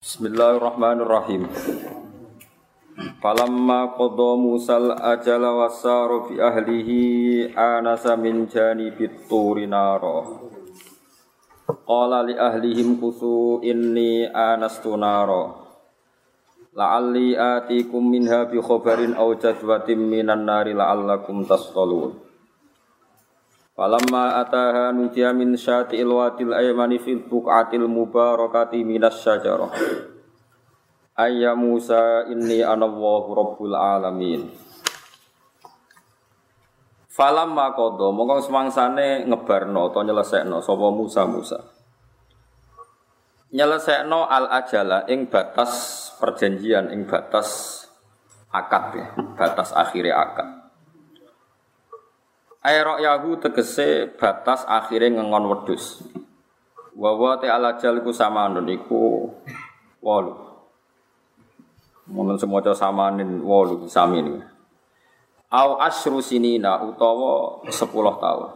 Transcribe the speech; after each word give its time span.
Bismillahirrahmanirrahim. 0.00 1.44
Falamma 3.20 3.92
qadha 4.00 4.32
Musal 4.32 4.96
ajala 4.96 5.52
wasaru 5.52 6.24
fi 6.24 6.40
ahlihi 6.40 7.52
anasa 7.52 8.16
min 8.16 8.48
janibit 8.48 9.28
turi 9.28 9.68
nara. 9.68 10.24
Qala 11.84 12.24
li 12.24 12.32
ahlihim 12.32 12.96
kusu 12.96 13.60
inni 13.60 14.24
anastu 14.24 14.96
nara. 14.96 15.68
La'alli 16.72 17.36
atikum 17.36 18.00
minha 18.00 18.48
bi 18.48 18.56
khabarin 18.56 19.12
aw 19.12 19.36
jadwatin 19.36 20.00
minan 20.00 20.48
nari 20.48 20.72
la'allakum 20.72 21.44
tasqalun. 21.44 22.16
Falamma 23.70 24.42
ataha 24.42 24.90
nudiya 24.90 25.30
min 25.30 25.54
syati'il 25.54 26.10
wadil 26.10 26.52
aymani 26.52 26.98
fil 26.98 27.22
buq'atil 27.22 27.86
mubarakati 27.86 28.82
minas 28.82 29.22
syajarah. 29.22 29.70
Ayya 31.14 31.54
Musa 31.54 32.26
inni 32.26 32.64
ana 32.64 32.88
Allahu 32.88 33.30
rabbul 33.36 33.76
alamin. 33.76 34.50
Falamma 37.10 37.76
qada 37.76 38.08
mongko 38.10 38.48
semangsane 38.48 39.28
ngebarno 39.28 39.92
atau 39.92 40.00
nyelesekno 40.00 40.64
sapa 40.64 40.86
Musa 40.88 41.22
Musa. 41.28 41.58
Nyelesekno 43.50 44.30
al 44.30 44.46
ajala 44.46 45.04
ing 45.10 45.26
batas 45.26 45.72
perjanjian 46.22 46.88
ing 46.94 47.04
batas 47.04 47.82
akad 48.54 48.84
ya, 48.94 49.06
batas 49.36 49.74
akhirnya 49.74 50.16
akad. 50.16 50.59
Airok 52.60 53.00
yahu 53.00 53.40
tegese 53.40 54.04
batas 54.20 54.68
akhirnya 54.68 55.16
ngengon 55.16 55.48
wedus. 55.48 56.04
Wawa 56.92 57.40
te 57.40 57.48
ala 57.48 57.80
jalku 57.80 58.12
sama 58.12 58.52
iku 58.68 59.32
walu. 60.04 60.36
Momen 62.12 62.36
semoga 62.36 62.76
samanin 62.76 63.40
walu 63.40 63.88
sami 63.88 64.20
ini. 64.20 64.36
Au 65.48 65.80
asru 65.80 66.20
sinina 66.20 66.84
utawa 66.84 67.64
sepuluh 67.72 68.20
tahun. 68.20 68.52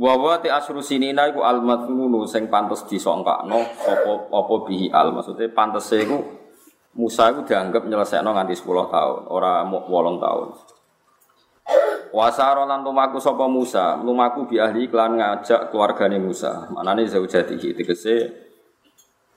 Wawa 0.00 0.40
te 0.40 0.48
asru 0.48 0.80
sinina 0.80 1.28
iku 1.28 1.44
al 1.44 1.60
madhunu 1.60 2.24
sing 2.24 2.48
pantes 2.48 2.88
disongkakno 2.88 3.60
apa 3.60 4.12
apa 4.32 4.54
bihi 4.64 4.88
al 4.88 5.12
maksudnya 5.12 5.52
pantes 5.52 5.92
iku 5.92 6.44
Musa 6.94 7.26
iku 7.34 7.42
dianggap 7.42 7.90
nyelesekno 7.90 8.30
nganti 8.30 8.54
10 8.54 8.86
tahun, 8.86 9.20
ora 9.26 9.66
mau 9.66 9.82
8 9.82 10.14
tahun. 10.22 10.48
Wasaro 12.14 12.62
lan 12.62 12.86
lumaku 12.86 13.18
sapa 13.18 13.50
Musa, 13.50 13.98
lumaku 13.98 14.46
bi 14.46 14.62
ahli 14.62 14.86
klan 14.86 15.18
ngajak 15.18 15.74
keluargane 15.74 16.22
Musa. 16.22 16.70
Manane 16.70 17.02
zaujatihi 17.10 17.74
tegese 17.74 18.30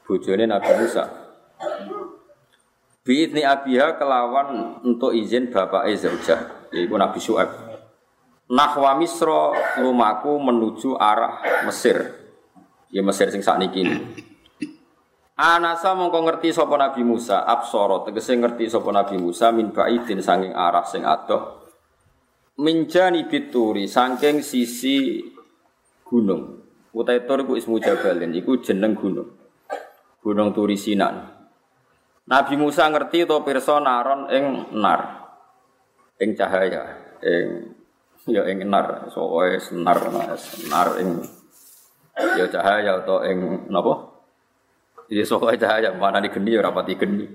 bojone 0.05 0.45
Nabi 0.45 0.71
Musa. 0.77 1.09
Bi 3.01 3.25
idni 3.25 3.41
abiha 3.41 3.97
kelawan 3.97 4.77
untuk 4.85 5.09
izin 5.17 5.49
bapake 5.49 5.97
zaujah, 5.97 6.69
yaiku 6.69 7.01
Nabi 7.01 7.17
Syuaib. 7.17 7.49
Nahwa 8.53 8.93
Misra 8.93 9.57
lumaku 9.81 10.37
menuju 10.37 11.01
arah 11.01 11.65
Mesir. 11.65 12.13
Ya 12.93 13.01
Mesir 13.01 13.33
sing 13.33 13.41
sakniki. 13.41 13.89
Anasa 15.33 15.97
mongko 15.97 16.29
ngerti 16.29 16.53
sapa 16.53 16.77
Nabi 16.77 17.01
Musa, 17.01 17.41
absara 17.41 18.05
tegese 18.05 18.37
ngerti 18.37 18.69
sapa 18.69 18.93
Nabi 18.93 19.17
Musa 19.17 19.49
min 19.49 19.73
baidin 19.73 20.21
sanging 20.21 20.53
arah 20.53 20.85
sing 20.85 21.01
adoh 21.01 21.56
minjani 22.57 23.29
bituri 23.29 23.85
saking 23.85 24.41
sisi 24.41 25.21
gunung. 26.01 26.65
Utai 26.97 27.29
tur 27.29 27.45
iku 27.45 27.53
ismu 27.53 27.77
jabalin, 27.77 28.33
iku 28.33 28.57
jeneng 28.57 28.97
gunung. 28.97 29.29
Gunung 30.17 30.49
Turi 30.49 30.73
Sinan. 30.73 31.29
Nabi 32.27 32.53
Musa 32.57 32.89
ngerti 32.89 33.29
to 33.29 33.37
pirsa 33.45 33.77
naron 33.77 34.27
ing 34.33 34.73
nar. 34.73 35.29
Ing 36.17 36.33
cahaya, 36.33 36.97
ing 37.21 37.77
ya 38.25 38.41
ing 38.49 38.65
nar, 38.65 39.13
soe 39.13 39.61
senar 39.61 40.09
nar 40.67 40.89
ing 40.97 41.21
ya 42.33 42.49
cahaya 42.49 43.05
atau 43.05 43.21
ing 43.23 43.69
napa? 43.69 44.17
Ya 45.07 45.23
soe 45.23 45.53
cahaya 45.53 45.93
mana 45.93 46.17
di 46.17 46.33
geni 46.33 46.57
ya 46.57 46.65
rapati 46.65 46.97
geni. 46.97 47.29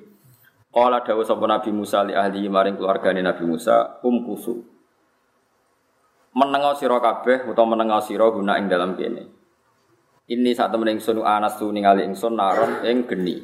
Kala 0.74 1.06
dawuh 1.06 1.22
sapa 1.22 1.46
Nabi 1.46 1.70
Musa 1.70 2.02
li 2.02 2.18
ahli 2.18 2.50
maring 2.50 2.74
keluargane 2.74 3.22
Nabi 3.22 3.46
Musa, 3.46 4.02
kum 4.02 4.26
kusu 4.26 4.71
menengo 6.32 6.72
sira 6.76 6.96
kabeh 6.96 7.48
utawa 7.48 7.76
menengo 7.76 8.00
sira 8.00 8.28
guna 8.32 8.56
ing 8.56 8.68
dalam 8.68 8.96
kene. 8.96 9.24
Ini 10.32 10.50
saat 10.56 10.72
temen 10.72 10.88
ingsun 10.96 11.20
anas 11.20 11.60
tu 11.60 11.68
ningali 11.68 12.08
ingsun 12.08 12.38
naron 12.38 12.80
ing 12.88 13.04
geni. 13.04 13.36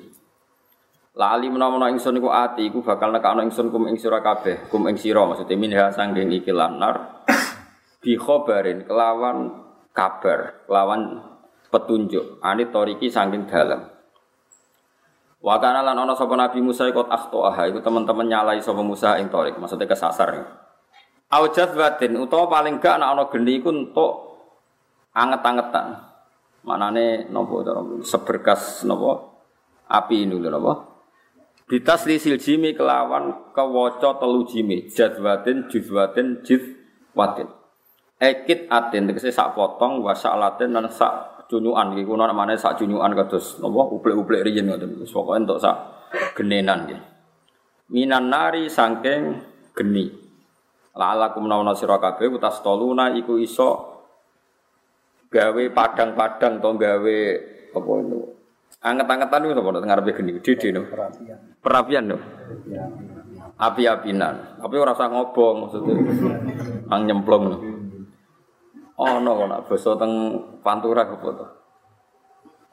Lali 1.19 1.51
menawa 1.51 1.91
ingsun 1.91 2.17
iku 2.17 2.31
ati 2.31 2.71
iku 2.71 2.81
bakal 2.81 3.11
nekakno 3.11 3.43
ingsun 3.43 3.75
kum 3.75 3.91
ing 3.91 3.99
sira 3.99 4.23
kabeh, 4.23 4.71
kum 4.71 4.87
ing 4.87 4.95
sira 4.95 5.27
maksudnya 5.27 5.59
minha 5.59 5.91
sanggeng 5.91 6.31
iki 6.31 6.55
lanar 6.55 7.27
bi 7.99 8.15
khobarin 8.15 8.87
kelawan 8.87 9.67
kabar, 9.91 10.63
kelawan 10.71 11.19
petunjuk 11.75 12.39
ani 12.39 12.71
toriki 12.71 13.11
saking 13.11 13.51
dalam. 13.51 13.91
Wa 15.43 15.59
kana 15.59 15.83
lan 15.83 15.99
ana 15.99 16.15
sapa 16.15 16.35
Nabi 16.39 16.63
Musa 16.63 16.87
ikut 16.87 17.11
akhtoah 17.11 17.67
iku 17.67 17.83
teman-teman 17.83 18.27
nyalai 18.31 18.63
sapa 18.63 18.81
Musa 18.87 19.19
ing 19.19 19.27
torik, 19.31 19.59
maksudnya 19.59 19.91
kesasar. 19.91 20.31
Ya. 20.35 20.68
Aujat 21.29 21.77
batin 21.77 22.17
utawa 22.17 22.49
paling 22.49 22.81
gak 22.81 22.97
anak 22.97 23.09
ana 23.13 23.25
geni 23.29 23.61
iku 23.61 23.69
entuk 23.69 24.13
anget-angetan. 25.13 26.01
Manane 26.65 27.29
napa 27.29 27.69
seberkas 28.01 28.89
napa 28.89 29.29
api 29.93 30.25
lho 30.25 30.41
napa? 30.49 30.89
Bitas 31.69 32.09
lisil 32.09 32.41
jimi 32.41 32.73
kelawan 32.73 33.53
kewaca 33.53 34.17
telu 34.17 34.49
jimi 34.49 34.89
jadwatin 34.89 35.69
juzwatin 35.69 36.41
jizwatin. 36.41 37.49
Ekit 38.17 38.73
atin 38.73 39.13
tegese 39.13 39.29
sak 39.29 39.53
potong 39.53 40.01
wa 40.01 40.17
sak 40.17 40.33
latin 40.33 40.73
lan 40.73 40.89
sak 40.89 41.45
cunyukan 41.53 41.93
iki 41.93 42.09
kuno 42.09 42.25
namane 42.25 42.57
sak 42.57 42.81
cunyukan 42.81 43.13
kados 43.13 43.61
napa 43.61 43.85
uplek-uplek 43.85 44.49
riyen 44.49 44.73
ngoten. 44.73 44.97
Pokoke 45.05 45.45
entuk 45.45 45.61
sak 45.61 45.77
genenan 46.33 46.89
nggih. 46.89 47.01
Minan 47.93 48.33
nari 48.33 48.73
saking 48.73 49.45
geni. 49.77 50.18
La'alakum 50.99 51.47
nawana 51.47 51.79
sira 51.79 52.03
kabeh 52.03 52.27
utas 52.27 52.59
toluna 52.59 53.15
iku 53.15 53.39
iso 53.39 53.71
gawe 55.31 55.63
padang-padang 55.71 56.59
to 56.59 56.71
gawe 56.75 57.19
apa 57.79 57.91
itu? 58.03 58.19
Anget-angetan 58.79 59.47
itu 59.47 59.55
apa 59.55 59.71
ngarepe 59.79 60.11
geni? 60.19 60.43
Gede 60.43 60.75
no. 60.75 60.83
Perapian. 60.91 61.39
Perapian 61.63 62.05
no. 62.11 62.19
Api-apinan. 63.59 64.59
Tapi 64.59 64.75
ora 64.75 64.95
usah 64.95 65.07
ngobong 65.11 65.57
maksudnya. 65.67 65.95
Ang 66.91 67.01
nyemplung 67.07 67.45
no. 67.47 67.59
Oh 68.99 69.23
no 69.23 69.47
nak 69.47 69.71
basa 69.71 69.95
teng 69.95 70.13
pantura 70.67 71.07
apa 71.07 71.29
to? 71.31 71.47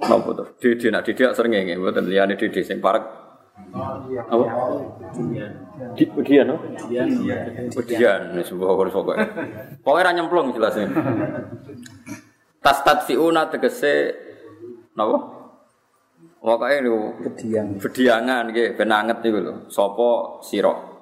Napa 0.09 0.29
to? 0.33 0.43
Dede 0.57 0.89
nak 0.89 1.05
dede 1.05 1.29
sering 1.37 1.53
ngene 1.53 1.77
mboten. 1.77 2.09
Liyane 2.09 2.33
dede 2.33 2.65
sing 2.65 2.81
parek 2.81 3.24
apa? 4.27 4.45
Di 5.95 6.03
Udian, 6.15 6.45
no? 6.47 6.55
Udian, 7.75 8.21
ini 8.35 8.41
sebuah 8.43 8.71
kurus 8.75 8.95
pokoknya. 8.95 9.27
Pokoknya 9.83 10.11
nyemplung 10.15 10.55
jelasnya. 10.55 10.87
Tas 12.63 12.79
tadfiuna 12.83 13.51
tegese, 13.51 14.15
napa? 14.95 15.19
Pokoknya 16.39 16.77
ini 16.77 16.89
bediang. 17.25 17.67
Bediangan, 17.81 18.43
gitu, 18.53 18.77
benanget 18.77 19.17
itu 19.25 19.39
loh. 19.41 19.57
Sopo 19.67 20.39
siro. 20.45 20.93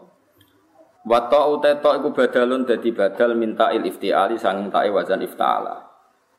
Wato 1.03 1.59
uteto 1.59 1.92
iku 2.00 2.16
badalun 2.16 2.63
dadi 2.63 2.96
badal 2.96 3.36
minta 3.36 3.75
il 3.75 3.84
iftiali 3.84 4.40
sanging 4.40 4.72
ta'i 4.72 4.88
wazan 4.88 5.19
ifta'ala. 5.19 5.84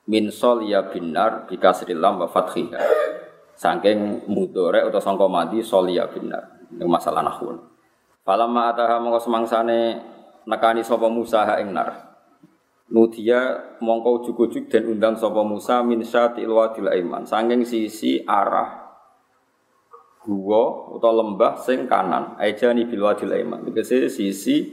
Min 0.09 0.33
sol 0.33 0.65
ya 0.65 0.89
binar 0.89 1.45
bikasril 1.45 2.01
lam 2.01 2.25
wa 2.25 2.29
fathiha. 2.33 2.81
Saking 3.55 4.27
mudore 4.27 4.83
atau 4.83 4.99
sangka 4.99 5.31
mati 5.31 5.63
solia 5.63 6.11
benar. 6.11 6.67
Ini 6.75 6.83
masalah 6.85 7.23
nahun. 7.23 7.57
Falamma 8.27 8.75
ataha 8.75 8.99
mongko 8.99 9.21
semangsane 9.23 9.81
nekani 10.49 10.83
sapa 10.83 11.07
Musa 11.07 11.47
ha 11.47 11.63
ing. 11.63 11.71
Nudia 12.91 13.41
mongko 13.81 14.21
ujug-ujug 14.21 14.67
dan 14.67 14.91
undang 14.91 15.15
sapa 15.15 15.41
Musa 15.47 15.81
min 15.87 16.03
syatil 16.03 16.51
wadil 16.51 16.91
aiman. 16.91 17.25
Saking 17.25 17.63
sisi 17.63 18.21
arah 18.27 18.83
gua 20.25 20.97
atau 20.99 21.13
lembah 21.15 21.55
sing 21.61 21.87
kanan. 21.87 22.35
Ejani 22.43 22.91
bil 22.91 23.07
wadil 23.07 23.31
aiman. 23.33 23.63
Tegese 23.71 24.11
sisi 24.11 24.73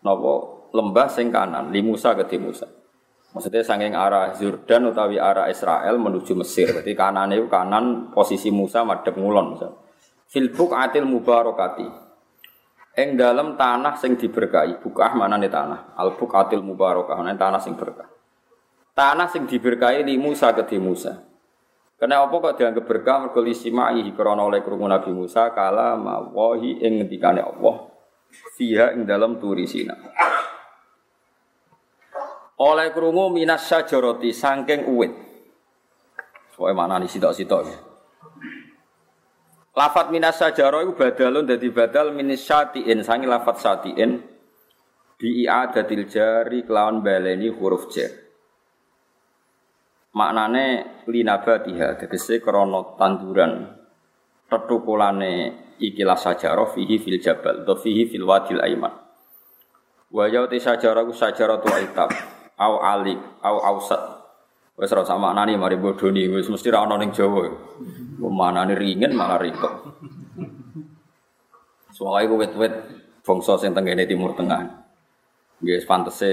napa 0.00 0.64
lembah 0.72 1.08
sing 1.12 1.28
kanan 1.28 1.68
li 1.68 1.84
Musa 1.84 2.16
ke 2.16 2.40
Musa. 2.40 2.81
Maksudnya 3.32 3.64
sanging 3.64 3.96
arah 3.96 4.36
Jordan 4.36 4.92
utawi 4.92 5.16
arah 5.16 5.48
Israel 5.48 5.96
menuju 5.96 6.36
Mesir. 6.36 6.68
Berarti 6.76 6.92
kanan 6.92 7.32
itu 7.32 7.48
kanan 7.48 8.12
posisi 8.12 8.52
Musa 8.52 8.84
madhep 8.84 9.16
ngulon 9.16 9.56
misal. 9.56 9.72
Filbuk 10.28 10.76
atil 10.76 11.08
mubarokati. 11.08 11.88
Eng 12.92 13.16
dalam 13.16 13.56
tanah 13.56 13.96
sing 13.96 14.20
diberkahi. 14.20 14.84
Bukah 14.84 15.16
mana 15.16 15.40
nih 15.40 15.48
tanah? 15.48 15.96
Albuk 15.96 16.28
atil 16.36 16.60
mubarokah. 16.60 17.16
Mana 17.16 17.32
tanah 17.32 17.60
sing 17.60 17.72
berkah. 17.72 18.08
Tanah 18.92 19.32
sing 19.32 19.48
diberkahi 19.48 20.04
di 20.04 20.20
Musa 20.20 20.52
ke 20.52 20.68
di 20.68 20.76
Musa. 20.76 21.16
Kena 21.96 22.20
apa 22.20 22.34
kok 22.34 22.58
dianggap 22.58 22.84
berkah 22.84 23.16
mergo 23.22 23.40
lisimahi 23.40 24.10
krana 24.12 24.42
oleh 24.42 24.60
krungu 24.60 24.90
Nabi 24.90 25.14
Musa 25.14 25.54
kala 25.54 25.94
mawahi 25.94 26.82
ing 26.82 26.98
ngendikane 26.98 27.38
Allah 27.38 27.88
fiha 28.58 28.98
ing 28.98 29.06
dalam 29.06 29.38
turi 29.38 29.70
sina. 29.70 29.94
Oleh 32.60 32.92
krungu 32.92 33.32
minas 33.32 33.64
syajarati 33.64 34.34
saking 34.34 34.84
uwit. 34.90 35.12
Soale 36.52 36.76
mana 36.76 37.00
nih 37.00 37.08
sitok-sitok 37.08 37.60
ya. 37.64 37.78
Lafat 39.72 40.12
minas 40.12 40.36
sajaro 40.36 40.84
itu 40.84 40.92
badalun 40.92 41.48
dadi 41.48 41.72
badal 41.72 42.12
minis 42.12 42.44
syatiin. 42.44 43.00
Sangi 43.00 43.24
lafat 43.24 43.56
syatiin 43.56 44.20
bi 45.16 45.48
i'adatil 45.48 46.04
jari 46.10 46.66
kelawan 46.66 47.00
baleni 47.00 47.46
huruf 47.48 47.88
jar 47.94 48.10
maknane 50.12 51.00
linabatiha 51.08 51.96
tegese 51.96 52.44
krana 52.44 52.98
tanduran. 53.00 53.80
Tetukulane 54.52 55.32
ikilah 55.80 56.20
sajarah 56.20 56.68
fihi 56.76 57.00
fil 57.00 57.16
jabal 57.16 57.64
to 57.64 57.72
fihi 57.80 58.04
fil 58.04 58.28
wadil 58.28 58.60
aiman. 58.60 58.92
Wa 60.12 60.28
yauti 60.28 60.60
sajarah 60.60 61.08
ku 61.08 61.16
sajarah 61.16 61.56
tu 61.64 61.72
itab 61.72 62.12
au 62.62 62.78
alik 62.78 63.18
au 63.42 63.56
ausat 63.58 64.02
wis 64.78 64.94
ora 64.94 65.02
sama 65.02 65.34
maknane 65.34 65.58
mari 65.58 65.76
bodoni 65.76 66.30
wis 66.30 66.46
mesti 66.46 66.70
ra 66.70 66.86
ana 66.86 66.96
ning 66.96 67.10
Jawa. 67.10 67.50
Manane 68.22 68.78
ringen 68.78 69.18
malah 69.18 69.42
ribet 69.42 69.74
soalnya 71.92 72.30
ku 72.30 72.34
wet-wet 72.40 72.74
bangsa 73.22 73.60
sing 73.60 73.70
tenggene 73.76 74.08
timur 74.08 74.34
tengah. 74.34 74.62
Nggih 75.62 75.86
pantese 75.86 76.32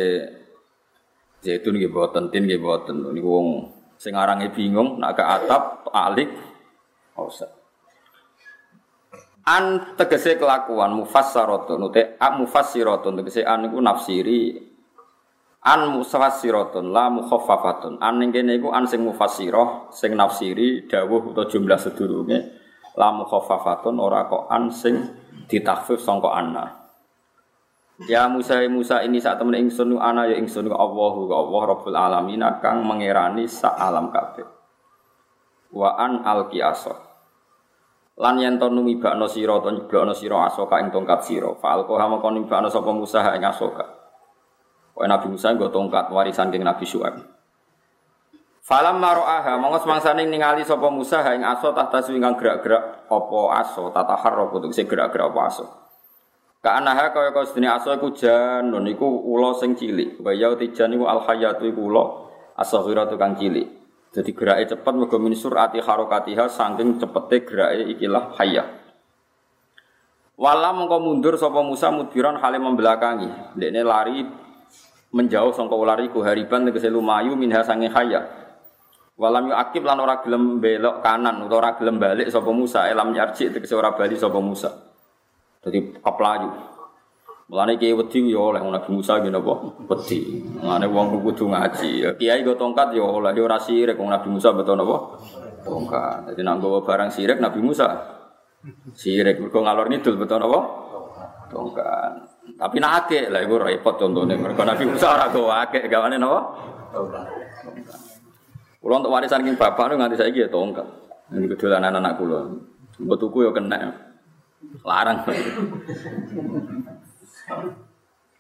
Zaitun 1.39 1.79
nggih 1.79 1.87
boten, 1.87 2.27
tin 2.33 2.43
nggih 2.43 2.59
boten. 2.59 2.99
Niku 3.15 3.29
wong 3.29 3.47
sing 3.95 4.11
arange 4.11 4.51
bingung 4.51 4.99
nak 4.99 5.15
ke 5.15 5.23
atap 5.23 5.87
alik 5.93 6.27
ora 7.15 7.47
An 9.49 9.95
tegese 9.97 10.37
kelakuan 10.37 10.93
mufassaratun 10.93 11.89
ute 11.89 12.19
a 12.19 12.27
mufassiratun. 12.37 13.23
Tegese 13.23 13.41
an 13.47 13.71
iku 13.71 13.79
nafsiri 13.79 14.68
an 15.59 15.99
mufassiratun 15.99 16.95
la 16.95 17.11
mukhaffafatun 17.11 17.99
an 17.99 18.13
ning 18.19 18.31
kene 18.31 18.55
iku 18.55 18.71
an 18.71 18.87
sing 18.87 19.03
mufassirah 19.03 19.91
sing 19.91 20.15
nafsiri 20.15 20.87
dawuh 20.87 21.35
utawa 21.35 21.51
jumlah 21.51 21.75
sedurunge 21.75 22.37
la 22.95 23.11
mukhaffafatun 23.11 23.99
ora 23.99 24.23
kok 24.31 24.47
an 24.47 24.71
sing 24.71 24.95
ditakfif 25.51 25.99
sangka 25.99 26.31
anna 26.31 26.79
Ya 28.07 28.31
Musa 28.31 28.63
Musa 28.71 29.03
ini 29.03 29.19
saat 29.19 29.43
temen 29.43 29.59
ingsun 29.59 29.99
ana 29.99 30.23
ya 30.23 30.39
ingsun 30.39 30.71
Allahu 30.71 31.27
Allah 31.27 31.61
Rabbul 31.67 31.99
alamin 31.99 32.39
kang 32.63 32.87
mengerani 32.87 33.43
sak 33.43 33.75
alam 33.75 34.07
kabeh. 34.07 34.47
Wa 35.75 35.99
an 35.99 36.23
alqiasa. 36.23 36.95
Lan 38.15 38.39
yen 38.39 38.55
to 38.55 38.71
numibakno 38.71 39.27
sira 39.27 39.59
to 39.59 39.67
nyeblokno 39.75 40.15
sira 40.15 40.47
asoka 40.47 40.79
ing 40.79 40.95
tongkat 40.95 41.27
sira. 41.27 41.51
Fa 41.59 41.75
alqaha 41.75 42.07
mongko 42.07 42.39
numibakno 42.39 42.71
sapa 42.71 42.87
Musa 42.95 43.19
ing 43.35 43.43
asoka. 43.43 43.98
Wa 44.99 45.07
Nabi 45.07 45.31
Musa 45.31 45.55
nggo 45.55 45.71
tongkat 45.71 46.11
warisan 46.11 46.51
king 46.51 46.67
Nabi 46.67 46.83
Syuaib. 46.83 47.23
Falam 48.59 48.99
maro'aha 48.99 49.55
mongko 49.55 49.87
semangsane 49.87 50.27
ningali 50.27 50.67
sapa 50.67 50.91
Musa 50.91 51.23
ing 51.31 51.47
aso 51.47 51.71
tahta 51.71 52.03
ingkang 52.11 52.35
gerak-gerak 52.35 53.07
apa 53.07 53.39
aso 53.63 53.89
tataharrak 53.95 54.51
kudu 54.51 54.69
gerak-gerak 54.75 55.31
apa 55.31 55.41
aso. 55.47 55.65
Ka'anaha 56.59 57.15
kaya 57.15 57.31
kaya 57.31 57.47
sedene 57.47 57.71
aso 57.71 57.95
iku 57.95 58.11
janun 58.11 58.83
iku 58.91 59.07
ula 59.07 59.55
sing 59.55 59.79
cilik. 59.79 60.19
Wa 60.19 60.35
ya 60.35 60.51
tijan 60.59 60.91
iku 60.91 61.07
al 61.07 61.23
hayatu 61.23 61.63
iku 61.63 61.81
ula 61.87 62.03
kang 63.15 63.39
cilik. 63.39 63.67
Jadi 64.11 64.29
gerake 64.35 64.75
cepet 64.75 64.93
mergo 64.93 65.15
min 65.17 65.31
surati 65.31 65.79
harakatiha 65.79 66.51
saking 66.51 66.99
cepete 66.99 67.47
gerake 67.47 67.95
ikilah 67.95 68.35
hayah. 68.35 68.67
Wala 70.35 70.75
mengko 70.75 70.99
mundur 70.99 71.39
sapa 71.39 71.63
Musa 71.63 71.89
mudbiran 71.89 72.37
hale 72.43 72.59
membelakangi. 72.59 73.55
Dekne 73.55 73.81
lari 73.87 74.27
menjauh 75.09 75.49
sangka 75.53 75.73
ular 75.73 75.97
iku 76.05 76.21
hariban 76.21 76.69
tegese 76.69 76.89
lumayu 76.93 77.33
minha 77.33 77.61
sange 77.65 77.89
hayah. 77.89 78.25
Walam 79.19 79.51
yu 79.51 79.55
akib 79.57 79.83
lan 79.83 79.99
ora 79.99 80.23
gelem 80.23 80.63
belok 80.63 81.03
kanan 81.03 81.43
utawa 81.43 81.59
ora 81.59 81.71
gelem 81.75 81.99
balik 81.99 82.31
sapa 82.31 82.55
Musa 82.55 82.87
elam 82.87 83.11
yarji 83.11 83.51
tegese 83.51 83.75
ora 83.75 83.91
bali 83.91 84.15
sapa 84.15 84.39
Musa. 84.39 84.71
Jadi 85.59 85.99
keplayu. 85.99 86.49
Mulane 87.49 87.81
kiai 87.81 87.97
wedi 87.97 88.29
ya 88.29 88.39
oleh 88.39 88.61
Nabi 88.61 88.89
Musa 88.93 89.17
ngene 89.17 89.41
apa? 89.41 89.53
Wedi. 89.89 90.39
Mulane 90.61 90.85
wong 90.85 91.19
kudu 91.19 91.49
ngaji. 91.49 92.15
Kiai 92.15 92.45
go 92.45 92.53
tongkat 92.55 92.93
ya 92.93 93.03
oleh 93.03 93.33
ya 93.33 93.41
ora 93.43 93.57
sirik 93.59 93.97
wong 93.97 94.13
Nabi 94.13 94.29
Musa 94.29 94.53
betul 94.53 94.77
napa? 94.77 95.17
Tongkat. 95.65 96.31
Jadi 96.31 96.41
nak 96.45 96.61
nggawa 96.61 96.85
barang 96.85 97.09
sirik 97.11 97.41
Nabi 97.41 97.59
Musa. 97.59 97.89
Sirik 98.93 99.41
mergo 99.41 99.65
ngalor 99.65 99.89
ngidul 99.89 100.15
napa? 100.15 100.59
Tongkat. 101.49 102.38
Tapi 102.55 102.75
nak 102.81 103.05
akeh 103.05 103.29
lah 103.29 103.43
iku 103.43 103.59
repot 103.59 103.99
contohnya. 103.99 104.39
Mergo 104.39 104.63
Nabi 104.63 104.83
Musa 104.89 105.13
ora 105.13 105.27
gawa 105.29 105.67
akeh 105.67 105.85
gawane 105.85 106.17
napa? 106.17 106.39
Tongkat. 106.89 107.25
Kulo 108.79 108.93
untuk 108.95 109.11
warisan 109.11 109.43
king 109.43 109.59
bapak 109.59 109.91
nganti 109.93 110.15
saiki 110.15 110.47
ya 110.47 110.49
tongkat. 110.49 110.87
Ini 111.35 111.45
kedolanan 111.51 111.99
anak 111.99 112.17
kulo. 112.17 112.39
Mbok 112.99 113.17
tuku 113.19 113.45
ya 113.45 113.51
kena. 113.51 113.91
Larang. 114.87 115.27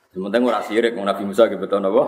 Sementara 0.09 0.41
ora 0.41 0.59
sirik 0.63 0.97
Nabi 0.97 1.23
Musa 1.27 1.45
gitu 1.51 1.61
betul 1.61 1.83
napa? 1.83 2.03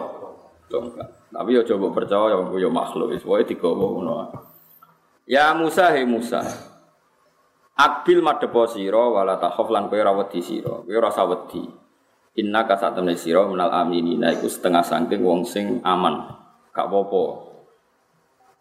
Tongkat. 0.71 1.07
Tapi 1.31 1.49
ya 1.55 1.61
coba 1.67 1.91
percaya 1.91 2.39
wong 2.39 2.55
ya 2.55 2.71
makhluk 2.71 3.11
wis 3.11 3.23
wae 3.27 3.43
digawa 3.43 3.85
ngono. 3.99 4.13
Ya 5.27 5.51
Musa 5.55 5.91
he 5.95 6.07
Musa. 6.07 6.43
Akbil 7.75 8.19
madhepo 8.19 8.67
sira 8.67 8.99
wala 8.99 9.39
takhaf 9.39 9.67
lan 9.71 9.87
kowe 9.87 9.99
ora 9.99 10.11
wedi 10.11 10.43
sira. 10.43 10.83
Kowe 10.83 10.95
ora 10.95 11.11
wedi. 11.11 11.63
Inna 12.39 12.63
ka 12.63 12.79
sak 12.79 12.95
temne 12.95 13.19
sira 13.19 13.43
menal 13.43 13.67
aminina 13.75 14.31
iku 14.31 14.47
setengah 14.47 14.87
saking 14.87 15.19
wong 15.19 15.43
sing 15.43 15.83
aman. 15.83 16.31
Gak 16.71 16.87
apa-apa. 16.87 17.23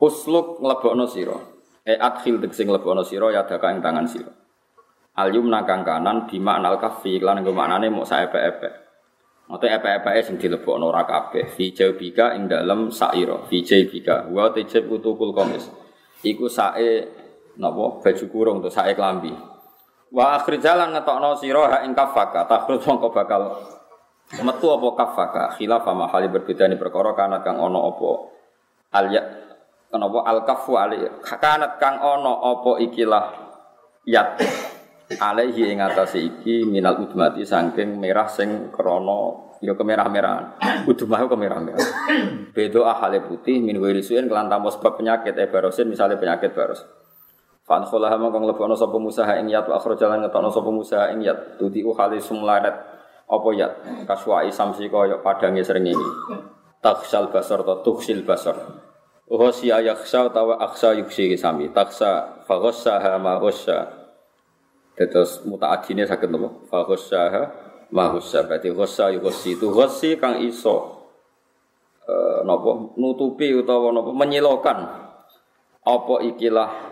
Usluk 0.03 0.59
nglebokno 0.59 1.07
sira. 1.07 1.39
E 1.87 1.95
adkhil 1.95 2.43
sing 2.51 2.67
nglebokno 2.67 3.07
sira 3.07 3.31
ya 3.31 3.47
daka 3.47 3.71
ing 3.71 3.79
tangan 3.79 4.11
sira. 4.11 4.33
Al 5.15 5.31
yumna 5.31 5.63
kang 5.63 5.87
kanan 5.87 6.27
bima 6.27 6.59
anal 6.59 6.83
kafi 6.83 7.23
lan 7.23 7.47
nggo 7.47 7.55
maknane 7.55 7.87
mok 7.95 8.11
saepe-epe. 8.11 8.71
Mate 9.51 9.67
epe-epeke 9.71 10.21
sing 10.27 10.35
dilebokno 10.39 10.91
ora 10.91 11.07
kabeh. 11.07 11.47
Fi 11.55 11.71
jaubika 11.71 12.35
ing 12.35 12.51
dalem 12.51 12.91
saira. 12.91 13.39
Fi 13.47 13.63
jaubika 13.63 14.27
wa 14.35 14.51
tajib 14.51 14.91
utukul 14.91 15.31
komis. 15.31 15.71
Iku 16.27 16.51
sae 16.51 17.07
napa 17.55 18.03
baju 18.03 18.25
kurung 18.27 18.59
to 18.63 18.71
sae 18.71 18.99
klambi. 18.99 19.31
Wa 20.11 20.43
akhir 20.43 20.59
jalan 20.59 20.91
ngetokno 20.91 21.39
sira 21.39 21.71
ha 21.71 21.79
ing 21.87 21.95
kafaka. 21.95 22.47
Takhrut 22.51 22.83
mongko 22.83 23.15
bakal 23.15 23.43
metu 24.43 24.67
apa 24.75 24.89
kafaka. 24.99 25.45
Khilaf 25.55 25.87
ma 25.95 26.11
hali 26.11 26.27
berbeda 26.27 26.67
ni 26.67 26.75
perkara 26.75 27.15
kana 27.15 27.43
kang 27.47 27.63
ono 27.63 27.95
apa 27.95 28.11
al 28.99 29.07
ya 29.11 29.23
kenapa 29.87 30.19
al 30.27 30.39
kafu 30.43 30.75
ali 30.75 30.99
kanat 31.23 31.79
kang 31.79 32.03
ono 32.03 32.43
apa 32.43 32.83
ikilah 32.83 33.27
yat 34.07 34.43
alaihi 35.19 35.71
ing 35.75 35.79
atase 35.83 36.23
iki 36.23 36.67
minal 36.67 36.99
udmati 37.03 37.43
saking 37.43 37.99
merah 37.99 38.27
sing 38.27 38.75
krana 38.75 39.51
ya 39.63 39.77
kemerah-merahan. 39.77 40.57
Udmah 40.91 41.21
kemerah-merah. 41.29 41.89
Bedo 42.51 42.89
ahale 42.89 43.23
putih 43.23 43.61
min 43.61 43.79
wirisuin 43.79 44.27
kelan 44.27 44.49
tanpa 44.49 44.73
sebab 44.75 44.99
penyakit 44.99 45.37
e 45.37 45.47
barosin 45.47 45.87
misalnya 45.87 46.17
penyakit 46.19 46.57
baros. 46.57 46.83
Fan 47.71 47.87
kholah 47.87 48.11
mongko 48.19 48.43
nglebono 48.43 48.75
sapa 48.75 48.99
Musa 48.99 49.23
ing 49.39 49.47
yat 49.47 49.71
wa 49.71 49.79
jalan 49.79 50.27
ngetokno 50.27 50.51
sapa 50.51 50.75
Musa 50.75 51.07
ing 51.15 51.23
yat. 51.23 51.55
Tuti 51.55 51.87
khali 51.87 52.19
sumlaret. 52.19 52.75
Apa 53.31 53.49
yat? 53.55 53.73
Kaswai 54.11 54.51
samsi 54.51 54.91
kaya 54.91 55.23
padange 55.23 55.63
srengenge. 55.63 56.03
Taksal 56.83 57.31
basar 57.31 57.63
to 57.63 57.79
tuksil 57.87 58.27
basar. 58.27 58.59
Si 59.55 59.71
ayakhsa 59.71 60.35
tawa 60.35 60.59
aksa 60.59 60.99
yuksi 60.99 61.39
sami. 61.39 61.71
Taksa 61.71 62.43
faghassaha 62.43 63.15
ma 63.23 63.39
ghassa 63.39 63.87
Terus 64.99 65.47
mutaadine 65.47 66.11
nopo? 66.27 66.67
Fa 66.67 66.83
ghassaha 66.83 67.43
ma 67.95 68.11
ghassa. 68.11 68.51
Berarti 68.51 68.75
ghassa 68.75 69.15
yu 69.15 69.23
ghassi 69.23 69.55
itu 69.55 69.71
ghassi 69.71 70.19
kang 70.19 70.43
iso 70.43 71.07
e, 72.03 72.43
nopo 72.43 72.99
nutupi 72.99 73.55
utawa 73.55 73.95
nopo 73.95 74.11
menyilokan 74.11 74.79
apa 75.87 76.15
ikilah 76.35 76.90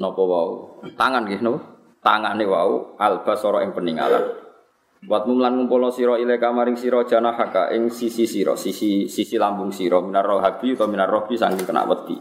nopo 0.00 0.22
wau? 0.24 0.50
Tangan 0.96 1.26
nggih 1.28 1.40
nopo? 1.44 1.58
Tangane 2.02 2.42
wau 2.50 2.98
albasara 2.98 3.62
ing 3.62 3.70
peninggalan. 3.70 4.42
Buat 5.02 5.26
mumlan 5.26 5.58
ngumpulno 5.58 5.90
sira 5.90 6.18
ile 6.18 6.38
kamaring 6.38 6.74
sira 6.74 7.02
janahaka 7.06 7.70
ing 7.74 7.90
sisi 7.90 8.26
sira 8.26 8.54
sisi 8.58 9.06
sisi 9.10 9.34
lambung 9.38 9.70
sira 9.74 9.98
minar 10.02 10.26
rohabi 10.26 10.74
utawa 10.74 10.90
minar 10.90 11.10
robi 11.10 11.38
saking 11.38 11.62
kena 11.62 11.86
wedi. 11.86 12.18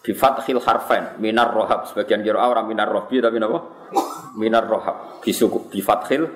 Bi 0.00 0.12
fathil 0.12 0.60
harfain 0.60 1.20
minar 1.20 1.52
rohab 1.52 1.88
sebagian 1.88 2.24
kira 2.24 2.40
orang 2.40 2.68
minar 2.68 2.88
rohbi 2.88 3.20
tapi 3.20 3.36
napa 3.40 3.88
minar 4.36 4.64
rohab 4.64 5.20
bisuku 5.20 5.72
bi 5.72 5.80
fathil 5.80 6.28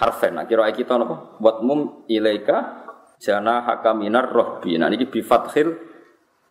harfain. 0.00 0.32
Nah 0.36 0.44
kira 0.48 0.68
kita 0.72 0.96
napa 0.96 1.36
buat 1.40 1.60
mum 1.60 2.04
ilaika 2.08 2.84
jana 3.20 3.64
haka 3.64 3.92
minar 3.96 4.32
rohbi. 4.32 4.76
Nah 4.80 4.88
ini 4.88 5.08
bi 5.08 5.20
fathil 5.20 5.92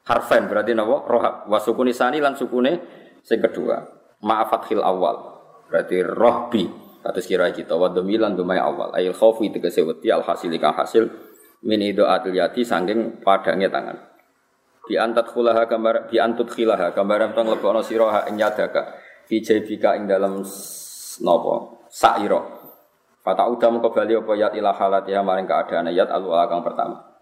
Harfen 0.03 0.51
berarti 0.51 0.75
napa? 0.75 1.07
Rohab. 1.07 1.47
Wa 1.47 1.63
sukuni 1.63 1.95
sani 1.95 2.19
lan 2.19 2.35
sukune 2.35 3.02
sing 3.23 3.39
kedua. 3.39 3.79
Ma'afat 4.23 4.69
khil 4.69 4.83
awal. 4.83 5.39
Berarti 5.71 6.03
rohbi. 6.03 6.63
Atas 7.03 7.27
kira 7.27 7.51
kita 7.51 7.75
wa 7.75 7.91
domilan 7.91 8.35
dumai 8.35 8.59
awal. 8.59 8.95
Ayil 8.95 9.11
khaufi 9.11 9.51
tegese 9.51 9.83
wedi 9.83 10.07
al 10.07 10.23
hasil 10.23 10.55
hasil 10.55 11.03
min 11.67 11.79
ido 11.83 12.07
atil 12.07 12.31
yati 12.31 12.63
sangking 12.63 13.19
padangnya 13.19 13.67
tangan. 13.67 13.97
Bi 14.87 14.95
antat 14.99 15.31
khulaha 15.31 15.67
gambar 15.67 16.07
bi 16.07 16.19
antut 16.19 16.47
khilaha 16.51 16.95
gambaran 16.95 17.35
tong 17.35 17.51
lebono 17.51 17.83
sira 17.83 18.07
ha 18.11 18.19
ing 18.31 18.39
yadaka 18.39 18.99
fi 19.27 19.43
jaybika 19.43 19.95
ing 19.99 20.07
dalam 20.07 20.43
napa 21.23 21.55
saira. 21.91 22.39
Fata 23.23 23.47
udah 23.47 23.79
kembali 23.79 24.19
apa 24.19 24.33
yat 24.35 24.53
ila 24.59 24.75
halatiha 24.75 25.23
maring 25.23 25.47
keadaan 25.47 25.87
yat 25.95 26.11
al 26.11 26.27
kang 26.51 26.63
pertama. 26.63 27.12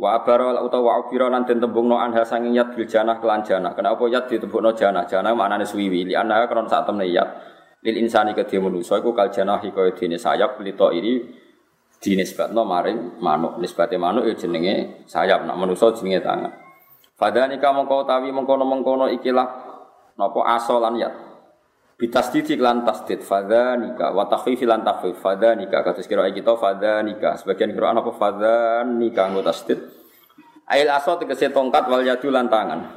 Wa 0.00 0.18
abara 0.18 0.58
utawa 0.64 0.82
wa 0.82 0.92
abira 1.04 1.28
lan 1.28 1.44
den 1.44 1.60
tembungno 1.60 2.00
anha 2.00 2.24
sanging 2.24 2.56
yat 2.56 2.72
bil 2.72 2.88
janah 2.88 3.20
kelan 3.20 3.44
janah. 3.44 3.76
Kenapa 3.76 4.02
yat 4.08 4.26
ditembungno 4.26 4.72
janah? 4.72 5.04
Janah 5.04 5.36
maknane 5.36 5.68
suwiwi. 5.68 6.08
Li 6.10 6.14
anha 6.16 6.48
kron 6.48 6.66
sak 6.66 6.88
temne 6.88 7.06
yat. 7.06 7.28
Lil 7.82 7.98
insani 7.98 8.32
kedhe 8.32 8.62
manusa 8.62 9.02
iku 9.02 9.10
kal 9.10 9.28
janah 9.34 9.58
kaya 9.58 9.90
dene 9.92 10.14
sayap 10.14 10.58
lito 10.62 10.90
ini 10.94 11.22
dinisbatno 12.02 12.62
maring 12.62 13.18
manuk. 13.18 13.58
Nisbate 13.58 13.98
manuk 13.98 14.26
ya 14.26 14.34
jenenge 14.34 15.06
sayap, 15.06 15.46
nak 15.46 15.56
manusa 15.58 15.90
jenenge 15.94 16.22
tangan. 16.22 16.52
Fadhanika 17.18 17.70
mongko 17.70 18.02
utawi 18.02 18.34
mengkono-mengkono 18.34 19.06
ikilah 19.14 19.46
napa 20.18 20.40
asolan 20.58 20.98
yat. 20.98 21.31
Bitasdid 22.02 22.58
lan 22.58 22.82
tasdid. 22.82 23.22
Fadhanika 23.22 24.10
wa 24.10 24.26
takhfif 24.26 24.58
lan 24.66 24.82
takhfif. 24.82 25.22
Fadhanika 25.22 25.86
kados 25.86 26.10
kira 26.10 26.26
kita 26.34 26.58
fadhanika 26.58 27.38
sebagian 27.38 27.70
kira 27.70 27.94
apa? 27.94 28.10
Fadhanika 28.10 29.30
nggo 29.30 29.46
tasdid. 29.46 29.78
Ail 30.66 30.90
aso 30.90 31.14
tegese 31.22 31.54
tongkat 31.54 31.86
wal 31.86 32.02
yadu 32.02 32.34
lan 32.34 32.50
tangan. 32.50 32.90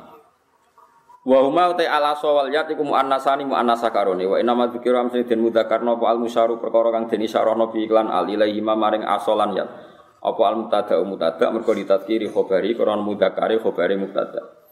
Wa 1.22 1.38
huma 1.46 1.70
ta 1.78 1.86
al 1.86 2.18
aso 2.18 2.34
wal 2.34 2.50
yad 2.50 2.66
iku 2.66 2.82
muannasani 2.82 3.46
muannasa 3.46 3.94
karone. 3.94 4.26
Wa 4.26 4.42
inama 4.42 4.74
dzikra 4.74 5.06
am 5.06 5.14
den 5.14 5.38
mudzakarna 5.38 6.02
apa 6.02 6.06
al 6.10 6.18
musyaru 6.18 6.58
perkara 6.58 6.90
kang 6.90 7.06
den 7.06 7.30
isyarahna 7.30 7.70
bi 7.70 7.86
iklan 7.86 8.10
al 8.10 8.26
ilahi 8.26 8.58
maring 8.58 9.06
aso 9.06 9.38
lan 9.38 9.54
yad. 9.54 9.70
Apa 10.18 10.42
al 10.50 10.66
mutada 10.66 10.98
mutada 11.06 11.54
mergo 11.54 11.78
ditadkiri 11.78 12.26
khabari 12.34 12.74
karena 12.74 12.98
mudzakari 12.98 13.62
khabari 13.62 14.02
mutada 14.02 14.65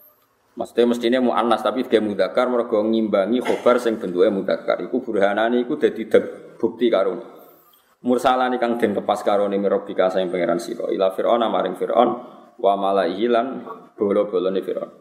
Maksudnya 0.54 0.86
mestinya 0.86 1.20
mu'annas 1.20 1.66
tapi 1.66 1.82
dia 1.90 1.98
mudakar 1.98 2.46
mereka 2.46 2.78
ngimbangi 2.78 3.42
khobar 3.42 3.82
sing 3.82 3.98
bentuknya 3.98 4.30
mudakar. 4.30 4.86
Iku 4.86 5.02
burhanani 5.02 5.66
iku 5.66 5.82
dadi 5.82 6.06
bukti 6.62 6.94
karun. 6.94 7.18
Mursalani 8.04 8.62
kang 8.62 8.78
den 8.78 8.94
lepas 8.94 9.26
karone 9.26 9.58
mirobika 9.58 10.14
sing 10.14 10.30
pangeran 10.30 10.62
sira. 10.62 10.92
Ila 10.94 11.10
Fir'aun 11.16 11.42
maring 11.50 11.74
Fir'aun 11.74 12.10
wa 12.60 12.74
malaihi 12.78 13.26
lan 13.32 13.66
bolo-bolone 13.98 14.62
Fir'aun. 14.62 14.92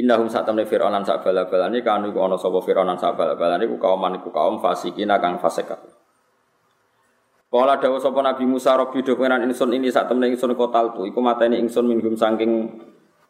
Innahum 0.00 0.30
satamne 0.30 0.64
Fir'aun 0.64 0.94
lan 0.94 1.02
sak 1.02 1.26
bala-balane 1.26 1.82
kanu 1.82 2.14
iku 2.14 2.24
ana 2.24 2.38
sapa 2.38 2.62
Fir'aun 2.62 2.86
lan 2.86 2.96
sak 2.96 3.18
bala-balane 3.18 3.66
iku 3.66 3.76
kaum 3.82 4.00
iku 4.16 4.30
kaum 4.32 4.62
fasikin 4.62 5.10
kang 5.18 5.42
fasik. 5.42 5.68
Kala 7.50 7.82
dawuh 7.82 7.98
sapa 7.98 8.22
Nabi 8.22 8.46
Musa 8.46 8.78
Rabbi 8.78 9.02
do 9.02 9.18
pengenan 9.18 9.50
ingsun 9.50 9.74
ini 9.74 9.90
sak 9.90 10.06
temne 10.06 10.30
ingsun 10.30 10.54
kotal 10.54 10.94
tu 10.94 11.02
iku 11.02 11.18
mateni 11.18 11.58
ingsun 11.58 11.82
minggum 11.82 12.14
saking 12.14 12.78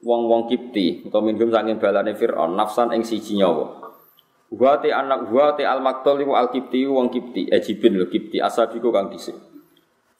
wong-wong 0.00 0.48
Kipti 0.48 1.04
utawa 1.06 1.28
minhum 1.28 1.52
saking 1.52 1.76
balane 1.76 2.16
Firaun 2.16 2.56
nafsan 2.56 2.92
ing 2.96 3.04
siji 3.04 3.36
nyawa. 3.36 3.92
Wa 4.50 4.82
anak 4.82 5.30
wa 5.30 5.54
al 5.54 5.80
maktul 5.80 6.26
iku 6.26 6.34
al 6.34 6.50
Kipti 6.50 6.82
wong 6.88 7.12
Kipti 7.12 7.46
Ejibin 7.52 7.94
lho 7.94 8.10
Kipti 8.10 8.42
asabiku 8.42 8.90
kang 8.90 9.12
dhisik. 9.12 9.36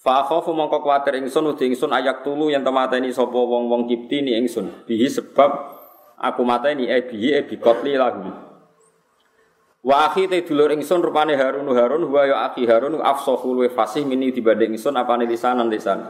Fa 0.01 0.25
khafu 0.25 0.57
mongko 0.57 0.81
kuwatir 0.81 1.21
ingsun 1.21 1.53
uti 1.53 1.69
ingsun 1.69 1.93
ayak 1.93 2.25
tulu 2.25 2.49
yang 2.49 2.65
temateni 2.65 3.13
sapa 3.13 3.37
wong-wong 3.37 3.85
Kipti 3.85 4.25
ni 4.25 4.33
ingsun 4.39 4.87
bihi 4.89 5.11
sebab 5.11 5.51
aku 6.17 6.41
mateni 6.47 6.89
e 6.89 7.05
bihi 7.05 7.37
e 7.37 7.41
bikotli 7.45 7.99
lahum. 7.99 8.33
Wa 9.81 10.13
akhi 10.13 10.29
te 10.29 10.45
dulur 10.45 10.73
ingsun 10.73 11.01
rupane 11.01 11.37
Harun 11.37 11.69
Harun 11.73 12.05
wa 12.09 12.23
ya 12.25 12.49
akhi 12.49 12.69
Harun 12.69 13.01
afsahu 13.01 13.57
luwe 13.57 13.69
fasih 13.73 14.05
mini 14.05 14.33
dibanding 14.33 14.77
ingsun 14.77 14.97
apane 14.97 15.27
lisanan 15.27 15.69
lisan. 15.73 16.01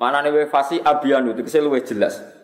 Manane 0.00 0.32
we 0.32 0.48
fasih 0.48 0.80
abyanu 0.80 1.36
tegese 1.36 1.60
luwe 1.60 1.84
jelas. 1.84 2.39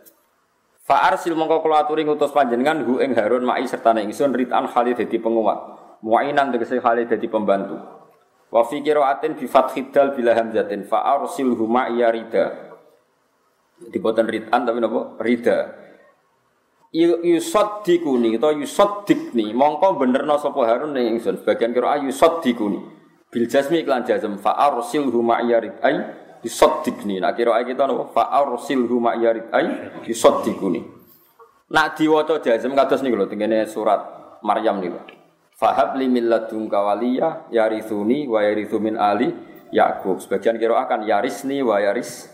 Fa'ar 0.87 1.19
sil 1.19 1.35
mongko 1.35 1.67
kula 1.67 1.83
aturi 1.83 2.07
ngutus 2.07 2.31
panjenengan 2.31 2.87
hu 2.87 3.03
ing 3.03 3.19
Harun 3.19 3.43
ma'i 3.43 3.67
serta 3.67 3.91
ingsun 3.91 4.31
ritan 4.31 4.71
Khalid 4.71 5.03
dadi 5.03 5.19
penguat. 5.19 5.59
Muainan 6.07 6.55
tegese 6.55 6.79
Khalid 6.79 7.11
dadi 7.11 7.27
pembantu. 7.27 7.75
Wa 8.55 8.63
fi 8.63 8.79
qiraatin 8.87 9.35
bi 9.35 9.51
fathid 9.51 9.91
dal 9.91 10.15
bila 10.15 10.39
hamzatin 10.39 10.87
fa 10.87 11.19
arsilhu 11.19 11.67
ma'i 11.67 11.99
rida. 11.99 12.71
Di 13.83 13.99
boten 13.99 14.31
ritan 14.31 14.63
tapi 14.63 14.79
napa? 14.79 15.19
Rida. 15.19 15.75
Yusaddikuni 16.95 18.39
atau 18.39 18.55
yusaddikni 18.55 19.51
mongko 19.59 19.99
benerno 19.99 20.39
sapa 20.39 20.71
Harun 20.71 20.95
ning 20.95 21.19
ingsun. 21.19 21.43
Bagian 21.43 21.75
kira 21.75 21.99
yusaddikuni. 21.99 22.79
Bil 23.27 23.51
jazmi 23.51 23.83
iklan 23.83 24.07
jazm 24.07 24.39
fa 24.39 24.55
arsilhu 24.55 25.19
ma'i 25.19 25.51
ridai 25.51 26.26
yusaddiqni. 26.47 27.19
Nak 27.19 27.35
kira 27.35 27.59
kita 27.67 27.91
napa 27.91 28.07
fa 28.15 28.31
arsilhu 28.31 29.03
ma 29.03 29.19
yarid 29.19 29.51
ay 29.51 29.67
yusaddiquni. 30.07 30.81
Nak 31.67 31.99
diwaca 31.99 32.39
jazm 32.39 32.79
kados 32.79 33.03
niku 33.03 33.19
lho 33.19 33.27
tengene 33.27 33.67
surat 33.67 33.99
Maryam 34.47 34.79
niku. 34.79 35.03
Fahab 35.59 35.99
li 35.99 36.07
min 36.07 36.31
ladunka 36.31 36.79
waliya 36.79 37.51
yarithuni 37.51 38.31
wa 38.31 38.45
yarithu 38.47 38.79
min 38.79 38.95
ali 38.95 39.35
Yakub. 39.75 40.23
Sebagian 40.23 40.63
kira 40.63 40.79
akan 40.79 41.03
yarisni 41.09 41.59
wa 41.65 41.83
yaris 41.83 42.31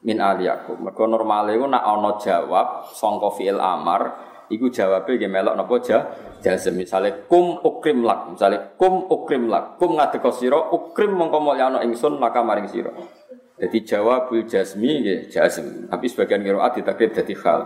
min 0.00 0.16
ali 0.16 0.48
Yakub. 0.48 0.80
Mergo 0.80 1.04
normale 1.04 1.52
iku 1.60 1.68
nak 1.68 1.84
ana 1.84 2.16
jawab 2.16 2.88
sangka 2.96 3.36
fi'il 3.36 3.60
amar 3.60 4.30
iku 4.48 4.72
jawabe 4.72 5.14
nggih 5.14 5.30
melok 5.30 5.54
napa 5.54 5.74
ja 5.84 5.98
jazm 6.40 6.74
misale 6.80 7.28
kum 7.30 7.60
ukrim 7.62 8.02
lak 8.02 8.34
misale 8.34 8.74
kum 8.74 9.06
ukrim 9.06 9.46
lak 9.46 9.78
kum 9.78 9.94
ngadeka 9.94 10.32
sira 10.34 10.58
ukrim 10.72 11.14
mongko 11.14 11.38
mulyana 11.38 11.78
ingsun 11.86 12.18
maka 12.18 12.42
maring 12.42 12.66
sira 12.66 12.90
jadi 13.60 13.78
jawabul 13.84 14.48
jasmi 14.48 15.04
ya 15.04 15.16
jasm. 15.28 15.84
Tapi 15.92 16.08
sebagian 16.08 16.40
qiraat 16.40 16.80
ditakrib 16.80 17.12
jadi 17.12 17.34
hal. 17.44 17.60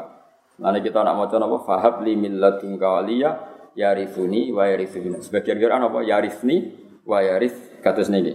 Nanti 0.58 0.90
kita 0.90 1.06
nak 1.06 1.14
maca 1.14 1.38
napa 1.38 1.62
fahab 1.62 2.02
li 2.02 2.18
min 2.18 2.34
waliya 2.42 3.30
yarifuni 3.78 4.50
wa 4.50 4.66
yarithuni. 4.66 5.22
Sebagian 5.22 5.54
qiraat 5.54 5.78
apa 5.78 6.02
yarifni 6.02 6.74
wa 7.06 7.22
yarith 7.22 7.78
kados 7.78 8.10
niki. 8.10 8.34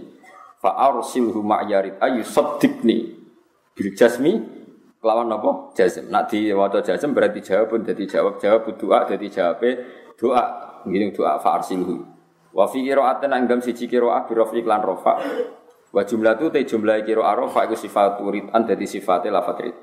Fa 0.56 0.72
arsilhu 0.88 1.44
ma 1.44 1.60
yarid 1.68 2.00
ayu 2.00 2.24
saddiqni 2.24 3.12
bil 3.76 3.92
jasmi 3.92 4.40
kelawan 5.04 5.28
napa 5.28 5.76
jazm. 5.76 6.08
Nak 6.08 6.32
diwaca 6.32 6.80
jazm 6.80 7.12
berarti 7.12 7.44
jawab 7.44 7.76
pun 7.76 7.80
jadi 7.84 8.08
jawab 8.08 8.40
jawab 8.40 8.72
doa 8.72 9.04
jadi 9.04 9.26
jawab 9.28 9.60
doa. 10.16 10.44
Ngene 10.88 11.12
doa 11.12 11.36
fa 11.36 11.60
arsilhu. 11.60 12.08
Wa 12.56 12.64
fi 12.72 12.80
qira'atin 12.80 13.36
anggam 13.36 13.60
siji 13.60 13.84
qira'ah 13.84 14.24
bi 14.24 14.32
rafi 14.32 14.64
lan. 14.64 14.80
Wa 15.90 16.06
jumlah 16.06 16.38
itu 16.38 16.46
te 16.54 16.62
jumlah 16.62 17.02
kiro 17.02 17.26
arofa 17.26 17.66
iku 17.66 17.74
sifat 17.74 18.22
an 18.54 18.62
dadi 18.62 18.86
sifatnya 18.86 19.42
lafat 19.42 19.56
rid. 19.66 19.76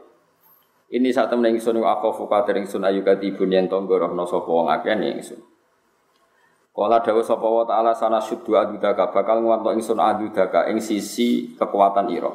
Ini 0.88 1.12
saat 1.12 1.28
temen 1.28 1.52
ingsun 1.52 1.84
aku 1.84 2.16
fuka 2.16 2.48
dari 2.48 2.64
ingsun 2.64 2.80
ayu 2.88 3.04
katibun 3.04 3.52
yang 3.52 3.68
tonggorohno 3.68 4.24
sapa 4.24 4.48
wong 4.48 4.72
akeh 4.72 4.96
ingsun. 4.96 5.44
Kala 6.72 7.04
dawuh 7.04 7.26
sapa 7.26 7.44
wa 7.44 7.68
ta'ala 7.68 7.92
sana 7.92 8.24
syuddu 8.24 8.56
adudaka 8.56 9.12
bakal 9.12 9.44
nguwanto 9.44 9.76
ingsun 9.76 10.00
adudaka 10.00 10.72
ing 10.72 10.80
sisi 10.80 11.60
kekuatan 11.60 12.08
ira. 12.08 12.32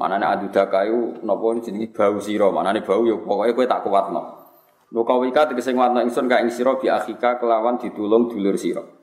Manane 0.00 0.24
adudaka 0.24 0.88
iku 0.88 1.20
napa 1.20 1.46
jenenge 1.60 1.92
bau 1.92 2.16
sira, 2.16 2.48
manane 2.48 2.80
bau 2.80 3.04
ya 3.04 3.20
pokoke 3.20 3.52
kowe 3.52 3.66
tak 3.68 3.84
kuatno. 3.84 4.22
Nukawika 4.96 5.52
tegese 5.52 5.76
nguwanto 5.76 6.00
ingsun 6.00 6.32
ka 6.32 6.40
ing 6.40 6.48
sira 6.48 6.80
bi 6.80 6.88
akhika 6.88 7.36
kelawan 7.36 7.76
ditulung 7.76 8.32
dulur 8.32 8.56
sira. 8.56 8.95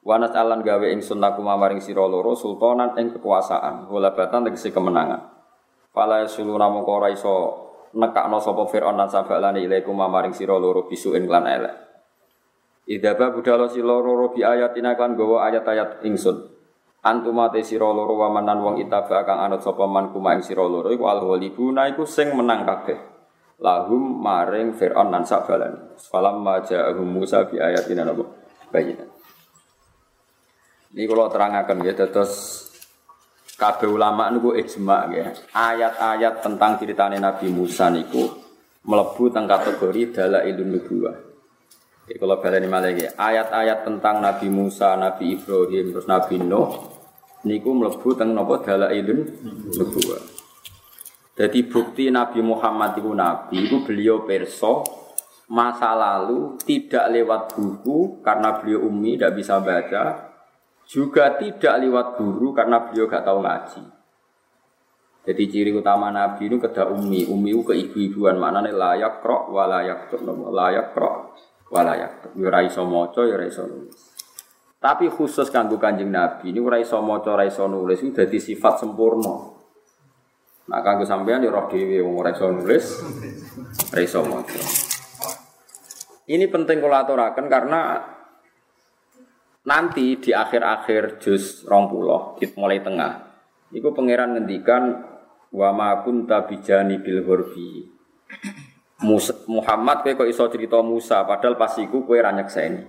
Wanas 0.00 0.32
alan 0.32 0.64
gawe 0.64 0.86
ingsun 0.96 1.20
laku 1.20 1.44
mamaring 1.44 1.84
sira 1.84 2.08
loro 2.08 2.32
sultanan 2.32 2.96
ing 2.96 3.12
kekuasaan, 3.12 3.84
batan 3.88 4.48
tegese 4.48 4.72
kemenangan. 4.72 5.28
Fala 5.92 6.24
sulu 6.24 6.56
namung 6.56 6.88
ora 6.88 7.12
iso 7.12 7.68
nekakno 7.92 8.38
sapa 8.38 8.64
Firaun 8.70 8.96
lan 8.96 9.10
sabalane 9.10 9.60
ilaikum 9.60 9.92
mamaring 9.92 10.32
sira 10.32 10.56
loro 10.56 10.86
bisuin 10.86 11.26
lan 11.26 11.44
elek. 11.44 11.74
Idaba 12.88 13.34
budalo 13.34 13.68
sira 13.68 13.92
loro 13.92 14.32
bi 14.32 14.40
ayatina 14.40 14.96
kan 14.96 15.18
gawa 15.18 15.50
ayat-ayat 15.52 16.06
ingsun. 16.06 16.48
Antuma 17.04 17.52
te 17.52 17.60
sira 17.60 17.90
loro 17.90 18.16
wamanan 18.16 18.62
wong 18.64 18.76
itaba 18.80 19.26
kang 19.26 19.42
anut 19.42 19.60
sapa 19.60 19.84
man 19.84 20.14
kuma 20.14 20.32
ing 20.38 20.40
sira 20.46 20.62
loro 20.64 20.88
iku 20.88 21.10
alwalibuna 21.10 21.90
iku 21.90 22.06
sing 22.06 22.32
menang 22.32 22.64
kabeh. 22.64 22.98
Lahum 23.60 24.22
maring 24.22 24.72
Firaun 24.78 25.12
lan 25.12 25.26
sabalane. 25.26 25.98
Falam 25.98 26.40
maja'ahum 26.40 27.04
Musa 27.04 27.44
bi 27.44 27.60
ayatina 27.60 28.06
nabo. 28.08 28.24
Bayinan. 28.70 29.09
Ini 30.90 31.06
kalau 31.06 31.30
terangkan 31.30 31.78
ya, 31.86 31.94
terus 31.94 32.66
kabeh 33.54 33.86
ulama 33.86 34.26
niku 34.32 34.56
ijma 34.58 35.06
ya. 35.14 35.30
Ayat-ayat 35.54 36.42
tentang 36.42 36.80
ceritanya 36.82 37.30
Nabi 37.30 37.46
Musa 37.52 37.92
niku 37.94 38.26
melebu 38.82 39.30
tentang 39.30 39.46
kategori 39.46 40.16
dalailun 40.16 40.68
nubuwah. 40.74 41.16
Ya, 42.10 42.18
kalau 42.18 42.42
baleni 42.42 42.66
malah 42.66 42.90
ya, 42.90 43.14
ayat-ayat 43.14 43.86
tentang 43.86 44.18
Nabi 44.18 44.50
Musa, 44.50 44.98
Nabi 44.98 45.38
Ibrahim, 45.38 45.94
terus 45.94 46.10
Nabi 46.10 46.42
Nuh 46.42 46.70
niku 47.46 47.70
melebu 47.70 48.08
tentang 48.18 48.34
napa 48.34 48.58
dalailun 48.66 49.20
nubuwah. 49.70 50.22
Jadi 51.38 51.64
bukti 51.70 52.10
Nabi 52.10 52.42
Muhammad 52.42 52.98
itu 52.98 53.14
Nabi 53.14 53.56
itu 53.64 53.80
beliau 53.86 54.26
perso 54.26 54.82
masa 55.50 55.94
lalu 55.94 56.58
tidak 56.62 57.10
lewat 57.10 57.54
buku 57.54 58.20
karena 58.26 58.58
beliau 58.58 58.86
umi 58.90 59.14
tidak 59.16 59.38
bisa 59.38 59.56
baca, 59.62 60.29
juga 60.90 61.38
tidak 61.38 61.86
lewat 61.86 62.06
guru 62.18 62.50
karena 62.50 62.82
beliau 62.82 63.06
gak 63.06 63.22
tahu 63.22 63.38
ngaji. 63.46 63.82
Jadi 65.20 65.42
ciri 65.46 65.70
utama 65.70 66.10
Nabi 66.10 66.50
itu 66.50 66.58
kedah 66.58 66.90
umi, 66.90 67.30
umi 67.30 67.54
itu 67.54 67.62
keibu-ibuan 67.62 68.34
maknanya 68.40 68.74
layak 68.74 69.22
krok 69.22 69.52
walayak 69.54 70.10
tuk 70.10 70.26
layak 70.26 70.90
krok 70.90 71.38
walayak 71.70 72.26
tuk. 72.26 72.32
Ya 72.34 72.58
iso 72.66 72.82
moco 72.82 73.22
ya 73.22 73.38
iso 73.46 73.68
nulis. 73.70 74.18
Tapi 74.80 75.12
khusus 75.12 75.52
kanggo 75.52 75.76
kanjeng 75.76 76.10
Nabi 76.10 76.50
ini 76.50 76.58
ora 76.58 76.80
iso 76.80 76.98
maca 77.04 77.36
ora 77.36 77.44
iso 77.44 77.68
nulis 77.68 78.00
itu 78.00 78.16
dadi 78.16 78.40
sifat 78.40 78.80
sempurna. 78.80 79.60
Nah, 80.72 80.80
kanggo 80.80 81.04
sampean 81.04 81.44
ya 81.44 81.52
roh 81.52 81.68
dhewe 81.68 82.00
wong 82.00 82.16
ora 82.16 82.32
nulis, 82.32 82.84
ora 83.92 84.00
iso 84.00 84.24
maca. 84.24 84.58
Ini 86.32 86.46
penting 86.48 86.80
kula 86.80 87.04
aturaken 87.04 87.46
karena 87.52 87.80
nanti 89.64 90.16
di 90.16 90.30
akhir-akhir 90.32 91.20
juz 91.20 91.64
20 91.68 92.40
di 92.40 92.44
mulai 92.56 92.80
tengah 92.80 93.12
iku 93.76 93.92
pangeran 93.92 94.36
ngendikan 94.36 94.82
wa 95.50 95.68
ma 95.74 96.00
kunta 96.00 96.46
bijani 96.46 97.02
bil 97.02 97.22
hurbi 97.26 97.90
Muhammad 99.48 100.04
kowe 100.04 100.12
kok 100.12 100.28
iso 100.28 100.44
cerita 100.52 100.84
Musa 100.84 101.24
padahal 101.24 101.56
pas 101.56 101.72
iku 101.80 102.04
kowe 102.04 102.20
ra 102.20 102.36
nyekseni. 102.36 102.84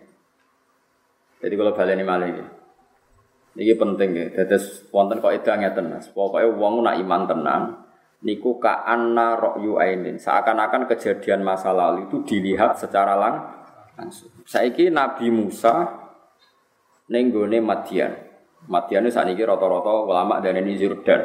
Jadi 1.41 1.53
kalau 1.55 1.71
baleni 1.73 2.03
malih 2.03 2.29
iki. 2.35 2.45
Ini 3.51 3.75
penting 3.75 4.09
ya. 4.15 4.25
Dados 4.31 4.87
wonten 4.91 5.23
kok 5.23 5.31
edah 5.31 5.55
ngeten 5.59 5.91
Mas. 5.91 6.11
Pokoke 6.11 6.43
wong 6.51 6.83
nak 6.83 6.99
iman 6.99 7.23
tenan 7.27 7.61
niku 8.23 8.59
ka 8.59 8.83
anna 8.83 9.39
ra'yu 9.39 9.79
ainin. 9.79 10.19
Seakan-akan 10.19 10.87
kejadian 10.91 11.47
masa 11.47 11.71
lalu 11.71 12.11
itu 12.11 12.23
dilihat 12.27 12.75
secara 12.75 13.15
lang 13.15 13.35
langsung. 13.95 14.31
Saiki 14.43 14.91
Nabi 14.91 15.31
Musa 15.31 16.00
ning 17.11 17.29
gone 17.29 17.59
Madian. 17.59 18.15
Madian 18.71 19.05
sakniki 19.11 19.43
rata-rata 19.43 20.07
ulama 20.07 20.39
ini 20.39 20.79
Jordan. 20.79 21.21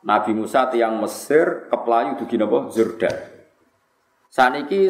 Nabi 0.00 0.32
Musa 0.32 0.72
tiang 0.72 0.96
Mesir 0.96 1.68
keplayu 1.68 2.16
dugi 2.16 2.40
napa 2.40 2.72
Jordan. 2.72 3.12
Saniki 4.32 4.88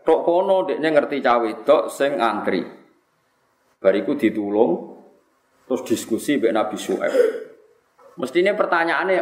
tok 0.00 0.20
kono 0.24 0.64
dekne 0.64 0.88
ngerti 0.88 1.20
cawe 1.20 1.44
wedok 1.44 1.92
sing 1.92 2.16
antri. 2.16 2.64
Bariku 3.78 4.16
ditulung 4.16 4.98
Terus 5.68 5.84
diskusi 5.84 6.40
mbek 6.40 6.56
Nabi 6.56 6.80
Syuaib. 6.80 7.12
Mestinya 8.16 8.56
pertanyaannya 8.56 9.20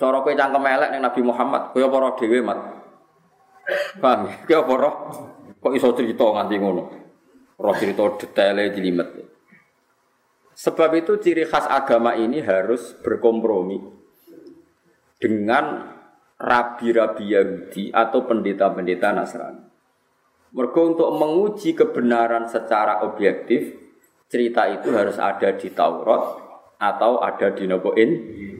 cara 0.00 0.24
kowe 0.24 0.32
cangkem 0.32 0.64
elek 0.64 0.88
ning 0.88 1.04
Nabi 1.04 1.20
Muhammad, 1.20 1.76
kowe 1.76 1.84
apa 1.84 2.16
dhewe, 2.16 2.40
Mat? 2.40 2.58
Paham? 4.00 4.24
Kowe 4.48 4.56
apa? 4.56 4.88
Kok 5.60 5.74
iso 5.76 5.92
cerita 5.92 6.24
nganti 6.24 6.56
ngono? 6.56 7.05
Roh 7.56 7.76
cerita 7.76 8.04
detailnya 8.20 8.68
dilimet. 8.68 9.08
Sebab 10.56 10.90
itu 10.96 11.20
ciri 11.20 11.44
khas 11.44 11.68
agama 11.68 12.16
ini 12.16 12.40
harus 12.40 12.96
berkompromi 13.04 13.76
dengan 15.20 15.96
rabi-rabi 16.36 17.32
Yahudi 17.32 17.92
atau 17.92 18.24
pendeta-pendeta 18.24 19.12
Nasrani. 19.12 19.64
Mereka 20.56 20.80
untuk 20.80 21.12
menguji 21.12 21.76
kebenaran 21.76 22.48
secara 22.48 23.04
objektif, 23.04 23.76
cerita 24.28 24.64
itu 24.72 24.88
harus 24.96 25.20
ada 25.20 25.52
di 25.52 25.68
Taurat 25.72 26.24
atau 26.80 27.20
ada 27.20 27.52
di 27.52 27.68
Nabi 27.68 27.92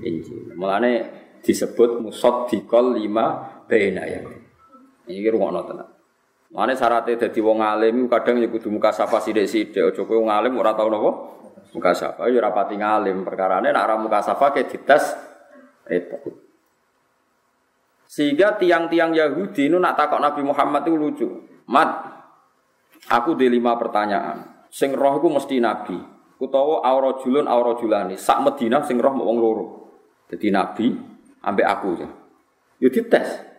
Injil. 0.05 0.53
Mulane 0.57 0.93
disebut 1.41 2.05
musod 2.05 2.53
dikol 2.53 2.97
lima 2.97 3.61
bena 3.65 4.05
ya. 4.05 4.21
Ini 5.09 5.29
rumah 5.33 5.65
tenan. 5.65 5.96
Mulane 6.57 6.73
syaratnya 6.73 7.29
jadi 7.29 7.41
wong 7.45 7.61
alim 7.61 8.09
kadang 8.09 8.41
ya 8.41 8.49
kudu 8.49 8.73
muka 8.73 8.89
safa 8.89 9.21
sithik-sithik. 9.21 9.93
Aja 9.93 10.03
kowe 10.09 10.17
wong 10.17 10.33
alim 10.33 10.57
ora 10.57 10.73
tau 10.73 10.89
napa? 10.89 11.37
Muka 11.77 11.93
safa 11.93 12.33
ya 12.33 12.41
ora 12.41 12.49
pati 12.49 12.81
ngalim. 12.81 13.29
Perkarane 13.29 13.69
nek 13.69 13.85
ora 13.85 14.01
muka 14.01 14.25
safa 14.25 14.57
ke 14.57 14.64
dites 14.64 15.05
itu. 15.92 16.33
Sehingga 18.09 18.57
tiang-tiang 18.57 19.12
Yahudi 19.12 19.69
itu 19.69 19.77
nak 19.77 20.01
takok 20.01 20.16
Nabi 20.16 20.40
Muhammad 20.49 20.88
itu 20.88 20.97
lucu. 20.97 21.29
Mat, 21.69 22.09
aku 23.12 23.37
di 23.37 23.53
lima 23.53 23.77
pertanyaan. 23.77 24.64
Sing 24.73 24.97
roh 24.97 25.21
iku 25.21 25.29
mesti 25.29 25.61
nabi. 25.61 26.01
Utawa 26.40 26.81
aurajulun 26.88 27.45
aurajulani. 27.45 28.16
Sak 28.16 28.40
Madinah 28.40 28.81
sing 28.88 28.97
roh 28.97 29.12
wong 29.12 29.37
loro. 29.37 29.66
Jadi 30.33 30.49
nabi 30.49 30.88
ambek 31.45 31.69
aku 31.69 31.88
ya. 32.01 32.09
Yo 32.81 32.88
dites. 32.88 33.56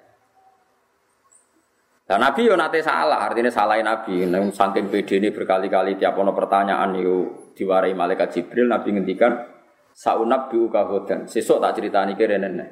Dan 2.07 2.23
Nabi 2.23 2.47
yo 2.47 2.55
nate 2.55 2.79
salah, 2.79 3.19
artinya 3.19 3.51
salahin 3.51 3.83
Nabi. 3.83 4.23
Nang 4.23 4.47
saking 4.55 4.87
PD 4.87 5.19
ini 5.19 5.35
berkali-kali 5.35 5.99
tiap 5.99 6.15
ono 6.15 6.31
pertanyaan 6.31 6.95
yo 6.95 7.51
diwarai 7.51 7.91
malaikat 7.91 8.31
Jibril, 8.31 8.71
Nabi 8.71 8.95
ngendikan 8.95 9.35
saunab 9.91 10.47
bi 10.47 10.55
ukahodan. 10.55 11.27
Sesuk 11.27 11.59
tak 11.59 11.75
ceritani 11.75 12.15
kene 12.15 12.39
nenek. 12.39 12.69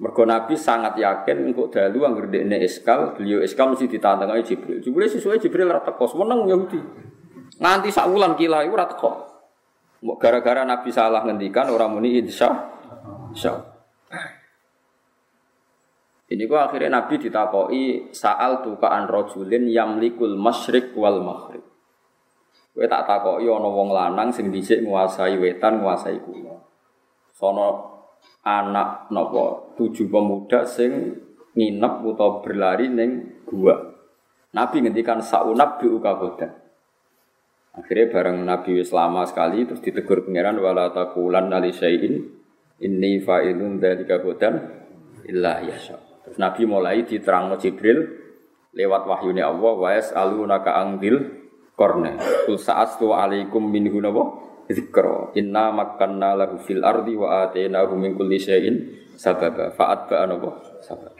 Mergo 0.00 0.24
Nabi 0.24 0.56
sangat 0.56 0.96
yakin 0.96 1.52
engko 1.52 1.68
dalu 1.68 2.08
anggere 2.08 2.32
dekne 2.32 2.56
iskal, 2.64 3.12
beliau 3.12 3.44
iskal 3.44 3.68
mesti 3.68 3.84
ditantang 3.84 4.32
Jibril. 4.40 4.80
Jibril 4.80 5.12
sesuai 5.12 5.44
Jibril 5.44 5.68
ra 5.68 5.84
teko, 5.84 6.08
meneng 6.16 6.48
Yahudi. 6.48 6.80
Nganti 7.60 7.92
sak 7.92 8.08
wulan 8.08 8.32
kila 8.32 8.64
iku 8.64 8.80
ora 8.80 8.88
teko. 8.88 9.12
Gara-gara 10.16 10.64
Nabi 10.64 10.88
salah 10.88 11.20
ngendikan 11.20 11.68
orang 11.68 12.00
muni 12.00 12.16
insya 12.16 12.48
insya. 13.28 13.67
Ini 16.28 16.44
gua 16.44 16.68
akhirnya 16.68 17.00
Nabi 17.00 17.16
ditakoi 17.16 18.12
saal 18.12 18.60
tukaan 18.60 19.08
rojulin 19.08 19.64
yamlikul 19.72 20.36
masyrik 20.36 20.92
wal 20.92 21.24
maghrib. 21.24 21.64
Kowe 22.76 22.84
tak 22.84 23.08
takoki 23.08 23.48
ana 23.48 23.68
wong 23.72 23.88
lanang 23.90 24.28
sing 24.28 24.52
dhisik 24.52 24.84
nguasai 24.84 25.40
wetan, 25.40 25.80
nguasai 25.80 26.20
kulon. 26.20 26.60
Sono 27.32 27.96
anak 28.44 29.08
napa 29.08 29.72
tujuh 29.80 30.12
pemuda 30.12 30.68
sing 30.68 31.16
nginep 31.56 31.94
utawa 32.04 32.44
berlari 32.44 32.92
ning 32.92 33.40
gua. 33.48 33.80
Nabi 34.52 34.84
ngendikan 34.84 35.24
saunab 35.24 35.80
bi 35.80 35.88
ukabodan. 35.88 36.52
Akhirnya 37.72 38.10
bareng 38.10 38.44
Nabi 38.44 38.84
wis 38.84 38.92
lama 38.92 39.24
sekali 39.24 39.64
terus 39.64 39.80
ditegur 39.80 40.28
pangeran 40.28 40.60
wala 40.60 40.92
taqulan 40.92 41.48
ali 41.54 41.72
syai'in 41.72 42.20
inni 42.84 43.22
fa'ilun 43.22 43.80
dzalika 43.80 44.20
qadan 44.20 44.54
illa 45.24 45.62
yasha. 45.62 46.07
Terus 46.28 46.36
Nabi 46.36 46.68
mulai 46.68 47.08
diterangno 47.08 47.56
Jibril 47.56 48.04
lewat 48.76 49.08
wahyune 49.08 49.40
Allah 49.40 49.72
wa 49.72 49.88
yas'alunaka 49.96 50.76
angdil 50.76 51.16
korne. 51.72 52.20
Kul 52.44 52.60
sa'astu 52.60 53.16
alaikum 53.16 53.64
minhu 53.64 53.96
napa 54.04 54.28
dzikra. 54.68 55.32
Inna 55.40 55.72
makkanna 55.72 56.36
lahu 56.36 56.60
fil 56.60 56.84
ardi 56.84 57.16
wa 57.16 57.48
atainahu 57.48 57.96
min 57.96 58.12
kulli 58.12 58.36
syai'in 58.36 58.76
sababa. 59.16 59.72
Fa'at 59.72 60.12
ba'a 60.12 60.28
napa 60.28 60.50
sababa. 60.84 61.16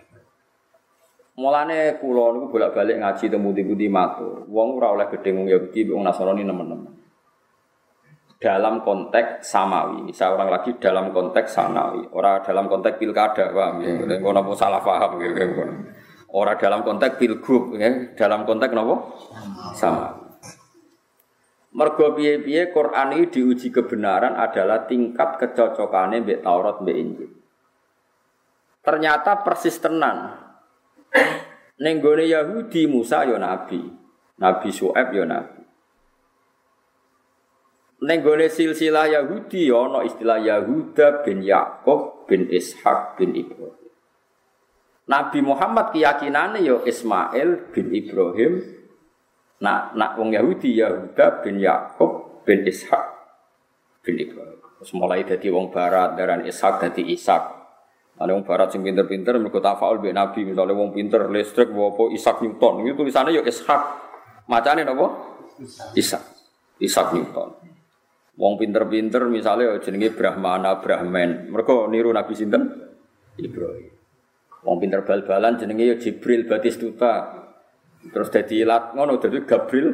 Mulane 1.39 1.97
kula 2.03 2.35
niku 2.35 2.51
bolak-balik 2.51 2.99
ngaji 2.99 3.25
temu 3.31 3.55
pundi-pundi 3.55 3.87
matur. 3.89 4.45
Wong 4.51 4.77
ora 4.77 4.93
oleh 4.93 5.07
gedhe 5.09 5.31
wong 5.33 5.47
Yahudi 5.47 5.87
wong 5.87 6.03
Nasrani 6.03 6.43
nemen-nemen. 6.43 6.98
Dalam 8.39 8.87
konteks 8.87 9.43
samawi, 9.51 10.15
saya 10.15 10.39
orang 10.39 10.55
lagi 10.55 10.79
dalam 10.79 11.11
konteks 11.11 11.59
sanawi, 11.59 12.07
orang 12.15 12.39
dalam 12.47 12.71
konteks 12.71 12.95
pilkada, 12.95 13.51
paham 13.51 13.83
ya? 13.83 13.99
Hmm. 13.99 14.15
Kalau 14.23 14.55
salah 14.55 14.79
paham 14.79 15.19
ya, 15.19 15.27
orang 16.31 16.55
dalam 16.55 16.81
konteks 16.87 17.19
pilgub, 17.19 17.75
ya? 17.75 18.15
dalam 18.15 18.47
konteks 18.47 18.71
nopo 18.71 19.19
sama. 19.75 20.15
Mergo 21.75 22.15
piye-piye 22.15 22.71
Quran 22.71 23.19
ini 23.19 23.27
diuji 23.27 23.75
kebenaran 23.75 24.39
adalah 24.39 24.87
tingkat 24.87 25.37
kecocokannya 25.43 26.23
mbek 26.23 26.41
Taurat 26.47 26.79
mbek 26.79 26.97
Injil. 26.97 27.31
Ternyata 28.87 29.43
persis 29.43 29.83
tenan 29.83 30.47
Nenggone 31.79 32.27
Yahudi 32.27 32.91
Musa 32.91 33.23
yo 33.23 33.39
nabi, 33.39 33.79
Nabi 34.39 34.69
Su'aib 34.71 35.15
yo 35.15 35.27
ya 35.27 35.58
Nenggone 37.99 38.47
silsilah 38.47 39.11
Yahudi 39.11 39.67
yo 39.67 39.91
ya 39.91 40.07
istilah 40.07 40.39
Yahuda 40.39 41.27
bin 41.27 41.43
Yakub 41.43 42.31
bin 42.31 42.47
Ishak 42.47 43.19
bin 43.19 43.35
Ibrahim. 43.35 43.91
Nabi 45.11 45.43
Muhammad 45.43 45.91
keyakinannya 45.91 46.63
yo 46.63 46.87
Ismail 46.87 47.75
bin 47.75 47.91
Ibrahim. 47.91 48.63
Nak 49.59 49.99
nak 49.99 50.15
wong 50.15 50.31
Yahudi 50.31 50.79
Yahuda 50.79 51.43
bin 51.43 51.59
Yakub 51.59 52.47
bin 52.47 52.63
Ishak 52.63 53.03
bin 54.07 54.15
Ibrahim. 54.23 54.63
Terus 54.79 54.95
mulai 54.95 55.27
dari 55.27 55.51
wong 55.51 55.75
barat 55.75 56.15
darah 56.15 56.39
Ishak 56.39 56.79
dari 56.79 57.03
Ishak. 57.19 57.59
Ada 58.19 58.35
yang 58.35 58.47
barat 58.47 58.71
sing 58.71 58.83
pinter-pinter 58.83 59.39
mergo 59.39 59.63
tafaul 59.63 60.03
mbek 60.03 60.11
Nabi, 60.15 60.43
misalnya 60.43 60.75
wong 60.75 60.91
pinter 60.91 61.31
listrik 61.31 61.71
apa 61.71 62.03
Isaac 62.15 62.43
Newton. 62.43 62.83
Itu 62.87 63.03
tulisannya 63.03 63.39
ya 63.39 63.43
Ishak. 63.43 63.83
Macane 64.47 64.87
napa? 64.87 65.07
Ishak. 65.99 66.23
Ishak 66.79 67.15
Newton. 67.15 67.78
Wong 68.39 68.55
pinter-pinter 68.55 69.27
misalnya 69.27 69.83
jenenge 69.83 70.15
Brahmana 70.15 70.79
Brahman. 70.79 71.51
Mereka 71.51 71.91
niru 71.91 72.15
Nabi 72.15 72.39
sinten? 72.39 72.71
Ibrahim. 73.35 73.91
Wong 74.63 74.79
pinter 74.79 75.03
bal-balan 75.03 75.59
jenenge 75.59 75.85
ya 75.91 75.97
Jibril 75.99 76.47
Batistuta. 76.47 77.35
Terus 78.15 78.31
dadi 78.31 78.63
ilat 78.63 78.95
ngono 78.95 79.19
dadi 79.19 79.43
Gabriel 79.43 79.91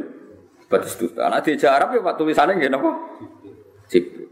Batistuta. 0.68 1.24
Nah 1.32 1.40
di 1.40 1.56
Arab 1.64 1.96
ya 1.96 2.00
Pak 2.04 2.14
tulisannya 2.20 2.60
nggih 2.60 2.68
napa? 2.68 2.90
Jibril. 3.88 4.28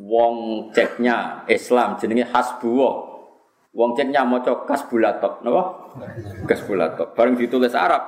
Wong 0.00 0.68
ceknya 0.72 1.44
Islam 1.52 2.00
jenenge 2.00 2.32
Hasbullah. 2.32 3.12
Wong 3.76 3.92
ceknya 3.92 4.24
maca 4.24 4.64
Kasbulatok, 4.64 5.44
napa? 5.44 5.62
Kasbulatok. 6.48 7.12
Bareng 7.12 7.36
ditulis 7.36 7.76
Arab 7.76 8.02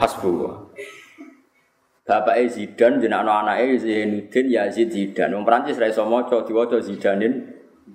Hasbullah. 0.00 0.72
Bapak 2.12 2.36
Zidan 2.52 3.00
jeneng 3.00 3.24
anak-anake 3.24 3.80
Zainuddin 3.80 4.46
Yazid 4.52 4.92
Zidan. 4.92 5.32
Wong 5.32 5.48
Prancis 5.48 5.80
ra 5.80 5.88
iso 5.88 6.04
maca 6.04 6.44
diwaca 6.44 6.76
Zidanin 6.84 7.40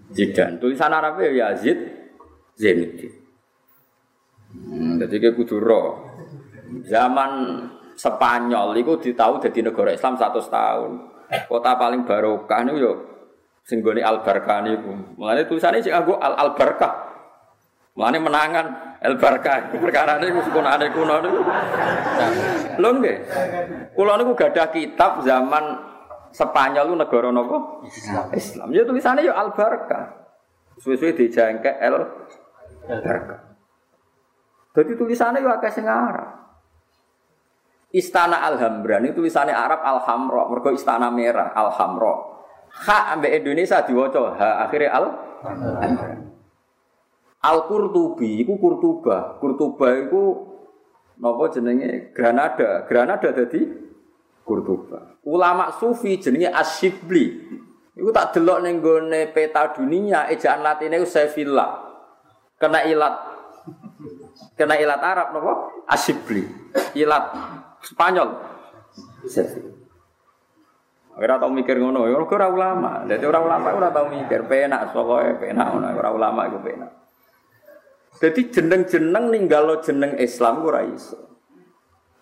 Zidan. 0.09 0.57
Tulisan 0.57 0.89
Arabe 0.89 1.29
ya 1.29 1.53
Yazid 1.53 1.77
Zainuddin. 2.57 3.13
Hmm, 4.57 4.97
jadi 4.97 5.21
kayak 5.21 5.37
kudu. 5.37 5.61
Zaman 6.89 7.31
Spanyol 7.93 8.73
itu 8.81 8.93
ditahu 9.09 9.37
jadi 9.37 9.69
negara 9.69 9.93
Islam 9.93 10.17
100 10.17 10.49
tahun. 10.49 10.91
Kota 11.45 11.77
paling 11.77 12.01
barokah 12.05 12.65
niku 12.65 12.77
yo 12.81 12.93
sing 13.61 13.85
gone 13.85 14.01
Barkah 14.01 14.65
niku. 14.65 15.17
Mulane 15.17 15.45
tulisane 15.45 15.77
sing 15.77 15.93
anggo 15.93 16.17
Al 16.17 16.33
Al 16.33 16.57
Barkah. 16.57 17.16
Mulane 17.97 18.21
menangan 18.21 18.65
El 19.01 19.17
Barkah 19.17 19.73
perkara 19.73 20.21
niku 20.21 20.45
sekunane 20.45 20.93
kuno 20.93 21.17
niku. 21.17 21.41
Lho 22.77 22.89
nggih. 23.01 23.17
Kula 23.97 24.21
niku 24.21 24.37
gadah 24.37 24.69
kitab 24.69 25.25
zaman 25.25 25.97
Spanyol 26.29 26.93
itu 26.93 26.95
negara 27.01 27.33
napa? 27.33 27.57
Islam. 27.87 28.25
Islam. 28.37 28.67
Ya 28.69 28.85
tulisannya 28.85 29.25
ya 29.25 29.33
Al 29.33 29.49
Barkah. 29.57 30.29
Suwe-suwe 30.77 31.17
dijangke 31.17 31.73
El 31.81 32.05
Barkah. 32.85 33.57
Jadi 34.77 34.93
tulisannya 34.93 35.41
ya 35.41 35.57
akeh 35.57 35.71
sing 35.73 35.89
Arab. 35.89 36.37
Istana 37.89 38.45
Alhambra 38.45 39.01
ini 39.01 39.15
tulisannya 39.15 39.55
Arab 39.55 39.81
Alhamra, 39.81 40.45
mergo 40.45 40.69
istana 40.69 41.09
merah 41.09 41.49
Alhamra. 41.57 42.37
Ha 42.85 43.17
ambek 43.17 43.41
Indonesia 43.41 43.81
diwaca 43.81 44.37
ha 44.37 44.69
akhirnya 44.69 44.93
Al 44.93 45.05
Al 47.47 47.63
Qurtubi 47.71 48.43
iku 48.43 48.59
Kurtuba. 48.59 49.39
Kurtuba 49.39 49.95
iku 49.95 50.23
napa 51.23 51.47
jenenge 51.47 52.11
Granada. 52.11 52.83
Granada 52.83 53.31
dadi 53.31 53.63
Kurtuba. 54.43 55.23
Ulama 55.23 55.71
sufi 55.79 56.19
jenenge 56.19 56.51
Asyibli. 56.51 57.25
Iku 57.95 58.11
tak 58.11 58.35
delok 58.35 58.67
ning 58.67 58.83
gone 58.83 59.31
peta 59.31 59.71
dunia 59.71 60.27
ejaan 60.27 60.59
latine 60.59 60.99
Sevilla. 61.07 61.87
Kena 62.59 62.83
ilat 62.83 63.15
kena 64.59 64.75
ilat 64.75 64.99
Arab 64.99 65.27
napa? 65.31 65.53
Asyibli. 65.87 66.43
Ilat 66.99 67.31
Spanyol. 67.79 68.29
Sevilla. 69.23 69.71
Ora 71.17 71.41
tau 71.41 71.49
mikir 71.49 71.81
ngono, 71.81 72.05
ora 72.05 72.45
ulama. 72.45 73.01
Dadi 73.09 73.25
ora 73.25 73.41
ulama 73.41 73.73
ora 73.73 73.89
tau 73.89 74.05
mikir, 74.05 74.45
penak 74.45 74.93
pokoke 74.93 75.41
penak 75.41 75.73
ngono, 75.73 75.89
ora 75.97 76.09
ulama 76.13 76.45
iku 76.45 76.61
penak. 76.61 77.06
Jadi 78.17 78.49
jeneng-jeneng 78.49 79.29
ninggalo 79.29 79.77
jeneng 79.85 80.17
Islam 80.17 80.65
ora 80.65 80.81
iso. 80.85 81.27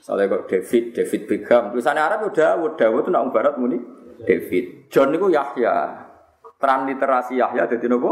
Soalnya 0.03 0.37
kok 0.37 0.45
David, 0.51 0.93
David 0.93 1.21
Beckham, 1.25 1.63
tulisannya 1.73 2.03
Arab 2.03 2.29
ya 2.29 2.53
Dawud, 2.53 2.77
Dawud 2.77 3.01
itu 3.07 3.09
nak 3.09 3.33
barat 3.33 3.57
muni 3.57 3.79
David. 4.21 4.91
John 4.93 5.15
itu 5.15 5.33
Yahya. 5.33 6.05
Transliterasi 6.61 7.41
Yahya 7.41 7.65
jadi 7.65 7.89
nopo? 7.89 8.11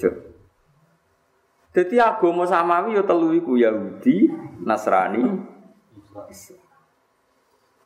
John. 0.00 0.16
Jadi 1.74 1.98
agama 2.02 2.46
samawi 2.46 2.98
ya 2.98 3.02
telu 3.06 3.30
iku 3.34 3.54
Yahudi, 3.54 4.30
Nasrani. 4.62 5.22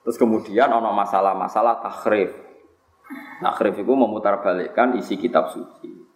Terus 0.05 0.17
kemudian 0.17 0.73
ono 0.73 0.93
masalah-masalah 0.97 1.85
takrif. 1.85 2.33
Takrif 3.45 3.75
itu 3.77 3.93
memutarbalikkan 3.93 4.97
isi 4.97 5.21
kitab 5.21 5.53
suci. 5.53 6.08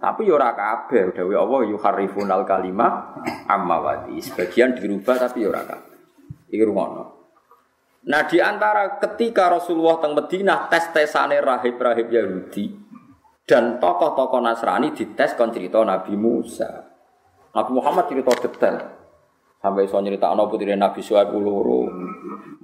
Tapi 0.00 0.24
ya 0.24 0.40
ora 0.40 0.56
kabeh, 0.56 1.12
dawuh 1.12 1.36
Allah 1.36 1.60
yuharrifunal 1.76 2.48
kalimah 2.48 3.20
amma 3.44 3.84
wadi. 3.84 4.16
Sebagian 4.24 4.72
dirubah 4.72 5.28
tapi 5.28 5.44
ya 5.44 5.52
ora 5.52 5.62
kabeh. 5.68 5.98
Iki 6.48 6.64
rumono. 6.64 7.04
Nah 8.08 8.24
di 8.24 8.40
antara 8.40 8.96
ketika 8.96 9.52
Rasulullah 9.52 10.00
teng 10.00 10.16
Madinah 10.16 10.72
tes-tesane 10.72 11.36
rahib-rahib 11.36 12.08
Yahudi 12.08 12.72
dan 13.44 13.76
tokoh-tokoh 13.76 14.40
Nasrani 14.40 14.96
dites 14.96 15.36
kon 15.36 15.52
cerita 15.52 15.84
Nabi 15.84 16.16
Musa. 16.16 16.80
Nabi 17.52 17.70
Muhammad 17.76 18.08
cerita 18.08 18.32
detail. 18.40 18.76
Sampai 19.60 19.84
so 19.84 20.00
nyerita 20.00 20.32
anak 20.32 20.48
putri 20.48 20.72
Nabi 20.72 21.04
Suhaib 21.04 21.36
uluru 21.36 21.92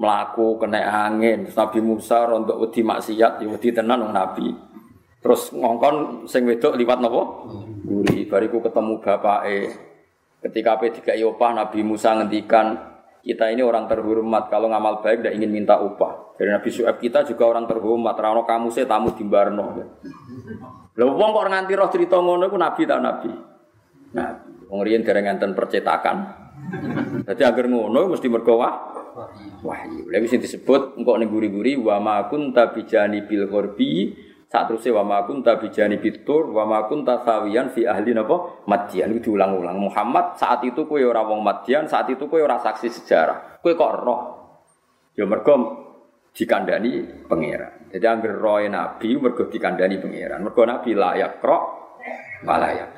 melaku 0.00 0.56
kena 0.56 1.08
angin. 1.08 1.44
Nabi 1.52 1.84
Musa 1.84 2.24
rontok 2.24 2.56
wedi 2.56 2.80
maksiat, 2.80 3.44
ya 3.44 3.46
wedi 3.48 3.68
tenan 3.76 4.08
Nabi. 4.08 4.48
Terus 5.26 5.50
ngongkon 5.50 6.22
sing 6.30 6.46
wedok 6.46 6.78
liwat 6.78 7.02
napa? 7.02 7.50
Guri. 7.82 8.30
Bariku 8.30 8.62
ketemu 8.62 9.02
bapake. 9.02 9.74
Ketika 10.38 10.78
P3 10.78 11.18
opah 11.26 11.50
Nabi 11.50 11.82
Musa 11.82 12.14
ngendikan 12.14 12.78
kita 13.26 13.50
ini 13.50 13.58
orang 13.58 13.90
terhormat 13.90 14.46
kalau 14.46 14.70
ngamal 14.70 15.02
baik 15.02 15.26
tidak 15.26 15.34
ingin 15.34 15.50
minta 15.50 15.82
upah. 15.82 16.38
Dari 16.38 16.54
Nabi 16.54 16.70
Suhaib 16.70 17.02
kita 17.02 17.26
juga 17.26 17.50
orang 17.50 17.66
terhormat. 17.66 18.14
Rano 18.14 18.46
kamu 18.46 18.70
saya 18.70 18.86
tamu 18.86 19.18
di 19.18 19.26
Barno. 19.26 19.74
Lha 20.94 21.04
wong 21.10 21.30
kok 21.34 21.46
nganti 21.50 21.74
roh 21.74 21.90
cerita 21.90 22.22
ngono 22.22 22.46
iku 22.46 22.54
nabi 22.54 22.86
ta 22.86 23.02
nabi. 23.02 23.30
Nah, 24.14 24.30
wong 24.70 24.80
riyen 24.86 25.02
dereng 25.02 25.26
enten 25.26 25.58
percetakan. 25.58 26.16
Jadi 27.26 27.42
agar 27.42 27.66
ngono 27.66 28.14
mesti 28.14 28.30
mergo 28.30 28.62
wahyu. 28.62 30.06
Lha 30.06 30.22
wis 30.22 30.38
disebut 30.38 30.94
engko 30.94 31.18
ning 31.18 31.26
guri-guri 31.26 31.74
wa 31.82 31.98
ma 31.98 32.30
kunta 32.30 32.70
bijani 32.70 33.26
bil 33.26 33.50
ghorbi 33.50 34.14
saat 34.56 34.72
terusnya 34.72 34.96
wa 34.96 35.04
ma 35.04 35.18
kunta 35.28 35.60
bijani 35.60 36.00
bitur 36.00 36.48
wa 36.48 36.64
ma 36.64 36.88
kunta 36.88 37.20
sawiyan 37.20 37.76
fi 37.76 37.84
ahli 37.84 38.16
napa 38.16 38.64
Madian 38.64 39.12
itu 39.12 39.28
diulang-ulang. 39.28 39.76
Muhammad 39.76 40.40
saat 40.40 40.64
itu 40.64 40.88
kowe 40.88 40.96
ora 40.96 41.20
wong 41.28 41.44
Madian, 41.44 41.84
saat 41.84 42.08
itu 42.08 42.24
kowe 42.24 42.40
ora 42.40 42.56
saksi 42.56 42.88
sejarah. 42.88 43.60
Kowe 43.60 43.76
kok 43.76 43.92
roh. 44.00 44.20
Ya 45.12 45.28
mergo 45.28 45.84
dikandani 46.32 47.04
pangeran. 47.28 47.92
Jadi 47.92 48.06
angger 48.08 48.32
roe 48.40 48.64
nabi 48.64 49.12
mergo 49.20 49.44
dikandani 49.44 50.00
pangeran. 50.00 50.40
Mergo 50.40 50.64
nabi 50.64 50.96
layak 50.96 51.36
krok 51.44 51.64
malayak. 52.48 52.90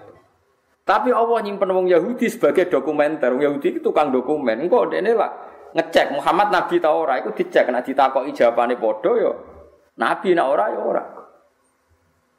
Tapi 0.86 1.10
Allah 1.10 1.42
nyimpen 1.42 1.74
wong 1.74 1.90
Yahudi 1.90 2.30
sebagai 2.30 2.70
dokumenter. 2.70 3.34
Wong 3.34 3.42
Yahudi 3.42 3.74
itu 3.74 3.80
tukang 3.82 4.14
dokumen. 4.14 4.62
Engko 4.62 4.86
dene 4.86 5.10
lah 5.10 5.30
ngecek 5.74 6.14
Muhammad 6.14 6.54
nabi 6.54 6.78
ta 6.78 6.94
ora 6.94 7.18
iku 7.18 7.34
dicek 7.34 7.66
nek 7.66 7.82
ditakoki 7.82 8.30
jawabane 8.30 8.78
padha 8.78 9.12
ya 9.18 9.32
nabi 9.98 10.38
nek 10.38 10.46
ora 10.46 10.64
ya 10.70 10.82
ora. 10.86 11.17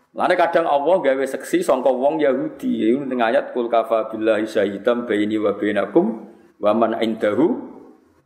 Lane 0.09 0.33
kadang 0.33 0.65
Allah 0.65 0.95
gawe 1.05 1.25
seksi 1.25 1.61
sangka 1.61 1.93
wong 1.93 2.17
Yahudi. 2.17 2.89
Iku 2.93 3.05
ning 3.05 3.21
ayat 3.21 3.53
kul 3.53 3.69
kafa 3.69 4.09
billahi 4.09 4.49
syahidan 4.49 5.05
baini 5.05 5.37
wa 5.37 5.53
bainakum 5.53 6.25
wa 6.57 6.71
man 6.73 6.97
indahu 6.97 7.53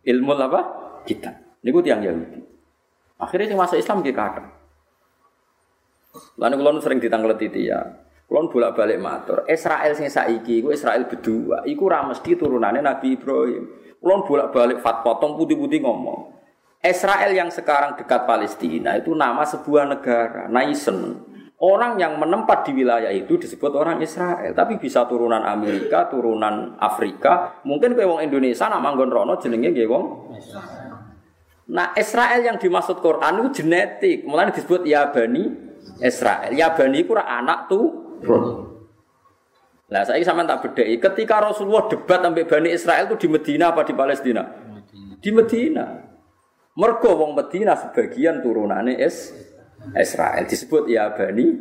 ilmu 0.04 0.32
apa? 0.40 0.62
Kita. 1.04 1.60
Niku 1.64 1.84
tiang 1.84 2.00
Yahudi. 2.00 2.40
Akhirnya 3.20 3.52
sing 3.52 3.60
masuk 3.60 3.78
Islam 3.80 4.00
nggih 4.00 4.16
kathah. 4.16 4.48
Lan 6.40 6.56
kula 6.56 6.80
sering 6.80 7.04
ditanglet 7.04 7.40
itu 7.44 7.68
ya. 7.68 7.80
Kulon 8.24 8.48
bolak-balik 8.50 8.98
matur, 9.04 9.44
Israel 9.52 9.94
sing 9.94 10.08
saiki 10.08 10.64
iku 10.64 10.72
Israel 10.72 11.06
berdua, 11.06 11.68
iku 11.68 11.92
ora 11.92 12.08
mesti 12.08 12.34
turunane 12.40 12.80
Nabi 12.80 13.20
Ibrahim. 13.20 13.68
Kulon 14.00 14.24
bolak-balik 14.26 14.80
fatwa 14.80 15.20
tong 15.20 15.36
putih-putih 15.36 15.84
ngomong. 15.84 16.34
Israel 16.84 17.32
yang 17.36 17.52
sekarang 17.52 17.96
dekat 18.00 18.26
Palestina 18.26 18.96
itu 18.98 19.14
nama 19.14 19.44
sebuah 19.44 19.86
negara, 19.86 20.48
Naisen. 20.48 21.20
Orang 21.64 21.96
yang 21.96 22.20
menempat 22.20 22.68
di 22.68 22.76
wilayah 22.76 23.08
itu 23.08 23.40
disebut 23.40 23.72
orang 23.72 24.04
Israel, 24.04 24.52
tapi 24.52 24.76
bisa 24.76 25.08
turunan 25.08 25.40
Amerika, 25.48 26.12
turunan 26.12 26.76
Afrika, 26.76 27.64
mungkin 27.64 27.96
kayak 27.96 28.10
wong 28.10 28.20
Indonesia 28.20 28.68
nama 28.68 28.84
manggon 28.84 29.08
rono 29.08 29.40
jenenge 29.40 29.72
nggih 29.72 29.88
wong 29.88 30.06
Nah, 31.64 31.96
Israel 31.96 32.44
yang 32.44 32.60
dimaksud 32.60 33.00
Quran 33.00 33.40
itu 33.40 33.64
genetik, 33.64 34.28
mulai 34.28 34.52
disebut 34.52 34.84
ya 34.84 35.08
bani 35.16 35.48
Israel. 36.04 36.52
Ya 36.52 36.76
bani 36.76 37.00
itu 37.00 37.16
anak 37.16 37.72
tuh 37.72 38.04
Nah, 39.94 40.02
saya 40.02 40.26
sama 40.26 40.42
tak 40.42 40.66
bedai. 40.66 40.98
Ketika 40.98 41.38
Rasulullah 41.38 41.86
debat 41.86 42.18
sampai 42.18 42.50
Bani 42.50 42.74
Israel 42.74 43.06
itu 43.06 43.16
di 43.22 43.28
Medina 43.30 43.70
apa 43.70 43.86
di 43.86 43.94
Palestina? 43.94 44.42
Di 45.22 45.30
Medina. 45.30 45.86
Mergo 46.74 47.14
wong 47.14 47.38
Medina 47.38 47.78
sebagian 47.78 48.42
turunannya 48.42 48.98
es 48.98 49.30
Israel 49.92 50.48
disebut 50.48 50.88
ya 50.88 51.12
Bani 51.12 51.52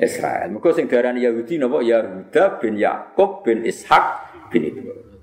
Israel. 0.00 0.48
Mergo 0.48 0.72
sing 0.72 0.88
darani 0.88 1.28
Yahudi 1.28 1.60
napa 1.60 1.84
Yahuda 1.84 2.56
bin 2.62 2.80
Yakub 2.80 3.44
bin 3.44 3.68
Ishak 3.68 4.04
bin 4.48 4.64
Ibrahim. 4.64 5.20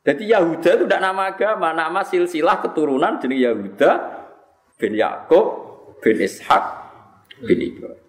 Jadi 0.00 0.22
Yahuda 0.30 0.70
itu 0.80 0.84
tidak 0.88 1.02
nama 1.02 1.22
agama, 1.34 1.68
nama 1.76 2.00
silsilah 2.06 2.62
keturunan 2.62 3.18
jenis 3.18 3.42
Yahuda 3.42 3.90
bin 4.78 4.94
Yakub 4.96 5.46
bin 5.98 6.16
Ishak 6.22 6.64
bin 7.42 7.58
Ibrahim. 7.58 8.00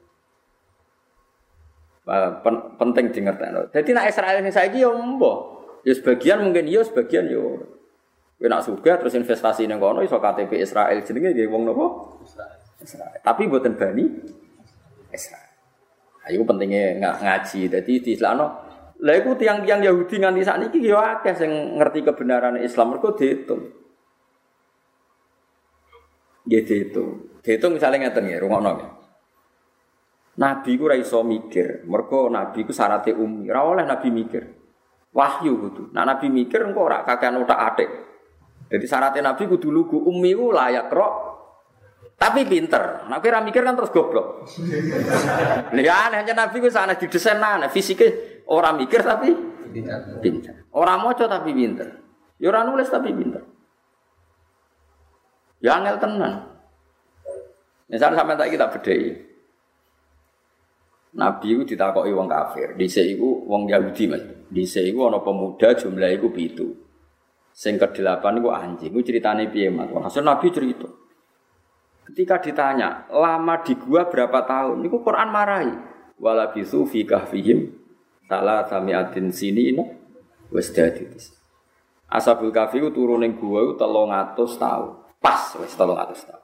pen, 2.12 2.56
penting 2.76 3.06
di 3.14 3.20
ngerti. 3.24 3.72
Jadi 3.72 3.90
nak 3.96 4.06
Israel 4.10 4.44
ini 4.44 4.52
saya 4.52 4.68
yo 4.74 4.92
mbo. 4.98 5.64
Ya 5.82 5.94
sebagian 5.98 6.46
mungkin 6.46 6.70
yo, 6.70 6.86
sebagian 6.86 7.26
yo. 7.30 7.66
Kowe 8.42 8.50
nak 8.50 8.66
terus 8.66 9.14
investasi 9.14 9.70
ning 9.70 9.78
kono 9.78 10.02
iso 10.02 10.18
KTP 10.18 10.66
Israel 10.66 10.98
jenenge 11.06 11.30
nggih 11.38 11.46
wong 11.46 11.62
napa? 11.70 11.86
Israel. 12.26 12.61
Tapi 13.22 13.42
mboten 13.48 13.78
bani 13.78 14.06
Israel. 15.14 15.50
Ayo 16.26 16.46
pentingnya 16.46 16.98
nggak 17.02 17.16
ngaji. 17.22 17.62
Jadi 17.70 17.94
di 18.02 18.10
Islam 18.14 18.42
lah 19.02 19.16
iku 19.18 19.34
tiang-tiang 19.34 19.82
Yahudi 19.82 20.22
nganti 20.22 20.46
sakniki 20.46 20.78
yo 20.86 21.02
akeh 21.02 21.34
sing 21.34 21.50
ngerti 21.82 22.06
kebenaran 22.06 22.62
Islam 22.62 22.94
mergo 22.94 23.18
dihitung. 23.18 23.66
Nggih 26.46 26.62
dihitung. 26.66 27.42
Dihitung 27.42 27.74
misalnya 27.74 28.06
ngeten 28.06 28.30
nggih, 28.30 28.40
rungokno 28.46 28.70
nggih. 28.78 28.92
Nabi 30.38 30.72
ku 30.78 30.86
ora 30.86 30.98
iso 30.98 31.26
mikir, 31.26 31.82
mergo 31.90 32.30
nabi 32.30 32.62
ku 32.62 32.70
syaratnya 32.70 33.18
umi. 33.18 33.50
Ora 33.50 33.62
oleh 33.66 33.86
nabi 33.90 34.14
mikir. 34.14 34.44
Wahyu 35.18 35.58
kudu. 35.58 35.84
Nah 35.98 36.06
nabi 36.06 36.30
mikir 36.30 36.62
engko 36.62 36.86
ora 36.86 37.02
kakean 37.02 37.42
otak-atik. 37.42 37.90
Jadi 38.72 38.86
syaratnya 38.88 39.36
Nabi 39.36 39.52
kudu 39.52 39.68
lugu 39.68 40.00
ummi 40.00 40.32
ku 40.32 40.56
layak 40.56 40.88
rok 40.88 41.31
tapi 42.22 42.46
pinter. 42.46 43.10
Nah, 43.10 43.18
kira 43.18 43.42
mikir 43.42 43.66
kan 43.66 43.74
terus 43.74 43.90
goblok. 43.90 44.46
Nih 45.74 45.82
ya 45.82 46.06
aneh 46.06 46.22
hanya 46.22 46.46
Nabi 46.46 46.62
ku 46.62 46.70
sana 46.70 46.94
didesain 46.94 47.42
aneh, 47.42 47.74
fisiknya 47.74 48.14
orang 48.46 48.78
mikir 48.78 49.02
tapi 49.02 49.34
pinter. 50.22 50.70
Orang 50.70 51.02
moco 51.02 51.26
tapi 51.26 51.50
pinter. 51.50 51.98
Ya 52.38 52.54
orang 52.54 52.70
nulis 52.70 52.94
tapi 52.94 53.10
pinter. 53.10 53.42
Ya 55.66 55.82
angel 55.82 55.98
tenan. 55.98 56.34
Misalnya 57.90 58.22
sampai 58.22 58.38
tak 58.38 58.50
kita 58.54 58.66
bedai. 58.70 59.02
Nabi 61.12 61.48
itu 61.58 61.74
ditakoki 61.74 62.14
wong 62.14 62.30
kafir. 62.30 62.78
Di 62.78 62.86
iku 62.86 63.50
wong 63.50 63.66
Yahudi 63.66 64.06
mas. 64.06 64.22
Di 64.48 64.64
iku 64.64 65.10
ana 65.10 65.26
pemuda 65.26 65.74
jumlah 65.74 66.10
iku 66.14 66.30
pitu. 66.30 66.70
Sing 67.52 67.82
ke-8 67.82 68.24
iku 68.24 68.50
anjing. 68.54 68.94
Iku 68.96 69.04
ceritane 69.04 69.52
piye, 69.52 69.68
Mas? 69.68 69.92
Hasil 69.92 70.24
Nabi 70.24 70.48
cerita. 70.56 71.01
Ketika 72.12 72.44
ditanya, 72.44 73.08
lama 73.08 73.64
di 73.64 73.72
gua 73.80 74.04
berapa 74.04 74.44
tahun? 74.44 74.84
Iku 74.84 75.00
Quran 75.00 75.32
marahi. 75.32 75.72
Wala 76.20 76.52
bisu 76.52 76.84
fi 76.84 77.08
kahfihim 77.08 77.72
salah 78.28 78.68
samiatin 78.68 79.32
sini 79.32 79.72
ini 79.72 79.80
wis 80.52 80.76
dadi. 80.76 81.08
Ashabul 82.12 82.52
kahfi 82.52 82.84
ku 82.84 82.92
turun 82.92 83.24
ning 83.24 83.40
gua 83.40 83.64
iku 83.64 83.80
300 83.80 84.36
tahun. 84.36 84.92
Pas 85.24 85.56
wis 85.64 85.72
300 85.72 86.28
tahun. 86.28 86.44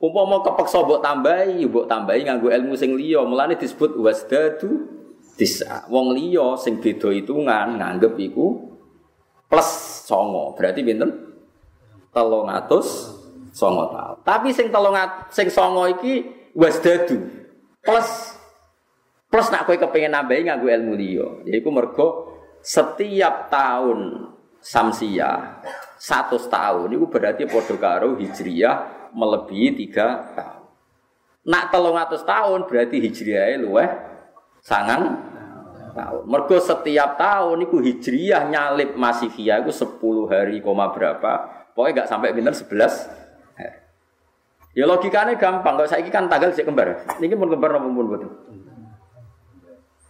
Umpama 0.00 0.40
kepeksa 0.40 0.80
mbok 0.80 1.04
tambahi, 1.04 1.68
mbok 1.68 1.84
tambahi 1.84 2.24
nganggo 2.24 2.48
ilmu 2.48 2.72
sing 2.72 2.96
liya, 2.96 3.28
mulane 3.28 3.60
disebut 3.60 4.00
wasdadu 4.00 4.88
disa. 5.36 5.84
Wong 5.92 6.16
liya 6.16 6.56
sing 6.56 6.80
beda 6.80 7.12
hitungan 7.12 7.76
nganggep 7.76 8.16
iku 8.24 8.56
plus 9.52 9.68
songo 10.08 10.56
berarti 10.56 10.80
telung 12.08 12.48
atus 12.48 13.20
songo 13.54 13.94
tahun 13.94 14.16
tapi 14.26 14.50
sing 14.50 14.74
telung 14.74 14.98
sing 15.30 15.46
songo 15.46 15.86
iki 15.86 16.26
wasdadu 16.50 17.22
plus 17.78 18.34
plus 19.30 19.46
nak 19.54 19.70
kue 19.70 19.78
kepengen 19.78 20.18
nambahi 20.18 20.50
nganggo 20.50 20.66
ilmu 20.66 20.92
liya 20.98 21.28
yaiku 21.46 21.70
mergo 21.70 22.08
setiap 22.58 23.46
tahun 23.46 24.30
samsia 24.58 25.62
satu 25.94 26.36
tahun 26.50 26.98
itu 26.98 27.06
berarti 27.06 27.46
podo 27.46 27.78
karo 27.78 28.18
hijriyah 28.18 29.08
melebihi 29.14 29.70
tiga 29.86 30.34
tahun 30.34 30.66
nak 31.46 31.70
telung 31.70 31.94
atus 31.94 32.26
tahun 32.26 32.66
berarti 32.66 32.98
hijriyah 32.98 33.62
luweh 33.62 33.88
sangang 34.64 35.34
tahun. 35.94 36.26
Mergo 36.26 36.58
setiap 36.58 37.16
tahun 37.16 37.64
niku 37.64 37.78
hijriyah 37.78 38.50
nyalip 38.50 38.98
masifiyah 38.98 39.62
itu 39.62 39.70
10 39.70 40.26
hari 40.28 40.58
koma 40.58 40.90
berapa. 40.90 41.64
Pokoknya 41.72 42.04
gak 42.04 42.10
sampai 42.10 42.34
pinter 42.34 42.52
11 42.52 43.23
Ya 44.74 44.84
logikanya 44.90 45.38
gampang. 45.38 45.78
Kalau 45.78 45.88
saya 45.88 46.02
kan 46.10 46.26
tanggal 46.26 46.50
sih 46.50 46.66
kembar. 46.66 47.06
Ini 47.22 47.34
pun 47.38 47.48
kembar 47.50 47.78
nopo 47.78 47.88
pun 47.94 48.06
betul. 48.10 48.30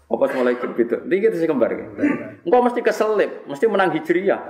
Apa 0.09 0.24
mulai 0.37 0.57
gitu? 0.57 0.96
Ini 1.05 1.16
kita 1.20 1.37
sih 1.37 1.48
kembar. 1.48 1.72
Engkau 2.44 2.61
mesti 2.64 2.81
keselip, 2.81 3.44
mesti 3.44 3.64
menang 3.68 3.92
hijriyah. 3.92 4.40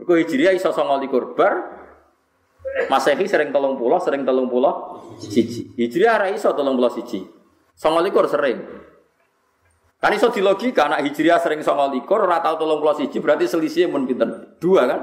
Mergo 0.00 0.16
hijriyah 0.16 0.56
iso 0.56 0.72
songo 0.72 0.96
likur 0.96 1.36
bar. 1.36 1.80
Masehi 2.88 3.24
sering 3.28 3.52
telung 3.52 3.76
pulau, 3.76 4.00
sering 4.00 4.22
telung 4.22 4.46
pulau, 4.46 5.00
siji. 5.16 5.74
Hijriyah 5.76 6.16
rai 6.16 6.32
iso 6.36 6.52
telung 6.56 6.76
pulau 6.76 6.92
siji. 6.92 7.24
Songo 7.76 8.00
likur 8.04 8.28
sering. 8.28 8.60
Kan 10.00 10.16
iso 10.16 10.32
di 10.32 10.40
logika 10.40 10.88
anak 10.88 11.04
hijriah 11.04 11.36
sering 11.44 11.60
songo 11.60 11.92
likur, 11.92 12.24
ora 12.24 12.40
tau 12.40 12.56
tolong 12.56 12.80
pulau 12.80 12.96
siji 12.96 13.20
berarti 13.20 13.44
selisihnya 13.44 13.92
mun 13.92 14.08
pinter 14.08 14.56
dua 14.56 14.88
kan? 14.88 15.00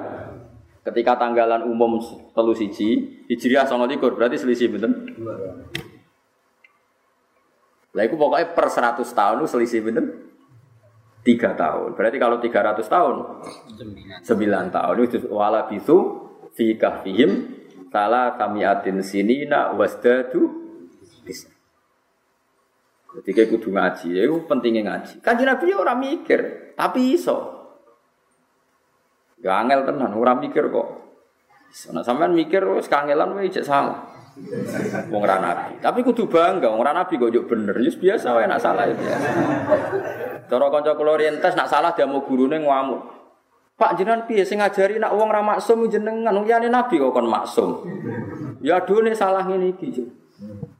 Ketika 0.87 1.19
tanggalan 1.19 1.67
umum 1.67 1.99
telu 2.31 2.55
siji, 2.55 3.19
hijriah 3.27 3.67
songo 3.67 3.83
likur 3.83 4.15
berarti 4.15 4.39
selisih 4.39 4.71
dua. 4.71 5.35
Lah 7.91 8.03
itu 8.07 8.15
pokoknya 8.15 8.55
per 8.55 8.71
100 8.71 9.03
tahun 9.03 9.43
selisih 9.43 9.83
pinter 9.83 10.05
tiga 11.27 11.51
tahun. 11.59 11.91
Berarti 11.91 12.17
kalau 12.21 12.39
300 12.39 12.87
tahun 12.87 13.15
sembilan 14.23 14.65
tahun 14.71 14.95
itu 15.03 15.17
wala 15.27 15.67
bisu 15.67 15.97
fi 16.55 16.79
kahfihim 16.79 17.31
salah 17.91 18.39
kamiatin 18.39 19.03
sinina 19.03 19.75
wasdadu 19.75 20.47
bisa. 21.27 21.51
Ketika 23.17 23.49
kudu 23.49 23.73
ngaji, 23.73 24.13
ya 24.13 24.21
itu 24.29 24.45
pentingnya 24.45 24.93
ngaji. 24.93 25.25
Kanji 25.25 25.43
Nabi 25.43 25.73
ya 25.73 25.75
orang 25.81 25.99
mikir, 25.99 26.39
tapi 26.77 27.17
iso. 27.17 27.56
Angel 29.45 29.85
tenan, 29.85 30.17
orang 30.17 30.41
mikir 30.41 30.65
kok. 30.73 30.87
Nah, 31.93 32.01
sampean 32.01 32.33
mikir 32.33 32.63
wis 32.73 32.89
kangelan 32.89 33.37
wae 33.37 33.51
cek 33.53 33.61
salah. 33.61 34.17
Wong 35.09 35.21
ora 35.21 35.37
nabi. 35.41 35.77
Tapi 35.81 35.99
kudu 36.01 36.29
bangga, 36.29 36.69
wong 36.69 36.81
ora 36.81 36.93
nabi 36.93 37.17
kok 37.17 37.29
yo 37.29 37.45
bener. 37.45 37.77
Ya 37.77 37.91
biasa 37.93 38.33
wae 38.33 38.45
nak 38.49 38.61
salah 38.61 38.85
itu. 38.89 39.01
Cara 40.47 40.65
kanca 40.73 40.93
kula 40.97 41.17
orientas 41.17 41.53
nak 41.53 41.69
salah 41.69 41.93
dia 41.93 42.09
mau 42.09 42.25
gurune 42.25 42.61
ngamuk. 42.61 43.01
Pak 43.77 43.93
jenengan 43.93 44.25
piye 44.25 44.41
sing 44.41 44.57
ngajari 44.57 44.97
nak 44.97 45.13
wong 45.13 45.29
ra 45.29 45.45
maksum 45.45 45.85
jenengan, 45.85 46.33
wong 46.33 46.49
nabi 46.49 46.97
kok 46.97 47.13
kon 47.13 47.29
maksum. 47.29 47.69
Ya 48.65 48.81
dune 48.81 49.13
salah 49.13 49.45
ngene 49.45 49.77
iki. 49.77 50.01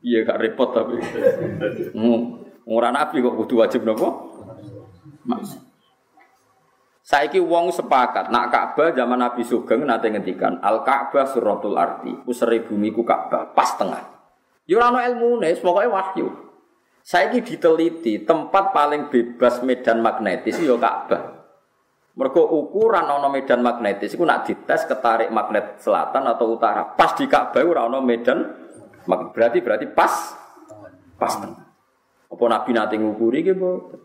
Iya 0.02 0.26
gak 0.26 0.42
repot 0.42 0.74
tapi. 0.74 0.98
Hmm. 1.94 2.42
Ora 2.66 2.90
nabi 2.90 3.22
kok 3.22 3.38
kudu 3.38 3.62
wajib 3.62 3.86
nopo? 3.86 4.34
Saiki 7.08 7.40
wong 7.40 7.72
sepakat 7.72 8.28
nak 8.36 8.52
Ka'bah 8.52 8.92
zaman 8.92 9.24
Nabi 9.24 9.48
Sugeng 9.48 9.88
nate 9.88 10.12
ngendikan 10.12 10.60
Al 10.60 10.84
Ka'bah 10.84 11.24
suratul 11.24 11.80
arti 11.80 12.12
usere 12.28 12.60
bumi 12.60 12.92
ku 12.92 13.08
Ka'bah 13.08 13.56
pas 13.56 13.80
tengah. 13.80 14.04
Yo 14.68 14.76
ora 14.76 14.92
ono 14.92 15.00
ilmune, 15.00 15.56
pokoke 15.56 15.88
wahyu. 15.88 16.28
Saiki 17.00 17.40
diteliti 17.40 18.28
tempat 18.28 18.76
paling 18.76 19.08
bebas 19.08 19.64
medan 19.64 20.04
magnetis 20.04 20.60
yo 20.60 20.76
Ka'bah. 20.76 21.48
Mergo 22.20 22.44
ukuran 22.44 23.08
ono 23.08 23.32
medan 23.32 23.64
magnetis 23.64 24.12
iku 24.12 24.28
nak 24.28 24.44
dites 24.44 24.84
ketarik 24.84 25.32
magnet 25.32 25.80
selatan 25.80 26.28
atau 26.28 26.60
utara. 26.60 26.92
Pas 26.92 27.16
di 27.16 27.24
Ka'bah 27.32 27.64
ora 27.64 27.88
ono 27.88 28.04
medan 28.04 28.68
Berarti 29.08 29.64
berarti 29.64 29.88
pas 29.88 30.36
pas 31.16 31.34
tengah. 31.40 31.72
Apa 32.28 32.44
Nabi 32.52 32.76
nanti 32.76 33.00
ngukuri 33.00 33.48
gitu? 33.48 33.96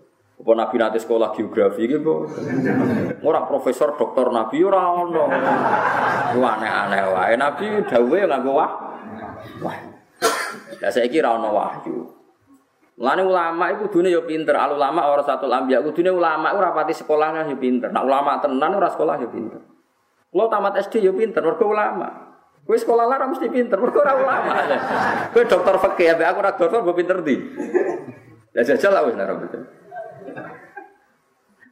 Apa 0.43 0.59
Nabi 0.59 0.75
nanti 0.75 0.99
sekolah 0.99 1.31
geografi 1.39 1.87
gitu? 1.87 2.27
Orang 3.23 3.47
profesor 3.47 3.95
doktor 3.95 4.35
Nabi 4.35 4.59
orang 4.67 5.07
ono. 5.07 5.25
aneh-aneh 6.35 7.03
wae. 7.15 7.35
Nabi 7.39 7.87
dawe 7.87 8.19
nganggo 8.27 8.51
wah. 8.51 8.71
Wah. 9.63 9.77
Lah 10.83 10.91
saiki 10.91 11.23
ora 11.23 11.39
ono 11.39 11.49
wahyu. 11.55 11.95
Mulane 12.99 13.23
ulama 13.23 13.71
iku 13.71 13.87
kudune 13.87 14.11
yo 14.11 14.27
pinter, 14.27 14.59
al 14.59 14.75
ulama 14.75 15.07
ora 15.15 15.23
satu 15.23 15.47
lambiak 15.47 15.87
kudune 15.87 16.11
ulama 16.11 16.51
ora 16.59 16.75
pati 16.75 16.91
sekolahnya 16.91 17.47
yo 17.47 17.57
pinter. 17.63 17.95
Nak 17.95 18.03
ulama 18.03 18.43
tenan 18.43 18.75
ora 18.75 18.91
sekolah 18.91 19.23
yo 19.23 19.31
pinter. 19.31 19.63
Lo 20.35 20.51
tamat 20.51 20.75
SD 20.91 21.07
yo 21.07 21.15
pinter, 21.15 21.39
mergo 21.39 21.71
ulama. 21.71 22.35
Kowe 22.67 22.75
sekolah 22.75 23.07
lara 23.07 23.31
mesti 23.31 23.47
pinter, 23.47 23.79
mergo 23.79 24.03
ora 24.03 24.19
ulama. 24.19 24.53
Kowe 25.31 25.45
dokter 25.47 25.75
ambek 25.79 26.27
aku 26.35 26.39
ora 26.43 26.53
dokter 26.59 26.79
mbok 26.83 26.97
pinter 26.99 27.17
ndi? 27.23 27.37
Ya 28.59 28.67
jajal 28.67 28.91
lah 28.91 29.07
wis 29.07 29.15
ora 29.15 29.39
betul. 29.39 29.82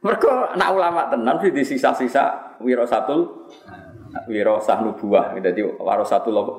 Mergo 0.01 0.57
nak 0.57 0.69
ulama 0.73 1.13
tenan 1.13 1.37
sih 1.37 1.53
di 1.53 1.61
sisa-sisa 1.61 2.57
wirasatul 2.57 3.45
wirasah 4.25 4.81
nubuah, 4.81 5.37
dadi 5.37 5.61
warasatul 5.61 6.35
apa? 6.41 6.53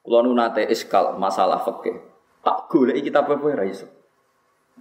Kulo 0.00 0.18
nu 0.22 0.32
nate 0.32 0.64
iskal 0.70 1.18
masalah 1.18 1.60
fikih. 1.66 1.98
Tak 2.40 2.70
goleki 2.70 3.10
kitab 3.10 3.26
apa 3.26 3.42
ora 3.42 3.66
iso. 3.66 3.90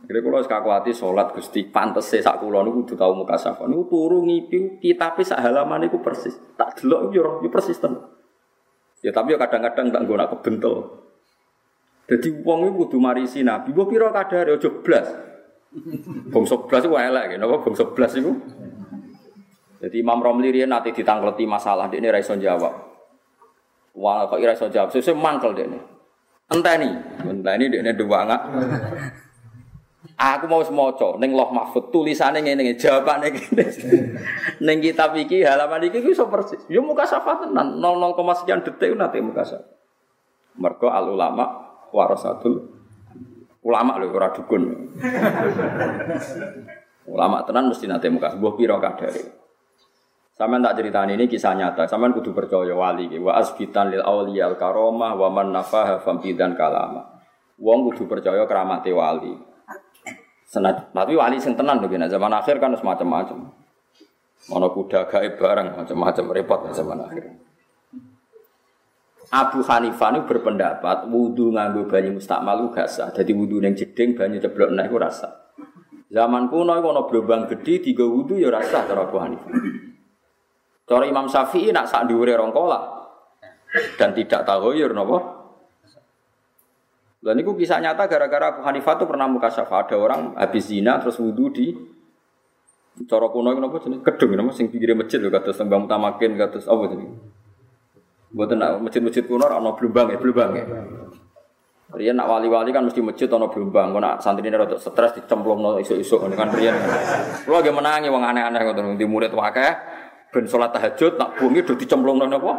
Kira 0.05 0.21
kula 0.21 0.45
wis 0.45 0.45
kakuati 0.45 0.93
salat 0.93 1.33
Gusti 1.33 1.65
pantese 1.65 2.21
sak 2.21 2.37
kula 2.37 2.61
niku 2.61 2.85
kudu 2.85 2.93
tau 2.93 3.17
mukasafah. 3.17 3.65
Niku 3.65 3.89
turu 3.89 4.21
ngipi 4.21 4.77
kitabe 4.77 5.25
sak 5.25 5.41
halaman 5.41 5.89
niku 5.89 5.97
persis. 5.97 6.37
Tak 6.53 6.77
delok 6.77 7.09
yo 7.09 7.41
yo 7.41 7.49
persis 7.49 7.81
tenan. 7.81 8.05
Ya 9.01 9.09
tapi 9.09 9.33
yo 9.33 9.41
kadang-kadang 9.41 9.89
tak 9.89 10.01
nggo 10.05 10.13
nak 10.13 10.29
kebentel. 10.37 10.75
Jadi 12.05 12.29
wong 12.45 12.69
iku 12.69 12.85
kudu 12.85 12.97
marisi 13.01 13.41
Nabi. 13.41 13.73
Mbok 13.73 13.87
pira 13.89 14.13
kadare 14.13 14.61
aja 14.61 14.69
blas. 14.69 15.07
Bangsa 16.31 16.55
blas 16.63 16.83
iku 16.87 16.95
elek, 16.95 17.35
napa 17.35 17.55
bangsa 17.59 17.83
blas 17.91 18.15
iku? 18.15 18.31
Jadi 19.83 19.95
Imam 19.99 20.23
Romli 20.23 20.49
riyen 20.49 20.71
nate 20.71 20.95
ditangkleti 20.95 21.43
masalah 21.43 21.91
dekne 21.91 22.09
ra 22.09 22.19
iso 22.19 22.33
jawab. 22.39 22.73
Wah 23.95 24.27
kok 24.27 24.39
ora 24.39 24.55
iso 24.55 24.71
jawab, 24.71 24.89
sesuk 24.95 25.19
mangkel 25.19 25.51
dekne. 25.51 25.79
Enteni, 26.47 26.89
enteni 27.27 27.65
dekne 27.67 27.91
duwangak. 27.93 28.41
Aku 30.15 30.47
mau 30.47 30.63
semaca 30.63 31.19
ning 31.19 31.35
Loh 31.35 31.51
Mahfud 31.51 31.91
tulisane 31.91 32.39
ngene 32.39 32.79
jawabane 32.79 33.35
ngene. 33.35 33.65
ning 34.63 34.77
kitab 34.79 35.11
iki 35.19 35.43
halaman 35.43 35.91
iki 35.91 35.99
ku 35.99 36.15
iso 36.15 36.31
persis. 36.31 36.63
Yo 36.71 36.79
muka 36.79 37.03
syafa 37.03 37.43
tenan 37.43 37.83
00, 37.83 38.15
sekian 38.39 38.63
detik 38.63 38.95
nate 38.95 39.19
muka 39.19 39.43
syafa. 39.43 39.75
Mergo 40.55 40.87
al 40.87 41.11
ulama 41.11 41.67
warasatul 41.91 42.74
ulama 43.65 43.97
lho 43.97 44.13
ora 44.13 44.29
dukun. 44.29 44.63
ulama 47.09 47.41
tenan 47.49 47.73
mesti 47.73 47.89
nate 47.89 48.07
muka 48.13 48.37
sebuah 48.37 48.53
piro 48.53 48.77
kadare. 48.77 49.23
Sampeyan 50.35 50.67
tak 50.67 50.75
ceritani 50.77 51.15
ini 51.15 51.25
kisah 51.25 51.55
nyata. 51.57 51.89
Sampeyan 51.89 52.13
kudu 52.13 52.35
percaya 52.35 52.75
wali 52.75 53.09
wa 53.17 53.39
asbitan 53.39 53.89
lil 53.89 54.03
auliyal 54.05 54.59
karomah 54.59 55.17
wa 55.17 55.27
man 55.33 55.49
nafaha 55.49 55.97
fambidan 56.03 56.53
kalama. 56.53 57.23
Wong 57.57 57.89
kudu 57.89 58.05
percaya 58.05 58.45
keramate 58.45 58.93
wali. 58.93 59.33
Senat, 60.45 60.93
tapi 60.93 61.17
wali 61.17 61.41
sing 61.41 61.57
tenan 61.57 61.81
gini, 61.83 62.05
zaman 62.05 62.31
akhir 62.31 62.61
kan 62.61 62.71
semacam 62.77 63.07
macam 63.09 63.39
Mana 64.45 64.69
kuda 64.69 65.09
gaib 65.09 65.41
barang 65.41 65.73
macam-macam 65.73 66.25
repot 66.29 66.59
zaman 66.69 67.01
akhir. 67.01 67.44
Abu 69.33 69.65
Hanifah 69.65 70.09
ini 70.13 70.19
berpendapat 70.27 71.09
wudhu 71.09 71.53
nganggo 71.53 71.89
banyu 71.89 72.17
mustakmal 72.17 72.69
gak 72.69 72.89
sah. 72.89 73.09
Jadi 73.09 73.33
wudhu 73.33 73.63
yang 73.63 73.73
jeding 73.73 74.13
banyu 74.13 74.37
ceblok 74.37 74.73
naik 74.73 74.93
itu 74.93 74.97
rasa. 75.01 75.29
Zaman 76.13 76.51
kuno 76.53 76.77
itu 76.77 76.87
ada 76.91 77.01
gelombang 77.09 77.41
gede 77.49 77.81
tiga 77.81 78.05
wudhu 78.05 78.37
ya 78.37 78.53
rasa 78.53 78.85
cara 78.85 79.09
Abu 79.09 79.17
Hanifah. 79.17 79.51
Cara 80.85 81.03
Imam 81.09 81.25
Syafi'i 81.25 81.73
nak 81.73 81.89
sak 81.89 82.05
diure 82.05 82.37
rongkola 82.37 82.95
dan 83.99 84.15
tidak 84.15 84.47
tahu 84.47 84.75
ya 84.75 84.87
nopo 84.87 85.17
dan 87.25 87.41
itu 87.41 87.57
kisah 87.57 87.81
nyata 87.81 88.05
gara-gara 88.05 88.53
Abu 88.53 88.61
Hanifah 88.61 89.01
itu 89.01 89.05
pernah 89.09 89.25
muka 89.25 89.49
syafa 89.49 89.89
ada 89.89 89.97
orang 89.97 90.37
habis 90.37 90.69
zina 90.69 91.01
terus 91.01 91.17
wudhu 91.17 91.49
di 91.49 91.73
cara 93.09 93.27
kuno 93.33 93.51
itu 93.51 93.89
jenis 93.89 93.99
kedung 94.05 94.37
nama 94.37 94.53
sing 94.53 94.71
pinggir 94.71 94.93
masjid 94.93 95.19
loh 95.19 95.33
kata 95.33 95.51
sembang 95.51 95.89
utamakin 95.89 96.37
kata 96.37 96.63
apa 96.63 96.83
jenis 96.93 97.11
buat 98.35 98.51
nak 98.51 98.83
masjid-masjid 98.83 99.23
kuno 99.23 99.47
orang 99.47 99.63
belumbang 99.79 100.11
ya 100.11 100.17
belumbang 100.19 100.51
ya 100.59 100.65
Rian 101.95 102.19
nak 102.19 102.27
wali-wali 102.27 102.75
kan 102.75 102.83
mesti 102.83 102.99
masjid 102.99 103.31
ono 103.31 103.47
belumbang, 103.47 103.95
kau 103.95 104.03
nak 104.03 104.19
santri 104.19 104.43
ini 104.51 104.59
rada 104.59 104.75
stres 104.75 105.15
dicemplung 105.15 105.63
no 105.63 105.79
isu-isu 105.79 106.19
kan 106.19 106.51
Rian. 106.51 106.75
Lo 107.47 107.55
lagi 107.55 107.71
menangi 107.71 108.11
wong 108.11 108.19
aneh-aneh 108.19 108.59
kau 108.67 108.75
di 108.75 109.05
murid 109.07 109.31
wakai, 109.31 109.71
ben 110.27 110.43
sholat 110.43 110.75
tahajud 110.75 111.15
nak 111.15 111.39
bumi 111.39 111.63
udah 111.63 111.77
dicemplung 111.79 112.19
no 112.19 112.27
apa? 112.27 112.53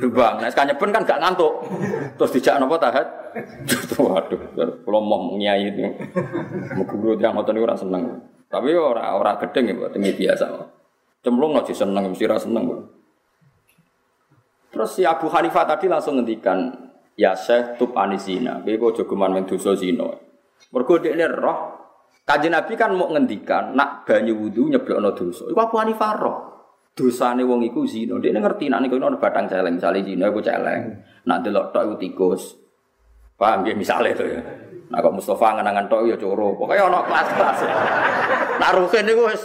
Belumbang. 0.00 0.40
Nah 0.40 0.48
sekarang 0.48 0.72
ben 0.78 0.88
kan 0.88 1.02
gak 1.04 1.20
ngantuk, 1.20 1.68
terus 2.16 2.32
dijak 2.32 2.56
nopo 2.56 2.80
tahajud. 2.80 3.08
Waduh, 4.00 4.40
kalau 4.56 5.00
mau 5.04 5.36
nyai 5.36 5.68
itu, 5.68 5.84
mau 6.72 6.88
guru 6.88 7.20
yang 7.20 7.36
ngotot 7.36 7.52
itu 7.52 7.68
seneng. 7.76 8.24
Tapi 8.48 8.72
orang 8.72 9.12
orang 9.12 9.36
gedeng 9.44 9.68
ya, 9.68 9.74
buat 9.76 9.92
ini 10.00 10.16
biasa. 10.16 10.46
Cemplung 11.20 11.52
nggak 11.52 11.68
sih 11.68 11.76
seneng, 11.76 12.08
mesti 12.08 12.24
rasa 12.24 12.48
seneng. 12.48 12.95
Terus 14.72 14.90
si 14.92 15.02
Abu 15.06 15.30
Hanifah 15.32 15.64
tadi 15.64 15.88
langsung 15.88 16.20
ngendikan, 16.20 16.72
ya 17.16 17.32
Syekh 17.32 17.80
tub 17.80 17.96
anisina, 17.96 18.60
bego 18.60 18.92
jogeman 18.92 19.32
menduso 19.32 19.72
zino. 19.72 20.12
Mergo 20.72 21.00
ini 21.00 21.24
roh, 21.24 21.58
kajian 22.26 22.52
Nabi 22.52 22.74
kan 22.76 22.92
mau 22.92 23.08
ngendikan, 23.08 23.72
nak 23.72 24.04
banyu 24.04 24.36
wudhu 24.36 24.68
nyeblok 24.68 24.98
no 25.00 25.10
dosa. 25.16 25.48
Iku 25.48 25.58
Abu 25.60 25.76
Hanifah 25.80 26.12
roh. 26.18 26.36
Dosane 26.96 27.44
wong 27.44 27.60
iku 27.60 27.84
zina. 27.84 28.16
Dia 28.16 28.32
ngerti 28.32 28.72
nak 28.72 28.80
niku 28.80 28.96
ono 28.96 29.20
batang 29.20 29.44
celeng, 29.44 29.76
misalnya 29.76 30.00
zina 30.00 30.32
iku 30.32 30.40
celeng. 30.40 30.96
Nak 31.28 31.44
delok 31.44 31.68
tok 31.68 31.84
iku 31.92 31.94
tikus. 32.00 32.56
Paham 33.36 33.68
ya 33.68 33.76
misalnya 33.76 34.16
itu 34.16 34.24
ya. 34.24 34.40
Nah 34.88 35.04
kok 35.04 35.12
Mustafa 35.12 35.60
ngenangan 35.60 35.92
tok 35.92 36.08
ya 36.08 36.16
coro. 36.16 36.56
Pokoknya 36.56 36.88
ono 36.88 37.04
kelas-kelas. 37.04 37.58
Nak 38.56 38.70
rugen 38.80 39.04
niku 39.04 39.28
wis 39.28 39.44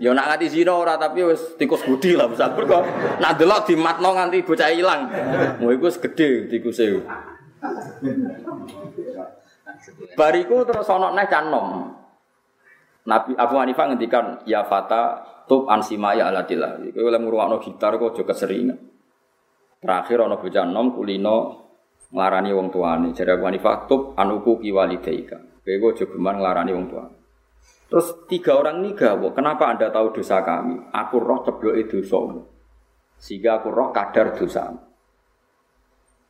Ya 0.00 0.16
nak 0.16 0.32
nganti 0.32 0.48
zina 0.48 0.72
ora 0.72 0.96
tapi 0.96 1.20
wis 1.20 1.60
tikus 1.60 1.84
budi 1.84 2.16
lah 2.16 2.24
misal. 2.24 2.56
Mergo 2.56 2.80
nak 3.20 3.36
delok 3.36 3.68
dimatno 3.68 4.16
nganti 4.16 4.40
bocah 4.48 4.72
ilang. 4.72 5.12
Mau 5.60 5.68
iku 5.68 5.92
wis 5.92 6.00
gedhe 6.00 6.48
tikuse. 6.48 7.04
Bariku 10.16 10.64
terus 10.64 10.88
ono 10.88 11.12
neh 11.12 11.28
canom. 11.28 11.92
Nabi 13.04 13.36
Abu 13.36 13.60
Hanifah 13.60 13.92
ngendikan 13.92 14.40
ya 14.48 14.64
fata 14.64 15.20
tub 15.44 15.68
ansimaya 15.68 16.32
aladillah. 16.32 16.80
Kowe 16.96 17.04
oleh 17.04 17.20
ngrungokno 17.20 17.60
gitar 17.60 18.00
kok 18.00 18.16
aja 18.16 18.24
keseringan. 18.24 18.80
Terakhir 19.84 20.24
ono 20.24 20.40
bocah 20.40 20.64
nom 20.64 20.96
kulino 20.96 21.36
nglarani 22.08 22.56
wong 22.56 22.72
tuane. 22.72 23.12
Jare 23.12 23.36
Abu 23.36 23.44
Hanifah 23.44 23.84
tub 23.84 24.16
anuku 24.16 24.64
kiwalidaika. 24.64 25.60
Kowe 25.60 25.92
aja 25.92 26.08
geman 26.08 26.40
nglarani 26.40 26.72
wong 26.72 26.88
tuane. 26.88 27.19
Terus 27.90 28.06
tiga 28.30 28.54
orang 28.54 28.86
ini 28.86 28.94
gawo, 28.94 29.34
kenapa 29.34 29.66
anda 29.74 29.90
tahu 29.90 30.14
dosa 30.14 30.46
kami? 30.46 30.78
Aku 30.94 31.18
roh 31.18 31.42
ceblok 31.42 31.74
itu 31.74 32.06
dosamu. 32.06 32.46
Sehingga 33.18 33.58
aku 33.58 33.74
roh 33.74 33.90
kadar 33.90 34.38
dosa. 34.38 34.70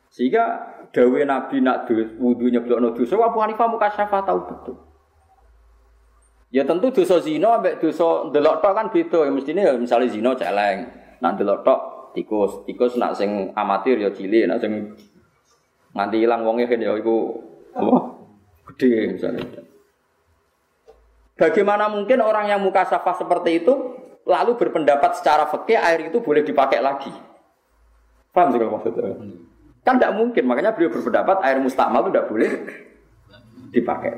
Sehingga 0.09 0.43
dawe 0.89 1.19
Nabi 1.21 1.61
nak 1.61 1.85
wudhu 2.17 2.49
nyeblok 2.49 2.81
no 2.81 2.97
dosa, 2.97 3.13
Abu 3.21 3.37
Hanifah 3.45 3.69
muka 3.69 3.93
syafa 3.93 4.25
tahu 4.25 4.41
betul. 4.49 4.77
Ya 6.51 6.65
tentu 6.67 6.91
dosa 6.91 7.21
zina 7.21 7.61
ambek 7.61 7.79
dosa 7.79 8.27
ndelok 8.27 8.59
tok 8.59 8.73
kan 8.75 8.89
beda. 8.91 9.23
Ya 9.23 9.31
mestine 9.31 9.61
ya 9.63 9.77
misalnya 9.77 10.11
zina 10.11 10.35
celeng. 10.35 10.89
Nak 11.23 11.39
ndelok 11.39 11.63
tok 11.63 11.79
tikus, 12.17 12.65
tikus 12.67 12.99
nak 12.99 13.15
sing 13.15 13.55
amatir 13.55 14.01
ya 14.01 14.11
cilik, 14.11 14.49
nak 14.51 14.59
sing 14.59 14.97
nganti 15.95 16.17
ilang 16.25 16.43
wonge 16.43 16.67
kan 16.67 16.81
ya 16.81 16.91
iku 16.97 17.39
apa? 17.71 18.19
Gede 18.73 19.15
misalnya. 19.15 19.70
Bagaimana 21.41 21.89
mungkin 21.89 22.21
orang 22.21 22.53
yang 22.53 22.61
muka 22.61 22.85
safah 22.85 23.17
seperti 23.17 23.65
itu 23.65 23.73
lalu 24.29 24.61
berpendapat 24.61 25.17
secara 25.17 25.49
fikih 25.49 25.73
air 25.73 26.13
itu 26.13 26.21
boleh 26.21 26.45
dipakai 26.45 26.77
lagi? 26.77 27.09
Paham 28.29 28.53
sih 28.53 28.61
kalau 28.61 28.77
maksudnya? 28.77 29.17
Kan 29.81 29.97
tidak 29.97 30.13
mungkin, 30.13 30.45
makanya 30.45 30.77
beliau 30.77 30.93
berpendapat 30.93 31.41
air 31.41 31.57
mustakmal 31.57 32.05
itu 32.05 32.13
tidak 32.13 32.27
boleh 32.29 32.51
dipakai. 33.73 34.13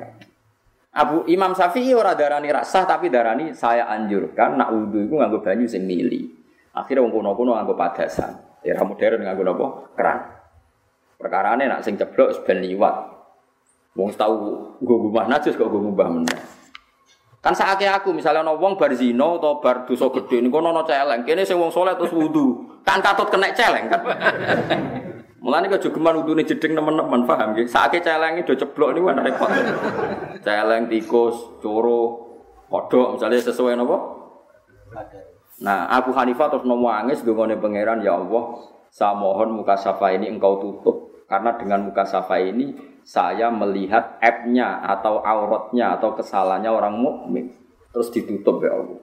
Abu 0.94 1.24
Imam 1.32 1.56
Syafi'i 1.56 1.96
ora 1.96 2.12
darani 2.12 2.52
rasah 2.52 2.84
tapi 2.84 3.08
darani 3.08 3.56
saya 3.56 3.88
anjurkan 3.88 4.60
nak 4.60 4.76
wudhu 4.76 5.08
itu 5.08 5.16
nganggo 5.16 5.40
banyu 5.40 5.64
sing 5.64 5.88
mili. 5.88 6.28
Akhirnya 6.76 7.08
wong 7.08 7.24
kuno-kuno 7.24 7.56
nganggo 7.56 7.80
padasan. 7.80 8.60
Era 8.60 8.84
modern 8.84 9.24
nganggo 9.24 9.44
napa? 9.48 9.68
Keran. 9.96 10.20
Perkarane 11.16 11.72
nak 11.72 11.88
sing 11.88 11.96
ceblok 11.96 12.44
ben. 12.44 12.60
Wong 13.96 14.10
tahu 14.12 14.36
nggo 14.84 14.96
ngubah 15.08 15.26
najis 15.32 15.56
kok 15.56 15.72
nggo 15.72 15.80
ngubah 15.88 16.08
meneh. 16.12 16.63
Kan 17.44 17.52
saake 17.52 17.84
aku 17.84 18.16
misalnya 18.16 18.40
ono 18.40 18.56
wong 18.56 18.80
bar 18.80 18.96
zina 18.96 19.36
atau 19.36 19.60
bar 19.60 19.84
dosa 19.84 20.08
gedhe 20.16 20.40
niku 20.40 20.64
ono 20.64 20.80
celeng. 20.88 21.28
Kene 21.28 21.44
sing 21.44 21.60
wong 21.60 21.76
saleh 21.76 21.92
terus 22.00 22.16
wudu. 22.16 22.80
Kan 22.88 23.04
katut 23.04 23.28
kena 23.28 23.52
celeng 23.52 23.92
kan. 23.92 24.00
Mulane 25.44 25.68
kok 25.68 25.84
jogeman 25.84 26.24
wudune 26.24 26.48
jeding 26.48 26.72
teman-teman 26.72 27.28
paham 27.28 27.52
nggih. 27.52 27.68
Saake 27.68 28.00
celenge 28.00 28.48
do 28.48 28.56
ceblok 28.56 28.96
niku 28.96 29.12
kan 29.12 29.28
repot. 29.28 29.52
Celeng 30.40 30.88
tikus, 30.88 31.36
coro, 31.60 32.32
kodok 32.72 33.20
misalnya 33.20 33.44
sesuai 33.44 33.76
napa? 33.76 33.98
Nah, 35.60 35.92
Abu 35.92 36.16
Hanifah 36.16 36.48
terus 36.48 36.64
nomo 36.64 36.88
angis 36.88 37.28
pangeran 37.28 38.00
ya 38.08 38.16
Allah, 38.24 38.72
saya 38.88 39.20
mohon 39.20 39.52
muka 39.52 39.76
safa 39.76 40.16
ini 40.16 40.32
engkau 40.32 40.64
tutup 40.64 41.03
karena 41.28 41.56
dengan 41.58 41.80
muka 41.88 42.04
safa 42.06 42.40
ini 42.40 42.76
saya 43.04 43.52
melihat 43.52 44.18
app-nya 44.24 44.80
atau 44.84 45.20
auratnya 45.20 46.00
atau 46.00 46.16
kesalahannya 46.16 46.72
orang 46.72 46.96
mukmin 46.96 47.52
terus 47.92 48.10
ditutup 48.10 48.64
ya 48.64 48.74
Allah. 48.74 49.02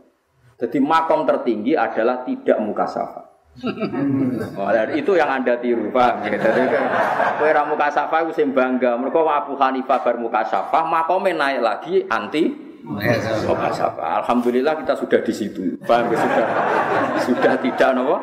Jadi 0.60 0.76
makom 0.82 1.24
tertinggi 1.24 1.72
adalah 1.72 2.20
tidak 2.26 2.58
muka 2.60 2.84
safa. 2.84 3.22
Oh, 3.60 4.70
itu 4.94 5.12
yang 5.18 5.26
anda 5.26 5.58
tiru, 5.58 5.90
pak. 5.90 6.22
Gitu. 6.30 6.48
Kue 7.40 7.50
ramu 7.50 7.74
kasafa 7.74 8.22
itu 8.24 8.32
sing 8.36 8.54
bangga. 8.54 8.94
Mereka 8.94 9.20
Abu 9.26 9.58
Hanifah 9.58 10.00
bar 10.00 10.16
muka 10.22 10.46
safa, 10.46 10.86
makomnya 10.86 11.34
naik 11.34 11.60
lagi 11.60 11.94
anti 12.06 12.69
muka 12.84 13.70
safa. 13.72 14.24
Alhamdulillah 14.24 14.74
kita 14.82 14.94
sudah 14.96 15.20
di 15.20 15.32
situ. 15.34 15.76
Paham 15.84 16.12
sudah 16.12 16.46
sudah 17.22 17.54
tidak 17.60 17.90
nopo 17.94 18.16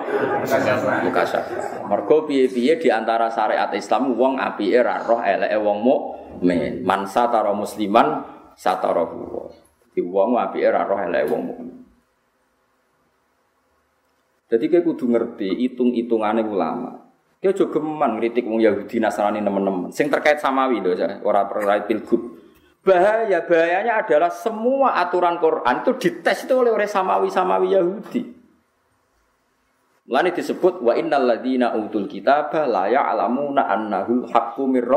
muka 1.06 1.24
safa. 1.24 1.86
Mergo 1.88 2.26
piye-piye 2.28 2.82
di 2.82 2.90
antara 2.92 3.32
syariat 3.32 3.72
Islam 3.74 4.18
wong 4.18 4.42
api 4.42 4.66
era 4.74 5.00
roh 5.04 5.22
eleke 5.22 5.58
wong 5.62 5.78
mukmin. 5.82 6.84
Man 6.84 7.08
satara 7.08 7.54
musliman 7.54 8.26
satara 8.58 9.06
huwa. 9.06 9.54
Di 9.94 10.02
wong 10.04 10.36
api 10.38 10.60
era 10.62 10.84
roh 10.84 11.00
eleke 11.00 11.26
wong 11.30 11.42
mukmin. 11.46 11.78
Jadi 14.48 14.66
kayak 14.72 14.88
kudu 14.88 15.12
ngerti 15.12 15.50
hitung-hitungannya 15.60 16.48
ulama. 16.48 17.04
Dia 17.44 17.52
juga 17.52 17.78
geman 17.78 18.18
kritik 18.18 18.48
wong 18.48 18.64
Yahudi 18.64 18.98
Nasrani 18.98 19.44
teman-teman. 19.44 19.92
Sing 19.92 20.08
terkait 20.08 20.40
samawi 20.40 20.80
loh, 20.80 20.96
orang 21.22 21.46
terkait 21.52 21.84
pilgub. 21.86 22.47
Bahaya 22.88 23.44
bahayanya 23.44 24.00
adalah 24.00 24.32
semua 24.32 24.96
aturan 24.96 25.36
Quran 25.44 25.84
itu 25.84 25.92
dites 26.00 26.48
itu 26.48 26.54
oleh 26.56 26.72
orang 26.72 26.88
samawi 26.88 27.28
samawi 27.28 27.76
Yahudi. 27.76 28.22
Lalu 30.08 30.32
disebut 30.32 30.80
wa 30.80 30.96
innal 30.96 31.28
ladina 31.28 31.76
utul 31.76 32.08
kitaba 32.08 32.64
la 32.64 32.88
ya'lamuna 32.88 33.68
annahul 33.68 34.24
haqqu 34.32 34.64
mir 34.64 34.88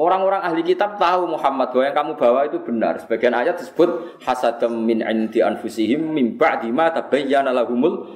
Orang-orang 0.00 0.42
ahli 0.42 0.66
kitab 0.66 0.98
tahu 0.98 1.30
Muhammad 1.30 1.70
bahwa 1.70 1.84
yang 1.86 1.94
kamu 1.94 2.12
bawa 2.18 2.40
itu 2.50 2.58
benar. 2.64 2.98
Sebagian 3.04 3.36
ayat 3.36 3.60
disebut 3.60 4.18
hasadam 4.24 4.82
min 4.82 5.04
indi 5.04 5.44
anfusihim 5.44 6.10
min 6.10 6.34
ba'di 6.40 6.72
ma 6.74 6.90
tabayyana 6.90 7.54
lahumul 7.54 8.08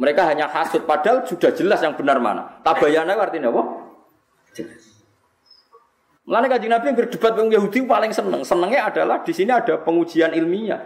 mereka 0.00 0.30
hanya 0.30 0.46
hasud 0.46 0.86
padahal 0.86 1.26
sudah 1.26 1.52
jelas 1.52 1.82
yang 1.84 1.98
benar 1.98 2.22
mana. 2.22 2.62
Tabayyana 2.64 3.18
artinya 3.18 3.52
apa? 3.52 3.62
Jelas. 4.54 4.93
Mulane 6.24 6.48
kanjeng 6.48 6.72
Nabi 6.72 6.84
yang 6.88 6.96
berdebat 6.96 7.32
dengan 7.36 7.50
Yahudi 7.60 7.78
paling 7.84 8.12
seneng. 8.16 8.40
Senengnya 8.48 8.88
adalah 8.88 9.20
di 9.20 9.32
sini 9.36 9.52
ada 9.52 9.76
pengujian 9.76 10.32
ilmiah. 10.32 10.80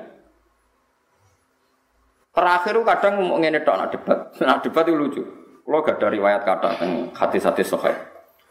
Terakhir 2.34 2.74
kadang 2.82 3.22
ngomong 3.22 3.42
ngene 3.42 3.62
tok 3.62 3.76
nak 3.78 3.88
debat. 3.94 4.18
Nak 4.46 4.58
debat 4.66 4.84
itu 4.86 4.98
lucu. 4.98 5.22
Kalau 5.68 5.84
gak 5.84 6.00
ada 6.00 6.08
riwayat 6.08 6.42
kata 6.48 6.80
tentang 6.80 7.12
hati-hati 7.12 7.60
sahih. 7.60 7.92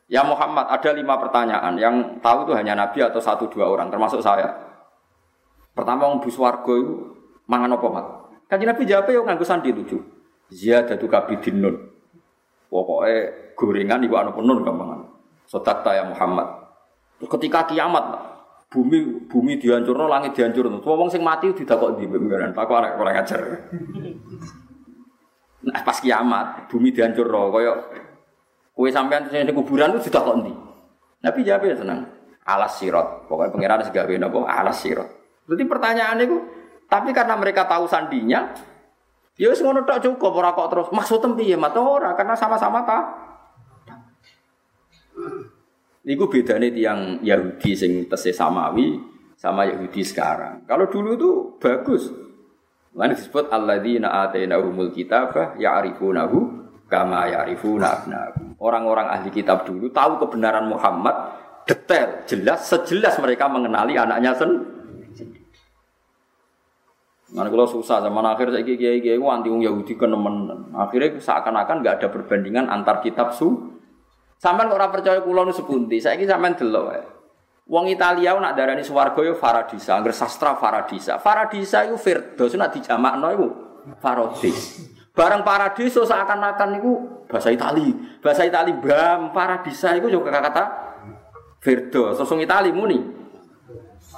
Ya 0.07 0.23
Muhammad, 0.23 0.69
ada 0.71 0.95
lima 0.95 1.19
pertanyaan. 1.19 1.75
Yang 1.75 2.23
tahu 2.23 2.47
itu 2.47 2.53
hanya 2.55 2.77
Nabi 2.77 3.03
atau 3.03 3.19
satu 3.19 3.51
dua 3.51 3.67
orang, 3.67 3.91
termasuk 3.91 4.23
saya. 4.23 4.55
Pertama, 5.75 6.07
orang 6.07 6.23
buswargo 6.23 6.73
itu 6.77 6.93
mangan 7.49 7.75
apa 7.75 7.87
mat? 7.91 8.05
Kaji 8.47 8.63
Nabi 8.63 8.87
jawab 8.87 9.11
ya 9.11 9.19
nganggu 9.27 9.43
sandi 9.43 9.75
lucu. 9.75 9.99
Ziyadatu 10.47 11.11
kabidin 11.11 11.59
nun. 11.59 11.75
Pokoknya 12.71 13.51
gorengan 13.59 13.99
ibu 14.03 14.15
anu 14.15 14.31
penun 14.31 14.63
gampangan. 14.63 14.99
Sotakta 15.43 15.91
ya 15.91 16.07
Muhammad. 16.07 16.56
Ketika 17.17 17.65
kiamat, 17.65 18.05
bumi 18.69 19.25
bumi 19.25 19.57
dihancurno, 19.57 20.05
langit 20.05 20.37
dihancurno. 20.37 20.77
Wong 20.83 21.09
sing 21.09 21.25
mati 21.25 21.49
tidak 21.55 21.81
kok 21.81 21.97
di 21.97 22.05
beneran. 22.05 22.53
Pak 22.53 22.69
anak 22.69 22.93
kurang 22.99 23.17
ajar. 23.17 23.41
Nah 25.65 25.81
pas 25.81 25.97
kiamat, 25.97 26.69
bumi 26.69 26.93
dihancurno, 26.93 27.49
koyok 27.49 27.77
Kue 28.77 28.93
sampean 28.93 29.25
di 29.25 29.53
kuburan 29.57 29.97
itu 29.97 30.05
sudah 30.05 30.21
kok 30.21 30.37
Nabi 31.25 31.39
jawab 31.41 31.65
ya 31.65 31.75
senang. 31.81 32.05
Alas 32.45 32.77
sirot. 32.77 33.25
Pokoknya 33.25 33.49
pengiran 33.49 33.81
segawe 33.81 34.13
nopo 34.21 34.45
alas 34.45 34.77
sirot. 34.85 35.09
Jadi 35.49 35.63
pertanyaan 35.65 36.21
itu, 36.21 36.37
tapi 36.85 37.09
karena 37.09 37.33
mereka 37.39 37.65
tahu 37.65 37.89
sandinya, 37.89 38.53
ya 39.33 39.47
wis 39.49 39.63
ngono 39.63 39.87
cukup 39.87 40.31
ora 40.37 40.51
kok 40.53 40.67
terus 40.69 40.87
maksud 40.91 41.23
tempi 41.23 41.47
ya 41.47 41.57
mata 41.57 41.81
ora 41.81 42.13
karena 42.13 42.37
sama-sama 42.37 42.85
ta. 42.85 42.99
Niku 46.07 46.31
bedane 46.31 46.71
tiang 46.71 47.19
Yahudi 47.19 47.75
sing 47.75 48.07
tese 48.07 48.31
samawi 48.31 48.95
sama 49.35 49.67
Yahudi 49.67 50.07
sekarang. 50.07 50.63
Kalau 50.63 50.87
dulu 50.87 51.09
itu 51.19 51.31
bagus. 51.59 52.07
Lalu 52.95 53.13
disebut 53.13 53.51
alladzina 53.51 54.25
atainahumul 54.25 54.95
kitabah 54.95 55.59
ya'rifunahu 55.59 56.37
kama 56.87 57.27
ya'rifuna 57.29 57.85
abnahum. 57.85 58.55
Orang-orang 58.57 59.11
ahli 59.11 59.29
kitab 59.29 59.67
dulu 59.67 59.91
tahu 59.91 60.17
kebenaran 60.23 60.65
Muhammad 60.65 61.13
detail, 61.67 62.23
jelas, 62.25 62.65
sejelas 62.65 63.19
mereka 63.19 63.51
mengenali 63.51 63.99
anaknya 63.99 64.33
sendiri. 64.33 64.73
Mana 67.35 67.51
kalau 67.51 67.67
susah 67.67 67.99
zaman 67.99 68.23
akhir 68.23 68.55
saya 68.55 68.63
kiai 68.63 69.03
kiai 69.03 69.19
anti 69.19 69.51
Yahudi 69.51 69.93
ke 69.99 70.07
nemen. 70.07 70.71
Akhirnya 70.71 71.19
seakan-akan 71.19 71.83
nggak 71.83 71.95
ada 71.99 72.07
perbandingan 72.07 72.71
antar 72.71 73.03
kitab 73.03 73.35
su. 73.35 73.76
Sampai 74.37 74.69
orang 74.69 74.93
percaya 74.93 75.19
kulo 75.25 75.41
nu 75.45 75.53
sepunti. 75.53 75.97
Saya 75.97 76.13
kira 76.13 76.37
sampai 76.37 76.53
dulu. 76.53 76.81
Wong 77.67 77.91
Italia 77.91 78.31
nak 78.39 78.55
darani 78.55 78.79
swarga 78.79 79.19
yo 79.27 79.35
Faradisa, 79.35 79.99
angger 79.99 80.15
sastra 80.15 80.55
Faradisa. 80.55 81.19
Faradisa 81.19 81.83
itu 81.83 81.99
Firdaus 81.99 82.55
nak 82.55 82.71
dijamakno 82.71 83.27
iku 83.35 83.47
Faradis. 83.99 84.87
Barang 85.17 85.41
paradiso 85.41 86.05
seakan-akan 86.05 86.77
itu 86.77 86.91
bahasa 87.25 87.49
Itali. 87.49 87.89
Bahasa 88.21 88.45
Itali 88.45 88.69
bam 88.77 89.33
paradisa 89.33 89.97
itu 89.97 90.13
juga 90.13 90.29
kata 90.29 90.63
Verdo. 91.57 92.13
Sosong 92.13 92.45
Itali 92.45 92.69
muni. 92.69 93.01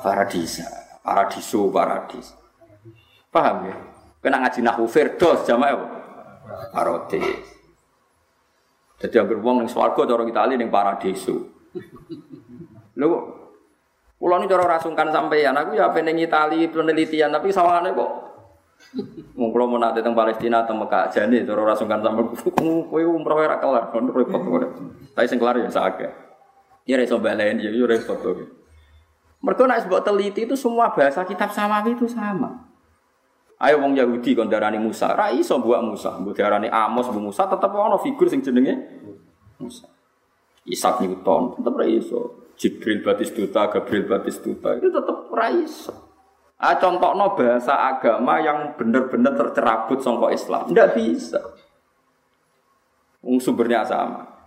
Paradisa. 0.03 0.67
Paradiso, 0.99 1.72
paradis. 1.72 2.36
Paham 3.32 3.72
ya? 3.72 3.76
Kena 4.20 4.43
ngaji 4.43 4.59
nahu 4.59 4.84
Verdo 4.91 5.39
jamaah 5.47 5.72
apa? 5.72 5.88
Paradis. 6.76 7.59
Jadi 9.00 9.16
yang 9.16 9.28
beruang 9.32 9.64
yang 9.64 9.70
swargo 9.72 10.04
cara 10.04 10.24
Itali 10.28 10.60
yang 10.60 10.68
paradiso. 10.68 11.47
Lho 13.00 13.39
Kulo 14.20 14.36
ini 14.36 14.52
cara 14.52 14.76
rasungkan 14.76 15.16
sampeyan, 15.16 15.56
aku 15.56 15.80
ya 15.80 15.88
pengen 15.95 16.20
Itali 16.20 16.68
penelitian, 16.68 17.32
tapi 17.32 17.56
sawangannya 17.56 17.95
kok 17.95 18.12
Wong 19.36 19.50
kula 19.52 19.68
mau 19.70 19.78
nate 19.78 20.00
teng 20.00 20.16
Palestina 20.16 20.64
teng 20.64 20.80
Mekah 20.80 21.12
jane 21.12 21.43
cara 21.43 21.60
ora 21.62 21.76
sungkan 21.76 22.00
sampe 22.02 22.36
kowe 22.89 23.02
umroh 23.04 23.38
ora 23.38 23.60
kelar 23.60 23.91
kon 23.91 24.08
repot 24.12 24.39
kok. 24.39 24.72
Tapi 25.14 25.26
sing 25.28 25.38
kelar 25.39 25.60
ya 25.60 25.70
sakake. 25.70 26.08
Ya 26.88 26.97
iso 27.00 27.20
balen 27.20 27.60
ya 27.60 27.70
repot 27.70 28.18
kok. 28.18 28.39
Mergo 29.39 29.64
nek 29.68 29.84
sebab 29.88 30.04
teliti 30.04 30.47
itu 30.47 30.56
semua 30.56 30.91
bahasa 30.91 31.24
kitab 31.24 31.52
samawi 31.52 31.95
itu 31.95 32.08
sama. 32.08 32.68
Ayo 33.60 33.84
wong 33.84 33.91
Yahudi 33.91 34.39
kon 34.39 34.47
darani 34.47 34.80
Musa, 34.80 35.12
ra 35.12 35.36
iso 35.36 35.60
buat 35.60 35.84
Musa, 35.84 36.16
mbok 36.16 36.32
darani 36.32 36.72
Amos 36.72 37.12
bu 37.12 37.20
Musa 37.20 37.43
tetep 37.43 37.68
ana 37.76 37.99
figur 37.99 38.32
sing 38.32 38.39
jenenge 38.39 38.72
Musa. 39.60 39.84
Isaac 40.64 41.03
Newton 41.03 41.60
tetep 41.60 41.74
ra 41.76 41.84
iso. 41.84 42.47
Jibril 42.55 43.03
Batistuta, 43.03 43.68
Gabriel 43.68 44.07
Batistuta 44.07 44.80
itu 44.80 44.88
tetep 44.88 45.18
ra 45.36 45.51
iso. 45.51 45.91
Ah, 46.60 46.76
no 46.80 47.36
bahasa 47.39 47.72
agama 47.72 48.36
yang 48.43 48.76
benar-benar 48.76 49.32
tercerabut 49.32 50.03
songko 50.03 50.28
Islam. 50.28 50.68
Tidak 50.68 50.91
bisa. 50.91 51.39
Wong 53.24 53.39
sumbernya 53.39 53.84
sama. 53.88 54.39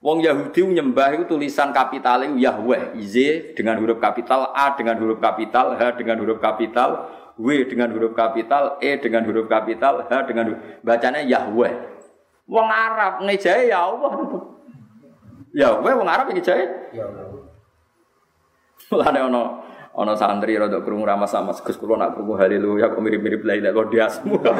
Wong 0.00 0.24
Yahudi 0.24 0.64
menyembah 0.64 1.12
itu 1.12 1.28
tulisan 1.28 1.76
kapital 1.76 2.24
itu 2.24 2.40
Yahweh, 2.40 2.96
Z 3.04 3.16
dengan 3.52 3.76
huruf 3.76 4.00
kapital, 4.00 4.48
A 4.56 4.72
dengan 4.72 4.96
huruf 4.96 5.20
kapital, 5.20 5.76
H 5.76 5.92
dengan 6.00 6.16
huruf 6.24 6.40
kapital, 6.40 7.04
W 7.36 7.68
dengan 7.68 7.92
huruf 7.92 8.16
kapital, 8.16 8.80
E 8.80 8.96
dengan 8.96 9.28
huruf 9.28 9.44
kapital, 9.44 10.08
H 10.08 10.12
dengan 10.24 10.56
huruf, 10.56 10.60
bacanya 10.80 11.20
Yahweh. 11.20 11.72
Wong 12.48 12.68
Arab 12.72 13.28
ngejai 13.28 13.68
ya 13.68 13.92
Allah. 13.92 14.12
Yahweh 15.52 15.92
wong 15.92 16.08
Arab 16.08 16.32
ngejai. 16.32 16.96
Ya 16.96 17.04
Allah. 17.04 17.44
Mulane 18.90 19.20
ono 19.20 19.42
Ono 19.90 20.14
santri 20.14 20.54
rada 20.54 20.78
krungu 20.86 21.02
ramah 21.02 21.26
sama 21.26 21.50
Gus 21.50 21.74
kula 21.74 21.98
nak 21.98 22.14
krungu 22.14 22.38
haleluya 22.38 22.94
kok 22.94 23.02
mirip-mirip 23.02 23.42
la 23.42 23.58
ilaha 23.58 23.90
illallah 23.90 24.54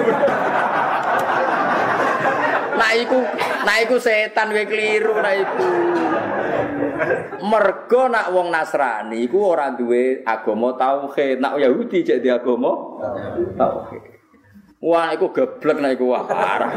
Nah 2.80 2.90
iku, 2.96 3.18
nah 3.66 3.76
iku 3.82 3.96
setan 4.00 4.56
we 4.56 4.64
keliru 4.64 5.20
nah 5.20 5.34
iku. 5.36 5.68
Mergo 7.40 8.02
nak 8.08 8.32
wong 8.32 8.48
Nasrani 8.52 9.24
iku 9.24 9.52
ora 9.52 9.72
duwe 9.72 10.24
agama 10.24 10.76
tauhid. 10.76 11.40
Nak 11.40 11.60
Yahudi 11.60 12.04
cek 12.04 12.20
di 12.24 12.28
agama 12.32 12.72
tauhid. 13.56 14.02
Wah 14.80 15.12
iku 15.12 15.28
geblek 15.28 15.78
nah 15.80 15.92
iku 15.92 16.08
wah 16.08 16.24
parah 16.24 16.72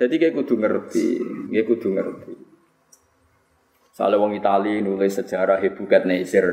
Jadi 0.00 0.16
kayak 0.16 0.32
kudu 0.32 0.56
ngerti, 0.56 1.08
kayak 1.52 1.66
kudu 1.68 1.92
ngerti. 1.92 2.32
Soalnya 3.92 4.16
wong 4.16 4.32
Itali 4.32 4.80
nulis 4.80 5.12
sejarah 5.12 5.60
Hebukat 5.60 6.08
Nezer, 6.08 6.48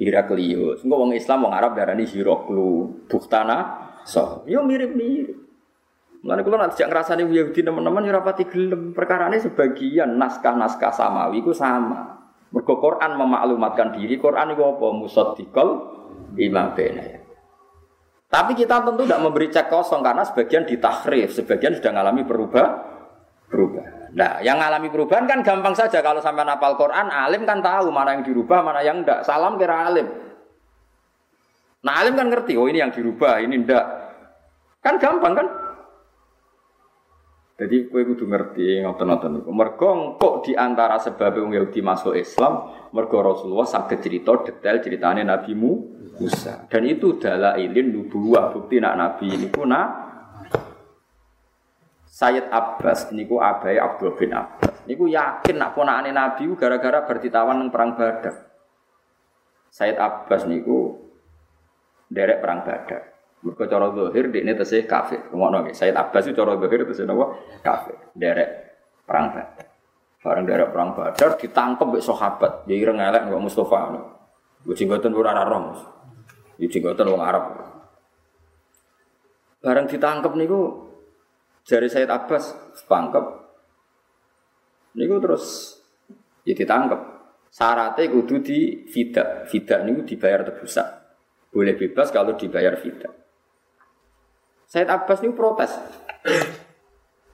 Heraklius. 0.00 0.88
Enggak 0.88 0.98
wong 1.04 1.12
Islam 1.12 1.44
wong 1.44 1.52
Arab 1.52 1.76
darani 1.76 2.08
Hiroklu, 2.08 3.04
Buktana, 3.12 3.87
so. 4.04 4.44
Yo 4.44 4.62
mirip-mirip. 4.66 5.48
Mulane 6.22 6.42
kula 6.42 6.58
nanti 6.58 6.82
jak 6.82 6.90
ngrasani 6.90 7.22
Yahudi 7.24 7.62
teman-teman 7.62 8.02
yo 8.02 8.12
rapati 8.12 8.44
gelem. 8.50 8.92
Perkarane 8.92 9.38
sebagian 9.38 10.18
naskah-naskah 10.18 10.90
samawi 10.90 11.40
ku 11.40 11.54
sama. 11.54 12.18
Mergo 12.48 12.80
Quran 12.80 13.12
memaklumatkan 13.14 13.92
diri, 13.92 14.16
Quran 14.16 14.56
itu 14.56 14.62
apa? 14.64 14.86
Musaddiqal 14.96 15.68
imam 16.40 16.72
bena. 16.72 17.04
Tapi 18.28 18.52
kita 18.56 18.84
tentu 18.84 19.08
tidak 19.08 19.24
memberi 19.24 19.48
cek 19.48 19.72
kosong 19.72 20.04
karena 20.04 20.20
sebagian 20.20 20.68
ditahrif, 20.68 21.32
sebagian 21.32 21.76
sudah 21.80 21.92
mengalami 21.96 22.28
perubah, 22.28 22.66
berubah. 23.48 24.12
Nah, 24.12 24.40
yang 24.44 24.60
alami 24.60 24.88
perubahan 24.88 25.28
kan 25.28 25.40
gampang 25.44 25.76
saja 25.76 26.00
kalau 26.00 26.20
sampai 26.20 26.44
napal 26.44 26.76
Quran, 26.76 27.08
alim 27.08 27.44
kan 27.44 27.60
tahu 27.60 27.88
mana 27.92 28.16
yang 28.16 28.24
dirubah, 28.24 28.60
mana 28.64 28.80
yang 28.84 29.00
enggak. 29.04 29.24
Salam 29.24 29.56
kira 29.56 29.88
alim. 29.88 30.08
Nah, 31.88 32.04
alim 32.04 32.20
kan 32.20 32.28
ngerti, 32.28 32.52
oh 32.60 32.68
ini 32.68 32.84
yang 32.84 32.92
dirubah, 32.92 33.40
ini 33.40 33.64
enggak. 33.64 33.80
Kan 34.84 35.00
gampang 35.00 35.32
kan? 35.32 35.48
Jadi 37.56 37.88
kue 37.88 38.04
kudu 38.04 38.28
ngerti 38.28 38.84
ngoten-ngoten 38.84 39.40
niku. 39.40 39.50
Mergo 39.56 40.20
kok 40.20 40.44
di 40.44 40.52
antara 40.52 41.00
sebab 41.00 41.40
wong 41.40 41.56
Yahudi 41.56 41.80
masuk 41.80 42.12
Islam, 42.12 42.70
mergo 42.92 43.24
Rasulullah 43.24 43.64
saged 43.64 44.04
cerita 44.04 44.36
detail 44.44 44.84
ceritane 44.84 45.24
Nabi 45.24 45.56
Musa. 45.56 46.68
Dan 46.68 46.84
itu 46.84 47.16
adalah 47.16 47.56
ilin 47.56 47.88
nubuwah 47.88 48.52
bukti 48.52 48.78
nak 48.78 48.94
Nabi 48.94 49.32
ini 49.32 49.48
pun 49.48 49.72
Sayyid 52.04 52.52
Abbas 52.52 53.16
niku 53.16 53.40
abai 53.40 53.80
Abdul 53.80 54.12
bin 54.12 54.36
Abbas. 54.36 54.84
Niku 54.84 55.08
yakin 55.08 55.56
nak 55.56 55.72
ponakane 55.72 56.12
Nabi 56.12 56.52
gara-gara 56.52 57.08
berditawan 57.08 57.56
nang 57.56 57.72
perang 57.72 57.96
Badar. 57.96 58.44
Sayyid 59.72 59.96
Abbas 59.96 60.44
niku 60.44 61.07
derek 62.08 62.40
perang 62.40 62.64
Badar. 62.64 63.02
Mergo 63.38 63.64
cara 63.70 63.86
zahir 63.94 64.34
dekne 64.34 64.52
tesih 64.58 64.82
kafir. 64.88 65.30
Ngono 65.30 65.62
nggih. 65.62 65.76
Sayyid 65.76 65.94
Abbas 65.94 66.26
itu 66.26 66.34
cara 66.34 66.58
zahir 66.58 66.80
tesih 66.88 67.04
napa? 67.06 67.38
Kafir. 67.62 67.96
Derek 68.16 68.50
perang 69.06 69.30
Badar. 69.30 69.68
Bareng 70.18 70.44
derek 70.44 70.68
perang 70.74 70.90
Badar 70.98 71.30
ditangkep 71.38 71.86
mbek 71.86 72.02
sahabat. 72.02 72.52
Ya 72.66 72.74
ireng 72.74 72.98
elek 72.98 73.30
kok 73.30 73.38
Mustofa 73.38 73.78
ngono. 73.86 74.00
Gue 74.66 74.74
jenggoten 74.74 75.14
ora 75.14 75.30
ora 75.38 75.58
Ya 76.58 76.66
jenggoten 76.66 77.06
wong 77.06 77.22
Arab. 77.22 77.44
Bareng 79.62 79.86
ditangkep 79.86 80.32
niku 80.34 80.90
Jari 81.62 81.86
Said 81.86 82.10
Abbas 82.10 82.50
tangkep. 82.90 83.24
Niku 84.98 85.22
terus 85.22 85.78
ya 86.42 86.58
ditangkep. 86.58 87.00
Syaratnya 87.54 88.10
kudu 88.10 88.42
di 88.42 88.90
fida. 88.90 89.46
Fida 89.46 89.86
niku 89.86 90.02
dibayar 90.02 90.42
tebusan. 90.42 90.97
Boleh 91.48 91.74
bebas 91.74 92.12
kalau 92.12 92.36
dibayar 92.36 92.76
fida. 92.76 93.08
Said 94.68 94.88
Abbas 94.92 95.24
niku 95.24 95.32
protes. 95.32 95.72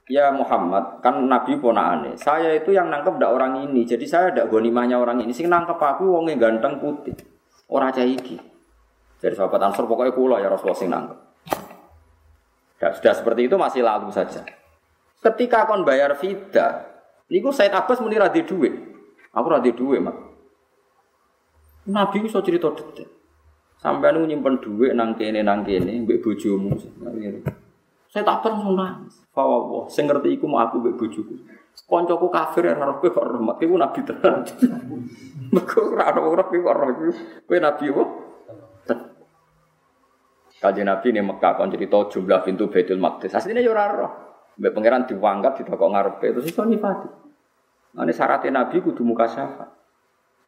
Ya 0.06 0.28
Muhammad, 0.30 1.00
kan 1.00 1.16
Nabi 1.26 1.58
ponakane. 1.58 2.14
Saya 2.20 2.52
itu 2.54 2.70
yang 2.70 2.92
nangkep 2.92 3.16
ndak 3.16 3.32
orang 3.32 3.64
ini. 3.66 3.82
Jadi 3.88 4.04
saya 4.06 4.30
ndak 4.30 4.52
gonimahnya 4.52 5.00
orang 5.00 5.24
ini. 5.24 5.32
Sing 5.34 5.50
nangkep 5.50 5.80
aku 5.80 6.14
wongnya 6.14 6.38
ganteng 6.38 6.78
putih. 6.78 7.16
Orang 7.66 7.90
cah 7.90 8.04
iki. 8.04 8.36
Jadi 9.18 9.34
sahabat 9.34 9.56
Ansor 9.64 9.88
pokoknya 9.88 10.12
kula 10.12 10.36
ya 10.38 10.52
Rasulullah 10.52 10.78
sing 10.78 10.92
nangkep. 10.92 11.18
Ya, 12.84 12.92
sudah 12.92 13.14
seperti 13.16 13.48
itu 13.48 13.56
masih 13.56 13.80
lalu 13.80 14.12
saja. 14.12 14.44
Ketika 15.24 15.64
kon 15.64 15.88
bayar 15.88 16.12
fida, 16.20 16.84
niku 17.32 17.48
Said 17.48 17.72
Abbas 17.72 18.04
muni 18.04 18.20
ra 18.20 18.28
duit. 18.28 18.76
Aku 19.32 19.46
ra 19.48 19.64
duit, 19.64 20.04
Mak. 20.04 20.16
Nabi 21.88 22.28
iso 22.28 22.44
cerita 22.44 22.68
detail. 22.76 23.08
Sampai 23.84 24.16
nu 24.16 24.24
nyimpen 24.24 24.64
duit 24.64 24.96
nang 24.96 25.12
kene 25.12 25.44
nang 25.44 25.60
kene 25.60 26.08
mbek 26.08 26.24
bojomu. 26.24 26.72
Saya 28.08 28.24
tak 28.24 28.40
pernah 28.40 28.72
nangis. 28.72 29.28
Fawawa, 29.36 29.84
sing 29.92 30.08
ngerti 30.08 30.40
iku 30.40 30.48
mau 30.48 30.64
aku 30.64 30.80
mbek 30.80 30.96
bojoku. 30.96 31.36
Koncoku 31.84 32.32
kafir 32.32 32.72
ora 32.72 32.88
roh 32.88 32.96
kok 32.96 33.12
rahmat. 33.12 33.60
Iku 33.60 33.76
nabi 33.76 34.00
tenan. 34.08 34.40
Mergo 35.52 35.80
ora 35.92 36.16
ora 36.16 36.48
kok 36.48 36.64
roh 36.64 36.88
kowe 37.44 37.58
nabi 37.60 37.84
apa? 37.92 38.04
Kaji 40.64 40.80
Nabi 40.80 41.12
ini 41.12 41.20
Mekah 41.20 41.60
kon 41.60 41.68
cerita 41.68 42.08
jumlah 42.08 42.40
pintu 42.40 42.72
Baitul 42.72 42.96
Maqdis. 42.96 43.36
Aslinya 43.36 43.60
ya 43.60 43.68
ora 43.76 43.84
roh. 43.92 44.12
Mbak 44.56 44.72
pangeran 44.72 45.04
diwangkat 45.04 45.60
di 45.60 45.62
kok 45.68 45.76
ngarepe 45.76 46.26
terus 46.32 46.48
iso 46.48 46.64
nifati. 46.64 47.08
Nah, 47.94 48.02
ini 48.08 48.16
syaratnya 48.16 48.64
Nabi 48.64 48.80
kudu 48.80 49.04
muka 49.04 49.28
syafa. 49.28 49.83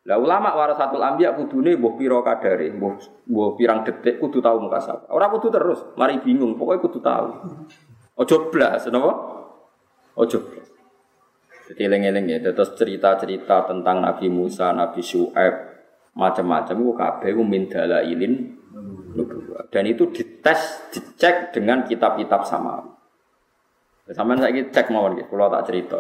Lah 0.07 0.23
ulama 0.23 0.55
warasatul 0.55 1.03
anbiya 1.03 1.35
kudune 1.35 1.75
mbuh 1.75 1.99
pira 1.99 2.23
kadare, 2.23 2.71
mbuh 2.71 3.27
mbuh 3.27 3.59
pirang 3.59 3.83
detik 3.83 4.23
kudu 4.23 4.39
muka 4.39 4.79
syafa. 4.79 5.11
Ora 5.11 5.27
kudu 5.35 5.51
terus, 5.51 5.83
mari 5.99 6.23
bingung, 6.23 6.55
pokoknya 6.55 6.79
kudu 6.79 6.99
tahu. 7.03 7.29
Ojo 8.17 8.37
blas, 8.55 8.87
napa? 8.87 9.13
Ojo 10.15 10.39
blas. 10.47 10.69
Jadi 11.67 11.81
eling-eling 11.91 12.25
ya, 12.31 12.39
terus 12.55 12.79
cerita-cerita 12.79 13.67
tentang 13.67 13.99
Nabi 13.99 14.31
Musa, 14.31 14.71
Nabi 14.71 15.03
Syuaib, 15.03 15.55
macam-macam 16.15 16.77
ku 16.79 16.95
kabeh 16.95 17.31
ku 17.35 17.43
min 17.43 17.67
dalailin 17.67 18.55
dan 19.73 19.85
itu 19.89 20.13
dites, 20.13 20.93
dicek 20.93 21.51
dengan 21.51 21.83
kitab-kitab 21.83 22.47
sama. 22.47 22.85
Sama 24.15 24.39
saya 24.39 24.55
cek 24.55 24.95
mau 24.95 25.11
gitu, 25.19 25.35
kalau 25.35 25.51
tak 25.51 25.67
cerita. 25.67 25.99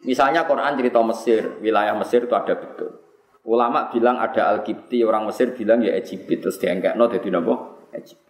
Misalnya 0.00 0.48
Quran 0.48 0.80
cerita 0.80 1.00
Mesir, 1.04 1.60
wilayah 1.60 1.92
Mesir 1.92 2.24
itu 2.24 2.32
ada 2.32 2.56
betul. 2.56 3.00
Ulama 3.44 3.88
bilang 3.92 4.16
ada 4.20 4.52
Al-Qibti, 4.56 5.04
orang 5.04 5.28
Mesir 5.28 5.52
bilang 5.52 5.80
ya 5.80 5.92
Egypt, 5.96 6.28
terus 6.28 6.56
diangkat 6.56 6.96
no 6.96 7.08
jadi 7.08 7.28
nabo 7.32 7.84
Egypt. 7.92 8.20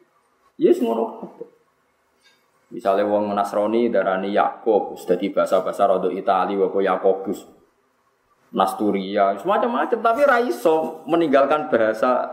Yes 0.58 0.82
ngono 0.82 1.30
Misalnya 2.70 3.02
wong 3.02 3.34
Nasrani 3.34 3.90
darani 3.90 4.30
Yakob, 4.30 4.94
sudah 4.94 5.18
di 5.18 5.34
bahasa-bahasa 5.34 5.90
rodo 5.90 6.06
Itali, 6.06 6.54
wako 6.54 6.78
Yakobus, 6.78 7.42
Nasturia, 8.54 9.34
semacam-macam. 9.42 9.98
Tapi 9.98 10.22
raiso 10.22 11.02
meninggalkan 11.10 11.66
bahasa 11.66 12.30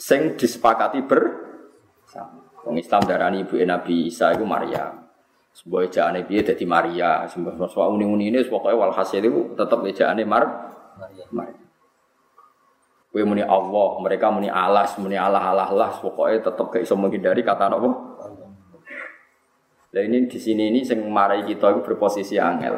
sing 0.00 0.40
disepakati 0.40 1.04
ber 1.04 1.44
Wong 2.64 2.80
Islam 2.80 3.04
darani 3.04 3.44
ibu 3.44 3.60
Nabi 3.60 4.08
Isa 4.08 4.32
itu 4.32 4.48
Maria. 4.48 5.03
Sebuah 5.54 5.86
ejaane 5.86 6.26
piye 6.26 6.42
dadi 6.42 6.66
Maria, 6.66 7.30
sebuah 7.30 7.70
soal 7.70 7.94
uni-uni 7.94 8.34
ini 8.34 8.42
pokoke 8.42 8.74
walhasil 8.74 9.22
itu 9.22 9.54
tetap 9.54 9.86
ejaane 9.86 10.26
Mar 10.26 10.44
Maria. 10.98 11.26
Maria. 11.30 11.64
Kowe 13.14 13.22
muni 13.22 13.46
Allah, 13.46 13.90
mereka 14.02 14.26
muni 14.34 14.50
Allah, 14.50 14.90
muni 14.98 15.14
Allah 15.14 15.38
Allah 15.38 15.70
Allah, 15.70 15.90
pokoknya 16.02 16.50
tetap 16.50 16.66
gak 16.74 16.82
iso 16.82 16.98
menghindari 16.98 17.46
kata 17.46 17.70
apa? 17.70 17.90
Lah 19.94 20.02
ini 20.02 20.26
di 20.26 20.38
sini 20.42 20.74
ini 20.74 20.82
sing 20.82 20.98
marai 21.06 21.46
kita 21.46 21.70
itu 21.70 21.80
berposisi 21.86 22.34
angel. 22.34 22.74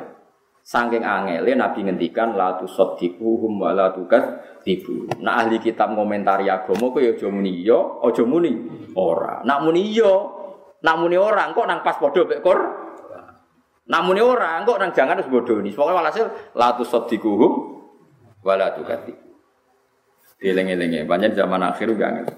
Saking 0.61 1.01
angele 1.01 1.57
Nabi 1.57 1.89
ngendikan 1.89 2.37
la 2.37 2.61
tusaddiquhum 2.61 3.57
wa 3.57 3.73
la 3.73 3.97
tibu. 4.61 5.09
Nah 5.25 5.41
ahli 5.41 5.57
kitab 5.57 5.97
ngomentari 5.97 6.53
agama 6.53 6.93
kok 6.93 7.01
ya 7.01 7.17
aja 7.17 7.33
muni 7.33 7.65
iya, 7.65 7.81
aja 8.05 8.23
muni 8.29 8.53
ora. 8.93 9.41
Nak 9.41 9.59
muni 9.65 9.89
iya, 9.89 10.13
nak 10.83 10.97
muni 11.01 11.17
ora 11.17 11.49
kok 11.53 11.67
nang 11.69 11.81
pas 11.81 11.97
padha 11.97 12.23
mek 12.27 12.41
Qur. 12.45 12.59
Nak 13.87 14.03
muni 14.03 14.21
ora 14.21 14.61
kok 14.67 14.79
nang 14.81 14.91
jangan 14.93 15.21
wis 15.23 15.31
bodoni. 15.31 15.71
Pokoke 15.73 15.95
walhasil 15.95 16.27
la 16.59 16.75
tusaddiquhum 16.75 17.53
wa 18.43 18.55
la 18.59 18.75
tukadzibu. 18.75 19.25
Dieling-elinge, 20.37 21.09
banyak 21.09 21.33
zaman 21.33 21.65
akhir 21.65 21.97
gak 21.97 22.11
ngerti. 22.13 22.37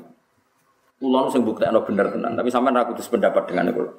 Kulo 1.02 1.30
sing 1.34 1.42
buktekno 1.42 1.82
bener 1.82 2.06
tenan, 2.14 2.38
tapi 2.38 2.46
sampean 2.46 2.78
ra 2.78 2.86
kudu 2.86 3.02
sependapat 3.02 3.50
dengan 3.50 3.74
kulo. 3.74 3.90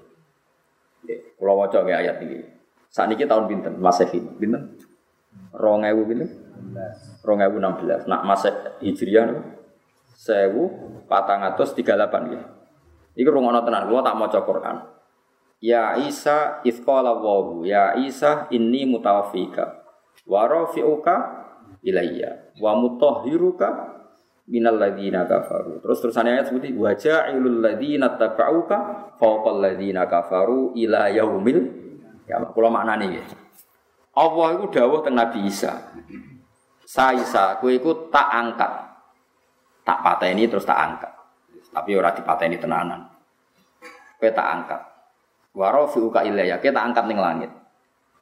Kulo 1.36 1.52
waca 1.60 1.84
ayat 1.84 2.24
iki. 2.24 2.40
Saat 2.88 3.12
ini 3.12 3.28
tahun 3.28 3.52
pinten, 3.52 3.76
Masehi, 3.76 4.24
pinten? 4.40 4.80
Rong 5.52 5.84
ewu 5.84 6.08
pinten? 6.08 6.32
Rong 7.24 7.40
ewu 7.44 7.60
enam 7.60 7.76
belas. 7.76 8.08
Nak 8.08 8.24
Maseh 8.24 8.54
Hijriah 8.84 9.30
tiga 11.76 11.94
delapan 11.96 12.22
ya. 12.36 12.42
Iku 13.20 13.28
rungono 13.36 13.60
tenan, 13.68 13.92
gua 13.92 14.00
tak 14.00 14.16
mau 14.16 14.32
Quran. 14.32 14.80
Ya 15.60 16.00
Isa 16.00 16.64
isqala 16.64 17.20
wahu, 17.20 17.68
ya 17.68 18.00
Isa 18.00 18.48
ini 18.48 18.88
mutawafika. 18.88 19.84
Wa 20.24 20.48
rafi'uka 20.48 21.16
ilayya 21.84 22.56
wa 22.64 22.80
mutahhiruka 22.80 24.00
minal 24.48 24.80
ladina 24.80 25.28
kafaru. 25.28 25.84
Terus 25.84 26.00
terusannya 26.00 26.40
ayat 26.40 26.48
seperti 26.48 26.72
wa 26.80 26.96
ja'ilul 26.96 27.60
ladina 27.60 28.16
tabauka 28.16 29.12
fawqal 29.20 29.60
ladina 29.60 30.08
kafaru 30.08 30.72
ila 30.80 31.12
yaumil 31.12 31.80
Ya, 32.30 32.38
kalau 32.46 32.70
maknanya 32.70 33.10
ya. 33.10 33.24
Allah 34.14 34.62
itu 34.62 34.70
dawuh 34.70 35.02
teng 35.02 35.18
Nabi 35.18 35.50
Isa. 35.50 35.90
Sa 36.86 37.10
Isa, 37.10 37.58
kowe 37.58 37.74
iku 37.74 38.14
tak 38.14 38.30
angkat. 38.30 38.70
Tak 39.82 40.06
pateni 40.06 40.46
terus 40.46 40.62
tak 40.62 40.78
angkat. 40.78 41.10
Tapi 41.74 41.98
ora 41.98 42.14
dipateni 42.14 42.62
tenanan. 42.62 43.09
Kowe 44.20 44.30
tak 44.36 44.48
angkat. 44.48 44.82
Wa 45.56 45.72
rafi'uka 45.72 46.28
ilayya, 46.28 46.60
kowe 46.60 46.70
tak 46.76 46.86
angkat 46.92 47.06
ning 47.08 47.20
langit. 47.20 47.52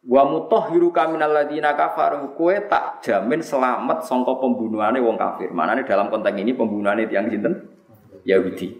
Wa 0.08 0.24
mutahhiruka 0.24 1.10
minal 1.10 1.34
ladina 1.34 1.74
kafaru, 1.74 2.38
kowe 2.38 2.56
tak 2.70 3.02
jamin 3.02 3.41
selamat 3.41 4.06
sangka 4.06 4.38
pembunuhane 4.38 5.02
wong 5.02 5.18
kafir. 5.18 5.50
Manane 5.50 5.84
dalam 5.84 6.14
konteks 6.14 6.38
ini 6.38 6.54
pembunuhane 6.54 7.10
tiang 7.10 7.28
sinten? 7.28 7.66
Yahudi. 8.24 8.78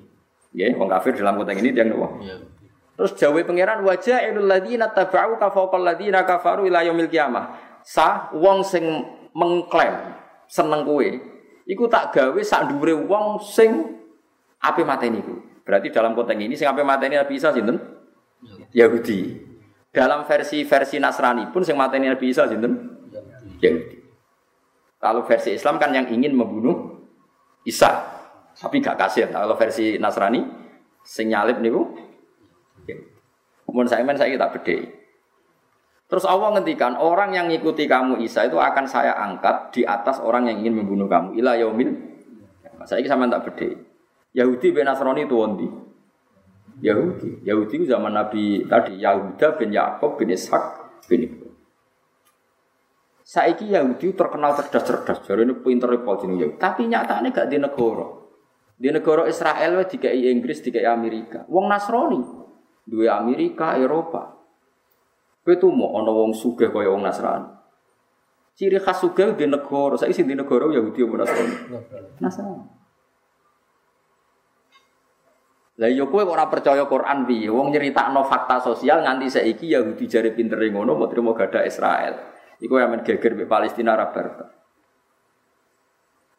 Ya, 0.54 0.72
wong 0.78 0.88
kafir 0.88 1.18
dalam 1.18 1.42
konteks 1.42 1.60
ini 1.60 1.74
tiang 1.74 1.92
nopo? 1.92 2.22
Yeah. 2.22 2.40
Terus 2.98 3.14
jawab 3.14 3.46
pangeran 3.46 3.86
wajah 3.86 4.26
ilul 4.26 4.50
ladina 4.50 4.90
tabau 4.90 5.38
kafaqal 5.38 5.86
ladina 5.86 6.26
kafaru 6.26 6.66
ila 6.66 6.82
yaumil 6.82 7.06
qiyamah. 7.06 7.54
Sa 7.86 8.34
wong 8.34 8.66
sing 8.66 8.84
mengklaim 9.38 10.18
seneng 10.50 10.82
kue 10.82 11.22
iku 11.70 11.86
tak 11.86 12.10
gawe 12.10 12.42
sak 12.42 12.74
dhuwure 12.74 12.98
wong 13.06 13.38
sing 13.38 14.02
ape 14.58 14.82
mateni 14.82 15.22
iku. 15.22 15.38
Berarti 15.68 15.92
dalam 15.92 16.16
konteks 16.16 16.40
ini 16.40 16.56
sing 16.56 16.72
ape 16.72 16.80
mateni 16.88 17.20
Nabi 17.20 17.36
Isa 17.36 17.52
sinten? 17.52 17.76
Yahudi. 18.72 19.36
Dalam 19.92 20.24
versi-versi 20.24 20.96
Nasrani 20.96 21.52
pun 21.52 21.68
sing 21.68 21.76
mateni 21.76 22.08
Nabi 22.08 22.32
Isa 22.32 22.48
sinten? 22.48 23.04
Yahudi. 23.60 24.00
Kalau 24.98 25.28
versi 25.28 25.60
Islam 25.60 25.76
kan 25.76 25.92
yang 25.92 26.08
ingin 26.08 26.32
membunuh 26.32 27.04
Isa. 27.68 27.92
Tapi 28.56 28.80
gak 28.80 28.96
kasih. 28.96 29.28
Kalau 29.28 29.60
versi 29.60 30.00
Nasrani 30.00 30.42
sing 31.04 31.30
nyalip 31.36 31.60
niku 31.60 32.08
Mun 33.68 33.86
saya 33.86 34.02
men 34.02 34.18
saya 34.18 34.34
tak 34.40 34.58
beda. 34.58 34.78
Terus 36.08 36.26
Allah 36.26 36.56
ngendikan 36.58 36.98
orang 36.98 37.36
yang 37.36 37.46
ngikuti 37.52 37.86
kamu 37.86 38.24
Isa 38.26 38.48
itu 38.48 38.58
akan 38.58 38.90
saya 38.90 39.14
angkat 39.14 39.76
di 39.76 39.86
atas 39.86 40.18
orang 40.18 40.50
yang 40.50 40.66
ingin 40.66 40.82
membunuh 40.82 41.06
kamu. 41.06 41.38
Ila 41.38 41.54
yaumil. 41.60 41.94
Saya 42.90 43.04
ini 43.04 43.12
sama 43.12 43.30
tak 43.30 43.52
beda. 43.52 43.70
Yahudi 44.36 44.68
ben 44.76 44.88
Nasrani 44.88 45.24
itu 45.24 45.36
wondi. 45.36 45.68
Yahudi. 46.82 47.42
Yahudi 47.42 47.74
itu 47.82 47.86
zaman 47.90 48.14
Nabi 48.14 48.66
tadi 48.68 49.02
Yahuda 49.02 49.58
bin 49.58 49.74
Yakub 49.74 50.18
bin 50.18 50.30
Ishak 50.30 50.64
bin 51.10 51.26
Ibrahim. 51.26 51.56
Saiki 53.28 53.68
Yahudi 53.68 54.16
terkenal 54.16 54.56
cerdas-cerdas, 54.56 55.20
jadi 55.28 55.44
ini 55.44 55.60
pinter 55.60 55.92
ini 55.92 56.48
Yahudi. 56.48 56.56
Tapi 56.56 56.88
nyatanya 56.88 57.28
gak 57.36 57.52
di 57.52 57.60
negara. 57.60 58.08
Di 58.78 58.88
negara 58.88 59.28
Israel 59.28 59.84
dikai 59.84 60.32
Inggris, 60.32 60.64
dikai 60.64 60.88
Amerika. 60.88 61.44
Wong 61.52 61.68
Nasrani, 61.68 62.24
dua 62.88 63.20
Amerika, 63.20 63.76
Eropa. 63.76 64.38
Itu 65.44 65.68
mau 65.76 65.92
ono 65.98 66.12
wong 66.24 66.32
sugih 66.32 66.72
kaya 66.72 66.88
wong 66.88 67.04
Nasrani. 67.04 67.52
Ciri 68.56 68.80
khas 68.80 69.04
sugih 69.04 69.36
di 69.36 69.44
negara, 69.44 70.00
saya 70.00 70.16
di 70.16 70.32
negara 70.32 70.72
Yahudi 70.72 71.00
apa 71.04 71.16
Nasrani? 71.20 71.56
Nasrani. 72.24 72.64
Lah 75.78 75.90
yo 75.94 76.10
kowe 76.10 76.26
ora 76.26 76.50
percaya 76.50 76.90
Quran 76.90 77.30
piye? 77.30 77.54
Wong 77.54 77.70
nyeritakno 77.70 78.26
fakta 78.26 78.58
sosial 78.58 79.06
nganti 79.06 79.30
saiki 79.30 79.70
Yahudi 79.70 80.10
jare 80.10 80.34
pinter 80.34 80.58
ngono 80.58 80.98
mau 80.98 81.06
trimo 81.06 81.38
gada 81.38 81.62
Israel. 81.62 82.34
Iku 82.58 82.82
yang 82.82 82.98
geger 83.06 83.38
di 83.38 83.46
Palestina 83.46 83.94
Arab 83.94 84.18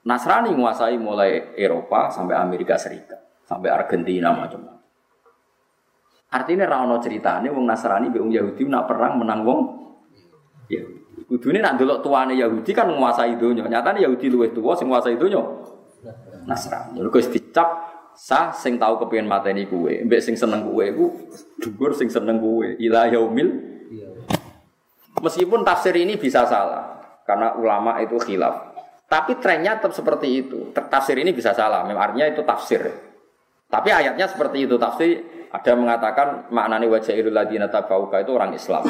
Nasrani 0.02 0.50
menguasai 0.50 0.98
mulai 0.98 1.54
Eropa 1.54 2.10
sampai 2.10 2.34
Amerika 2.34 2.74
Serikat, 2.80 3.44
sampai 3.46 3.70
Argentina 3.70 4.34
macam-macam. 4.34 4.80
Artinya 6.28 6.64
rano 6.66 6.96
ceritanya 6.98 7.52
wong 7.54 7.64
Nasrani 7.68 8.10
be 8.10 8.18
wong 8.18 8.32
Yahudi 8.34 8.66
nak 8.66 8.90
perang 8.90 9.22
menang 9.22 9.46
wong 9.46 9.60
Yahudi. 10.66 11.24
Kudune 11.28 11.60
nak 11.60 11.78
delok 11.78 12.02
tuane 12.02 12.34
Yahudi 12.34 12.72
kan 12.72 12.88
menguasai 12.90 13.38
donya. 13.38 13.68
Nyatane 13.68 14.02
Yahudi 14.02 14.26
luwih 14.32 14.50
tuwa 14.50 14.74
sing 14.74 14.90
menguasai 14.90 15.14
donya. 15.14 15.40
Nasrani. 16.48 17.00
Lha 17.04 17.20
dicap 17.28 17.68
sah 18.18 18.50
sing 18.50 18.82
tau 18.82 18.98
kepengin 18.98 19.30
mateni 19.30 19.70
kuwe, 19.70 20.02
mbek 20.02 20.18
sing 20.18 20.34
seneng 20.34 20.66
kuwe 20.66 20.90
iku 20.90 21.06
dhuwur 21.62 21.94
sing 21.94 22.10
seneng 22.10 22.42
kuwe. 22.42 22.74
Ila 22.82 23.06
yaumil 23.06 23.78
Meskipun 25.18 25.66
tafsir 25.66 25.94
ini 25.98 26.14
bisa 26.14 26.46
salah 26.46 27.02
karena 27.26 27.54
ulama 27.58 27.98
itu 27.98 28.18
khilaf. 28.22 28.74
Tapi 29.08 29.40
trennya 29.40 29.80
tetap 29.80 29.96
seperti 29.96 30.44
itu. 30.44 30.70
Tafsir 30.76 31.16
ini 31.16 31.32
bisa 31.32 31.56
salah, 31.56 31.82
memang 31.82 32.12
artinya 32.12 32.28
itu 32.28 32.44
tafsir. 32.44 32.82
Tapi 33.68 33.88
ayatnya 33.88 34.28
seperti 34.28 34.68
itu. 34.68 34.76
Tafsir 34.76 35.24
ada 35.48 35.72
mengatakan 35.74 36.52
maknani 36.52 36.86
wajahirul 36.92 37.32
ladina 37.32 37.72
tabauka 37.72 38.20
itu 38.20 38.36
orang 38.36 38.52
Islam. 38.52 38.84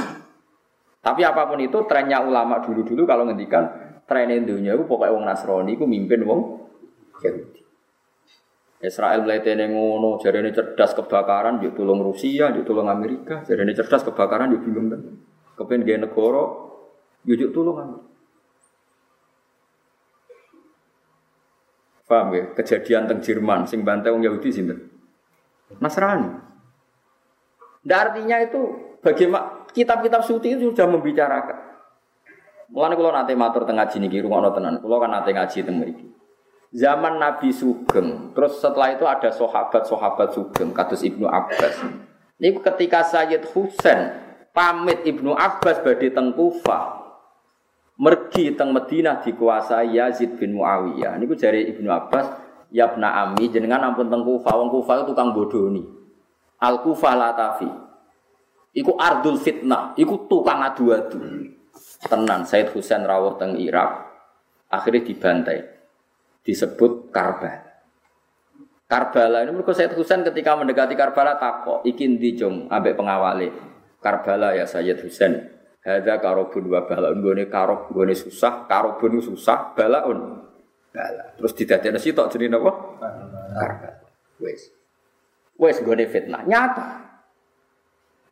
Tapi 0.99 1.23
apa 1.23 1.47
pun 1.47 1.63
itu 1.63 1.87
trennya 1.87 2.19
ulama 2.19 2.59
dulu-dulu 2.59 3.07
kalau 3.07 3.25
ngendikan 3.31 3.71
tren 4.05 4.43
dunia 4.43 4.75
itu 4.75 4.85
pokoknya 4.85 5.15
wong 5.15 5.25
Nasrani 5.25 5.73
itu 5.79 5.87
mimpin 5.87 6.27
wong 6.27 6.67
Yahudi. 7.23 7.63
Israel 8.79 9.27
mulai 9.27 9.43
teneng 9.43 9.75
ngono, 9.75 10.23
jadi 10.23 10.39
ini 10.39 10.55
cerdas 10.55 10.95
kebakaran, 10.95 11.59
dia 11.59 11.75
tolong 11.75 11.99
Rusia, 11.99 12.55
dia 12.55 12.63
tolong 12.63 12.87
Amerika, 12.87 13.43
jadi 13.43 13.67
ini 13.67 13.75
cerdas 13.75 14.07
kebakaran, 14.07 14.55
dia 14.55 14.63
bingung 14.63 14.87
kan 14.87 15.03
kepen 15.59 15.83
gaya 15.83 15.99
negara, 15.99 16.45
yujuk 17.27 17.51
tulungan. 17.51 18.07
Paham 22.07 22.33
ya? 22.33 22.45
Kejadian 22.55 23.11
teng 23.11 23.21
Jerman, 23.21 23.67
sing 23.67 23.83
bantai 23.85 24.15
wong 24.15 24.23
Yahudi 24.25 24.49
sini. 24.49 24.73
Nasrani. 25.83 26.31
Nah, 27.85 27.99
artinya 28.01 28.41
itu 28.41 28.61
bagaimana 29.05 29.69
kitab-kitab 29.77 30.25
suci 30.25 30.57
itu 30.57 30.73
sudah 30.73 30.89
membicarakan. 30.89 31.59
Mulane 32.73 32.95
kalau 32.97 33.13
nanti 33.13 33.33
matur 33.37 33.69
tengah 33.69 33.85
ngaji 33.85 33.97
niki 34.01 34.25
rumah 34.25 34.49
tenan. 34.53 34.81
Kalau 34.81 34.97
kan 35.01 35.11
nanti 35.13 35.37
ngaji 35.37 35.59
teng 35.65 35.77
mriki. 35.81 36.07
Zaman 36.69 37.17
Nabi 37.17 37.49
Sugeng, 37.49 38.37
terus 38.37 38.61
setelah 38.61 38.93
itu 38.93 39.09
ada 39.09 39.33
sahabat-sahabat 39.33 40.37
Sugeng, 40.37 40.77
kados 40.77 41.01
Ibnu 41.01 41.25
Abbas. 41.25 41.81
Ini 42.37 42.61
ketika 42.61 43.01
Sayyid 43.09 43.49
Husain 43.57 44.13
pamit 44.53 45.01
Ibnu 45.09 45.33
Abbas 45.33 45.81
badhe 45.81 46.13
teng 46.13 46.37
Kufah. 46.37 47.09
Mergi 47.99 48.53
teng 48.53 48.77
Madinah 48.77 49.25
dikuasai 49.25 49.97
Yazid 49.97 50.37
bin 50.37 50.61
Muawiyah. 50.61 51.17
Niku 51.17 51.35
jari 51.35 51.67
Ibnu 51.73 51.89
Abbas, 51.89 52.31
"Ya 52.69 52.87
bna 52.93 53.27
ami, 53.27 53.49
jenengan 53.49 53.83
ampun 53.89 54.13
teng 54.13 54.23
Kufah, 54.23 54.55
wong 54.61 54.69
Kufah 54.69 55.03
itu 55.03 55.05
tukang 55.17 55.33
bodoni. 55.33 55.83
Al 56.61 56.85
Kufah 56.85 57.15
Latafi. 57.17 57.71
Iku 58.77 58.93
ardul 59.01 59.41
fitnah, 59.41 59.97
iku 59.97 60.29
tukang 60.29 60.61
adu-adu. 60.61 61.49
Tenan 62.05 62.45
Said 62.45 62.71
Husain 62.77 63.09
rawuh 63.09 63.41
teng 63.41 63.57
Irak, 63.57 64.05
akhirnya 64.69 65.03
dibantai. 65.03 65.78
Disebut 66.49 67.13
Karbala. 67.13 67.69
Karbala 68.89 69.45
ini 69.45 69.53
mereka 69.53 69.77
Said 69.77 69.93
Husain 69.93 70.25
ketika 70.25 70.57
mendekati 70.57 70.97
Karbala 70.97 71.37
takok, 71.37 71.85
ikin 71.85 72.17
dijong 72.17 72.73
ambek 72.73 72.97
pengawali. 72.97 73.53
Karbala 74.01 74.57
ya 74.57 74.65
Sayyid 74.65 75.05
Husain. 75.05 75.45
Hadza 75.85 76.17
karobun 76.17 76.73
wa 76.73 76.89
balaun 76.89 77.21
gone 77.21 77.45
karob 77.53 77.93
gone 77.93 78.17
susah, 78.17 78.65
karobun 78.65 79.21
susah, 79.21 79.77
balaun. 79.77 80.41
Bala. 80.89 81.37
Terus 81.37 81.53
didadekno 81.53 82.01
sitok 82.01 82.33
jenenge 82.33 82.57
napa? 82.57 82.73
Karbala. 83.53 84.09
Wes. 84.41 84.73
Wes 85.61 85.77
gone 85.85 86.09
fitnah. 86.09 86.49
Nyata. 86.49 87.08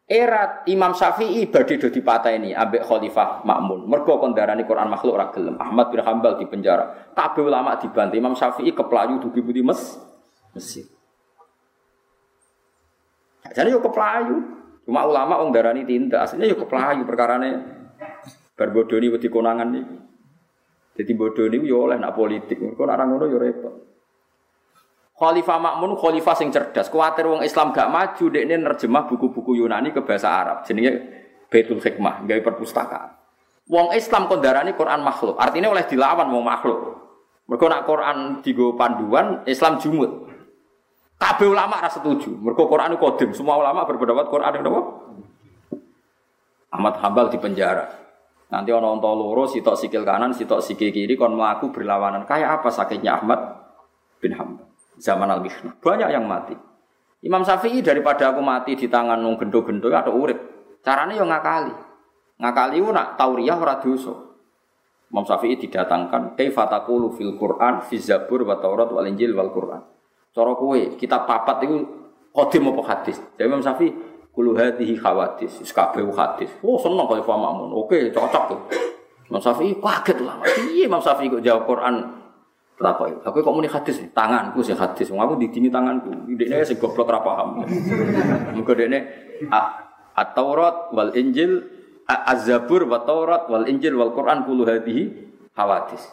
Era 0.07 0.63
Imam 0.71 0.95
Syafi'i 0.95 1.51
badhe 1.51 1.83
do 1.83 1.91
dipateni 1.91 2.55
ambek 2.55 2.87
Khalifah 2.87 3.43
Makmun. 3.43 3.91
Mergo 3.91 4.23
kon 4.23 4.39
darani 4.39 4.63
Quran 4.63 4.87
makhluk 4.87 5.19
ora 5.19 5.35
gelem. 5.35 5.59
Ahmad 5.59 5.91
bin 5.91 5.99
Hambal 5.99 6.39
di 6.39 6.47
penjara. 6.47 7.11
Kabeh 7.11 7.43
ulama 7.43 7.75
dibantu. 7.75 8.15
Imam 8.15 8.39
Syafi'i 8.39 8.71
keplayu 8.71 9.19
dugi 9.19 9.43
budi 9.43 9.67
mes 9.67 9.99
Mesir. 10.55 10.87
Jadi 13.51 13.69
yo 13.75 13.83
keplayu. 13.83 14.57
Cuma 14.87 15.03
ulama 15.03 15.43
wong 15.43 15.51
darani 15.51 15.83
tindak, 15.83 16.31
aslinya 16.31 16.47
yuk 16.47 16.63
keplayu 16.63 17.03
perkarane 17.03 17.51
bar 18.55 18.71
bodoni 18.71 19.11
wedi 19.11 19.27
konangan 19.27 19.69
nih. 19.75 19.87
Jadi 20.95 21.13
bodoni 21.19 21.59
yo 21.67 21.91
oleh 21.91 21.99
nak 21.99 22.15
politik, 22.15 22.63
kok 22.63 22.87
orang 22.87 23.11
ngono 23.11 23.27
yo 23.27 23.43
repot. 23.43 23.75
Khalifah 25.17 25.57
Makmun 25.57 25.97
khalifah 25.97 26.37
sing 26.37 26.53
cerdas. 26.53 26.93
Kuatir 26.93 27.25
wong 27.25 27.41
Islam 27.41 27.73
gak 27.73 27.89
maju 27.89 28.25
dekne 28.29 28.61
nerjemah 28.61 29.09
buku-buku 29.09 29.57
Yunani 29.57 29.89
ke 29.97 30.05
bahasa 30.05 30.29
Arab. 30.29 30.69
Jenenge 30.69 30.93
Baitul 31.49 31.81
Hikmah, 31.81 32.29
gawe 32.29 32.41
perpustakaan. 32.45 33.17
Wong 33.67 33.97
Islam 33.97 34.29
kondarani 34.29 34.77
Quran 34.77 35.01
makhluk. 35.01 35.41
Artinya 35.41 35.73
oleh 35.73 35.89
dilawan 35.89 36.29
wong 36.29 36.45
makhluk. 36.45 36.79
Mergo 37.47 37.67
nak 37.71 37.87
Quran 37.87 38.43
digo 38.43 38.75
panduan, 38.77 39.47
Islam 39.49 39.79
jumut. 39.81 40.27
Kabeh 41.17 41.49
ulama 41.49 41.81
rasa 41.81 42.03
setuju. 42.03 42.37
Mergo 42.37 42.69
Quran 42.69 42.93
itu 42.93 43.01
kodim. 43.01 43.31
Semua 43.33 43.57
ulama 43.57 43.89
berpendapat 43.89 44.27
Quran 44.29 44.53
itu 44.53 44.69
apa? 44.69 44.83
Ahmad 46.77 46.95
Hambal 47.01 47.33
di 47.33 47.39
penjara. 47.41 47.89
Nanti 48.53 48.71
ono 48.71 48.93
onto 48.93 49.11
loro, 49.17 49.49
sitok 49.49 49.75
sikil 49.75 50.05
kanan, 50.05 50.37
sitok 50.37 50.61
sikil 50.61 50.93
kiri, 50.93 51.17
kon 51.17 51.35
melaku 51.35 51.73
berlawanan. 51.73 52.29
Kayak 52.29 52.61
apa 52.61 52.69
sakitnya 52.69 53.19
Ahmad 53.19 53.41
bin 54.21 54.37
Hambal? 54.37 54.66
Zaman 54.97 55.29
al 55.29 55.41
-Mihna. 55.45 55.77
Banyak 55.77 56.09
yang 56.09 56.25
mati. 56.25 56.57
Imam 57.25 57.43
Syafi'i 57.43 57.81
daripada 57.81 58.33
aku 58.33 58.41
mati 58.45 58.77
di 58.77 58.87
tangan 58.87 59.19
nung 59.19 59.41
gendo-gendo 59.41 59.89
atau 59.91 60.15
urip. 60.15 60.39
Caranya 60.85 61.19
yang 61.19 61.29
ngakali. 61.33 61.75
Ngakali 62.39 62.77
itu 62.79 62.91
nak 62.93 63.17
tauriah 63.17 63.57
ora 63.57 63.81
dosa. 63.81 64.13
Imam 65.11 65.25
Syafi'i 65.25 65.57
didatangkan, 65.57 66.37
"Kaifa 66.37 66.69
fil 67.17 67.35
Qur'an 67.39 67.81
fi 67.83 67.97
Zabur 67.97 68.45
wa 68.45 68.61
Taurat 68.61 68.91
wal 68.93 69.07
Injil 69.09 69.33
wal 69.33 69.51
Qur'an?" 69.51 69.83
Cara 70.37 70.53
kowe 70.53 70.77
kitab 71.01 71.25
papat 71.25 71.65
itu 71.65 71.81
kodim 72.29 72.69
apa 72.69 72.83
hadis. 72.93 73.17
Jadi 73.41 73.49
Imam 73.49 73.65
Syafi'i 73.65 73.91
kulu 74.37 74.53
hadihi 74.53 75.01
khawatis, 75.01 75.65
kabeh 75.73 76.05
hadis. 76.13 76.53
Oh 76.61 76.77
seneng 76.77 77.09
kalau 77.09 77.25
Makmun. 77.25 77.73
Oke, 77.73 78.13
cocok 78.13 78.45
tuh. 78.53 78.61
Imam 79.33 79.41
Syafi'i 79.41 79.73
kaget 79.81 80.19
lah. 80.21 80.37
Iya 80.45 80.87
Imam 80.87 81.01
Syafi'i 81.01 81.33
kok 81.33 81.41
jawab 81.41 81.65
Quran 81.65 82.26
Kenapa 82.77 83.09
Aku 83.09 83.41
kok 83.41 83.55
muni 83.57 83.73
hadis 83.73 84.05
tanganku 84.13 84.61
sih 84.61 84.77
hadis. 84.77 85.09
Aku 85.09 85.41
didini 85.41 85.73
tanganku. 85.73 86.13
Dekne 86.37 86.61
sing 86.61 86.77
goblok 86.77 87.09
ora 87.09 87.25
paham. 87.25 87.65
Muga 88.53 88.73
dekne 88.77 88.99
At-Taurat 90.13 90.93
wal 90.93 91.17
Injil 91.17 91.65
Az-Zabur 92.05 92.85
wa 92.85 93.01
Taurat 93.05 93.49
wal 93.49 93.65
Injil 93.65 93.97
wal 93.97 94.13
Quran 94.13 94.45
kulu 94.45 94.69
hadihi 94.69 95.09
hawadis. 95.57 96.05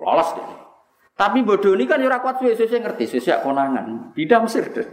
Lolos 0.00 0.32
deh. 0.32 0.48
Tapi 1.16 1.40
bodoh 1.40 1.72
ini 1.72 1.88
kan 1.88 1.96
yura 1.96 2.20
kuat 2.20 2.44
suwe-suwe 2.44 2.76
ngerti, 2.76 3.08
suwe 3.08 3.40
konangan. 3.40 4.12
Bidah 4.12 4.40
Mesir 4.44 4.68
deh. 4.68 4.84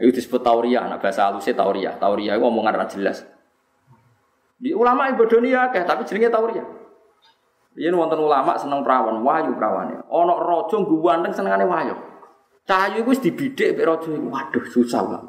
Itu 0.00 0.16
disebut 0.16 0.40
tauria, 0.40 0.88
nah 0.88 0.96
bahasa 0.96 1.28
halusnya 1.28 1.52
tauria. 1.52 1.92
Tauria 2.00 2.40
itu 2.40 2.44
omongan 2.48 2.74
ra 2.74 2.88
jelas. 2.88 3.22
Di 4.56 4.72
ulama 4.72 5.12
ibu 5.12 5.24
bodoh 5.24 5.44
ini 5.44 5.52
ya, 5.52 5.68
kayak 5.68 5.84
tapi 5.84 6.08
jenenge 6.08 6.32
tauria. 6.32 6.64
Dia 7.72 7.88
wonten 7.88 8.20
ulama 8.20 8.52
seneng 8.52 8.84
perawan, 8.84 9.24
wahyu 9.24 9.56
perawannya. 9.56 10.04
Ono 10.12 10.34
rojo 10.36 10.84
seneng 10.84 11.32
senengane 11.32 11.64
wahyu. 11.64 11.96
Cahayu 12.68 13.02
itu 13.02 13.28
dibidik 13.28 13.74
be 13.74 13.82
rojo 13.82 14.12
Waduh, 14.12 14.64
susah 14.68 15.02
lah. 15.08 15.22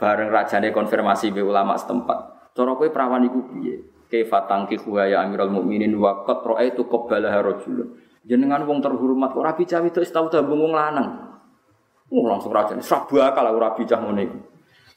Bareng 0.00 0.32
rajane 0.32 0.72
konfirmasi 0.72 1.30
be 1.30 1.44
ulama 1.44 1.76
setempat. 1.76 2.50
Cara 2.56 2.72
kowe 2.74 2.88
perawan 2.88 3.28
iku 3.28 3.40
piye? 3.52 3.84
Kaifa 4.12 4.44
tangkihu 4.44 5.00
ya 5.00 5.24
Amirul 5.24 5.48
Mukminin 5.48 5.96
wa 5.96 6.20
qad 6.28 6.44
ra'aitu 6.44 6.84
qabbalaha 6.84 7.40
rajulun. 7.40 7.96
Jenengan 8.22 8.62
wong 8.68 8.84
terhormat 8.84 9.32
kok 9.32 9.40
rapi 9.40 9.64
cawe 9.64 9.86
itu 9.88 10.04
tahu 10.04 10.28
tabung 10.28 10.60
wong 10.60 10.76
lanang. 10.76 11.32
Oh, 12.12 12.28
langsung 12.28 12.52
raja 12.52 12.76
ini 12.76 12.84
sabu 12.84 13.16
akal 13.16 13.40
aku 13.40 13.56
rabi 13.56 13.82
cah 13.88 13.96
ngene 14.04 14.22
iku. 14.28 14.38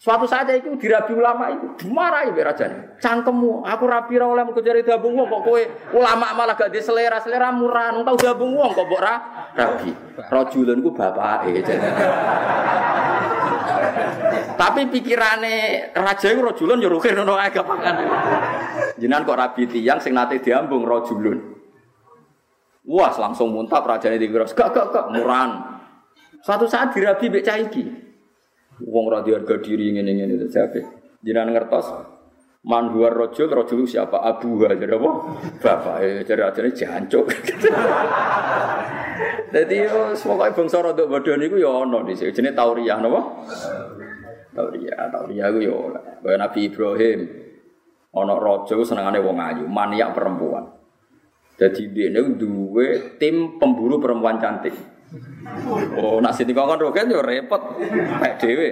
Suatu 0.06 0.30
saat 0.30 0.46
itu 0.54 0.70
dirabi 0.78 1.18
ulama 1.18 1.50
itu 1.50 1.66
dimarahi 1.82 2.30
be 2.30 2.46
raja. 2.46 2.70
Cangkemmu, 3.02 3.66
aku 3.66 3.90
rabi 3.90 4.22
ra 4.22 4.30
oleh 4.30 4.46
jari 4.62 4.86
dabung 4.86 5.18
kok 5.18 5.42
kowe 5.42 5.62
ulama 5.98 6.30
malah 6.38 6.54
gak 6.54 6.70
di 6.70 6.78
selera 6.78 7.18
selera 7.26 7.50
murah, 7.50 7.90
nung 7.90 8.06
tau 8.06 8.14
dabung 8.14 8.54
wong 8.54 8.70
kok 8.78 8.86
mbok 8.86 9.02
ra 9.02 9.16
rabi. 9.58 9.90
Rajulun 10.30 10.86
ku 10.86 10.94
bapake. 10.94 11.58
Tapi 14.54 14.82
pikirane 14.94 15.90
raja 15.98 16.28
iku 16.30 16.54
rajulun 16.54 16.86
yo 16.86 16.94
rukir 16.94 17.18
ngono 17.18 17.42
ae 17.42 17.50
gapangan. 17.50 17.96
Jenengan 19.02 19.26
kok 19.26 19.40
rabi 19.42 19.66
tiyang 19.66 19.98
sing 19.98 20.14
nate 20.14 20.38
diambung 20.38 20.86
rajulun. 20.86 21.42
Wah, 22.86 23.10
langsung 23.18 23.50
muntah 23.50 23.82
rajane 23.82 24.22
dikira, 24.22 24.46
gak 24.46 24.70
gak 24.70 24.86
gak 24.94 25.10
muran. 25.18 25.82
Suatu 26.46 26.70
saat 26.70 26.94
dirabi 26.94 27.26
mbek 27.26 27.42
cah. 27.42 27.58
Wong 28.84 29.06
ra 29.08 29.24
harga 29.24 29.56
diri 29.64 29.96
ngene-ngene 29.96 30.36
itu 30.36 30.48
siapa? 30.52 30.84
Jenengan 31.24 31.56
ngertos 31.56 31.88
Man 32.66 32.90
huwa 32.90 33.14
rojul, 33.14 33.46
rojul 33.46 33.86
siapa? 33.86 34.26
Abu 34.26 34.58
jadi 34.58 34.98
apa? 34.98 35.12
Bapak, 35.62 36.02
eh, 36.02 36.26
jadi 36.26 36.50
ajane 36.50 36.74
jancuk. 36.74 37.30
Jadi 39.56 39.88
yo 39.88 40.12
semoga 40.12 40.52
bangsa 40.52 40.84
rodok 40.84 41.08
bodoh 41.08 41.40
niku 41.40 41.56
ono 41.64 42.04
di 42.04 42.12
sini. 42.12 42.36
Jenis 42.36 42.52
tauriah 42.52 43.00
napa? 43.00 43.22
Tauriah, 44.52 45.08
tauriah 45.08 45.48
ku 45.48 45.60
yo 45.64 45.96
kaya 46.20 46.36
Nabi 46.36 46.68
Ibrahim. 46.68 47.20
Ono 48.20 48.34
rojo 48.36 48.84
senengane 48.84 49.24
wong 49.24 49.38
ayu, 49.40 49.64
maniak 49.70 50.12
perempuan. 50.12 50.68
Jadi 51.56 51.96
dia 51.96 52.12
ini 52.12 52.36
dua 52.36 53.16
tim 53.16 53.56
pemburu 53.56 54.04
perempuan 54.04 54.42
cantik. 54.44 54.76
Oh, 55.96 56.20
nak 56.20 56.36
sini 56.36 56.52
kongkon 56.52 56.82
roket 56.82 57.08
yo 57.08 57.22
repot, 57.22 57.80
kayak 58.20 58.36
dewe. 58.42 58.70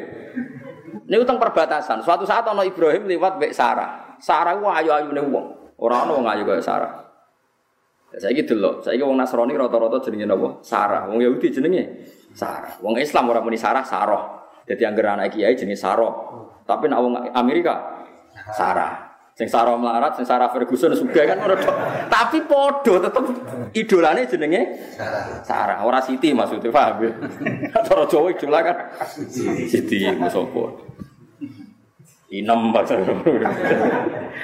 Ini 1.04 1.16
utang 1.20 1.38
perbatasan. 1.38 2.02
Suatu 2.02 2.24
saat 2.24 2.48
ono 2.48 2.64
Ibrahim 2.64 3.08
lewat 3.08 3.40
bek 3.40 3.52
Sarah. 3.52 4.18
Sarah 4.24 4.56
wah 4.58 4.80
ayu 4.80 4.92
ayu 4.94 5.10
nih 5.12 5.24
wong. 5.24 5.76
Orang 5.80 6.08
ono 6.08 6.24
wong 6.24 6.28
ayu 6.32 6.44
kayak 6.48 6.64
Sarah. 6.64 6.92
Saya 8.14 8.30
gitu 8.38 8.54
loh. 8.54 8.78
Saya 8.80 9.02
wong 9.02 9.18
Nasrani 9.18 9.58
rata-rata 9.58 9.98
jenenge 10.06 10.30
napa? 10.30 10.62
Sarah. 10.62 11.10
Wong 11.10 11.20
Yahudi 11.20 11.50
jenenge 11.50 11.84
Sarah. 12.38 12.78
Wong 12.80 12.96
Islam 13.02 13.30
orang 13.34 13.44
muni 13.44 13.58
Sarah, 13.58 13.82
Saroh. 13.82 14.46
Jadi 14.70 14.80
yang 14.86 14.96
anak 14.96 15.34
kiai 15.34 15.58
jenenge 15.58 15.82
Saroh. 15.82 16.14
Tapi 16.64 16.88
nak 16.88 17.00
wong 17.02 17.14
Amerika 17.34 18.06
Sarah. 18.54 19.03
Sing 19.34 19.50
Sarah 19.50 19.74
melarat, 19.74 20.14
sing 20.14 20.30
Sarah 20.30 20.46
Ferguson 20.54 20.94
juga 20.94 21.26
kan 21.26 21.42
Tapi 22.06 22.46
podo 22.46 23.02
tetep 23.02 23.24
idolane 23.74 24.30
jenenge 24.30 24.62
Sarah. 25.42 25.82
Ora 25.82 25.98
Siti 26.06 26.30
maksudnya 26.38 26.70
paham 26.70 27.02
ya. 27.02 27.12
Cara 27.82 28.06
Jawa 28.06 28.30
idola 28.30 28.60
kan 28.62 28.78
Siti 29.66 30.06
musopo. 30.14 30.86
Inem 32.34 32.74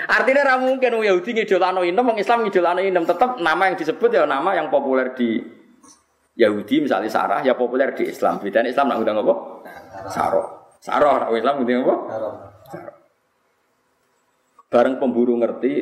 Artinya 0.10 0.42
ra 0.46 0.56
mungkin 0.62 0.94
wong 0.94 1.06
Yahudi 1.06 1.42
ngidolano 1.42 1.82
inem, 1.82 2.06
wong 2.06 2.18
Islam 2.22 2.46
ngidolano 2.46 2.82
inem. 2.82 3.06
Tetap 3.06 3.42
nama 3.42 3.70
yang 3.70 3.78
disebut 3.78 4.10
ya 4.10 4.26
nama 4.26 4.54
yang 4.58 4.70
populer 4.74 5.14
di 5.14 5.42
Yahudi 6.34 6.86
misalnya 6.86 7.10
Sarah 7.10 7.42
ya 7.46 7.54
populer 7.54 7.94
di 7.94 8.10
Islam. 8.10 8.42
Bedanya 8.42 8.74
Islam 8.74 8.90
nak 8.90 8.98
ngundang 9.02 9.22
apa? 9.22 9.34
Sarah. 10.10 10.46
Sarah, 10.82 11.30
Islam 11.34 11.62
ngundang 11.62 11.86
apa? 11.86 11.96
Sarah. 12.10 12.49
Bareng 14.70 15.02
pemburu 15.02 15.34
ngerti, 15.42 15.74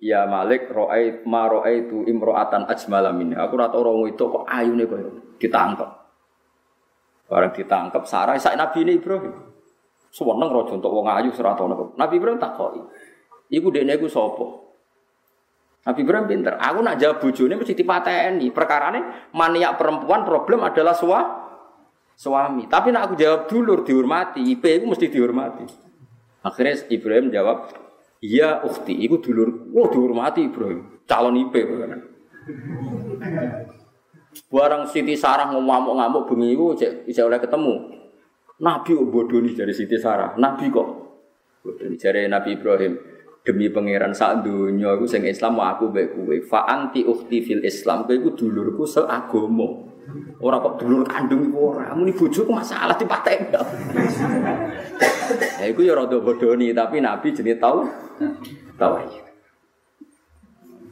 ya 0.00 0.24
Malik 0.24 0.72
roai 0.72 1.20
ma 1.28 1.44
roai 1.44 1.84
itu 1.84 2.08
imroatan 2.08 2.64
ajmalamin. 2.64 3.36
Aku 3.36 3.54
rata 3.60 3.76
orang 3.76 4.08
itu 4.08 4.24
kok 4.24 4.48
ayu 4.48 4.72
nih 4.72 4.88
kok 4.88 4.98
ditangkap. 5.36 5.90
Bareng 7.28 7.52
ditangkap 7.52 8.08
Sarah, 8.08 8.40
saya 8.40 8.56
Nabi 8.56 8.88
ini 8.88 8.96
Ibrahim. 8.96 9.36
Sewenang 10.08 10.48
rojo 10.48 10.80
untuk 10.80 10.88
wong 10.88 11.04
ayu 11.12 11.28
serata 11.36 11.68
Nabi 11.68 12.14
Ibrahim 12.16 12.40
tak 12.40 12.56
koi. 12.56 12.80
Iku 13.52 13.68
dene 13.68 14.00
iku 14.00 14.08
sopo. 14.08 14.72
Nabi 15.84 16.00
Ibrahim 16.04 16.26
pinter. 16.28 16.56
Aku 16.56 16.80
nak 16.80 16.96
jawab 16.96 17.20
bojone 17.20 17.60
mesti 17.60 17.76
dipateni. 17.76 18.48
Perkarane 18.52 19.28
maniak 19.36 19.76
perempuan 19.76 20.24
problem 20.24 20.64
adalah 20.64 20.96
sua, 20.96 21.20
suami. 22.16 22.68
Tapi 22.68 22.88
nak 22.92 23.12
aku 23.12 23.14
jawab 23.20 23.48
dulur 23.48 23.84
dihormati, 23.84 24.40
IP 24.48 24.64
mesti 24.84 25.08
dihormati. 25.08 25.64
Akhirnya 26.44 26.76
Ibrahim 26.92 27.32
jawab, 27.32 27.72
Iya 28.18 28.66
ukti, 28.66 28.98
iku 28.98 29.22
dulur, 29.22 29.70
wah 29.70 29.86
dihormati 29.86 30.50
Ibrahim, 30.50 31.06
calon 31.06 31.38
IP. 31.38 31.54
Barang 34.50 34.90
Siti 34.90 35.14
Sarah 35.14 35.50
ngamuk-ngamuk 35.54 36.26
bengi 36.26 36.54
iku 36.54 36.74
bisa 37.06 37.22
oleh 37.22 37.38
ketemu. 37.38 37.74
Nabi 38.58 38.90
kok 38.98 39.06
bodoh 39.06 39.38
nih 39.38 39.54
dari 39.54 39.70
Siti 39.70 39.94
Sarah, 40.02 40.34
Nabi 40.34 40.66
kok 40.66 40.88
bodoh 41.62 41.86
nih 41.86 41.98
dari 41.98 42.26
Nabi 42.26 42.58
Ibrahim. 42.58 42.94
Demi 43.46 43.72
pangeran 43.72 44.12
saat 44.12 44.44
dunia 44.44 44.92
aku 44.92 45.08
sing 45.08 45.24
Islam 45.24 45.56
aku 45.62 45.88
baik 45.88 46.12
kue. 46.12 46.44
Fa 46.44 46.68
anti 46.68 47.00
ukti 47.06 47.40
fil 47.40 47.64
Islam, 47.64 48.04
kue 48.04 48.20
iku 48.20 48.36
dulurku 48.36 48.84
seagomo. 48.84 49.88
Orang 50.38 50.62
kok 50.62 50.74
dulur 50.80 51.02
kandung 51.04 51.50
iku 51.50 51.74
ora, 51.74 51.92
muni 51.92 52.14
bojoku 52.14 52.48
masalah 52.54 52.94
dipateni. 52.94 53.50
Ya 55.60 55.66
iku 55.68 55.82
ya 55.82 55.98
rada 55.98 56.16
bodoni, 56.22 56.70
tapi 56.72 57.02
Nabi 57.02 57.34
jenenge 57.34 57.58
tau 57.58 57.84
tahu 58.78 58.94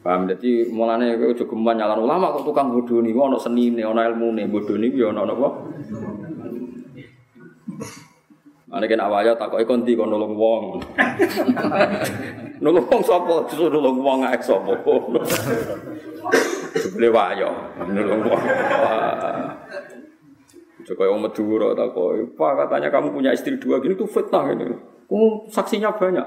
Paham 0.03 0.23
dadi 0.23 0.63
mulane 0.71 1.19
kowe 1.19 1.35
aja 1.35 1.43
geman 1.43 1.81
ulama 1.81 2.31
kok 2.35 2.45
tukang 2.47 2.71
bodoni, 2.71 3.11
ono 3.11 3.35
senine, 3.39 3.83
ono 3.83 3.99
ilmune, 4.03 4.45
bodoni 4.47 4.93
ku 4.93 4.97
ya 5.01 5.09
ono 5.11 5.21
napa? 5.25 5.49
Ane 8.67 8.83
kan 8.83 8.99
awalnya 8.99 9.31
takoki 9.39 9.63
kon 9.63 9.81
ndi 9.87 9.95
kon 9.95 10.11
nulung 10.11 10.35
wong. 10.35 10.83
nulung 12.63 12.83
wong 12.83 13.01
sapa? 13.01 13.47
Disuruh 13.47 13.71
nulung 13.71 14.03
wong 14.03 14.27
ae 14.27 14.35
sapa. 14.43 14.75
Jebule 16.75 17.07
wayo 17.13 17.49
wong. 17.77 17.95
Joko 20.87 21.03
yang 21.03 21.19
Madura 21.19 21.75
tak 21.75 21.91
Pak 22.35 22.51
katanya 22.63 22.87
kamu 22.87 23.11
punya 23.11 23.35
istri 23.35 23.59
dua 23.59 23.83
gini 23.83 23.99
itu 23.99 24.07
fitnah 24.07 24.47
ini. 24.55 24.71
Oh, 25.11 25.47
saksinya 25.51 25.91
banyak. 25.95 26.23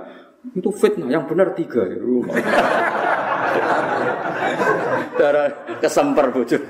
Itu 0.57 0.73
fitnah, 0.73 1.09
yang 1.09 1.29
benar 1.29 1.53
tiga 1.53 1.85
ya. 1.85 2.01
Darah 5.17 5.65
kesemper 5.81 6.33
bocor. 6.33 6.61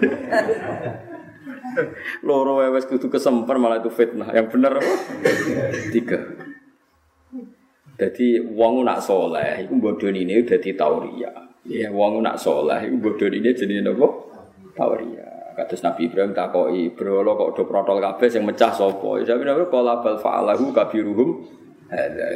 Loro 2.26 2.62
wewes 2.62 2.86
kudu 2.86 3.06
kesemper 3.10 3.58
malah 3.58 3.78
itu 3.82 3.90
fitnah. 3.90 4.30
Yang 4.34 4.46
benar? 4.54 4.78
Tiga. 5.90 6.18
Jadi 7.98 8.38
wong 8.54 8.86
nak 8.86 9.02
soleh, 9.02 9.66
itu 9.66 9.74
bodoh 9.76 10.08
ini 10.10 10.40
udah 10.40 10.58
di 10.62 10.72
tauria. 10.78 11.49
Ya, 11.68 11.92
wong 11.92 12.24
nak 12.24 12.40
soleh, 12.40 12.88
itu 12.88 12.96
bodoh 12.96 13.28
ini 13.28 13.52
jadi 13.52 13.84
apa? 13.84 14.08
Tauria. 14.72 15.28
Kados 15.60 15.84
Nabi 15.84 16.08
Ibrahim 16.08 16.32
takoki, 16.32 16.88
"Bro, 16.96 17.20
lo 17.20 17.36
kok 17.36 17.50
do 17.52 17.62
protol 17.68 18.00
kabeh 18.00 18.32
sing 18.32 18.48
mecah 18.48 18.72
sapa?" 18.72 19.20
Ya 19.20 19.36
bener 19.36 19.68
kala 19.68 20.00
bal 20.00 20.16
fa'alahu 20.16 20.72
kabiruhum. 20.72 21.44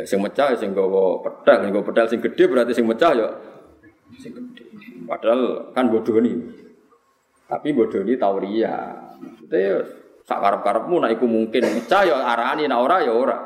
Sing 0.04 0.20
mecah 0.20 0.52
sing 0.60 0.76
gawa 0.76 1.24
pedal, 1.24 1.64
sing 1.64 1.70
gawa 1.72 1.84
pedal 1.88 2.06
sing 2.10 2.20
gede 2.20 2.44
berarti 2.50 2.76
sing 2.76 2.84
mecah 2.84 3.16
ya 3.16 3.28
sing 4.20 4.34
gede. 4.34 4.68
Padahal 5.08 5.72
kan 5.72 5.88
bodoh 5.88 6.20
nih. 6.20 6.36
Tapi 7.48 7.72
bodoh 7.72 8.04
ini 8.04 8.20
tauria. 8.20 8.92
Itu 9.40 9.56
ya 9.56 9.80
sak 10.26 10.44
karep-karepmu 10.44 11.00
nek 11.00 11.16
iku 11.16 11.24
mungkin 11.24 11.64
mecah 11.80 12.02
ya 12.04 12.20
arani 12.28 12.68
nek 12.68 12.76
ora 12.76 12.96
ya 13.00 13.14
ora. 13.14 13.38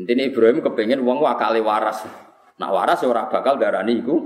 Intine 0.00 0.32
Ibrahim 0.32 0.64
kepengen 0.64 1.04
wong 1.04 1.20
wakale 1.20 1.60
waras. 1.60 2.08
Nak 2.56 2.70
waras 2.72 3.04
ya 3.04 3.10
ora 3.12 3.28
bakal 3.28 3.60
darani 3.60 4.00
iku 4.00 4.16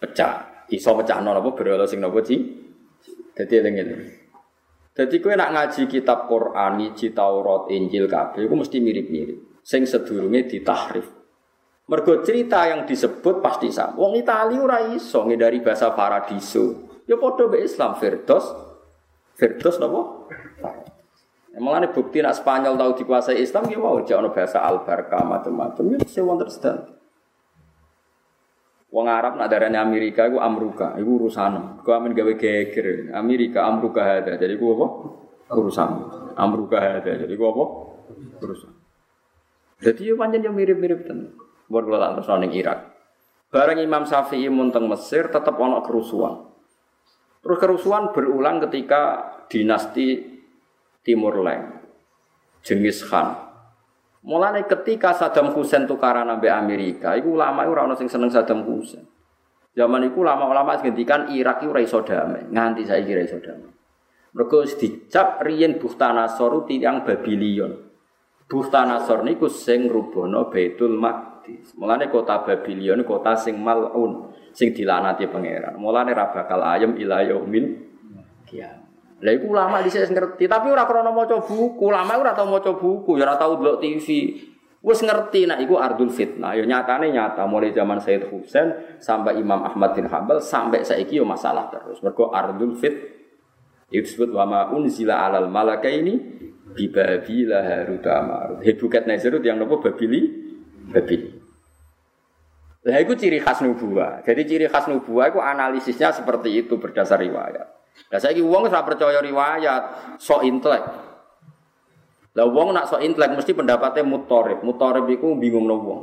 pecah. 0.00 0.64
Iso 0.72 0.96
pecahno 0.96 1.36
apa 1.36 1.50
berhala 1.52 1.84
sing 1.84 2.00
napa 2.00 2.24
sih? 2.24 2.40
Jadi 3.36 3.52
eling-eling. 3.60 4.02
Jadi 4.90 5.16
kowe 5.22 5.32
nak 5.32 5.54
ngaji 5.54 5.86
kitab 5.86 6.26
Quran, 6.26 6.72
ngaji 6.82 7.06
Taurat, 7.14 7.70
Injil 7.70 8.10
kabeh 8.10 8.48
iku 8.48 8.54
mesti 8.58 8.82
mirip-mirip. 8.82 9.62
Sing 9.62 9.86
sedurunge 9.86 10.50
ditahrif. 10.50 11.06
Mergo 11.90 12.22
cerita 12.22 12.70
yang 12.70 12.86
disebut 12.86 13.42
pasti 13.42 13.70
sama. 13.74 13.98
Wong 13.98 14.18
Itali 14.18 14.58
ora 14.58 14.94
iso 14.94 15.26
dari 15.26 15.58
bahasa 15.58 15.90
paradiso. 15.90 16.86
Ya 17.10 17.18
padha 17.18 17.50
be 17.50 17.66
Islam 17.66 17.98
Firdaus. 17.98 18.46
Firdaus 19.34 19.78
napa? 19.82 20.30
Emang 21.50 21.82
bukti 21.90 22.22
nak 22.22 22.38
Spanyol 22.38 22.78
tahu 22.78 22.92
dikuasai 23.02 23.42
Islam 23.42 23.66
ya 23.66 23.78
mau 23.82 23.98
jangan 24.06 24.30
bahasa 24.30 24.62
al 24.62 24.86
barca 24.86 25.18
macam-macam 25.26 25.82
ya 25.92 25.98
saya 26.06 26.22
wonder 26.22 26.46
Wong 28.90 29.06
Arab 29.06 29.38
nak 29.38 29.46
darahnya 29.46 29.86
Amerika 29.86 30.26
itu 30.26 30.42
Amruka, 30.42 30.98
itu 30.98 31.06
urusan. 31.06 31.82
Kau 31.86 31.94
amin 31.94 32.10
gawe 32.10 32.34
geger. 32.34 33.14
Amerika 33.14 33.62
Amruka 33.62 34.02
ada, 34.02 34.34
jadi 34.34 34.58
gua 34.58 34.72
apa? 34.74 34.86
Urusan. 35.54 35.90
Amruka 36.34 36.78
ada, 36.78 37.12
jadi 37.14 37.34
gua 37.38 37.48
apa? 37.54 37.64
Urusan. 38.42 38.70
Jadi 39.80 40.10
ya 40.10 40.14
panjang 40.18 40.42
yang 40.44 40.54
mirip-mirip 40.58 41.06
ten. 41.06 41.32
Buat 41.70 41.86
kalau 41.86 41.98
tak 42.02 42.10
terus 42.18 42.28
Irak. 42.50 42.78
Bareng 43.50 43.78
Imam 43.82 44.06
Syafi'i 44.06 44.46
munteng 44.50 44.86
Mesir 44.86 45.30
tetap 45.30 45.54
ono 45.58 45.82
kerusuhan. 45.82 46.50
Terus 47.40 47.58
kerusuhan 47.58 48.14
berulang 48.14 48.62
ketika 48.66 49.32
dinasti 49.50 50.38
Timur 51.02 51.40
Leng. 51.40 51.82
Jengis 52.62 53.02
Khan. 53.02 53.49
Mulane 54.20 54.68
ketika 54.68 55.16
Saddam 55.16 55.56
Hussein 55.56 55.88
tukaran 55.88 56.28
ambek 56.28 56.52
Amerika, 56.52 57.16
iku 57.16 57.40
ulama 57.40 57.64
ora 57.64 57.88
ono 57.88 57.96
sing 57.96 58.04
seneng 58.04 58.28
Saddam 58.28 58.68
Hussein. 58.68 59.00
Zaman 59.72 60.02
itu 60.12 60.20
ulama-ulama 60.20 60.76
ngendikan 60.82 61.32
Irak 61.32 61.64
itu 61.64 61.70
ora 61.72 61.80
iso 61.80 62.04
damai, 62.04 62.44
nganti 62.52 62.84
saiki 62.84 63.10
ora 63.16 63.22
iso 63.24 63.38
damai. 63.40 63.72
Mergo 64.36 64.62
dicap 64.66 65.40
riyen 65.40 65.80
Bukhtanasor 65.80 66.68
tiyang 66.68 67.02
Babilion. 67.06 67.72
Bukhtanasor 68.50 69.24
niku 69.24 69.46
sing 69.48 69.88
ngrubono 69.88 70.50
Baitul 70.52 70.98
Maqdis. 71.00 71.74
Mulane 71.80 72.12
kota 72.12 72.44
Babilion 72.44 73.06
kota 73.06 73.38
sing 73.38 73.56
malun, 73.56 74.30
sing 74.52 74.74
dilanati 74.74 75.30
pangeran. 75.30 75.78
Mulane 75.80 76.12
ra 76.12 76.28
bakal 76.28 76.60
ayem 76.60 76.98
yaumil 76.98 77.66
kiamat. 78.44 78.79
Lah 79.20 79.32
iku 79.36 79.52
ulama 79.52 79.84
dhisik 79.84 80.08
ngerti, 80.08 80.48
tapi 80.48 80.72
ora 80.72 80.88
krana 80.88 81.12
maca 81.12 81.36
buku. 81.44 81.92
Ulama 81.92 82.16
ora 82.16 82.32
tau 82.32 82.48
maca 82.48 82.72
buku, 82.72 83.20
ya 83.20 83.28
ora 83.28 83.36
tau 83.36 83.60
delok 83.60 83.84
TV. 83.84 84.06
Wes 84.80 85.04
ngerti 85.04 85.44
nak 85.44 85.60
iku 85.60 85.76
ardul 85.76 86.08
fitnah. 86.08 86.56
Ya 86.56 86.64
nyatane 86.64 87.12
nyata 87.12 87.44
mulai 87.44 87.68
zaman 87.76 88.00
Sayyid 88.00 88.32
Husain 88.32 88.96
sampai 88.96 89.36
Imam 89.36 89.60
Ahmad 89.60 89.92
bin 89.92 90.08
Hambal 90.08 90.40
sampai 90.40 90.80
saiki 90.88 91.20
yo 91.20 91.28
masalah 91.28 91.68
terus. 91.68 92.00
Mergo 92.00 92.32
ardul 92.32 92.72
fit 92.80 92.96
itu 93.92 94.06
disebut 94.06 94.32
wa 94.32 94.48
ma 94.48 94.60
unzila 94.72 95.20
alal 95.28 95.52
malakaini 95.52 96.16
bi 96.72 96.88
babila 96.88 97.60
harut 97.60 98.06
amar. 98.08 98.64
Hebukat 98.64 99.04
Nazarut 99.04 99.44
yang 99.44 99.60
nopo 99.60 99.84
babili 99.84 100.32
babili. 100.88 101.28
Lah 102.80 102.96
itu 103.04 103.12
ciri 103.20 103.36
khas 103.36 103.60
nubuah. 103.60 104.24
Jadi 104.24 104.48
ciri 104.48 104.64
khas 104.64 104.88
nubuah 104.88 105.28
itu 105.28 105.44
analisisnya 105.44 106.16
seperti 106.16 106.64
itu 106.64 106.80
berdasar 106.80 107.20
riwayat. 107.20 107.79
Lah 108.10 108.18
saiki 108.18 108.42
wong 108.42 108.66
ora 108.66 108.82
percaya 108.82 109.22
riwayat, 109.22 110.16
sok 110.18 110.42
intelek. 110.42 110.82
Lah 112.34 112.46
wong 112.46 112.74
nak 112.74 112.90
sok 112.90 113.02
intelek 113.02 113.38
mesti 113.38 113.54
pendapatnya 113.54 114.02
mutorib. 114.02 114.62
Mutorib 114.66 115.06
iku 115.10 115.38
bingung 115.38 115.66
no 115.66 115.76
wong. 115.78 116.00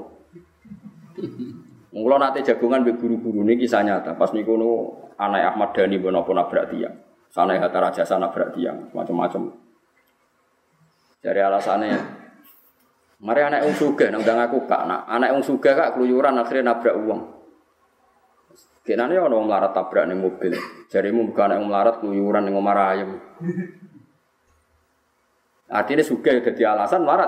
Mula 1.98 2.22
nate 2.22 2.46
jagongan 2.46 2.86
be 2.86 2.94
guru-guru 2.94 3.42
ini 3.42 3.58
kisah 3.58 3.82
nyata. 3.82 4.14
Pas 4.14 4.30
niku 4.32 4.54
nu 4.54 4.94
anak 5.18 5.56
Ahmad 5.56 5.74
Dhani 5.74 5.98
bono 5.98 6.22
pun 6.22 6.38
nabrak 6.38 6.70
tiang. 6.70 6.94
Sana 7.28 7.60
Hatta 7.60 7.80
Raja 7.84 8.08
sana 8.08 8.30
nabrak 8.30 8.56
tiang, 8.56 8.88
macam-macam. 8.96 9.52
Dari 11.20 11.42
alasannya, 11.44 12.00
mari 13.20 13.42
anak 13.44 13.68
yang 13.68 13.76
suga, 13.76 14.08
nang 14.10 14.24
aku 14.24 14.64
kak, 14.64 14.88
nak 14.88 15.06
anak 15.12 15.36
yang 15.36 15.44
suga 15.44 15.76
kak 15.76 15.90
keluyuran 15.98 16.40
akhirnya 16.40 16.72
nabrak 16.72 16.96
uang. 16.96 17.37
Kenane 18.88 19.20
ana 19.20 19.36
wong 19.36 19.52
melarat 19.52 19.76
tabrak 19.76 20.08
ning 20.08 20.24
mobil. 20.24 20.56
Jarimu 20.88 21.28
bukan 21.28 21.60
yang 21.60 21.68
melarat 21.68 22.00
keluyuran 22.00 22.48
ning 22.48 22.56
omah 22.56 22.96
ayam. 22.96 23.20
Artinya 25.68 26.04
suka 26.08 26.40
jadi 26.40 26.72
alasan 26.72 27.04
melarat. 27.04 27.28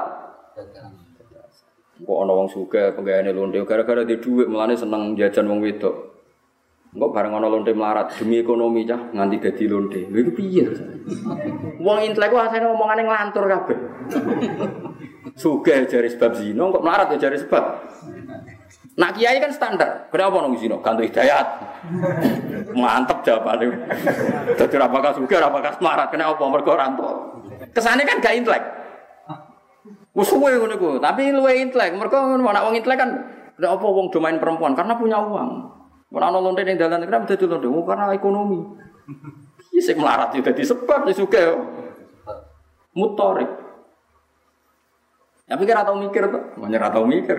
Kok 2.00 2.20
ana 2.24 2.32
wong 2.32 2.48
suka 2.48 2.96
penggaweane 2.96 3.36
lonte 3.36 3.60
gara-gara 3.68 4.08
di 4.08 4.16
dhuwit 4.16 4.48
melane 4.48 4.80
seneng 4.80 5.20
jajan 5.20 5.52
wong 5.52 5.60
wedok. 5.60 6.16
Engko 6.96 7.12
bareng 7.12 7.36
ana 7.36 7.52
lonte 7.52 7.76
melarat 7.76 8.16
demi 8.16 8.40
ekonomi 8.40 8.88
cah 8.88 9.12
nganti 9.12 9.44
dadi 9.44 9.68
lonte. 9.68 10.00
Lha 10.08 10.16
iku 10.24 10.32
piye? 10.32 10.64
Wong 11.84 12.08
intelek 12.08 12.32
ku 12.32 12.40
asane 12.40 12.72
omongane 12.72 13.04
nglantur 13.04 13.44
kabeh. 13.52 13.78
Suka 15.36 15.76
jari 15.92 16.08
sebab 16.08 16.40
zina 16.40 16.72
kok 16.72 16.84
melarat 16.88 17.12
ya 17.20 17.28
jari 17.28 17.36
sebab 17.36 17.64
Nak 19.00 19.16
kiai 19.16 19.40
kan 19.40 19.48
standar. 19.56 20.12
Kenapa 20.12 20.44
nong 20.44 20.60
zino? 20.60 20.84
Ganti 20.84 21.08
hidayat. 21.08 21.48
Mantep 22.76 23.24
jawabannya. 23.24 23.88
Jadi 24.60 24.76
apakah 24.76 25.16
suka, 25.16 25.40
apakah 25.40 25.72
semarat? 25.80 26.12
Kenapa 26.12 26.44
mereka 26.44 26.76
ranto? 26.76 27.40
Kesannya 27.72 28.04
kan 28.04 28.20
gak 28.20 28.36
intelek. 28.36 28.64
Musuhnya 30.12 30.60
ngono 30.60 30.76
ku, 30.76 30.90
tapi 31.00 31.32
luwe 31.32 31.64
intelek. 31.64 31.96
Mereka 31.96 32.18
nak 32.44 32.64
wong 32.68 32.76
intelek 32.76 33.00
kan 33.00 33.10
kenapa 33.56 33.88
wong 33.88 34.12
domain 34.12 34.36
perempuan? 34.36 34.76
Karena 34.76 35.00
punya 35.00 35.24
uang. 35.24 35.50
Mun 36.12 36.26
ana 36.26 36.42
lonte 36.42 36.68
ning 36.68 36.76
dalan 36.76 37.06
kenapa 37.08 37.40
dadi? 37.40 37.68
Oh, 37.72 37.88
karena 37.88 38.12
ekonomi. 38.12 38.60
Iya 39.72 39.82
sing 39.86 39.96
melarat 39.96 40.36
itu 40.36 40.44
dadi 40.44 40.66
sebab 40.68 41.08
suka. 41.16 41.56
Mutorik. 42.92 43.69
Tapi 45.50 45.66
kira 45.66 45.82
tau 45.82 45.98
mikir 45.98 46.30
tuh, 46.30 46.44
banyak 46.62 46.78
tau 46.78 47.10
mikir. 47.10 47.38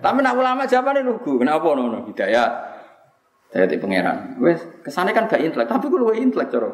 Tapi 0.00 0.18
nak 0.24 0.40
ulama 0.40 0.64
jawabannya 0.64 1.04
lugu, 1.04 1.36
kenapa 1.36 1.76
nono 1.76 2.08
hidayah? 2.08 2.48
Saya 3.52 3.68
di 3.68 3.76
pangeran. 3.76 4.40
Wes 4.40 4.64
kesannya 4.80 5.12
kan 5.12 5.28
gak 5.28 5.44
intelek, 5.44 5.68
tapi 5.68 5.92
gue 5.92 6.00
lebih 6.00 6.32
intelek 6.32 6.48
coro. 6.48 6.70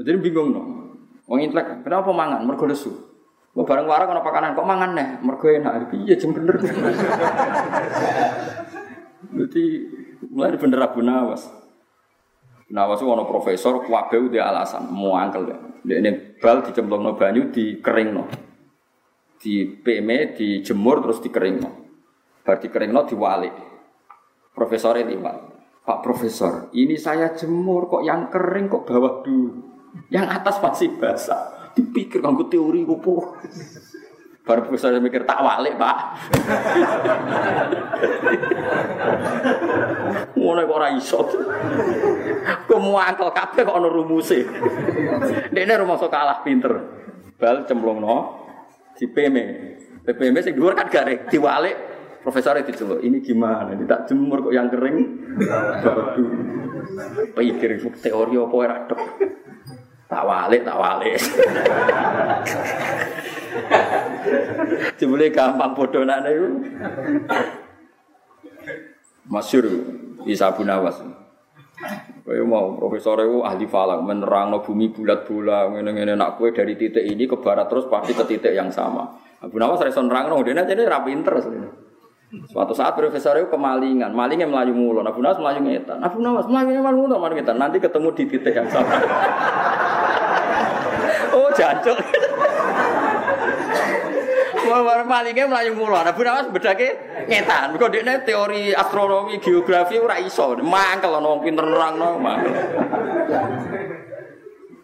Jadi 0.00 0.18
bingung 0.24 0.56
dong. 0.56 0.68
Wong 1.28 1.38
intelek, 1.44 1.84
kenapa 1.84 2.10
mangan? 2.16 2.48
Mergo 2.48 2.64
lesu. 2.64 2.90
Gue 3.54 3.62
bareng 3.62 3.86
warang 3.86 4.10
kalau 4.10 4.24
pakanan 4.26 4.56
kok 4.58 4.66
mangan 4.66 4.96
nih? 4.96 5.08
Mergo 5.22 5.46
enak. 5.46 5.94
Iya 5.94 6.16
jam 6.18 6.32
bener. 6.32 6.58
Jadi 9.38 9.64
mulai 10.32 10.58
bener 10.58 10.80
Abu 10.82 11.04
Nawas. 11.04 11.46
Nawas 12.74 12.98
itu 12.98 13.06
ono 13.06 13.28
profesor, 13.28 13.84
kuabe 13.86 14.18
dia 14.32 14.50
alasan, 14.50 14.90
mau 14.90 15.14
angkel 15.14 15.46
deh. 15.46 15.58
Dia 15.86 16.02
ini 16.02 16.33
bal 16.44 16.60
dicemplung 16.60 17.00
no 17.00 17.16
banyu 17.16 17.48
di 17.48 17.80
kering 17.80 18.10
no, 18.12 18.28
di 19.40 19.64
PM 19.64 20.36
dijemur 20.36 21.00
terus 21.00 21.24
dikering 21.24 21.56
no, 21.56 21.70
bar 22.44 22.60
dikering 22.60 22.92
no 22.92 23.08
diwali. 23.08 23.48
Profesor 24.52 25.00
ini 25.00 25.16
pak, 25.16 25.36
Pak 25.88 25.98
Profesor, 26.04 26.68
ini 26.76 27.00
saya 27.00 27.32
jemur 27.32 27.88
kok 27.88 28.04
yang 28.04 28.28
kering 28.28 28.68
kok 28.68 28.84
bawah 28.84 29.24
dulu, 29.24 29.50
yang 30.12 30.28
atas 30.28 30.60
masih 30.60 31.00
basah. 31.00 31.72
Dipikir 31.74 32.22
kamu 32.22 32.46
teori 32.52 32.86
kupu. 32.86 33.34
Baru 34.44 34.68
profesor 34.68 34.92
mikir 35.00 35.24
tak 35.24 35.40
walik 35.40 35.74
pak. 35.80 35.96
Ngono 40.44 40.60
kok 40.68 40.76
ora 40.76 40.88
iso. 40.92 41.24
Kok 42.68 42.80
muangkel 42.84 43.32
kabeh 43.32 43.62
kok 43.64 43.76
ana 43.80 43.88
rumuse. 43.88 44.44
Dekne 45.48 45.80
rumah 45.80 45.96
sok 45.96 46.12
kalah 46.12 46.44
pinter. 46.44 46.74
Bal 47.40 47.64
cemplungno 47.64 48.44
di 49.00 49.08
PM. 49.08 49.36
PPM 50.04 50.36
sing 50.44 50.52
dhuwur 50.52 50.76
kan 50.76 50.92
garing 50.92 51.24
diwalik 51.32 51.72
profesor 52.20 52.60
itu 52.60 52.76
coba 52.84 53.00
ini 53.00 53.24
gimana 53.24 53.72
ini 53.72 53.88
tak 53.88 54.04
jemur 54.08 54.44
kok 54.44 54.52
yang 54.52 54.68
kering 54.68 54.96
pikir 57.32 57.80
teori 58.04 58.36
apa 58.36 58.54
ora 58.56 58.76
tak 60.08 60.22
walik 60.28 60.60
tak 60.64 60.76
walik 60.76 61.16
Jebule 64.98 65.30
gampang 65.30 65.78
bodonane 65.78 66.30
iku. 66.34 66.48
Masyur 69.30 69.64
Isa 70.24 70.56
bin 70.56 70.72
Awas. 70.72 71.04
Kowe 72.24 72.40
mau 72.48 72.72
profesor 72.80 73.20
itu 73.20 73.44
ahli 73.44 73.68
falak 73.68 74.00
menerangno 74.00 74.64
bumi 74.64 74.88
bulat-bulat 74.88 75.76
ngene-ngene 75.76 76.16
nak 76.16 76.40
kowe 76.40 76.48
dari 76.48 76.72
titik 76.72 77.04
ini 77.04 77.28
ke 77.28 77.36
barat 77.36 77.68
terus 77.68 77.84
pasti 77.92 78.16
ke 78.16 78.24
titik 78.24 78.56
yang 78.56 78.72
sama. 78.72 79.04
Abu 79.44 79.60
Nawas 79.60 79.84
reson 79.84 80.08
nerangno 80.08 80.40
dene 80.40 80.64
jadi 80.64 80.88
ra 80.88 81.04
pinter 81.04 81.36
Suatu 82.50 82.74
saat 82.74 82.98
profesor 82.98 83.38
itu 83.38 83.46
kemalingan, 83.46 84.10
malingnya 84.10 84.50
melayu 84.50 84.74
mulu. 84.74 85.04
Abu 85.04 85.22
Nawas 85.22 85.38
melayu 85.38 85.62
ngetan. 85.62 86.02
Abu 86.02 86.18
Nawas 86.18 86.50
melayu 86.50 86.82
mulu, 86.82 87.14
melayu 87.14 87.38
ngetan. 87.38 87.60
Nanti 87.60 87.78
ketemu 87.78 88.10
di 88.10 88.24
titik 88.26 88.56
yang 88.56 88.66
sama. 88.72 88.90
oh 91.38 91.48
jancuk. 91.54 91.94
War 94.74 95.06
malingnya 95.06 95.46
melayu 95.46 95.78
mulu. 95.78 95.94
Bu 95.94 96.22
Nawas 96.26 96.50
bedake 96.50 96.98
ngetan. 97.30 97.78
Kok 97.78 97.90
dekne 97.94 98.26
teori 98.26 98.74
astronomi, 98.74 99.38
geografi 99.38 100.02
ora 100.02 100.18
iso. 100.18 100.58
Mangkel 100.58 101.14
ana 101.14 101.28
wong 101.30 101.46
pinter 101.46 101.62
mangkel. 101.62 102.50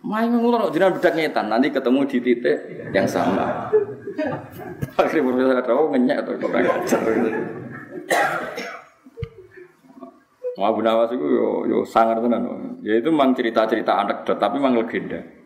Main 0.06 0.30
mulu 0.30 0.70
jenengan 0.70 0.94
bedak 0.94 1.18
ngetan. 1.18 1.50
Nanti 1.50 1.74
ketemu 1.74 2.06
di 2.06 2.18
titik 2.22 2.58
yang 2.94 3.06
sama. 3.10 3.66
Akhirnya 4.94 5.26
profesor 5.26 5.54
ada 5.58 5.72
oh 5.74 5.90
atau 5.90 6.32
kok 6.38 6.50
ngajar. 6.54 7.00
Mau 10.60 10.76
Bu 10.76 10.80
Nawas 10.84 11.10
itu 11.10 11.24
yo 11.24 11.66
yo 11.66 11.78
sangar 11.82 12.22
tenan. 12.22 12.46
Ya 12.84 13.00
itu 13.00 13.08
memang 13.10 13.34
cerita-cerita 13.34 14.06
anekdot 14.06 14.38
tapi 14.38 14.62
memang 14.62 14.86
legenda. 14.86 15.39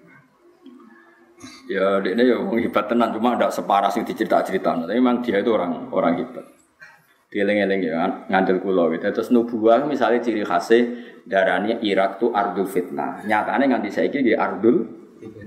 Ya 1.65 1.97
ini 2.05 2.29
ya 2.29 2.37
orang 2.37 2.61
hebat 2.61 2.93
tenan 2.93 3.09
cuma 3.17 3.41
tidak 3.41 3.53
separah 3.57 3.89
sih 3.89 4.05
dicerita-cerita. 4.05 4.85
Tapi 4.85 5.01
memang 5.01 5.25
dia 5.25 5.41
itu 5.41 5.49
orang 5.49 5.89
orang 5.89 6.21
hebat. 6.21 6.45
Dieling-eling 7.33 7.81
ya 7.89 8.29
ngandel 8.29 8.61
kulo 8.61 8.93
gitu. 8.93 9.09
Terus 9.09 9.33
nubuah 9.33 9.89
misalnya 9.89 10.21
ciri 10.21 10.45
khasnya 10.45 10.81
darahnya 11.25 11.81
Irak 11.81 12.21
tuh 12.21 12.37
ardul 12.37 12.69
fitnah. 12.69 13.25
Nyatanya 13.25 13.75
nganti 13.75 13.91
saya 13.91 14.12
di 14.12 14.37
ardul 14.37 14.87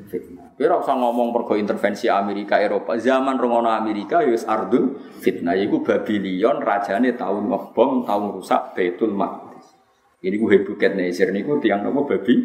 fitnah. 0.09 0.57
Kira 0.57 0.81
usah 0.81 0.97
ngomong 0.97 1.29
pergo 1.29 1.53
intervensi 1.53 2.09
Amerika 2.09 2.57
Eropa. 2.57 2.97
Zaman 2.97 3.37
rongono 3.37 3.69
Amerika 3.69 4.25
ya 4.25 4.33
ardul 4.49 4.97
fitnah. 5.21 5.53
Iku 5.53 5.85
Babylon 5.85 6.65
rajane 6.65 7.13
tahun 7.13 7.45
ngebom, 7.45 8.09
tahun 8.09 8.25
rusak 8.33 8.73
Baitul 8.73 9.13
Maqdis. 9.13 9.77
Ini 10.25 10.33
gue 10.33 10.49
hebuket 10.49 10.97
Nezir 10.97 11.29
niku 11.29 11.61
tiang 11.61 11.85
nopo 11.85 12.09
babi 12.09 12.41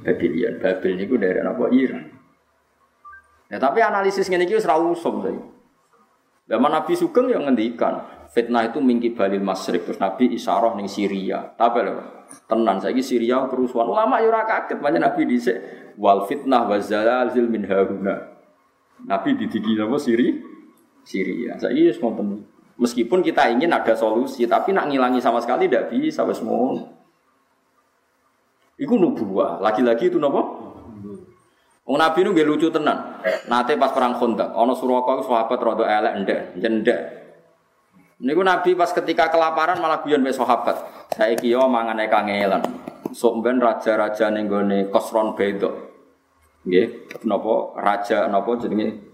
Babylon. 0.00 0.64
Babel 0.64 0.92
niku 0.96 1.20
daerah 1.20 1.52
apa 1.52 1.68
Iran. 1.76 2.21
Ya 3.52 3.60
tapi 3.60 3.84
analisis 3.84 4.32
ngene 4.32 4.48
iki 4.48 4.56
wis 4.56 4.64
ra 4.64 4.80
usum 4.80 5.20
saiki. 5.20 5.44
Zaman 6.48 6.72
Nabi 6.72 6.96
Sugeng 6.96 7.28
yang 7.28 7.44
ngendikan 7.44 8.24
fitnah 8.32 8.64
itu 8.64 8.80
mingki 8.80 9.12
balil 9.12 9.44
masrik 9.44 9.84
terus 9.84 10.00
Nabi 10.00 10.32
isyarah 10.32 10.72
ning 10.72 10.88
Syria. 10.88 11.52
Tapi 11.52 11.84
lho, 11.84 12.00
tenan 12.48 12.80
saiki 12.80 13.04
Syria 13.04 13.44
kerusuhan. 13.52 13.92
Ulama 13.92 14.24
yo 14.24 14.32
ora 14.32 14.48
kaget 14.48 14.80
banyak 14.80 15.04
Nabi 15.04 15.28
dhisik 15.28 15.56
wal 16.00 16.24
fitnah 16.24 16.64
wa 16.64 16.80
zalzil 16.80 17.44
min 17.44 17.68
haruna. 17.68 18.40
Nabi 19.04 19.36
didiki 19.36 19.76
apa 19.76 20.00
Siri? 20.00 20.32
Syria. 21.04 21.60
Saiki 21.60 21.92
wis 21.92 22.00
ngoten. 22.00 22.48
Meskipun 22.80 23.20
kita 23.20 23.52
ingin 23.52 23.68
ada 23.68 23.92
solusi, 23.92 24.48
tapi 24.48 24.72
nak 24.72 24.88
ngilangi 24.88 25.20
sama 25.20 25.44
sekali 25.44 25.68
tidak 25.68 25.92
bisa 25.92 26.24
wis 26.24 26.40
Iku 28.80 28.94
nubuah. 28.96 29.60
Lagi-lagi 29.60 30.08
itu 30.08 30.16
nopo? 30.16 30.61
Wong 31.82 31.98
Nabi 31.98 32.22
nu 32.22 32.30
nggih 32.30 32.46
lucu 32.46 32.70
tenan. 32.70 33.18
Nate 33.50 33.74
pas 33.74 33.90
perang 33.90 34.14
Khandaq, 34.14 34.54
ana 34.54 34.74
Suraka 34.78 35.18
iku 35.18 35.22
sahabat 35.26 35.58
rada 35.58 35.84
elek 35.86 36.14
ndek, 36.22 36.40
jendek. 36.62 37.00
Niku 38.22 38.42
Nabi 38.46 38.78
pas 38.78 38.94
ketika 38.94 39.26
kelaparan 39.34 39.82
malah 39.82 39.98
guyon 40.06 40.22
mek 40.22 40.30
sahabat. 40.30 40.78
Saiki 41.18 41.50
yo 41.50 41.66
mangane 41.66 42.06
kangelan. 42.06 42.62
Sok 43.10 43.42
ben 43.42 43.58
raja-raja 43.58 44.30
ning 44.30 44.46
gone 44.46 44.86
Kosron 44.94 45.34
Bedo. 45.34 45.90
Nggih, 46.62 47.10
napa 47.26 47.74
raja 47.74 48.30
napa 48.30 48.54
jenenge 48.62 49.12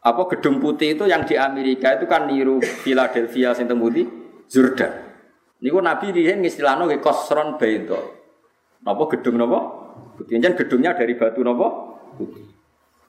apa 0.00 0.24
gedung 0.32 0.64
putih 0.64 0.96
itu 0.96 1.04
yang 1.04 1.28
di 1.28 1.36
Amerika 1.36 1.92
itu 1.92 2.08
kan 2.08 2.24
niru 2.24 2.56
Philadelphia 2.64 3.52
sing 3.52 3.68
temudi 3.68 4.08
Jordan. 4.48 5.12
Niku 5.60 5.76
Nabi 5.78 6.10
riyen 6.10 6.40
ngistilahno 6.40 6.88
nggih 6.88 7.04
Kosron 7.04 7.60
Bedo. 7.60 8.00
Napa 8.80 9.02
gedung 9.12 9.36
napa? 9.36 9.60
Putih. 10.16 10.40
gedungnya 10.40 10.96
dari 10.96 11.14
batu 11.20 11.44
napa? 11.44 11.89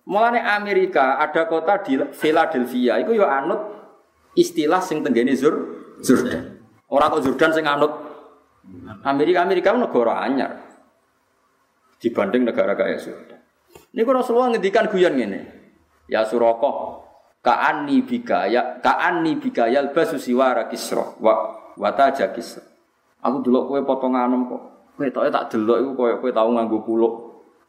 Mulane 0.08 0.42
Amerika 0.42 1.22
ada 1.22 1.46
kota 1.46 1.78
di 1.86 1.96
Philadelphia 2.12 2.98
itu 3.00 3.16
yo 3.16 3.30
anut 3.30 3.62
istilah 4.34 4.82
sing 4.82 5.06
tenggene 5.06 5.38
Zur 5.38 5.56
Jordan. 6.02 6.58
Orang 6.90 7.16
kok 7.16 7.24
Jordan 7.30 7.52
sing 7.54 7.66
anut 7.70 7.94
Amerika 9.06 9.46
Amerika 9.46 9.74
negara 9.74 10.26
anyar 10.26 10.52
dibanding 12.02 12.50
negara 12.50 12.74
kaya 12.74 12.98
Jordan. 12.98 13.40
Ini 13.94 14.02
Rasulullah 14.08 14.56
ngendikan 14.56 14.90
guyon 14.90 15.16
ngene. 15.16 15.42
Ya 16.12 16.28
Suroko, 16.28 17.04
ka'anni 17.40 18.04
bikaya 18.04 18.84
ka'anni 18.84 19.40
bikaya 19.40 19.96
basu 19.96 20.20
siwara 20.20 20.68
kisra 20.68 21.16
wa 21.24 21.56
wataja 21.80 22.36
kisra. 22.36 22.68
Aku 23.22 23.46
delok 23.46 23.70
kowe 23.70 23.80
potongan 23.86 24.34
kok. 24.50 24.62
Kowe 24.98 25.08
tak 25.30 25.54
delok 25.54 25.78
iku 25.78 25.92
koyo 25.94 26.16
kowe 26.20 26.32
tau 26.34 26.50
nganggo 26.52 26.84
kuluk 26.84 27.14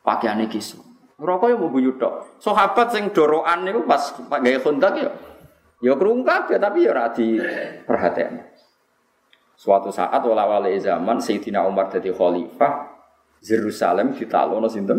pakaiane 0.02 0.48
kisra. 0.48 0.91
Rokok 1.22 1.46
ya 1.46 1.56
mau 1.56 1.70
buyut 1.70 2.02
tok. 2.02 2.42
Sahabat 2.42 2.90
sing 2.90 3.14
doroan 3.14 3.62
niku 3.62 3.86
pas 3.86 4.10
gaya 4.42 4.58
kontak 4.58 4.98
ya. 4.98 5.10
Ya 5.78 5.94
krungu 5.94 6.26
kabeh 6.26 6.58
tapi 6.58 6.82
ya 6.82 6.90
ora 6.90 7.14
perhatian. 7.86 8.42
Suatu 9.54 9.94
saat 9.94 10.18
wala 10.26 10.50
wali 10.50 10.74
zaman 10.82 11.22
Sayyidina 11.22 11.62
Umar 11.62 11.86
jadi 11.86 12.10
khalifah 12.10 12.90
Yerusalem 13.38 14.10
ditalono 14.18 14.66
sinten? 14.66 14.98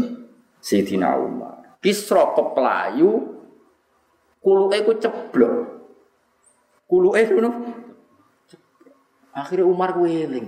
Sayyidina 0.64 1.20
Umar. 1.20 1.80
Kisra 1.84 2.32
keplayu 2.32 3.44
kuluke 4.40 4.80
ku 4.88 4.92
ceblok. 4.96 5.54
Kuluke 6.88 7.20
ngono. 7.28 7.52
Akhirnya 9.36 9.68
Umar 9.68 10.00
ku 10.00 10.08
eling. 10.08 10.48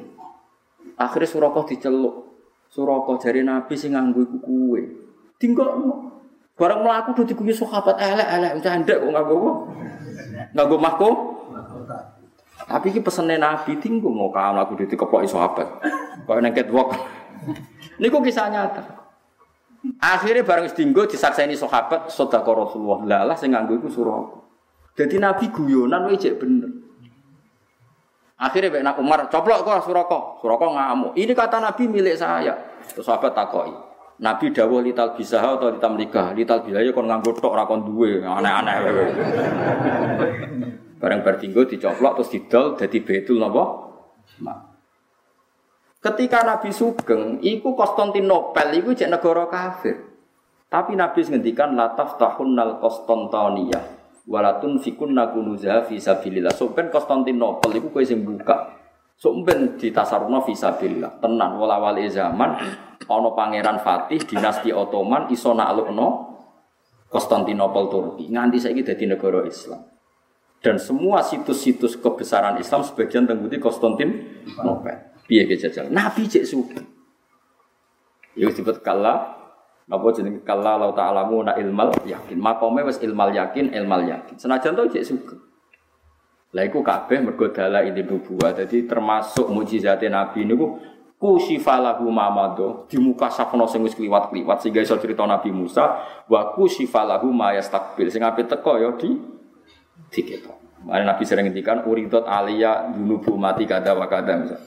Akhirnya 0.96 1.28
Suraka 1.28 1.68
diceluk. 1.68 2.32
Suraka 2.72 3.20
jari 3.20 3.44
Nabi 3.44 3.76
sing 3.76 3.92
nganggo 3.92 4.24
iku. 4.24 4.80
Tinggal 5.46 5.70
barang 6.58 6.82
melaku 6.82 7.10
udah 7.14 7.26
diguyu 7.30 7.54
sahabat 7.54 8.02
elek 8.02 8.26
elek. 8.26 8.52
Candek 8.66 8.98
kok 8.98 9.10
nggak 9.14 9.26
gue 9.30 9.54
nggak 10.58 10.66
gue 10.66 10.80
mahko 10.82 11.10
tapi 12.66 12.90
ini 12.90 13.04
pesennya 13.06 13.38
nabi 13.38 13.78
tinggal 13.78 14.10
mau 14.10 14.34
kamu 14.34 14.58
aku 14.66 14.74
di 14.82 14.86
dikeplok 14.90 15.30
sahabat. 15.30 15.68
Kau 16.26 16.42
wok 16.74 16.90
ini 18.02 18.10
kok 18.10 18.24
kisah 18.26 18.50
nyata. 18.50 18.82
Akhirnya 20.02 20.42
barang 20.42 20.74
tinggal 20.74 21.06
disakseni 21.06 21.54
sahabat 21.54 22.10
sodako 22.10 22.66
rasulullah. 22.66 23.06
Lalah 23.06 23.38
saya 23.38 23.54
nganggu 23.54 23.86
itu 23.86 23.94
suruh 23.94 24.46
jadi 24.96 25.22
nabi 25.22 25.52
guyonan 25.52 26.08
wajib 26.10 26.42
bener. 26.42 26.72
Akhirnya 28.36 28.84
Mbak 28.84 29.00
Umar 29.00 29.20
coplok 29.32 29.64
kok 29.64 29.88
Suroko. 29.88 30.20
Suroko 30.44 30.76
ngamuk. 30.76 31.16
Ini 31.16 31.32
kata 31.32 31.64
Nabi 31.64 31.88
milik 31.88 32.20
saya. 32.20 32.52
Sahabat 32.84 33.32
takoi. 33.32 33.72
Nabi 34.16 34.56
dawuh 34.56 34.80
lital 34.80 35.12
bisa 35.12 35.44
atau 35.44 35.68
litam 35.68 36.00
nikah. 36.00 36.32
Lital 36.32 36.64
bisa 36.64 36.80
ya 36.80 36.96
kon 36.96 37.12
nganggo 37.12 37.36
tok 37.36 37.52
rakon 37.52 37.84
duwe, 37.84 38.24
aneh-aneh. 38.24 38.76
Bareng 41.04 41.22
bertinggo 41.22 41.68
dicoplok 41.68 42.24
terus 42.24 42.32
didol 42.32 42.80
dadi 42.80 43.04
betul 43.04 43.44
napa? 43.44 43.64
Ketika 46.00 46.48
Nabi 46.48 46.72
Sugeng, 46.72 47.44
iku 47.44 47.76
Konstantinopel 47.76 48.72
iku 48.80 48.96
jek 48.96 49.12
negara 49.12 49.52
kafir. 49.52 50.00
Tapi 50.72 50.96
Nabi 50.96 51.20
ngendikan 51.22 51.76
la 51.76 51.92
taftahunnal 51.94 52.80
Konstantiniyah 52.80 53.96
walatun 54.26 54.82
fikunna 54.82 55.30
kunuza 55.30 55.86
fi 55.86 56.02
sabilillah. 56.02 56.54
So 56.54 56.74
ben 56.74 56.90
Konstantinopel 56.90 57.78
iku 57.78 57.94
kowe 57.94 58.06
sing 58.06 58.26
buka. 58.26 58.74
So 59.16 59.32
ben 59.46 59.80
ditasarufna 59.80 60.44
fi 60.44 60.54
sabilillah. 60.58 61.22
Tenan 61.22 61.62
wala 61.62 61.80
wali 61.80 62.10
zaman 62.10 62.58
ono 63.10 63.38
pangeran 63.38 63.82
Fatih 63.82 64.22
dinasti 64.26 64.74
Ottoman 64.74 65.30
iso 65.30 65.54
naklukno 65.54 66.36
Konstantinopel 67.06 67.88
Turki 67.88 68.28
nganti 68.28 68.58
saiki 68.60 68.82
dadi 68.82 69.06
negara 69.08 69.46
Islam. 69.46 69.88
Dan 70.60 70.82
semua 70.82 71.22
situs-situs 71.22 71.96
kebesaran 72.02 72.58
Islam 72.58 72.82
sebagian 72.82 73.30
tengguti 73.30 73.62
Konstantinopel. 73.62 74.98
Piye 75.26 75.46
jajal? 75.58 75.90
Nabi 75.90 76.26
cek 76.30 76.46
suki. 76.46 76.82
Ya 78.36 78.50
disebut 78.52 78.82
kala 78.82 79.38
napa 79.86 80.08
jenenge 80.14 80.42
kala 80.42 80.82
la 80.82 80.90
ta'lamu 80.94 81.46
na 81.46 81.54
ilmal 81.58 81.94
yakin. 82.06 82.38
Makome 82.38 82.82
wis 82.86 83.02
ilmal 83.02 83.34
yakin, 83.34 83.74
ilmal 83.74 84.06
yakin. 84.06 84.36
Senajan 84.38 84.74
to 84.74 84.90
cek 84.90 85.06
suki. 85.06 85.38
Lah 86.56 86.64
iku 86.64 86.82
kabeh 86.82 87.20
mergo 87.20 87.52
ini 87.52 88.02
nubuwah. 88.06 88.56
Dadi 88.56 88.88
termasuk 88.88 89.52
mukjizate 89.52 90.08
Nabi 90.08 90.48
niku 90.48 90.80
kusifalahu 91.16 92.06
mamado 92.12 92.86
di 92.92 93.00
muka 93.00 93.32
safno 93.32 93.66
sing 93.66 93.82
wis 93.82 93.96
kliwat-kliwat 93.96 94.62
sehingga 94.62 94.84
iso 94.84 95.00
cerita 95.00 95.24
Nabi 95.24 95.50
Musa 95.50 96.04
wa 96.28 96.42
kusifalahu 96.54 97.32
ma 97.32 97.56
yastakbil 97.56 98.12
sing 98.12 98.22
ape 98.22 98.44
teko 98.46 98.78
ya 98.78 98.92
di 99.00 99.16
diketo. 100.12 100.52
Mane 100.86 101.08
Nabi 101.08 101.24
sering 101.26 101.50
ngendikan 101.50 101.88
uridot 101.88 102.30
alia 102.30 102.92
dunubu 102.94 103.34
mati 103.40 103.66
kada 103.66 103.98
wa 103.98 104.06
kada 104.06 104.38
misal. 104.38 104.62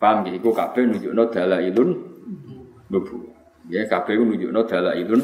Paham 0.00 0.26
nggih 0.26 0.42
iku 0.42 0.50
kabeh 0.50 0.82
nunjukno 0.82 1.30
dalailun 1.30 1.90
nubu. 2.90 3.30
Ya 3.70 3.86
kabeh 3.86 4.18
nunjukno 4.18 4.66
dalailun 4.66 5.22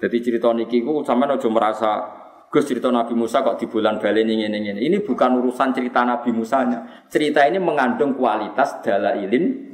jadi 0.00 0.16
cerita 0.24 0.52
niki 0.56 0.80
ku 0.80 1.04
sampean 1.04 1.36
aja 1.36 1.48
merasa 1.52 2.19
Gus 2.50 2.66
cerita 2.66 2.90
Nabi 2.90 3.14
Musa 3.14 3.46
kok 3.46 3.62
di 3.62 3.70
bulan 3.70 4.02
balen 4.02 4.26
ini 4.26 4.50
ini 4.50 4.58
ini. 4.74 4.80
Ini 4.90 5.06
bukan 5.06 5.38
urusan 5.38 5.70
cerita 5.70 6.02
Nabi 6.02 6.34
Musanya. 6.34 7.06
Cerita 7.06 7.46
ini 7.46 7.62
mengandung 7.62 8.18
kualitas 8.18 8.82
dalailin 8.82 9.70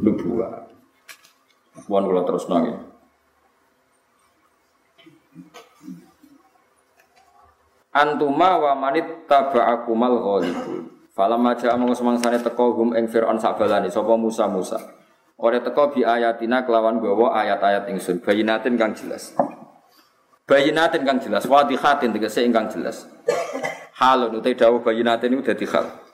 nubuah. 0.00 0.64
Bukan 1.84 2.02
kalau 2.08 2.24
terus 2.24 2.48
nongin. 2.48 2.76
Antuma 7.92 8.64
wa 8.64 8.72
manit 8.72 9.28
taba'akumal 9.28 10.16
ghalibun. 10.16 10.88
Falam 11.12 11.44
aja 11.48 11.72
amung 11.76 11.96
semangsane 11.96 12.40
teko 12.40 12.76
hum 12.76 12.92
ing 12.96 13.08
Firaun 13.08 13.40
sabalani 13.40 13.92
sapa 13.92 14.16
Musa 14.16 14.48
Musa. 14.48 14.80
Ora 15.36 15.60
teko 15.60 15.92
bi 15.92 16.00
ayatina 16.00 16.64
kelawan 16.64 16.96
gawa 16.96 17.36
ayat-ayat 17.44 17.92
ingsun 17.92 18.24
bayinatin 18.24 18.80
kang 18.80 18.96
jelas. 18.96 19.36
Bayinatin 20.46 21.02
kang 21.02 21.18
jelas, 21.18 21.42
wadihatin 21.50 22.14
tegese 22.14 22.46
ingkang 22.46 22.70
jelas. 22.70 23.10
Halun 23.98 24.38
utai 24.38 24.54
dawuh 24.54 24.78
bayinatin 24.78 25.34
itu 25.34 25.42
dadi 25.42 25.66
hal. 25.66 26.06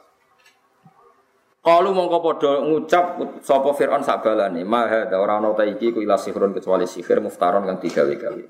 Kalau 1.63 1.93
mongko 1.93 2.19
padha 2.25 2.65
ngucap 2.65 3.21
sapa 3.45 3.71
Firaun 3.77 4.01
sabalane, 4.01 4.65
ma 4.65 4.89
hadza 4.89 5.21
ora 5.21 5.37
ana 5.37 5.53
ta 5.53 5.69
iki 5.69 5.93
ku 5.93 6.01
ila 6.01 6.17
sihrun 6.17 6.57
kecuali 6.57 6.89
sihir 6.89 7.21
muftaron 7.21 7.69
kang 7.69 7.79
digawe-gawe. 7.79 8.43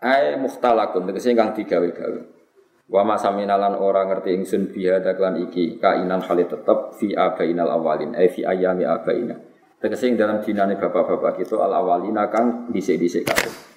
Ai 0.00 0.34
mukhtalakun 0.40 1.06
tegese 1.06 1.36
kang 1.36 1.52
digawe-gawe. 1.52 2.20
Wa 2.90 3.04
ma 3.04 3.20
saminalan 3.20 3.78
ora 3.78 4.08
ngerti 4.08 4.32
ingsun 4.32 4.74
biha 4.74 5.04
daklan 5.04 5.44
iki 5.44 5.76
kainan 5.76 6.24
hale 6.24 6.48
tetep 6.48 6.96
fi 6.96 7.14
abainal 7.14 7.68
awalin, 7.68 8.16
ai 8.16 8.32
fi 8.32 8.48
ayami 8.48 8.88
abaina. 8.88 9.36
Tegese 9.76 10.08
ing 10.08 10.16
dalam 10.16 10.40
dinane 10.40 10.80
bapak-bapak 10.80 11.44
kita 11.44 11.60
al 11.60 11.78
awalina 11.78 12.26
kang 12.32 12.72
dhisik-dhisik 12.72 13.28
kabeh. 13.28 13.69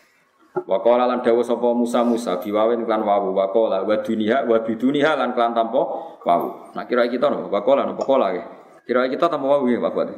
Wakola 0.53 1.09
lan 1.09 1.25
dawa 1.25 1.41
sapa 1.41 1.73
Musa 1.73 2.05
Musa 2.05 2.37
biwawin 2.37 2.85
klan 2.85 3.01
wawu 3.01 3.33
wakola 3.33 3.81
wa 3.81 3.95
dunia 4.05 4.45
wa 4.45 4.61
biduniha 4.61 5.17
lan 5.17 5.33
klan 5.33 5.49
tanpa 5.57 5.81
wawu. 6.21 6.77
Nah 6.77 6.85
kira 6.85 7.09
kita 7.09 7.25
no 7.33 7.49
wakola 7.49 7.89
no 7.89 7.97
pokola 7.97 8.29
ya. 8.37 8.45
Kira 8.85 9.09
kita 9.09 9.33
tanpa 9.33 9.49
wawu 9.49 9.65
ya 9.73 9.81
Pak 9.81 9.91
Buat. 9.97 10.09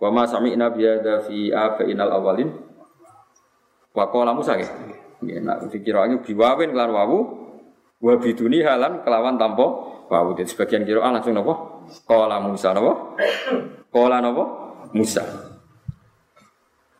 Wa 0.00 0.08
ma 0.08 0.24
sami'na 0.24 0.72
bihadza 0.72 1.20
fi 1.28 1.52
abainal 1.52 2.08
awalin. 2.16 2.48
Wa 3.92 4.08
qala 4.08 4.32
Musa 4.32 4.56
nggih. 4.56 4.70
Nggih, 5.20 5.38
nak 5.44 5.68
dikiraane 5.68 6.24
biwawin 6.24 6.72
kelan 6.72 6.88
wawu 6.88 7.18
wa 8.00 8.14
biduni 8.16 8.64
halan 8.64 9.04
kelawan 9.04 9.36
tanpa 9.36 9.66
wawu. 10.08 10.32
Jadi 10.32 10.48
sebagian 10.48 10.88
kira 10.88 11.04
langsung 11.04 11.36
napa? 11.36 11.84
Qala 12.08 12.40
Musa 12.40 12.72
napa? 12.72 13.20
Qala 13.92 14.24
napa? 14.24 14.44
Musa. 14.96 15.47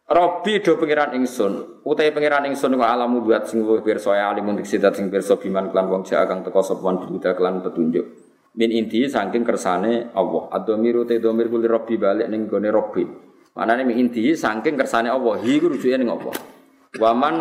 Robi 0.09 0.65
do 0.65 0.81
pangeran 0.81 1.13
ingsun, 1.21 1.85
utai 1.85 2.09
pangeran 2.17 2.49
ingsun 2.49 2.73
wa 2.81 2.97
alamu 2.97 3.21
buat 3.21 3.45
sing 3.45 3.61
luwih 3.61 3.85
pirsa 3.85 4.17
ya 4.17 4.33
alim 4.33 4.49
untuk 4.49 4.65
sidat 4.65 4.97
sing 4.97 5.13
pirsa 5.13 5.37
biman 5.37 5.69
klan 5.69 5.85
wong 5.85 6.01
jaa 6.01 6.25
kang 6.25 6.41
teka 6.41 6.65
sapa 6.65 6.97
bihuda 7.05 7.37
klan 7.37 7.61
petunjuk. 7.61 8.09
Min 8.57 8.73
inti 8.73 9.05
saking 9.05 9.45
kersane 9.45 10.09
Allah. 10.17 10.49
Adomiru 10.49 11.05
te 11.05 11.21
domir 11.21 11.53
kuli 11.53 11.69
Robi 11.69 12.01
balik 12.01 12.25
ning 12.33 12.49
gone 12.49 12.73
Robi. 12.73 13.05
Manane 13.53 13.85
min 13.85 14.01
inti 14.01 14.33
saking 14.33 14.81
kersane 14.81 15.13
Allah. 15.13 15.45
Hi 15.45 15.61
ku 15.61 15.77
rujuke 15.77 16.01
ning 16.01 16.09
apa? 16.09 16.33
Waman 16.97 17.35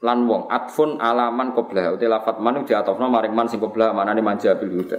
lan 0.00 0.18
wong 0.24 0.48
atfun 0.48 0.96
alaman 0.96 1.52
qoblah 1.52 1.92
utai 1.92 2.08
lafat 2.08 2.40
man 2.40 2.64
diatofno 2.64 3.04
maring 3.12 3.36
man 3.36 3.52
sing 3.52 3.60
qoblah 3.60 3.92
manane 3.92 4.24
manja 4.24 4.56
bil 4.56 4.80
huda. 4.80 4.96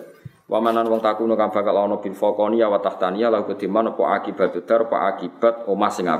Wamanan 0.51 0.83
wong 0.91 0.99
takuno 0.99 1.39
kang 1.39 1.47
bakal 1.47 1.79
ana 1.79 2.03
bil 2.03 2.11
faqani 2.11 2.59
wa 2.59 2.75
tahtaniya 2.83 3.31
la 3.31 3.47
kediman 3.47 3.95
apa 3.95 4.19
akibat 4.19 4.51
dar 4.67 4.83
apa 4.83 5.15
akibat 5.15 5.63
omah 5.71 5.87
sing. 5.87 6.11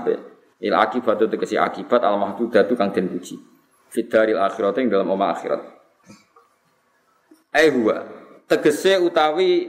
Il 0.64 0.72
akibat 0.72 1.20
tegesi 1.20 1.60
akibat 1.60 2.00
al 2.00 2.16
mahdudatu 2.16 2.80
kang 2.80 2.96
den 2.96 3.12
puji. 3.12 3.36
Fidaril 3.92 4.40
akhirat 4.40 4.80
ing 4.80 4.88
dalam 4.88 5.12
omah 5.12 5.36
akhirat. 5.36 5.62
Eh 7.52 7.76
huwa 7.76 8.08
tegese 8.48 9.04
utawi 9.04 9.68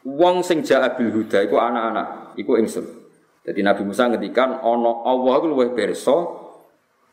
wong 0.00 0.40
sing 0.40 0.64
jaa 0.64 0.88
bil 0.96 1.12
huda 1.12 1.44
iku 1.44 1.60
anak-anak, 1.60 2.40
iku 2.40 2.56
ingsun. 2.56 2.88
Jadi 3.44 3.60
Nabi 3.60 3.84
Musa 3.84 4.08
ngendikan 4.08 4.64
ana 4.64 4.92
Allah 5.04 5.32
iku 5.44 5.46
luwih 5.52 5.76
pirsa 5.76 6.16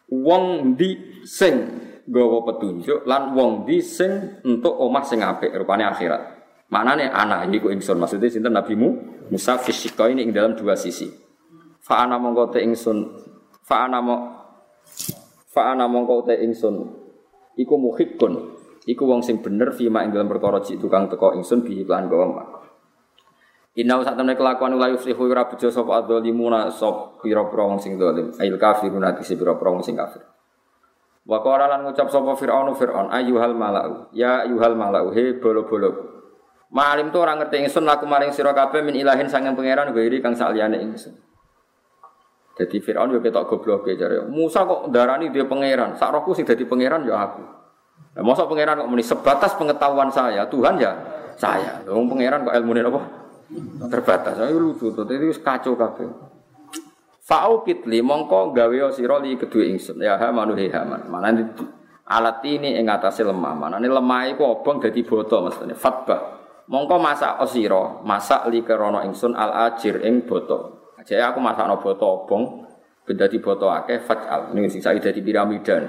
wong 0.08 0.72
di 0.80 1.20
sing 1.28 1.68
gawa 2.08 2.48
petunjuk 2.48 3.04
lan 3.04 3.36
wong 3.36 3.68
di 3.68 3.84
sing 3.84 4.40
entuk 4.48 4.72
omah 4.72 5.04
sing 5.04 5.20
apik 5.20 5.52
rupane 5.52 5.84
akhirat. 5.84 6.41
Manane 6.72 7.12
anak 7.12 7.52
iku 7.52 7.68
ingsun? 7.68 8.00
Maksudnya 8.00 8.32
sinten 8.32 8.56
Nabi 8.56 8.80
Musa 8.80 9.60
fisika 9.60 10.08
ini 10.08 10.24
ing 10.24 10.32
dalam 10.32 10.56
dua 10.56 10.80
sisi. 10.80 11.12
Fa 11.84 12.08
ana 12.08 12.16
mongko 12.16 12.56
te 12.56 12.64
ingsun 12.64 12.98
fa 13.68 13.88
ana 13.88 14.00
mo 14.00 14.16
fa 15.52 15.76
ana 15.76 15.92
mongko 15.92 16.32
te 16.32 16.40
ingsun. 16.40 16.76
Iku 17.60 17.76
muhibbun 17.76 18.56
iku 18.88 19.04
wong 19.04 19.20
sing 19.20 19.44
bener 19.44 19.76
fima 19.76 20.08
ing 20.08 20.16
dalam 20.16 20.32
perkara 20.32 20.64
cik 20.64 20.80
tukang 20.80 21.12
teko 21.12 21.36
ingsun 21.36 21.68
bi 21.68 21.84
iklan 21.84 22.08
gawa 22.08 22.64
Inau 23.72 24.04
saat 24.04 24.20
temen 24.20 24.36
kelakuan 24.36 24.76
ulah 24.76 24.92
yuflihu 24.92 25.32
ora 25.32 25.48
bejo 25.48 25.72
sapa 25.72 26.04
adzalimuna 26.04 26.68
sop 26.68 27.24
pira-pira 27.24 27.72
wong 27.72 27.80
sing 27.80 27.96
zalim 27.96 28.36
ail 28.36 28.60
kafirun 28.60 29.00
ati 29.00 29.24
pira-pira 29.32 29.72
wong 29.72 29.80
sing 29.80 29.96
kafir. 29.96 30.20
Wa 31.24 31.40
qala 31.40 31.72
lan 31.72 31.88
ngucap 31.88 32.12
sapa 32.12 32.36
Firaun 32.36 32.76
Firaun 32.76 33.08
ayyuhal 33.08 33.56
malau 33.56 34.12
ya 34.12 34.44
ayyuhal 34.44 34.76
malau 34.76 35.16
he 35.16 35.40
bolo-bolo 35.40 36.11
Malim 36.72 37.12
tu 37.12 37.20
orang 37.20 37.44
ngerti 37.44 37.68
ingsun 37.68 37.84
laku 37.84 38.08
maring 38.08 38.32
sira 38.32 38.56
kabeh 38.56 38.80
min 38.80 38.96
ilahin 38.96 39.28
sanging 39.28 39.60
pangeran 39.60 39.92
gairi 39.92 40.24
kang 40.24 40.40
saliyane 40.40 40.80
ingsun 40.80 41.12
jadi 42.62 42.78
Fir'aun 42.78 43.10
juga 43.10 43.32
ketok 43.32 43.46
goblok 43.48 43.90
ya 43.90 44.06
jare. 44.06 44.28
Musa 44.28 44.68
kok 44.68 44.92
darani 44.92 45.32
dia 45.32 45.48
pangeran. 45.48 45.96
Sak 45.96 46.12
rohku 46.12 46.36
sing 46.36 46.44
dadi 46.44 46.68
pangeran 46.68 47.08
ya 47.08 47.18
aku. 47.18 47.42
Nah, 48.12 48.22
masa 48.22 48.46
pangeran 48.46 48.84
kok 48.84 48.90
muni 48.92 49.02
sebatas 49.02 49.56
pengetahuan 49.56 50.12
saya, 50.12 50.46
Tuhan 50.46 50.76
ya 50.78 50.92
saya. 51.40 51.80
Wong 51.88 52.12
pangeran 52.12 52.46
kok 52.46 52.54
ilmune 52.54 52.86
apa? 52.86 53.02
Terbatas. 53.88 54.36
Ayo 54.46 54.62
lucu 54.62 54.92
to, 54.92 55.08
itu 55.08 55.32
kacau 55.40 55.74
kabeh. 55.74 56.08
Fa'u 57.26 57.64
kitli 57.64 58.04
mongko 58.04 58.52
gawe 58.52 58.92
sira 58.92 59.18
li 59.24 59.40
kedue 59.40 59.72
ingsun. 59.72 60.04
Ya 60.04 60.20
ha 60.20 60.28
manu 60.30 60.54
he 60.60 60.68
haman. 60.68 61.08
Mana 61.08 61.32
alat 62.04 62.44
ini 62.44 62.76
ing 62.76 62.92
atase 62.92 63.24
lemah. 63.24 63.56
Mana 63.56 63.80
ini 63.80 63.88
lemah 63.88 64.28
iku 64.28 64.60
obong 64.60 64.84
dadi 64.84 65.02
boto 65.08 65.40
mestine. 65.40 65.74
Fatba. 65.74 66.41
Mongko 66.72 67.04
masak 67.04 67.44
osiro, 67.44 68.00
masak 68.08 68.48
li 68.48 68.64
kerono 68.64 69.04
ingsun 69.04 69.36
al 69.36 69.68
ajir 69.68 70.08
ing 70.08 70.24
boto. 70.24 70.88
Jadi 71.04 71.20
aku 71.20 71.44
masak 71.44 71.68
no 71.68 71.84
boto 71.84 72.24
obong, 72.24 72.64
benda 73.04 73.28
di 73.28 73.44
boto 73.44 73.68
akeh 73.68 74.00
fatal. 74.00 74.56
Ini 74.56 74.72
sing 74.72 74.80
saya 74.80 74.96
jadi 74.96 75.20
piramidan. 75.20 75.84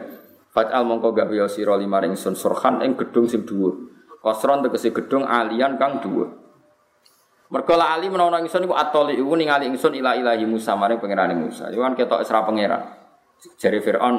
Fatal 0.51 0.83
mongko 0.83 1.14
gawe 1.14 1.47
sira 1.47 1.78
lima 1.78 2.03
ringsun 2.03 2.35
surhan 2.35 2.83
ing 2.83 2.99
gedung 2.99 3.30
sing 3.30 3.47
dhuwur. 3.47 3.95
Kosron 4.18 4.66
tegese 4.66 4.91
gedung 4.91 5.22
alian 5.22 5.78
kang 5.78 6.03
dhuwur. 6.03 6.35
Mergo 7.55 7.74
ali 7.78 8.11
menawa 8.11 8.43
ingsun 8.43 8.66
iku 8.66 8.74
atoli 8.74 9.14
iku 9.14 9.39
ningali 9.39 9.70
ingsun 9.70 9.95
ila 9.95 10.18
ilahi 10.18 10.43
Musa 10.51 10.74
maring 10.74 10.99
pangerane 10.99 11.39
Musa. 11.39 11.70
Iku 11.70 11.78
kan 11.78 11.95
ketok 11.95 12.26
isra 12.26 12.43
pangeran. 12.43 12.83
Jari 13.55 13.78
Firaun, 13.78 14.16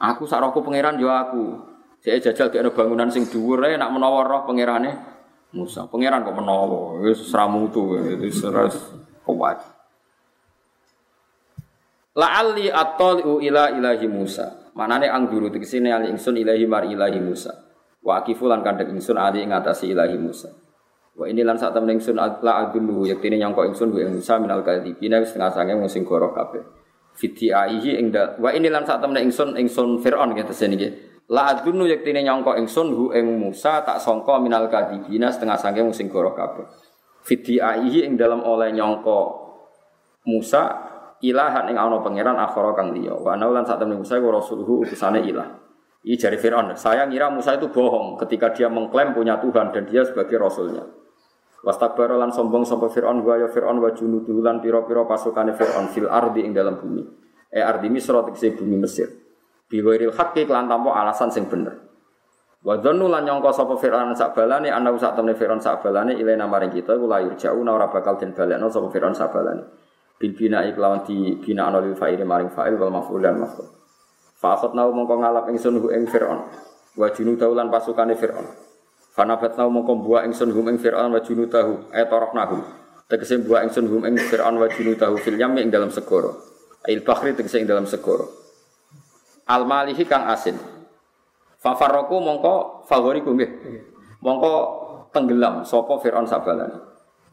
aku 0.00 0.24
sak 0.24 0.40
rohku 0.40 0.64
pangeran 0.64 0.96
yo 0.96 1.12
aku. 1.12 1.68
Saya 2.00 2.16
jajal 2.16 2.48
kene 2.48 2.72
bangunan 2.72 3.12
sing 3.12 3.28
dhuwur 3.28 3.60
ae 3.66 3.76
nak 3.76 3.92
menawa 3.92 4.24
roh 4.24 4.48
pangerane 4.48 5.17
Musa. 5.56 5.88
Pangeran 5.88 6.28
kok 6.28 6.36
menawa 6.36 7.00
wis 7.00 7.24
sramutu 7.24 7.96
itu 7.96 8.28
seras 8.28 8.76
kuat. 9.24 9.64
La'alli 12.18 12.68
attali'u 12.68 13.40
ila 13.40 13.72
ilahi 13.72 14.06
Musa. 14.10 14.68
Manane 14.76 15.08
angguru 15.08 15.48
tekesine 15.48 15.88
ali 15.88 16.12
ingsun 16.12 16.36
ilahi 16.36 16.68
mar 16.68 16.84
ilahi 16.84 17.22
Musa. 17.22 17.54
Wa 18.04 18.20
akifu 18.20 18.44
lan 18.44 18.60
kandhek 18.60 18.92
ingsun 18.92 19.16
ali 19.16 19.40
ing 19.40 19.54
atase 19.54 19.88
ilahi 19.88 20.20
Musa. 20.20 20.52
Wa 21.16 21.24
ini 21.26 21.42
lan 21.42 21.56
sak 21.56 21.72
temen 21.74 21.96
ingsun 21.96 22.14
la 22.20 22.52
adullu 22.62 23.08
yektine 23.08 23.40
nyangka 23.40 23.64
ingsun 23.72 23.88
wa 23.90 24.04
Musa 24.10 24.36
minal 24.36 24.60
kadhibina 24.60 25.18
wis 25.22 25.32
setengah 25.32 25.50
sange 25.50 25.72
wong 25.74 25.88
sing 25.88 26.04
goro 26.04 26.30
kabeh. 26.30 26.62
Fiti 27.16 27.50
ing 27.50 28.12
wa 28.14 28.50
ini 28.52 28.68
lan 28.68 28.84
sak 28.84 29.00
temen 29.00 29.16
ingsun 29.24 29.56
ingsun 29.56 29.98
Firaun 30.04 30.36
nggih 30.36 30.44
tesene 30.44 30.76
nggih. 30.76 30.92
La 31.28 31.52
adullu 31.52 31.84
yektine 31.84 32.24
nyangka 32.24 32.56
ingsun 32.56 32.88
hu 32.96 33.12
ing 33.12 33.36
Musa 33.36 33.84
tak 33.84 34.00
sangka 34.00 34.40
minal 34.40 34.64
kadhibina 34.72 35.28
setengah 35.28 35.60
sange 35.60 35.84
sing 35.92 36.08
goro 36.08 36.32
kabeh. 36.32 36.64
Fiti 37.20 37.60
aihi 37.60 38.08
ing 38.08 38.16
dalam 38.16 38.40
oleh 38.40 38.72
nyangka 38.72 39.28
Musa 40.24 40.62
ilahan 41.20 41.68
ing 41.68 41.76
ana 41.76 42.00
pangeran 42.00 42.32
akhara 42.40 42.72
kang 42.72 42.96
liya. 42.96 43.12
Wa 43.12 43.36
ana 43.36 43.44
lan 43.52 43.68
sak 43.68 43.76
temene 43.76 44.00
Musa 44.00 44.16
wa 44.16 44.40
rasuluhu 44.40 44.88
utusane 44.88 45.20
ilah. 45.20 45.68
Ini 46.08 46.16
jari 46.16 46.40
Fir'aun. 46.40 46.72
Saya 46.80 47.04
ngira 47.04 47.28
Musa 47.28 47.52
itu 47.60 47.68
bohong 47.68 48.16
ketika 48.24 48.48
dia 48.56 48.72
mengklaim 48.72 49.12
punya 49.12 49.36
Tuhan 49.36 49.68
dan 49.76 49.84
dia 49.84 50.08
sebagai 50.08 50.40
rasulnya. 50.40 50.88
Wastakbara 51.60 52.16
lan 52.16 52.32
sombong 52.32 52.64
sapa 52.64 52.88
Fir'aun 52.88 53.20
wa 53.20 53.36
ya 53.36 53.52
Fir'aun 53.52 53.76
wa 53.84 53.92
junuduhu 53.92 54.40
lan 54.40 54.64
pira-pira 54.64 55.04
pasukane 55.04 55.52
Fir'aun 55.52 55.92
fil 55.92 56.08
ardi 56.08 56.48
ing 56.48 56.56
dalam 56.56 56.80
bumi. 56.80 57.04
E 57.52 57.60
ardi 57.60 57.92
Misra 57.92 58.24
tegese 58.24 58.56
bumi 58.56 58.80
Mesir. 58.80 59.27
Bi 59.68 59.84
ghairil 59.84 60.16
haqqi 60.16 60.48
lan 60.48 60.64
tanpa 60.64 60.96
alasan 60.96 61.28
sing 61.28 61.44
bener. 61.44 61.76
Wa 62.64 62.80
dzannu 62.80 63.06
lan 63.06 63.22
nyangka 63.28 63.52
sapa 63.52 63.76
Fir'aun 63.76 64.16
sak 64.16 64.32
balane 64.32 64.72
ana 64.72 64.90
sak 64.96 65.14
temene 65.14 65.36
Fir'aun 65.36 65.60
sak 65.60 65.84
balane 65.84 66.16
ilena 66.16 66.48
maring 66.48 66.72
kita 66.72 66.96
iku 66.96 67.06
la 67.06 67.20
yurja'u 67.22 67.60
ora 67.68 67.86
bakal 67.86 68.16
den 68.16 68.32
balekno 68.32 68.72
sapa 68.72 68.88
Fir'aun 68.88 69.12
sak 69.12 69.28
balane. 69.30 69.62
Bil 70.18 70.34
bina 70.34 70.66
iklawan 70.66 71.06
di 71.06 71.36
bina 71.38 71.68
ana 71.68 71.78
lil 71.84 71.94
fa'il 71.94 72.18
maring 72.24 72.50
fa'il 72.50 72.74
wal 72.80 72.90
maf'ul 72.90 73.22
dan 73.22 73.38
maf'ul. 73.38 73.68
Fa 74.40 74.58
nau 74.74 74.90
mongko 74.90 75.14
ngalap 75.20 75.44
ingsun 75.52 75.78
hu 75.78 75.92
ing 75.92 76.08
fir'aun. 76.08 76.48
Wa 76.98 77.12
junudahu 77.14 77.54
pasukane 77.70 78.18
fir'aun. 78.18 78.48
Fanabat 79.14 79.54
nau 79.54 79.68
mongko 79.68 80.00
buah 80.02 80.24
ingsun 80.26 80.50
hum 80.50 80.66
ing 80.72 80.80
fir'aun 80.80 81.12
wa 81.12 81.20
junudahu 81.20 81.92
e 81.92 82.02
nahu. 82.08 82.58
Tegese 83.06 83.38
buah 83.44 83.68
ingsun 83.68 83.86
hum 83.86 84.02
ing 84.08 84.16
fir'aun 84.16 84.56
wa 84.58 84.66
junudahu 84.66 85.20
fil 85.20 85.36
yam 85.36 85.54
ing 85.60 85.70
dalam 85.70 85.92
segoro. 85.92 86.40
Il 86.88 87.04
bahri 87.04 87.36
tegese 87.36 87.60
ing 87.60 87.68
dalam 87.68 87.86
segoro 87.86 88.47
al 89.48 89.64
malihi 89.64 90.04
kang 90.04 90.28
asin 90.28 90.54
fa 91.58 91.74
farraku 91.74 92.20
mongko 92.20 92.84
favoriku 92.84 93.32
nggih 93.32 93.50
mongko 94.20 94.52
tenggelam 95.10 95.64
sapa 95.64 95.96
fir'aun 95.98 96.28
sabalane 96.28 96.88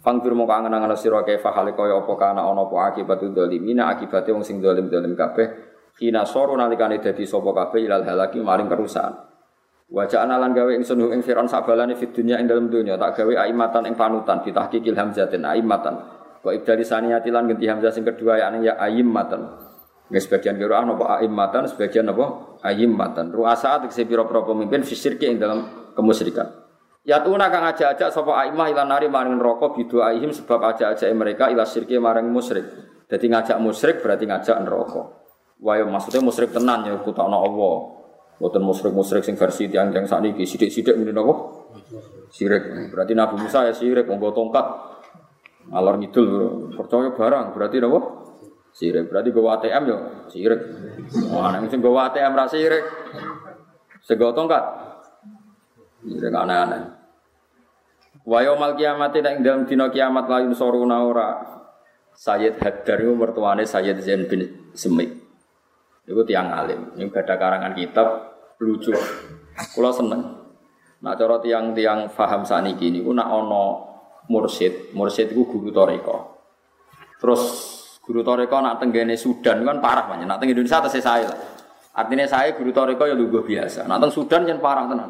Fangfir 0.06 0.38
mau 0.38 0.46
kangen 0.46 0.70
angan 0.70 0.94
sira 0.94 1.26
kae 1.26 1.42
fahale 1.42 1.74
kaya 1.74 1.98
apa 1.98 2.14
kana 2.14 2.46
ana 2.46 2.70
apa 2.70 2.94
akibat 2.94 3.26
dzalimina 3.26 3.90
akibate 3.90 4.30
wong 4.30 4.46
sing 4.46 4.62
zalim-zalim 4.62 5.18
kabeh 5.18 5.50
kina 5.98 6.22
soro 6.30 6.54
nalikane 6.54 7.02
dadi 7.02 7.26
sapa 7.26 7.50
kabeh 7.50 7.90
ilal 7.90 8.06
halaki 8.06 8.38
maring 8.38 8.70
kerusakan. 8.70 9.34
Wajah 9.90 10.30
analan 10.30 10.54
gawe 10.54 10.78
ingsun 10.78 11.10
ing 11.10 11.26
Firaun 11.26 11.50
sabalane 11.50 11.98
fid 11.98 12.14
dunya 12.14 12.38
ing 12.38 12.46
dalam 12.46 12.70
dunya 12.70 13.02
tak 13.02 13.18
gawe 13.18 13.34
aimatan 13.50 13.90
ing 13.90 13.98
panutan 13.98 14.46
ditahqiqil 14.46 14.94
hamzatin 14.94 15.42
aimatan. 15.42 15.98
Wa 16.46 16.54
ibdali 16.54 16.86
saniyati 16.86 17.34
lan 17.34 17.50
ganti 17.50 17.66
hamzah 17.66 17.90
sing 17.90 18.06
kedua 18.06 18.38
ya 18.38 18.78
aimatan. 18.78 19.42
Nggak 20.06 20.22
sebagian 20.22 20.56
kira 20.62 20.86
apa 20.86 21.06
aimatan, 21.18 21.66
sebagian 21.66 22.06
apa 22.14 22.58
aimatan. 22.62 23.34
Ruasa 23.34 23.82
tegese 23.82 24.06
pira-pira 24.06 24.46
pemimpin 24.46 24.86
fisirki 24.86 25.26
ing 25.26 25.42
dalam 25.42 25.92
kemusyrikan. 25.98 26.66
Tuna 27.06 27.54
kang 27.54 27.66
aja-aja 27.70 28.10
sapa 28.10 28.34
aimah 28.46 28.70
ilan 28.70 28.90
nari 28.90 29.06
maring 29.06 29.38
neraka 29.38 29.74
bidu 29.78 30.02
aihim 30.02 30.34
sebab 30.34 30.58
aja-aja 30.74 31.06
mereka 31.14 31.54
ila 31.54 31.62
syirki 31.62 32.02
maring 32.02 32.30
musyrik. 32.30 32.66
Jadi 33.06 33.26
ngajak 33.30 33.58
musyrik 33.62 34.02
berarti 34.02 34.26
ngajak 34.26 34.58
neraka. 34.66 35.02
Wah 35.62 35.78
ya 35.78 35.86
maksudnya 35.86 36.26
musyrik 36.26 36.50
tenan 36.50 36.82
ya 36.86 36.98
kutokno 36.98 37.38
Allah. 37.46 37.76
Boten 38.42 38.66
musyrik-musyrik 38.66 39.24
sing 39.24 39.38
versi 39.38 39.70
tiang 39.70 39.94
yang 39.94 40.10
sakniki 40.10 40.44
sithik-sithik 40.44 40.98
ngene 40.98 41.14
napa? 41.14 41.34
Syirik. 42.34 42.90
Berarti 42.92 43.14
Nabi 43.16 43.36
Musa 43.38 43.70
ya 43.70 43.74
syirik 43.74 44.10
monggo 44.10 44.34
tongkat. 44.34 44.66
Alor 45.72 46.02
ngidul 46.02 46.28
percaya 46.74 47.14
barang 47.14 47.54
berarti 47.54 47.78
apa? 47.86 48.00
Sirik. 48.76 49.08
Berarti 49.08 49.32
gue 49.32 49.40
ATM 49.40 49.84
yo 49.88 49.98
sirik. 50.28 50.62
Mana 51.32 51.64
mungkin 51.64 51.80
gue 51.80 51.92
ATM 51.96 52.36
ra 52.36 52.46
sirik. 52.52 52.84
Segotong 54.04 54.52
kan? 54.52 54.64
Sirik 56.04 56.36
aneh-aneh. 56.36 56.84
Wa 58.28 58.44
yaumal 58.44 58.76
kiamat 58.76 59.16
ing 59.16 59.48
dalam 59.48 59.64
dina 59.64 59.88
kiamat 59.88 60.28
la 60.28 60.44
yunsuruna 60.44 61.08
ora. 61.08 61.30
Sayyid 62.16 62.60
Haddar 62.60 63.00
itu 63.04 63.12
mertuane 63.16 63.64
Sayyid 63.64 64.00
Zain 64.04 64.28
bin 64.28 64.72
Semik. 64.76 65.24
Itu 66.04 66.24
tiang 66.28 66.52
alim. 66.52 66.96
Ini 67.00 67.12
ada 67.12 67.36
karangan 67.40 67.76
kitab 67.76 68.08
lucu. 68.60 68.92
Kulo 69.72 69.92
seneng. 69.96 70.22
Nah 71.00 71.14
cara 71.16 71.40
tiang-tiang 71.40 72.12
faham 72.12 72.44
saniki 72.44 72.92
niku 72.92 73.12
nak 73.16 73.32
ono 73.32 73.64
mursid, 74.32 74.92
mursid 74.96 75.32
itu 75.32 75.48
guru 75.48 75.70
toriko. 75.70 76.40
Terus 77.20 77.42
guru 78.06 78.22
toriko 78.22 78.62
nak 78.62 78.78
tenggene 78.78 79.18
Sudan 79.18 79.66
kan 79.66 79.82
parah 79.82 80.06
banyak. 80.06 80.30
Nak 80.30 80.38
teng 80.38 80.54
Indonesia 80.54 80.78
atas 80.78 80.96
saya 81.02 81.26
lah. 81.26 81.40
Artinya 81.98 82.30
saya 82.30 82.54
guru 82.54 82.70
toriko 82.70 83.10
ya 83.10 83.18
lugu 83.18 83.42
biasa. 83.42 83.90
Nak 83.90 83.98
teng 83.98 84.12
Sudan 84.14 84.46
yang 84.46 84.62
parah 84.62 84.86
tenan. 84.86 85.10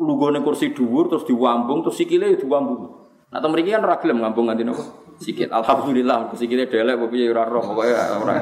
Lugone 0.00 0.40
kursi 0.40 0.72
dhuwur 0.72 1.12
terus 1.12 1.28
diwambung 1.28 1.84
terus 1.84 2.00
sikile 2.00 2.32
ya 2.32 2.38
diwambung. 2.40 2.96
Nak 3.28 3.40
teng 3.44 3.52
mriki 3.52 3.76
kan 3.76 3.84
ora 3.84 4.00
gelem 4.00 4.24
ngambung 4.24 4.48
nganti 4.48 4.64
napa? 4.64 4.84
Sikit. 5.20 5.52
Alhamdulillah 5.52 6.32
sikile 6.32 6.64
delek 6.64 6.96
kok 6.96 7.08
piye 7.12 7.28
ora 7.28 7.44
roh 7.44 7.60
pokoke 7.60 7.92
ora. 7.92 8.34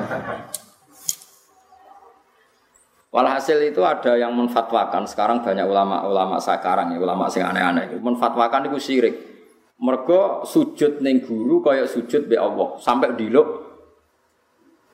Walhasil 3.14 3.62
itu 3.62 3.78
ada 3.86 4.18
yang 4.18 4.34
menfatwakan 4.34 5.06
sekarang 5.06 5.38
banyak 5.38 5.62
ulama-ulama 5.62 6.34
sekarang 6.42 6.90
ya 6.90 6.98
ulama 6.98 7.30
sing 7.30 7.46
aneh-aneh 7.46 7.98
menfatwakan 8.02 8.66
itu 8.70 8.78
syirik. 8.78 9.33
Mergo 9.74 10.46
sujud 10.46 11.02
ning 11.02 11.18
guru 11.26 11.58
kaya 11.58 11.84
sujud 11.90 12.30
be 12.30 12.38
Allah 12.38 12.78
sampai 12.78 13.18
diluk 13.18 13.74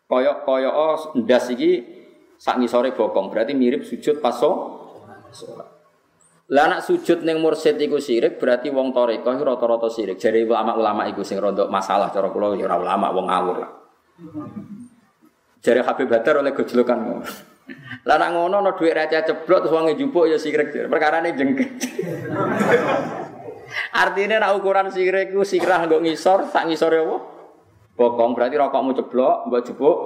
kaya 0.09 0.41
kaya 0.43 0.73
oh 0.73 0.97
ndas 1.21 1.53
iki 1.53 1.85
sak 2.41 2.57
ngisore 2.57 2.97
bokong 2.97 3.29
berarti 3.29 3.53
mirip 3.53 3.85
sujud 3.85 4.25
pas 4.25 4.35
sholat. 4.41 5.69
Lah 6.51 6.83
sujud 6.83 7.23
ning 7.23 7.39
mursyid 7.39 7.79
iku 7.79 8.03
syirik 8.03 8.41
berarti 8.43 8.75
wong 8.75 8.91
iku 8.91 9.29
rata-rata 9.31 9.87
syirik. 9.87 10.19
Jare 10.19 10.43
ulama-ulama 10.43 11.07
iku 11.07 11.23
sing 11.23 11.39
rontok 11.39 11.71
masalah 11.71 12.11
cara 12.11 12.33
kula 12.33 12.59
ya 12.59 12.67
ora 12.67 12.77
ulama 12.81 13.07
wong 13.15 13.27
ngawur 13.31 13.57
lah. 13.63 13.71
Jare 15.63 15.85
Habib 15.87 16.09
Badar 16.11 16.43
oleh 16.43 16.57
gojlokan 16.57 16.99
lah 18.03 18.17
nak 18.19 18.35
ngono 18.35 18.59
ana 18.59 18.75
dhuwit 18.75 18.99
receh 18.99 19.23
ceblok 19.31 19.63
terus 19.63 19.71
wong 19.71 19.95
njupuk 19.95 20.27
ya 20.27 20.41
sirik. 20.41 20.75
Perkarane 20.91 21.37
jengket. 21.39 21.71
Artinya 23.95 24.43
nak 24.43 24.59
ukuran 24.59 24.91
sirik 24.91 25.31
ku 25.35 25.47
sirah 25.47 25.87
nggo 25.87 26.03
ngisor, 26.03 26.51
sak 26.51 26.67
ngisore 26.67 27.01
apa? 27.03 27.17
Bokong 27.95 28.33
berarti 28.33 28.57
rokokmu 28.57 28.93
ceblok, 28.97 29.37
mbok 29.51 29.61
jupuk 29.67 29.99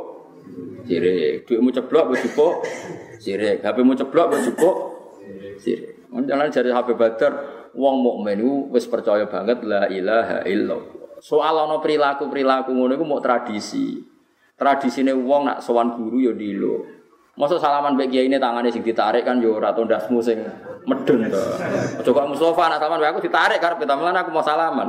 sirik. 0.85 1.47
Duitmu 1.47 1.71
ceblok, 1.71 2.05
mbok 2.11 2.19
jupuk 2.21 2.55
sirik. 3.23 3.63
HPmu 3.63 3.95
ceblok, 3.95 4.27
mbok 4.33 4.41
jupuk 4.43 4.77
sirik. 5.63 5.95
Jalan 6.15 6.51
jari 6.51 6.71
HP 6.71 6.89
Badar, 6.95 7.33
wong 7.75 7.95
mukmin 8.03 8.39
iku 8.39 8.55
wis 8.71 8.87
percaya 8.87 9.27
banget 9.27 9.63
la 9.67 9.91
ilaha 9.91 10.47
illallah. 10.47 11.19
Soal 11.19 11.57
ana 11.57 11.81
perilaku-perilaku 11.81 12.71
ngono 12.71 12.93
iku 12.95 13.05
mau 13.07 13.19
tradisi. 13.19 13.99
Tradisine 14.55 15.11
wong 15.11 15.51
nak 15.51 15.59
sowan 15.65 15.99
guru 15.99 16.23
ya 16.23 16.33
dilo. 16.37 16.87
Masa 17.35 17.59
salaman 17.59 17.99
mbek 17.99 18.15
ini 18.15 18.39
tangannya 18.39 18.71
sing 18.71 18.87
ditarik 18.87 19.27
kan 19.27 19.43
yo 19.43 19.59
ora 19.59 19.75
tondasmu 19.75 20.23
sing 20.23 20.39
medun 20.85 21.29
to. 21.29 21.43
Aja 22.01 22.11
kok 22.11 22.27
Mustofa 22.29 22.69
nak 22.69 22.79
salaman 22.81 23.01
aku 23.09 23.21
ditarik 23.25 23.59
karep 23.61 23.81
kita 23.81 23.97
malah 23.97 24.25
aku 24.25 24.31
mau 24.33 24.45
salaman. 24.45 24.89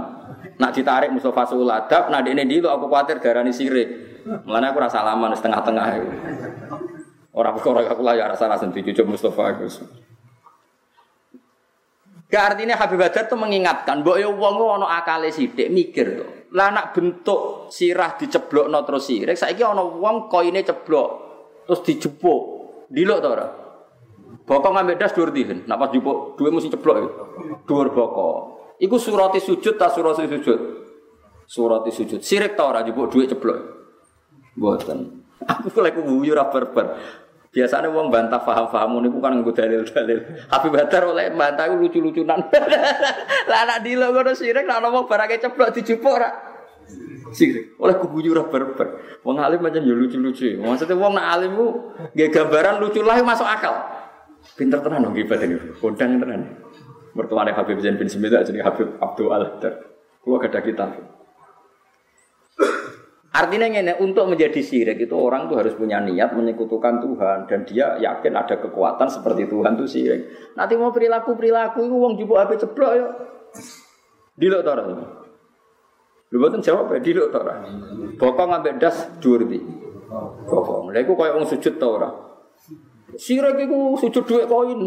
Nak 0.56 0.72
ditarik 0.72 1.12
Mustofa 1.12 1.44
suladap, 1.48 2.08
nah 2.08 2.24
ini 2.24 2.48
dulu 2.48 2.72
aku 2.72 2.86
khawatir 2.88 3.20
darani 3.20 3.52
sirik. 3.52 4.24
Mulane 4.24 4.72
aku 4.72 4.80
rasa 4.80 5.04
salaman 5.04 5.36
setengah-tengah 5.36 5.86
itu. 6.00 6.10
Orang 7.36 7.60
perkara 7.60 7.84
aku 7.92 8.00
lah 8.00 8.16
ya 8.16 8.32
rasa 8.32 8.48
rasa 8.48 8.72
dicucuk 8.72 9.04
Mustofa 9.04 9.52
aku. 9.52 9.68
Gak 12.26 12.44
artinya 12.56 12.80
Habib 12.80 12.98
Badar 12.98 13.30
tuh 13.30 13.38
mengingatkan, 13.38 14.02
bahwa 14.02 14.18
ya 14.18 14.32
wong 14.32 14.56
ono 14.82 14.88
akale 14.90 15.30
sidik 15.30 15.70
mikir 15.70 16.08
tuh. 16.18 16.30
Lah 16.56 16.72
nak 16.72 16.96
bentuk 16.96 17.70
sirah 17.70 18.18
diceblok 18.18 18.72
no 18.72 18.82
terus 18.88 19.12
sirik, 19.12 19.38
saiki 19.38 19.62
ono 19.62 20.00
wong 20.00 20.32
koine 20.32 20.64
ceblok, 20.64 21.10
terus 21.70 21.84
dijupuk. 21.84 22.42
Dilok 22.90 23.20
ta 23.22 23.28
ora? 23.30 23.48
Bokok 24.46 24.72
ngambil 24.78 24.96
das 25.02 25.12
dhuwur 25.18 25.34
dihen. 25.34 25.66
Nak 25.66 25.78
pas 25.82 25.90
jupuk 25.90 26.38
dhuwur 26.38 26.54
mesti 26.54 26.70
ceblok 26.70 26.96
itu. 27.02 27.10
Dhuwur 27.66 27.90
bokok. 27.90 28.38
Iku 28.78 29.02
surati 29.02 29.42
sujud 29.42 29.74
ta 29.80 29.90
surati 29.90 30.30
sujud? 30.30 30.60
Surati 31.50 31.90
sujud. 31.90 32.22
Sirik 32.22 32.54
ta 32.54 32.70
ora 32.70 32.86
jupuk 32.86 33.10
dhuwit 33.10 33.34
ceblok? 33.34 33.58
Mboten. 34.56 35.00
Aku 35.52 35.82
lek 35.82 35.98
guyu 35.98 36.38
ora 36.38 36.46
berber. 36.54 36.96
Biasanya 37.56 37.88
wong 37.88 38.12
bantah 38.12 38.44
paham-paham 38.44 39.00
niku 39.00 39.24
kan 39.24 39.32
nggo 39.40 39.56
dalil-dalil. 39.56 40.20
Habib 40.52 40.76
Badar 40.76 41.08
oleh 41.08 41.32
bantah 41.32 41.72
lucu-lucunan. 41.72 42.52
Lah 43.50 43.60
anak 43.64 43.80
dilo 43.80 44.12
ngono 44.12 44.36
sirik 44.36 44.68
ana 44.68 44.92
wong 44.92 45.08
barake 45.08 45.40
ceblok 45.40 45.72
dijupuk 45.72 46.20
ora? 46.20 46.30
Sirik. 47.32 47.80
Oleh 47.80 47.96
kuguyu 47.96 48.36
ora 48.36 48.44
berber. 48.52 49.20
Wong 49.24 49.40
alim 49.40 49.64
macam 49.64 49.82
ya 49.88 49.96
lucu-lucu. 49.96 50.60
Maksudnya 50.60 51.00
wong 51.00 51.16
nak 51.16 51.28
alim 51.32 51.56
ku 51.56 51.96
nggih 52.12 52.30
gambaran 52.30 52.84
lucu 52.84 53.00
lah 53.02 53.24
masuk 53.24 53.48
akal. 53.48 53.74
Pinter 54.56 54.80
tenan 54.80 55.04
dong 55.04 55.16
ibadah 55.20 55.46
ini. 55.46 55.60
Kondang 55.84 56.16
tenan. 56.16 56.42
Mertuane 57.16 57.52
Habib 57.56 57.80
Zain 57.80 58.00
bin 58.00 58.08
Smith 58.08 58.32
jadi 58.32 58.64
Habib 58.64 59.00
Abdul 59.00 59.32
Al-Hadar. 59.32 59.74
Kulo 60.24 60.40
ada 60.40 60.60
kitab. 60.64 60.96
Artinya 63.36 63.68
ini 63.68 63.92
untuk 64.00 64.32
menjadi 64.32 64.64
syirik 64.64 64.96
itu 64.96 65.12
orang 65.12 65.52
tuh 65.52 65.60
harus 65.60 65.76
punya 65.76 66.00
niat 66.00 66.32
menyekutukan 66.32 67.04
Tuhan 67.04 67.38
dan 67.52 67.68
dia 67.68 68.00
yakin 68.00 68.32
ada 68.32 68.56
kekuatan 68.64 69.12
seperti 69.12 69.52
Tuhan 69.52 69.76
tuh 69.76 69.84
syirik. 69.84 70.56
Nanti 70.56 70.80
mau 70.80 70.96
perilaku 70.96 71.36
perilaku 71.36 71.84
itu 71.84 71.96
uang 72.00 72.16
jubuk 72.16 72.40
HP 72.40 72.64
ceblok 72.64 72.92
ya. 72.96 73.08
Dilok 74.40 74.62
tora. 74.64 74.84
Lu 76.32 76.36
buatan 76.40 76.64
jawab 76.64 76.96
ya 76.96 77.00
dilok 77.04 77.28
tora. 77.36 77.60
Bokong 78.16 78.48
ngambil 78.56 78.80
das 78.80 79.04
dua 79.20 79.44
di. 79.44 79.60
Bokong. 80.48 80.96
Lalu 80.96 81.12
kayak 81.12 81.36
uang 81.36 81.48
sujud 81.52 81.76
tora. 81.76 82.35
Sirik 83.16 83.56
itu 83.60 83.80
sujud 84.00 84.24
dua 84.28 84.44
koin. 84.48 84.82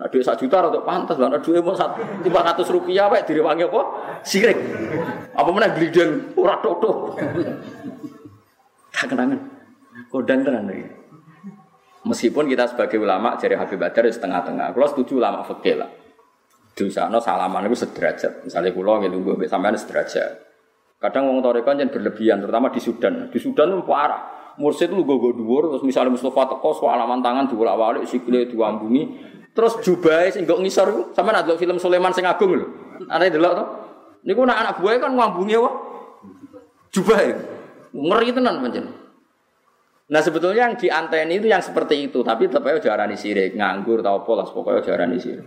Nah, 0.00 0.08
sak 0.08 0.40
juta 0.40 0.64
untuk 0.64 0.88
pantas, 0.88 1.20
lah. 1.20 1.28
duit 1.44 1.60
mau 1.60 1.76
satu 1.76 2.00
lima 2.24 2.40
ratus 2.40 2.72
rupiah, 2.72 3.12
pak 3.12 3.28
direwangi 3.28 3.68
apa? 3.68 3.82
Sirik. 4.24 4.56
Apa 5.36 5.48
mana 5.52 5.76
glideng, 5.76 6.32
ora 6.40 6.56
toto. 6.64 7.20
Tak 8.96 9.12
kenangan. 9.12 9.40
Kodang 10.08 10.40
tenan 10.40 10.64
lagi. 10.72 10.88
Meskipun 12.00 12.48
kita 12.48 12.64
sebagai 12.64 12.96
ulama 12.96 13.36
jadi 13.36 13.60
Habib 13.60 13.76
Badar 13.76 14.08
di 14.08 14.12
setengah-tengah. 14.16 14.72
Kalau 14.72 14.88
setuju 14.88 15.20
ulama 15.20 15.44
fakir 15.44 15.76
lah. 15.76 15.92
Di 16.72 16.88
sana 16.88 17.20
salaman 17.20 17.68
itu 17.68 17.76
sederajat. 17.76 18.48
Misalnya 18.48 18.72
pulau 18.72 19.04
gitu, 19.04 19.20
gue 19.20 19.44
sampai 19.44 19.76
sederajat. 19.76 20.32
Kadang 20.96 21.28
wong 21.28 21.44
torekan 21.44 21.76
yang 21.76 21.92
berlebihan, 21.92 22.40
terutama 22.40 22.72
di 22.72 22.80
Sudan. 22.80 23.28
Di 23.28 23.36
Sudan 23.36 23.76
itu 23.76 23.84
parah. 23.84 24.49
Mursid 24.58 24.90
lu 24.90 25.06
gogo 25.06 25.30
dhuwur 25.36 25.70
terus 25.70 25.84
misalnya 25.86 26.16
Mustafa 26.16 26.56
teko 26.56 26.74
salaman 26.74 27.22
tangan 27.22 27.46
diwolak-walik 27.46 28.08
sikile 28.08 28.48
diwambungi 28.50 29.30
Terus 29.50 29.82
jubai 29.82 30.30
sing 30.30 30.46
nggo 30.46 30.62
ngisor 30.62 31.10
sampean 31.10 31.42
ada 31.42 31.58
film 31.58 31.76
Sulaiman 31.82 32.14
sing 32.14 32.22
agung 32.22 32.54
lho. 32.54 32.66
Ana 33.10 33.26
delok 33.26 33.52
to. 33.58 33.64
Niku 34.24 34.46
nak 34.46 34.58
anak 34.62 34.74
buah 34.78 35.00
kan 35.00 35.12
ngambungi 35.16 35.58
apa? 35.58 35.70
Jubai. 36.94 37.34
Ngeri 37.90 38.30
tenan 38.30 38.62
pancen. 38.62 38.86
Nah 40.10 40.20
sebetulnya 40.22 40.70
yang 40.70 40.74
di 40.74 40.90
anteni 40.90 41.38
itu 41.38 41.46
yang 41.46 41.62
seperti 41.62 42.10
itu, 42.10 42.26
tapi 42.26 42.50
tetap 42.50 42.66
aja 42.66 42.82
jarani 42.82 43.14
sirik, 43.14 43.54
nganggur 43.54 44.02
tau 44.02 44.26
apa 44.26 44.32
lah, 44.42 44.46
pokoknya 44.50 44.82
jarani 44.82 45.22
sirik. 45.22 45.46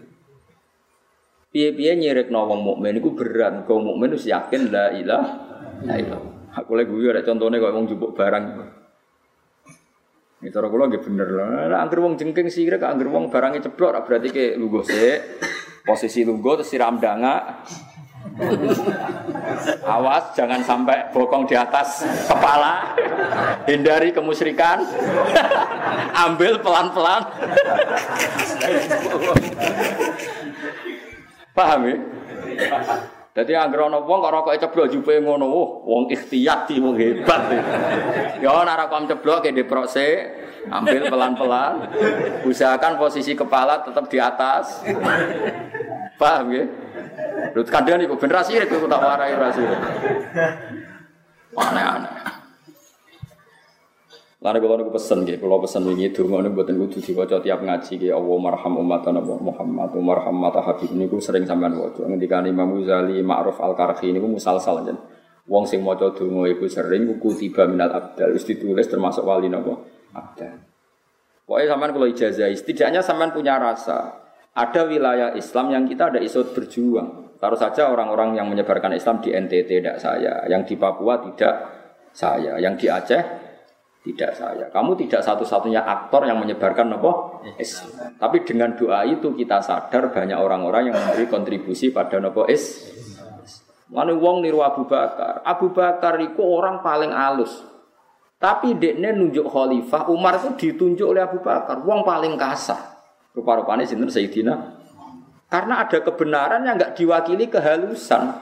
Piye-piye 1.51 1.99
nyirik 1.99 2.31
wong 2.31 2.63
mukmin 2.63 2.95
iku 2.95 3.11
berat, 3.11 3.67
kau 3.67 3.83
mukmin 3.83 4.15
wis 4.15 4.23
yakin 4.23 4.71
la 4.71 4.95
ilaha 4.95 5.31
illallah. 5.83 6.55
Aku 6.63 6.79
lagi 6.79 6.95
gue 6.95 7.11
ada 7.11 7.27
contohnya 7.27 7.59
kalau 7.59 7.83
wong 7.83 7.91
jupuk 7.91 8.15
barang. 8.15 8.43
Ini 10.43 10.51
cara 10.51 10.67
kula 10.67 10.91
nggih 10.91 10.99
bener 11.07 11.29
lah. 11.31 11.87
Wong 11.87 12.19
jengking 12.19 12.51
sirik, 12.51 12.83
anggere 12.83 13.07
wong 13.07 13.31
barangnya 13.31 13.63
ceblok 13.63 14.03
berarti 14.03 14.27
ke 14.27 14.59
lungguh 14.59 14.83
sik. 14.83 15.39
Posisi 15.87 16.27
lungguh 16.27 16.59
terus 16.59 16.67
siram 16.67 16.99
danga. 16.99 17.63
Awas 19.87 20.35
jangan 20.35 20.59
sampai 20.67 21.15
bokong 21.15 21.47
di 21.47 21.55
atas 21.55 22.03
kepala. 22.27 22.91
Hindari 23.71 24.11
kemusyrikan. 24.11 24.83
Ambil 26.11 26.59
pelan-pelan. 26.59 27.23
Paham 31.55 31.81
ya? 31.87 31.95
Jadi 33.33 33.57
anggere 33.57 33.89
ana 33.89 33.97
wong 33.97 34.21
kok 34.21 34.29
rokoke 34.29 34.61
ceblok 34.61 34.93
jupe 34.93 35.17
ngono, 35.17 35.49
oh, 35.49 35.81
wong 35.89 36.05
ikhtiyat 36.13 36.69
di 36.69 36.77
wong 36.77 36.93
hebat. 36.93 37.49
Ya 38.37 38.53
ana 38.53 38.77
rokok 38.77 39.09
ceblok 39.09 39.41
ke 39.41 39.49
diprose, 39.49 40.09
ambil 40.69 41.09
pelan-pelan. 41.09 41.89
Usahakan 42.45 43.01
posisi 43.01 43.33
kepala 43.33 43.81
tetap 43.81 44.05
di 44.05 44.21
atas. 44.21 44.85
Paham 46.21 46.53
ya? 46.53 46.63
Lho 47.57 47.61
kadang 47.65 48.05
iku 48.05 48.21
ben 48.21 48.29
ra 48.29 48.45
sirik 48.45 48.69
tak 48.69 49.01
warai 49.01 49.33
ra 49.33 49.49
sirik. 49.49 49.81
Aneh-aneh. 51.57 52.32
Lalu 54.43 54.59
kalau 54.59 54.75
aku 54.75 54.91
pesen 54.99 55.23
gitu, 55.23 55.39
kalau 55.39 55.63
pesen 55.63 55.87
ini 55.87 56.11
donga 56.11 56.43
ini 56.43 56.51
buatan 56.51 56.75
kudu 56.75 56.99
diwaca 56.99 57.39
tiap 57.39 57.63
ngaji 57.63 57.95
gitu. 57.95 58.11
Allah 58.11 58.37
marham 58.43 58.75
umat 58.75 59.07
Nabi 59.07 59.39
Muhammad, 59.39 59.95
marham 60.03 60.35
mata 60.35 60.59
habib 60.59 60.91
ini 60.91 61.07
ku 61.07 61.23
sering 61.23 61.47
sampean 61.47 61.79
waca. 61.79 62.03
Ketika 62.03 62.43
Imam 62.43 62.75
Ghazali 62.75 63.23
Ma'ruf 63.23 63.63
Al 63.63 63.71
Karhi 63.71 64.11
ini 64.11 64.19
ku 64.19 64.27
musal-sal 64.27 64.83
aja. 64.83 64.99
Wong 65.47 65.63
sing 65.63 65.79
maca 65.79 66.11
donga 66.11 66.51
iku 66.51 66.67
sering 66.67 67.07
ku 67.23 67.31
tiba 67.31 67.63
minal 67.71 67.95
abdal, 67.95 68.35
wis 68.35 68.43
ditulis 68.43 68.83
termasuk 68.83 69.23
wali 69.23 69.47
napa 69.47 69.79
abdal. 70.11 70.59
Pokoknya 71.47 71.67
sampean 71.71 71.91
kalau 71.95 72.07
ijazah, 72.11 72.47
setidaknya 72.51 72.99
sampean 72.99 73.31
punya 73.31 73.55
rasa. 73.55 74.27
Ada 74.59 74.91
wilayah 74.91 75.31
Islam 75.39 75.71
yang 75.71 75.83
kita 75.87 76.11
ada 76.11 76.19
isot 76.19 76.51
berjuang. 76.51 77.39
Taruh 77.39 77.59
saja 77.59 77.87
orang-orang 77.87 78.35
yang 78.35 78.51
menyebarkan 78.51 78.91
Islam 78.91 79.23
di 79.23 79.31
NTT 79.31 79.71
tidak 79.79 79.97
saya, 80.03 80.43
yang 80.51 80.67
di 80.67 80.75
Papua 80.75 81.19
tidak 81.23 81.55
saya, 82.11 82.59
yang 82.59 82.75
di 82.75 82.91
Aceh 82.91 83.42
tidak 84.03 84.35
saya. 84.35 84.67
Kamu 84.67 84.99
tidak 84.99 85.23
satu-satunya 85.23 85.79
aktor 85.79 86.27
yang 86.27 86.35
menyebarkan 86.43 86.91
nopo 86.91 87.39
Islam. 87.55 88.19
Tapi 88.19 88.43
dengan 88.43 88.75
doa 88.75 89.07
itu 89.07 89.31
kita 89.31 89.63
sadar 89.63 90.11
banyak 90.11 90.35
orang-orang 90.35 90.91
yang 90.91 90.95
memberi 90.99 91.31
kontribusi 91.31 91.95
pada 91.95 92.19
nopo 92.19 92.43
is. 92.51 92.91
Mana 93.87 94.11
wong 94.11 94.43
niru 94.43 94.59
Abu 94.59 94.83
Bakar. 94.83 95.39
Abu 95.47 95.71
Bakar 95.71 96.19
itu 96.19 96.43
orang 96.43 96.83
paling 96.83 97.15
halus. 97.15 97.63
Tapi 98.43 98.75
dekne 98.75 99.15
nunjuk 99.15 99.47
khalifah, 99.47 100.11
Umar 100.11 100.35
itu 100.35 100.51
ditunjuk 100.59 101.07
oleh 101.15 101.23
Abu 101.23 101.39
Bakar, 101.39 101.79
wong 101.79 102.03
paling 102.03 102.35
kasar. 102.35 102.99
Rupa-rupanya 103.31 103.87
sinten 103.87 104.11
Sayyidina. 104.11 104.83
Karena 105.47 105.87
ada 105.87 106.03
kebenaran 106.03 106.59
yang 106.67 106.75
nggak 106.75 106.99
diwakili 106.99 107.47
kehalusan. 107.47 108.35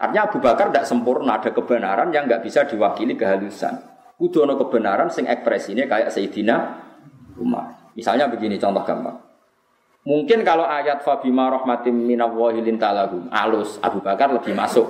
Artinya 0.00 0.24
Abu 0.24 0.40
Bakar 0.40 0.72
tidak 0.72 0.88
sempurna, 0.88 1.36
ada 1.36 1.52
kebenaran 1.52 2.08
yang 2.16 2.24
nggak 2.24 2.48
bisa 2.48 2.64
diwakili 2.64 3.12
kehalusan. 3.12 3.93
Kudu 4.14 4.46
ono 4.46 4.54
kebenaran 4.54 5.10
sing 5.10 5.26
ekspresinya 5.26 5.90
kayak 5.90 6.14
Sayyidina 6.14 6.56
Umar. 7.38 7.92
Misalnya 7.98 8.30
begini 8.30 8.58
contoh 8.58 8.82
gampang. 8.86 9.18
Mungkin 10.04 10.44
kalau 10.44 10.68
ayat 10.68 11.00
Fabima 11.00 11.48
rahmatim 11.48 11.96
minallahi 11.96 12.60
lintalahum 12.60 13.32
alus 13.32 13.80
Abu 13.80 14.04
Bakar 14.04 14.30
lebih 14.30 14.52
masuk. 14.52 14.84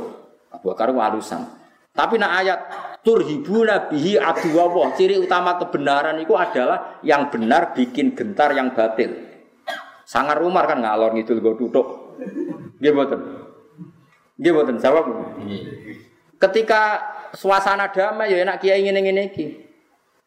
Abu 0.51 0.75
Bakar 0.75 0.91
alusan. 0.91 1.47
Tapi 1.95 2.19
nak 2.19 2.33
ayat 2.43 2.59
turhibuna 3.07 3.87
bihi 3.87 4.19
aduwawah. 4.19 4.99
Ciri 4.99 5.15
utama 5.23 5.55
kebenaran 5.63 6.19
itu 6.19 6.35
adalah 6.35 6.99
yang 7.07 7.31
benar 7.31 7.71
bikin 7.71 8.19
gentar 8.19 8.51
yang 8.51 8.75
batil. 8.75 9.15
Sangar 10.03 10.43
Umar 10.43 10.67
kan 10.67 10.83
ngalor 10.83 11.15
ngidul 11.15 11.39
go 11.39 11.55
tutuk. 11.55 12.19
Nggih 12.83 12.91
mboten. 12.91 13.21
Nggih 14.43 14.51
mboten 14.51 14.77
jawab. 14.83 15.05
Ketika 16.43 16.99
suasana 17.35 17.91
damai 17.91 18.31
ya 18.31 18.47
enak 18.47 18.63
kiai 18.63 18.81
ngene 18.87 19.01
ngene 19.03 19.23
iki. 19.35 19.47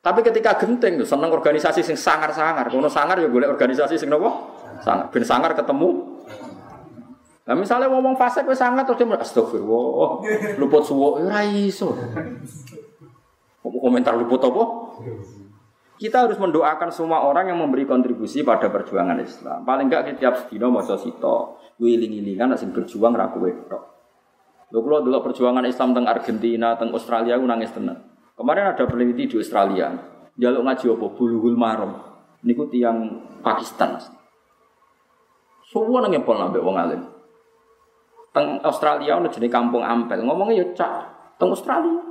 Tapi 0.04 0.24
ketika 0.24 0.56
genting 0.56 1.04
seneng 1.04 1.34
organisasi 1.34 1.84
sing 1.84 1.98
sangar-sangar. 2.00 2.70
Kono 2.72 2.88
sangar 2.88 3.20
ya 3.20 3.28
boleh 3.28 3.50
organisasi 3.50 4.00
sing 4.00 4.08
nopo? 4.08 4.56
Sangar. 4.80 5.10
Ben 5.12 5.26
sangar 5.26 5.52
ketemu. 5.58 6.20
Nah 7.48 7.56
misalnya 7.56 7.88
ngomong 7.88 8.20
fase 8.20 8.44
wis 8.44 8.60
sangar 8.60 8.84
terus 8.84 9.00
dia 9.00 9.08
astagfirullah. 9.08 10.12
Luput 10.60 10.84
suwo 10.84 11.20
ya 11.20 11.32
ora 11.32 11.42
iso. 11.48 11.96
Komentar 13.64 14.16
luput 14.16 14.40
apa? 14.44 14.64
Kita 15.98 16.30
harus 16.30 16.38
mendoakan 16.38 16.94
semua 16.94 17.26
orang 17.26 17.50
yang 17.50 17.58
memberi 17.58 17.90
kontribusi 17.90 18.46
pada 18.46 18.70
perjuangan 18.70 19.18
Islam. 19.18 19.66
Paling 19.66 19.90
enggak 19.90 20.14
setiap 20.14 20.46
sedino 20.46 20.70
maca 20.70 20.94
sito, 20.94 21.58
wiling-wilingan 21.82 22.54
sing 22.54 22.70
berjuang 22.70 23.18
ra 23.18 23.34
kowe 23.34 23.50
tok. 23.66 23.97
Lho 24.68 24.84
kula 24.84 25.00
dulu 25.00 25.24
perjuangan 25.24 25.64
Islam 25.64 25.96
teng 25.96 26.06
Argentina, 26.08 26.76
teng 26.76 26.92
Australia 26.92 27.40
aku 27.40 27.46
nangis 27.48 27.72
tenang. 27.72 28.04
Kemarin 28.36 28.76
ada 28.76 28.84
peneliti 28.84 29.32
di 29.32 29.36
Australia, 29.40 29.96
jaluk 30.36 30.62
ngaji 30.68 30.86
apa 30.92 31.06
bulughul 31.16 31.56
maram. 31.56 31.92
Niku 32.44 32.68
tiang 32.68 33.24
Pakistan. 33.42 33.98
Semua 35.66 36.04
nang 36.04 36.12
ngepol 36.14 36.38
nambah 36.38 36.62
wong 36.62 36.78
alim. 36.78 37.02
Teng 38.36 38.60
Australia 38.62 39.18
ono 39.18 39.32
jenenge 39.32 39.50
kampung 39.50 39.82
Ampel, 39.82 40.22
ngomongnya 40.22 40.62
ya 40.62 40.66
cak 40.76 40.94
teng 41.40 41.50
Australia. 41.50 42.04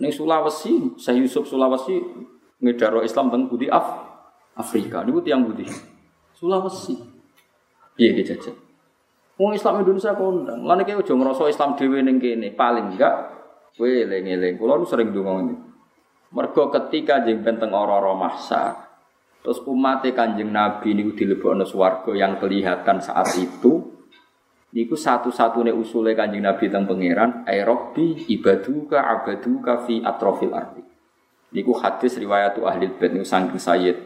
Ning 0.00 0.10
Sulawesi, 0.10 0.96
saya 0.98 1.18
Yusuf 1.18 1.46
Sulawesi 1.50 1.98
ngedaro 2.62 3.02
Islam 3.02 3.28
teng 3.28 3.50
Budi 3.50 3.66
Af 3.68 3.84
Afrika. 4.54 5.02
Niku 5.02 5.20
tiang 5.20 5.44
Budi. 5.44 5.66
Sulawesi. 6.32 6.94
Yeah, 7.94 8.18
jajal? 8.22 8.63
Wong 9.34 9.50
Islam 9.50 9.82
Indonesia 9.82 10.14
kondang. 10.14 10.62
Lan 10.62 10.82
iki 10.86 10.94
aja 10.94 11.12
ngrasa 11.14 11.50
Islam 11.50 11.74
dhewe 11.74 11.98
ning 12.06 12.22
kene. 12.22 12.54
Paling 12.54 12.94
enggak 12.94 13.14
kowe 13.74 13.90
eling-eling. 13.90 14.54
Kula 14.54 14.78
nu 14.78 14.86
sering 14.86 15.10
ndonga 15.10 15.32
ngene. 15.42 15.54
Mergo 16.34 16.70
ketika 16.70 17.22
jeng 17.22 17.46
penteng 17.46 17.70
ora-ora 17.70 18.10
mahsa, 18.14 18.74
terus 19.38 19.62
umat 19.70 20.02
Kanjeng 20.02 20.50
Nabi 20.50 20.90
niku 20.90 21.14
dilebokno 21.14 21.62
swarga 21.62 22.10
yang 22.10 22.42
kelihatan 22.42 22.98
saat 22.98 23.38
itu 23.38 24.02
niku 24.74 24.98
satu-satunya 24.98 25.70
usule 25.70 26.18
Kanjeng 26.18 26.42
Nabi 26.42 26.66
teng 26.70 26.90
pangeran 26.90 27.46
aerobi 27.46 28.26
ibaduka 28.34 29.06
abaduka 29.06 29.86
fi 29.86 30.02
atrofil 30.02 30.54
ardi. 30.54 30.82
Niku 31.54 31.70
hadis 31.78 32.18
riwayat 32.18 32.58
ahli 32.58 32.90
bait 32.98 33.14
niku 33.14 33.22
saking 33.22 33.62
Sayyid 33.62 33.96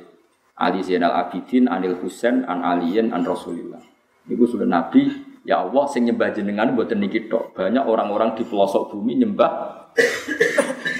Ali 0.60 0.84
Zainal 0.84 1.16
Abidin 1.16 1.64
Anil 1.64 1.96
Husain 1.96 2.44
an 2.44 2.60
Aliyin 2.60 3.16
an 3.16 3.24
Rasulillah. 3.24 3.98
Niku 4.28 4.44
sudah 4.44 4.68
Nabi, 4.68 5.09
ya 5.48 5.64
Allah 5.64 5.88
sing 5.88 6.05
nyembah 6.05 6.28
jenengan 6.36 6.76
buatan 6.76 7.00
niki 7.00 7.32
tok. 7.32 7.56
Banyak 7.56 7.88
orang-orang 7.88 8.36
di 8.36 8.44
pelosok 8.44 8.92
bumi 8.92 9.24
nyembah. 9.24 9.52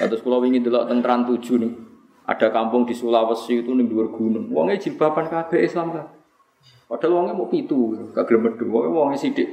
Terus 0.01 0.25
kalau 0.25 0.41
ingin 0.41 0.65
delok 0.65 0.89
tentang 0.89 1.29
tujuh 1.29 1.61
nih, 1.61 1.71
ada 2.25 2.49
kampung 2.49 2.89
di 2.89 2.97
Sulawesi 2.97 3.61
itu 3.61 3.69
nih 3.69 3.85
dua 3.85 4.09
gunung. 4.09 4.49
Wongnya 4.49 4.81
jilbaban 4.81 5.29
kabeh 5.29 5.61
Islam 5.61 5.93
kan. 5.93 6.05
Padahal 6.89 7.21
wongnya 7.21 7.37
mau 7.37 7.45
pitu, 7.45 7.93
gak 8.11 8.25
gelem 8.25 8.49
medhu. 8.49 8.65
Wongnya 8.65 8.89
wongnya 8.89 9.17
sidik. 9.21 9.45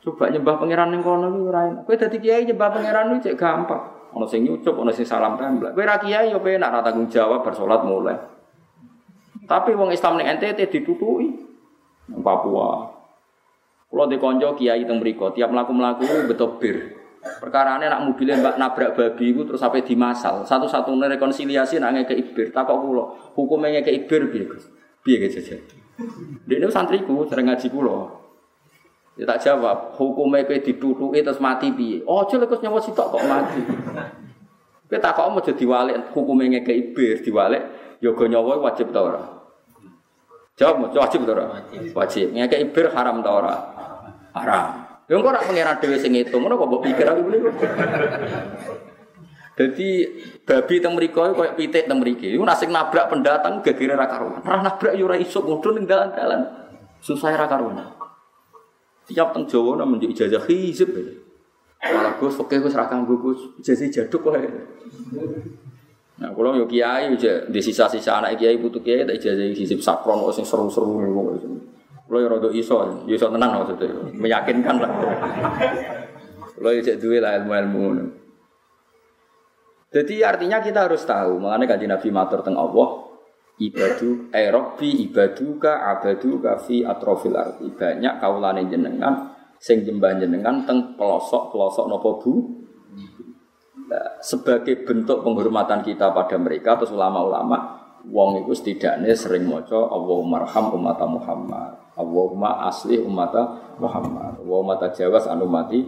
Coba 0.00 0.32
nyembah 0.32 0.56
pangeran 0.56 0.94
ning 0.94 1.02
kono 1.04 1.28
kuwi 1.28 1.44
ora 1.50 1.60
enak. 1.66 1.84
Kiai 2.22 2.48
nyembah 2.48 2.68
pangeran 2.72 3.12
kuwi 3.12 3.24
cek 3.26 3.36
gampang. 3.36 3.82
Ono 4.16 4.24
sing 4.24 4.48
nyucup, 4.48 4.72
ono 4.72 4.88
sing 4.94 5.04
salam 5.04 5.36
tembak. 5.36 5.76
Kowe 5.76 5.84
ra 5.84 6.00
kiai 6.00 6.32
yo 6.32 6.40
penak 6.40 6.72
ra 6.72 6.80
tanggung 6.80 7.12
jawab 7.12 7.44
bar 7.44 7.52
salat 7.52 7.84
mulai. 7.84 8.16
Tapi 9.44 9.76
wong 9.76 9.92
Islam 9.92 10.16
ning 10.16 10.40
NTT 10.40 10.72
ditutuki. 10.72 11.45
Papua. 12.10 12.94
Kalau 13.86 14.06
di 14.10 14.18
konco 14.18 14.54
kiai 14.58 14.82
teng 14.84 14.98
mriko, 14.98 15.32
tiap 15.32 15.50
melaku-melaku 15.50 16.28
betul 16.28 16.58
bir. 16.60 16.76
Perkara 17.26 17.74
ini 17.78 17.90
nak 17.90 18.06
mobilnya 18.06 18.38
mbak 18.38 18.54
nabrak 18.54 18.90
babi 18.94 19.34
itu 19.34 19.42
terus 19.42 19.58
sampai 19.58 19.82
dimasal. 19.82 20.46
Satu-satunya 20.46 21.10
rekonsiliasi 21.18 21.82
nak 21.82 22.06
ke 22.06 22.14
ibir. 22.14 22.54
Tak 22.54 22.70
kok 22.70 22.78
kulo, 22.78 23.34
hukumnya 23.34 23.82
ke 23.82 23.90
ibir 23.90 24.30
biar 24.30 24.46
biar 25.02 25.18
gitu 25.26 25.38
saja. 25.38 25.56
Dia 26.46 26.56
ini 26.58 26.66
santriku 26.70 27.26
sering 27.26 27.50
ngaji 27.50 27.66
kulo. 27.70 28.10
Dia 29.16 29.24
tak 29.24 29.48
jawab, 29.48 29.96
hukumnya 29.96 30.44
ke 30.44 30.60
ditutuki 30.60 31.24
terus 31.24 31.40
mati 31.40 31.72
bi. 31.72 32.04
Oh, 32.04 32.26
cuy 32.28 32.36
lekas 32.36 32.60
nyawa 32.60 32.78
sitok 32.82 33.16
kok 33.16 33.24
mati. 33.24 33.62
Kita 34.86 35.10
kok 35.16 35.26
mau 35.32 35.42
jadi 35.42 35.64
walik 35.66 35.96
hukumnya 36.14 36.62
ke 36.62 36.70
ibir 36.70 37.18
diwalik, 37.24 37.62
yoga 38.04 38.24
nyawa 38.28 38.60
wajib 38.60 38.92
tau 38.94 39.08
orang. 39.10 39.35
Jawab, 40.56 40.88
wajib 40.96 41.28
ta 41.28 41.32
ora? 41.36 41.46
Wajib. 41.92 42.32
Ngeke 42.32 42.56
ibir 42.64 42.88
haram 42.96 43.20
ta 43.20 43.30
ora? 43.30 43.54
Haram. 44.32 44.88
Yo 45.06 45.20
engko 45.20 45.28
ora 45.30 45.44
pangeran 45.44 45.76
dhewe 45.78 46.00
sing 46.00 46.16
ngitung, 46.16 46.42
ngono 46.42 46.56
kok 46.56 46.66
mbok 46.66 46.82
pikir 46.82 47.06
aku 47.06 47.20
niku. 47.28 47.50
Jadi 49.56 49.88
babi 50.44 50.74
teng 50.80 50.92
mriko 50.96 51.32
koyo 51.32 51.52
pitik 51.56 51.88
teng 51.88 52.00
mriki. 52.00 52.32
Iku 52.32 52.44
nasing 52.44 52.72
nabrak 52.72 53.08
pendatang 53.12 53.60
gegere 53.60 53.96
ra 53.96 54.08
karuan. 54.08 54.40
Ora 54.44 54.64
nabrak 54.64 54.96
yo 54.96 55.08
ora 55.08 55.16
iso 55.20 55.44
ngono 55.44 55.76
ning 55.76 55.84
dalan-dalan. 55.84 56.40
Susah 57.04 57.36
ra 57.36 57.46
karuan. 57.48 57.80
Tiap 59.06 59.36
teng 59.36 59.44
Jawa 59.46 59.78
nang 59.78 59.92
menjadi 59.92 60.26
ijazah 60.26 60.44
hizib. 60.48 60.90
Malah 61.86 62.18
Gus, 62.18 62.34
oke 62.40 62.56
Gus 62.58 62.74
ra 62.74 62.88
kanggo 62.90 63.20
Gus, 63.20 63.60
ijazah 63.60 63.88
jaduk 63.92 64.24
kok. 64.24 64.34
Nah, 66.16 66.32
kalau 66.32 66.56
yo 66.56 66.64
kiai 66.64 67.12
aja 67.12 67.44
di 67.44 67.60
sisa-sisa 67.60 68.24
anak 68.24 68.40
kiai 68.40 68.56
butuh 68.56 68.80
kiai 68.80 69.04
tak 69.04 69.20
ijazah 69.20 69.52
hisip 69.52 69.84
sakron 69.84 70.24
kok 70.24 70.32
sing 70.32 70.48
seru-seru 70.48 71.04
nih 71.04 71.12
Kalau 72.06 72.18
yo 72.22 72.28
rada 72.30 72.48
iso, 72.54 73.04
yo 73.04 73.14
iso 73.18 73.28
tenang 73.28 73.60
maksudnya, 73.60 73.90
meyakinkan 74.14 74.76
lah. 74.78 74.90
Kalau 76.56 76.70
yo 76.72 76.80
cek 76.80 77.02
lah 77.20 77.32
ilmu-ilmu 77.42 77.84
Jadi 79.92 80.14
artinya 80.24 80.62
kita 80.62 80.88
harus 80.88 81.02
tahu, 81.04 81.42
mengenai 81.42 81.66
kaji 81.68 81.86
Nabi 81.90 82.08
matur 82.14 82.40
teng 82.46 82.56
Allah, 82.56 83.06
ibadu 83.56 84.28
aerobi 84.32 85.08
ibaduka 85.08 85.88
abaduka 85.88 86.60
fi 86.60 86.84
atrofil 86.84 87.36
arti 87.36 87.72
banyak 87.72 88.20
kaulane 88.20 88.68
jenengan 88.68 89.32
sing 89.56 89.80
jembah 89.80 90.20
jenengan 90.20 90.68
teng 90.68 90.96
pelosok 91.00 91.56
pelosok 91.56 91.88
nopo 91.88 92.10
bu 92.20 92.32
Nah, 93.86 94.18
sebagai 94.18 94.82
bentuk 94.82 95.22
penghormatan 95.22 95.86
kita 95.86 96.10
pada 96.10 96.34
mereka 96.36 96.74
atau 96.74 96.90
ulama-ulama, 96.90 97.86
wong 98.10 98.42
itu 98.42 98.52
setidaknya 98.54 99.14
sering 99.14 99.46
moco 99.46 99.86
Allahumma 99.86 100.42
arham 100.42 100.74
umat 100.74 101.00
Muhammad. 101.06 101.70
Allahumma 101.94 102.66
asli 102.66 102.98
ummata 102.98 103.74
Muhammad. 103.78 104.42
Allahumma 104.42 104.74
tajawaz 104.76 105.30
an 105.30 105.40
ummati 105.40 105.86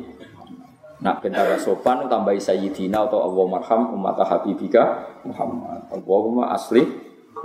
Nak 0.98 1.22
bentara 1.22 1.54
sopan 1.62 2.10
tambahi 2.10 2.42
sayyidina 2.42 3.06
atau 3.06 3.22
Allah 3.22 3.44
marham 3.46 3.94
ummata 3.94 4.26
habibika 4.26 5.06
Muhammad. 5.22 5.86
Allahumma 5.94 6.50
asli 6.50 6.82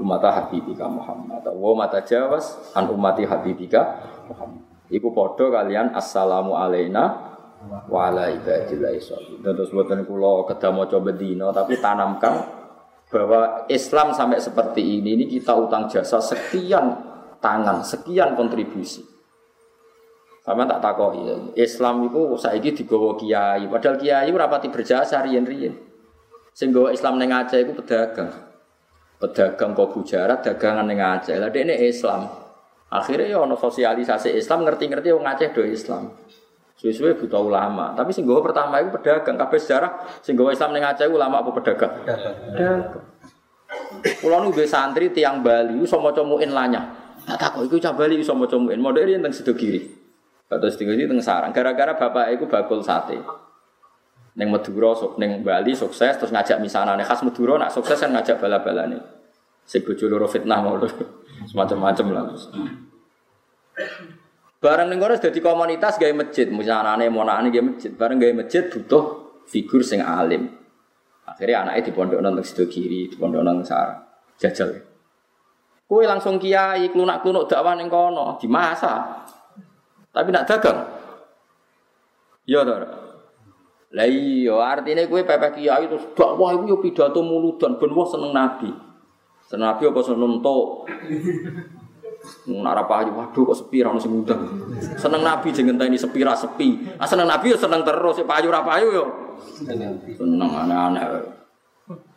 ummata 0.01 0.33
habibika 0.33 0.89
Muhammad. 0.89 1.45
Allahumma 1.45 1.85
tajawaz 1.85 2.73
an 2.73 2.89
ummati 2.89 3.29
habibika 3.29 4.01
Muhammad. 4.25 4.65
Iku 4.89 5.13
podo 5.13 5.53
kalian 5.53 5.93
assalamu 5.93 6.57
alaina 6.57 7.32
wa 7.69 8.11
ala 8.11 8.31
ibadillahi 8.33 8.99
sholihin. 8.99 9.39
Terus 9.43 9.71
buatan 9.71 10.03
kula 10.03 10.47
kedah 10.51 10.71
maca 10.71 10.97
bedino 10.99 11.51
tapi 11.55 11.79
tanamkan 11.79 12.43
bahwa 13.13 13.69
Islam 13.69 14.11
sampai 14.11 14.41
seperti 14.41 14.81
ini 14.81 15.19
ini 15.19 15.25
kita 15.29 15.53
utang 15.53 15.85
jasa 15.85 16.17
sekian 16.17 16.97
tangan, 17.37 17.85
sekian 17.85 18.33
kontribusi. 18.33 19.05
Sama 20.43 20.67
tak 20.67 20.83
takoki. 20.83 21.55
Islam 21.55 22.11
itu 22.11 22.35
saiki 22.35 22.75
digawa 22.75 23.15
kiai, 23.15 23.63
padahal 23.71 23.95
kiai 23.95 24.27
ora 24.27 24.51
pati 24.51 24.67
berjasa 24.67 25.23
riyen-riyen. 25.23 25.71
Sing 26.51 26.69
gawa 26.75 26.91
Islam 26.91 27.15
ning 27.15 27.31
Aceh 27.31 27.63
iku 27.63 27.79
pedagang. 27.79 28.29
Pedagang 29.17 29.71
kok 29.71 29.89
bujarat 29.95 30.43
dagangan 30.43 30.83
ning 30.83 30.99
Aceh. 30.99 31.39
Lah 31.39 31.47
ini 31.47 31.87
Islam. 31.87 32.27
Akhirnya 32.91 33.39
ya 33.39 33.41
sosialisasi 33.41 34.35
Islam 34.35 34.67
ngerti-ngerti 34.67 35.15
wong 35.15 35.25
Aceh 35.25 35.49
do 35.55 35.63
Islam. 35.63 36.11
Suwe-suwe 36.83 37.15
buta 37.15 37.39
ulama, 37.39 37.95
tapi 37.95 38.11
sing 38.11 38.27
gawa 38.27 38.43
pertama 38.43 38.75
itu 38.83 38.91
pedagang. 38.91 39.39
Kabeh 39.39 39.55
sejarah 39.55 40.03
sing 40.19 40.35
gawa 40.35 40.51
Islam 40.51 40.75
ning 40.75 40.83
Aceh 40.83 41.07
ulama 41.07 41.39
apa 41.39 41.55
pedagang? 41.55 42.03
Pedagang. 42.03 42.99
Kulo 44.19 44.43
nu 44.43 44.51
santri 44.67 45.15
tiang 45.15 45.39
Bali 45.39 45.79
iso 45.79 45.95
maca 46.03 46.19
muin 46.27 46.51
lanya. 46.51 46.83
Tak 47.23 47.39
takok 47.39 47.71
iku 47.71 47.79
cah 47.79 47.95
Bali 47.95 48.19
iso 48.19 48.35
maca 48.35 48.59
muin. 48.59 48.75
Modere 48.83 49.15
teng 49.15 49.31
sedo 49.31 49.55
kiri. 49.55 49.79
Terus 50.51 50.75
tinggal 50.75 50.99
di 50.99 51.07
tengah 51.07 51.23
sarang. 51.23 51.55
Gara-gara 51.55 51.95
bapak 51.95 52.35
itu 52.35 52.51
bakul 52.51 52.83
sate. 52.83 53.15
Neng 54.35 54.51
Madura, 54.51 54.91
neng 55.15 55.39
Bali 55.39 55.71
sukses, 55.71 56.19
terus 56.19 56.35
ngajak 56.35 56.59
misalnya 56.59 56.99
nih 56.99 57.07
khas 57.07 57.23
Madura, 57.23 57.55
nak 57.55 57.71
sukses 57.71 57.95
kan 57.95 58.11
ngajak 58.11 58.43
bala-bala 58.43 58.91
nih. 58.91 58.99
Loro 60.11 60.27
fitnah 60.27 60.59
mau 60.59 60.75
semacam-macam 61.47 62.05
lah. 62.11 62.27
Barang 64.63 64.87
ning 64.87 64.95
kono 64.95 65.19
dadi 65.19 65.43
komunitas 65.43 65.99
gawe 65.99 66.13
masjid, 66.15 66.47
mau 66.47 66.63
monane 67.11 67.51
gawe 67.51 67.63
masjid, 67.67 67.91
bareng 67.91 68.15
gawe 68.15 68.31
masjid 68.31 68.63
butuh 68.71 69.03
figur 69.43 69.83
sing 69.83 69.99
alim. 69.99 70.47
Akhirnya 71.27 71.67
anaknya 71.67 71.83
di 71.83 71.91
pondok 71.91 72.23
nonton 72.23 72.47
sido 72.47 72.63
kiri, 72.71 73.11
di 73.11 73.15
pondok 73.19 73.43
nonton 73.43 73.67
sarang, 73.67 73.99
jajal. 74.39 74.71
Kue 75.83 76.07
langsung 76.07 76.39
kiai, 76.39 76.87
klunak-klunuk 76.95 77.51
dakwah 77.51 77.75
ning 77.75 77.91
kono, 77.91 78.39
masa. 78.47 79.27
Tapi 80.15 80.31
nak 80.31 80.47
dagang. 80.47 80.79
Ya 82.47 82.63
toh. 82.63 82.79
Lah 83.93 84.07
iya 84.07 84.55
artine 84.63 85.11
kowe 85.11 85.21
pepek 85.27 85.59
kiai 85.59 85.91
terus 85.91 86.07
dakwah 86.15 86.55
iku 86.55 86.65
yo 86.71 86.77
pidato 86.79 87.19
muludan 87.19 87.75
ben 87.75 87.91
wong 87.91 88.07
seneng 88.07 88.31
nabi. 88.31 88.71
Seneng 89.43 89.75
nabi 89.75 89.91
apa 89.91 89.99
seneng 90.01 90.39
entuk. 90.39 90.87
Nak 92.47 92.87
payu 92.87 93.11
waduh 93.11 93.43
kok 93.51 93.57
sepi 93.59 93.83
ra 93.83 93.91
ono 93.91 93.99
sing 93.99 94.11
ngundang. 94.15 94.41
Seneng 94.95 95.21
nabi 95.23 95.51
jeng 95.51 95.67
ngenteni 95.67 95.99
sepi 95.99 96.23
ra 96.23 96.31
sepi. 96.35 96.95
Ah 96.95 97.07
seneng 97.07 97.27
nabi 97.27 97.51
yo 97.51 97.57
seneng 97.59 97.83
terus, 97.83 98.23
payu 98.23 98.47
ra 98.47 98.63
yo. 98.79 99.05
Seneng 99.63 100.49
aneh-aneh. 100.51 101.03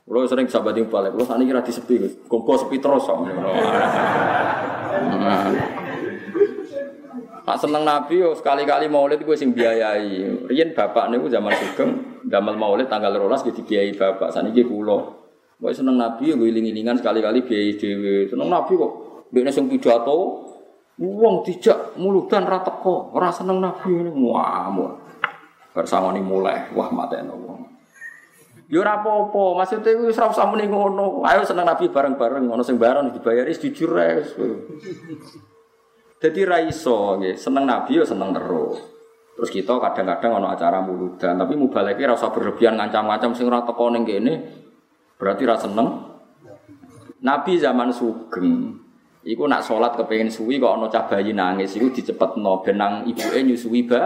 Kulo 0.07 0.23
sering 0.23 0.47
sahabat 0.47 0.79
yang 0.79 0.87
balik, 0.87 1.19
kulo 1.19 1.27
sakniki 1.27 1.51
ra 1.51 1.67
disepi, 1.67 1.99
kok 2.31 2.59
sepi 2.63 2.79
terus 2.79 3.11
kok. 3.11 3.27
Nak 7.47 7.63
seneng 7.63 7.87
Nabi 7.87 8.19
yo 8.19 8.35
sekali-kali 8.35 8.91
maulid 8.91 9.23
gue 9.23 9.39
sing 9.39 9.55
biayai. 9.55 10.47
Riyen 10.51 10.75
bapak 10.75 11.07
niku 11.15 11.31
zaman 11.31 11.55
sugeng 11.55 12.23
damel 12.27 12.59
maulid 12.59 12.91
tanggal 12.91 13.15
12 13.15 13.55
gitu 13.55 13.63
biayai 13.63 13.95
bapak. 13.95 14.35
Saniki 14.35 14.67
kula. 14.67 14.99
Gue 15.55 15.71
seneng 15.71 15.95
Nabi 15.95 16.35
gue 16.35 16.49
iling-ilingan 16.51 16.99
sekali-kali 16.99 17.47
biayai 17.47 17.79
dhewe. 17.79 18.27
Seneng 18.27 18.51
Nabi 18.51 18.75
kok 18.75 18.93
dekne 19.31 19.51
sing 19.51 19.67
pidato 19.67 20.47
wong 20.97 21.45
dijak 21.45 21.97
muludan 22.01 22.49
ra 22.49 22.65
teko, 22.65 23.13
ora 23.13 23.29
seneng 23.29 23.61
Nabi 23.61 23.93
ngene 23.93 24.13
ngamuk. 24.17 24.93
Bersama 25.77 26.09
ini 26.17 26.25
mulai, 26.25 26.73
wah 26.73 26.89
mateno 26.89 27.37
wong. 27.37 27.61
Yo 28.67 28.81
ora 28.83 28.99
apa-apa, 28.99 29.63
maksudnya 29.63 29.93
wis 30.09 30.17
ora 30.17 30.33
usah 30.33 30.49
ngono. 30.49 31.21
Ayo 31.23 31.45
seneng 31.45 31.69
Nabi 31.69 31.93
bareng-bareng, 31.93 32.49
ngono 32.49 32.65
sing 32.65 32.81
bareng 32.81 33.13
dibayari 33.13 33.53
jujur 33.53 33.93
ae. 34.01 34.25
Jadi 36.17 36.41
raiso, 36.49 37.21
ya. 37.21 37.37
seneng 37.37 37.69
Nabi 37.69 38.01
ya 38.01 38.05
seneng 38.09 38.33
terus. 38.33 38.81
Terus 39.37 39.51
kita 39.53 39.77
kadang-kadang 39.77 40.41
ono 40.41 40.49
acara 40.49 40.81
muludan, 40.81 41.37
tapi 41.37 41.61
mubaleke 41.61 42.09
rasa 42.09 42.33
berlebihan 42.33 42.81
ngancam-ngancam 42.81 43.37
sing 43.37 43.45
ora 43.45 43.61
teko 43.69 43.93
ning 43.93 44.09
kene. 44.09 44.35
Berarti 45.21 45.43
ra 45.45 45.61
seneng. 45.61 45.89
Nabi 47.21 47.61
zaman 47.61 47.93
sugeng. 47.93 48.86
Iku 49.27 49.51
nak 49.51 49.67
sholat 49.67 49.99
kepengen 49.99 50.31
suwi 50.31 50.63
kok 50.63 50.79
ono 50.79 50.87
cah 50.87 51.11
bayi 51.11 51.35
nangis. 51.35 51.75
Iku 51.75 51.91
dicepetno. 51.91 52.63
Benang 52.63 53.11
ibuke 53.11 53.43
nyusui 53.43 53.83
ba. 53.83 54.03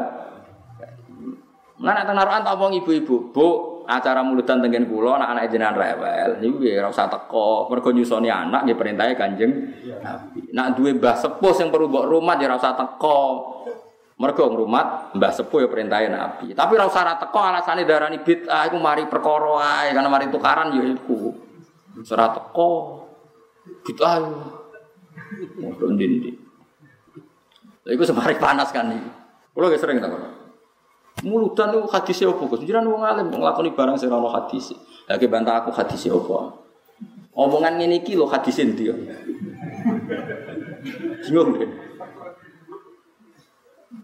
Nah 1.81 1.93
nek 1.97 2.09
tenaruan 2.09 2.45
tak 2.45 2.61
wong 2.61 2.77
ibu-ibu, 2.77 3.33
Bu, 3.33 3.49
acara 3.89 4.21
mulutan 4.21 4.61
tengen 4.61 4.85
kula 4.85 5.17
anak-anak 5.17 5.49
jenengan 5.49 5.77
rewel. 5.77 6.31
Niku 6.39 6.57
nggih 6.61 6.79
ora 6.81 6.89
usah 6.93 7.09
teko. 7.09 7.67
Mergo 7.73 7.91
nyusoni 7.91 8.29
anak 8.31 8.69
nggih 8.69 8.77
perintahe 8.79 9.13
Kanjeng 9.17 9.53
nak 10.55 10.79
duwe 10.79 10.95
mbah 10.95 11.17
sepuh 11.19 11.53
sing 11.57 11.73
perlu 11.73 11.91
mbok 11.91 12.07
rumah 12.07 12.37
ya 12.39 12.53
ora 12.53 12.57
usah 12.61 12.75
teko. 12.77 13.21
Mergo 14.21 14.45
ngrumat 14.53 15.17
mbah 15.17 15.33
sepuh 15.33 15.65
ya 15.65 15.69
perintahe 15.73 16.07
Nabi. 16.13 16.53
Tapi 16.53 16.73
ora 16.77 16.87
usah 16.87 17.17
teko 17.17 17.41
alasane 17.41 17.83
darani 17.89 18.21
bid'ah 18.21 18.69
iku 18.69 18.77
mari 18.77 19.09
perkara 19.09 19.55
ae 19.59 19.97
karena 19.97 20.09
mari 20.13 20.29
tukaran 20.29 20.77
ya 20.77 20.85
iku. 20.85 21.33
Ora 22.13 22.27
teko. 22.37 22.71
Bid'ah 23.85 24.15
ngono 25.31 25.95
ndi 25.95 26.35
Lha 27.87 27.91
iku 27.97 28.05
semari 28.05 28.37
panas 28.37 28.69
kan 28.75 28.93
iki. 28.93 29.11
Kulo 29.57 29.67
sering 29.75 29.99
tak 29.99 30.13
Muludan 31.21 31.77
itu 31.77 31.85
hadisnya 31.91 32.33
apa? 32.33 32.43
Gus, 32.49 32.65
jiran 32.65 32.89
wong 32.89 33.05
alim 33.05 33.29
nglakoni 33.29 33.77
barang 33.77 34.01
sing 34.01 34.09
ora 34.09 34.41
hadis. 34.41 34.73
Lagi 35.05 35.29
bantah 35.29 35.61
aku 35.61 35.69
hadisnya 35.69 36.17
apa? 36.17 36.57
Omongan 37.37 37.77
ini 37.77 38.01
iki 38.01 38.17
lho 38.17 38.25
hadis 38.25 38.57
ndi 38.57 38.89
ya? 38.89 38.95
Bingung 41.21 41.61
deh. 41.61 41.69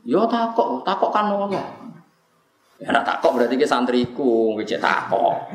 Yo 0.05 0.28
takok, 0.28 0.85
takok 0.85 1.11
kan 1.15 1.32
Allah. 1.32 1.65
Ya 2.77 2.93
nak 2.93 3.09
takok 3.09 3.40
berarti 3.40 3.57
ke 3.57 3.65
santriku, 3.65 4.53
ngecek 4.61 4.82
takok. 4.82 5.48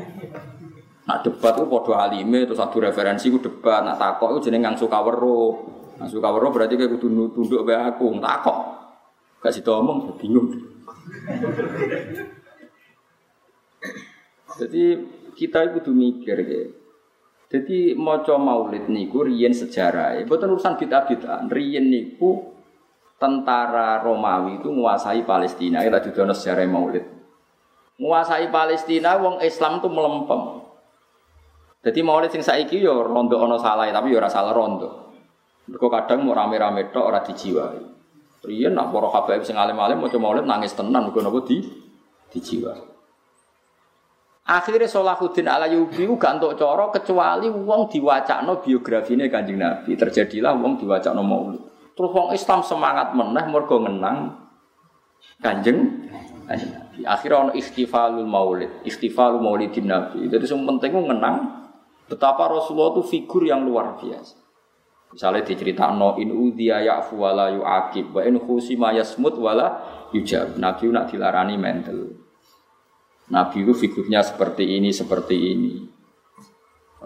Nak 1.11 1.27
debat 1.27 1.51
ku 1.59 1.67
padha 1.67 2.07
alime 2.07 2.47
terus 2.47 2.55
satu 2.55 2.79
referensi 2.79 3.27
ku 3.27 3.43
debat, 3.43 3.83
nak 3.83 3.99
takok 3.99 4.31
itu 4.31 4.47
jeneng 4.47 4.71
ngangsu 4.71 4.88
kawero. 4.88 5.59
Ngangsu 5.99 6.23
kawero 6.23 6.47
berarti 6.55 6.79
kayak 6.79 6.95
kudu 6.95 7.35
tunduk 7.35 7.67
bae 7.67 7.75
aku, 7.75 8.15
takok. 8.23 8.57
Gak 9.43 9.51
situ 9.51 9.67
omong, 9.75 10.15
bingung. 10.15 10.55
Jadi 14.55 14.83
kita 15.35 15.75
itu 15.75 15.91
mikir 15.91 16.38
ya. 16.47 16.63
Jadi 17.51 17.91
maca 17.99 18.39
maulid 18.39 18.88
niku 18.88 19.27
riyen 19.27 19.51
sejarah. 19.51 20.15
Boten 20.23 20.55
urusan 20.55 20.79
bid'ah-bid'ah. 20.79 21.51
Riyen 21.51 21.91
niku 21.91 22.55
tentara 23.19 23.99
Romawi 23.99 24.63
itu 24.63 24.71
menguasai 24.71 25.27
Palestina. 25.27 25.83
Kita 25.83 25.99
juga 26.07 26.31
sejarah 26.31 26.63
maulid. 26.71 27.03
Menguasai 27.99 28.47
Palestina, 28.47 29.19
wong 29.19 29.43
Islam 29.43 29.83
itu 29.83 29.91
melempem. 29.91 30.60
Jadi 31.82 31.99
maulid 32.06 32.30
sing 32.30 32.45
saiki 32.45 32.78
yo 32.78 33.02
rondo 33.02 33.41
ono 33.41 33.58
salah, 33.58 33.90
tapi 33.90 34.14
yo 34.14 34.22
ora 34.22 34.30
salah 34.30 34.53
rondo. 34.53 35.18
Mergo 35.66 35.90
kadang 35.90 36.22
mau 36.22 36.38
rame-rame 36.38 36.94
tok 36.94 37.06
ora 37.10 37.26
dijiwai. 37.26 37.82
Riyen 38.41 38.74
nak 38.74 38.90
para 38.90 39.10
habaib 39.10 39.45
sing 39.45 39.58
alim-alim 39.58 40.02
maca 40.02 40.18
maulid 40.18 40.45
nangis 40.45 40.74
tenan 40.74 41.10
mergo 41.10 41.22
napa 41.22 41.41
di 41.45 41.62
dijiwa. 42.34 42.74
Akhirnya 44.41 44.90
Salahuddin 44.90 45.45
Alayubi 45.45 46.10
gak 46.18 46.41
entuk 46.41 46.58
cara 46.58 46.90
kecuali 46.90 47.48
wong 47.48 47.88
diwacakno 47.94 48.60
biografine 48.60 49.30
Kanjeng 49.30 49.62
Nabi. 49.62 49.94
Terjadilah 49.94 50.58
wong 50.58 50.82
diwacakno 50.82 51.22
maulid. 51.22 51.62
Terus 51.94 52.10
wong 52.10 52.34
Islam 52.34 52.66
semangat 52.66 53.14
meneh 53.14 53.45
mergo 53.48 53.78
ngenang 53.80 54.34
Kanjeng 55.40 56.10
Nabi. 56.49 57.06
Akhirnya 57.06 57.38
ono 57.48 57.52
ikhtifalul 57.53 58.26
maulid, 58.28 58.82
ikhtifalul 58.84 59.40
maulidin 59.40 59.86
Nabi. 59.88 60.26
Jadi 60.26 60.45
yang 60.49 60.66
penting 60.66 60.99
ngenang 60.99 61.60
betapa 62.11 62.51
Rasulullah 62.51 62.99
itu 62.99 63.03
figur 63.07 63.47
yang 63.47 63.63
luar 63.63 63.95
biasa. 63.95 64.35
Misalnya 65.15 65.47
diceritakan 65.47 66.19
in 66.19 66.31
udhiya 66.31 66.83
ya'fu 66.83 67.19
wala 67.19 67.51
yu'akib 67.51 68.11
wa 68.11 68.23
in 68.23 68.35
khusima 68.39 68.91
yasmut 68.91 69.39
wala 69.39 69.79
yujab. 70.11 70.59
Nabi 70.59 70.91
nak 70.91 71.07
dilarani 71.07 71.55
mental. 71.55 72.15
Nabi 73.31 73.63
itu 73.63 73.71
figurnya 73.71 74.19
seperti 74.19 74.75
ini, 74.75 74.91
seperti 74.91 75.35
ini. 75.39 75.73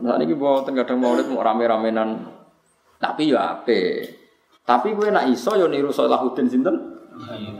Nah 0.01 0.17
ini 0.17 0.33
bawa 0.33 0.65
kadang 0.65 1.01
maulid 1.01 1.29
mau 1.29 1.45
rame-ramenan. 1.45 2.33
Tapi 2.97 3.29
ya 3.29 3.61
apa? 3.61 4.09
Tapi 4.65 4.97
gue 4.97 5.13
nak 5.13 5.29
iso 5.29 5.53
yo 5.53 5.69
niru 5.69 5.93
Salahuddin 5.93 6.49
sinten? 6.49 6.73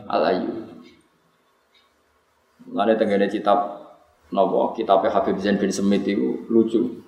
Al-Ayyubi. 0.09 0.65
Lane 2.73 2.93
tenggene 2.97 3.29
kitab 3.29 3.77
napa 4.33 4.73
kitab 4.73 5.05
Habib 5.05 5.37
Zain 5.37 5.61
bin 5.61 5.69
Semit 5.69 6.01
itu 6.09 6.49
lucu. 6.49 7.04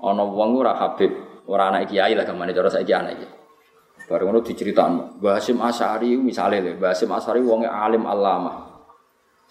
Ana 0.00 0.24
wong 0.24 0.56
ora 0.56 0.72
Habib, 0.76 1.12
ora 1.44 1.68
anak 1.68 1.92
kiai 1.92 2.16
lah 2.16 2.24
gamane 2.24 2.56
cara 2.56 2.72
saiki 2.72 2.92
anak 2.92 3.12
iki. 3.20 3.28
Bareng 4.10 4.32
ngono 4.32 4.40
diceritakno. 4.42 5.22
Mbah 5.22 5.38
Hasyim 5.38 5.62
Asy'ari 5.62 6.18
misale 6.18 6.58
lho, 6.58 6.74
Mbah 6.82 6.90
Hasyim 6.90 7.14
Asy'ari 7.14 7.40
wonge 7.46 7.70
alim 7.70 8.02
alama. 8.08 8.66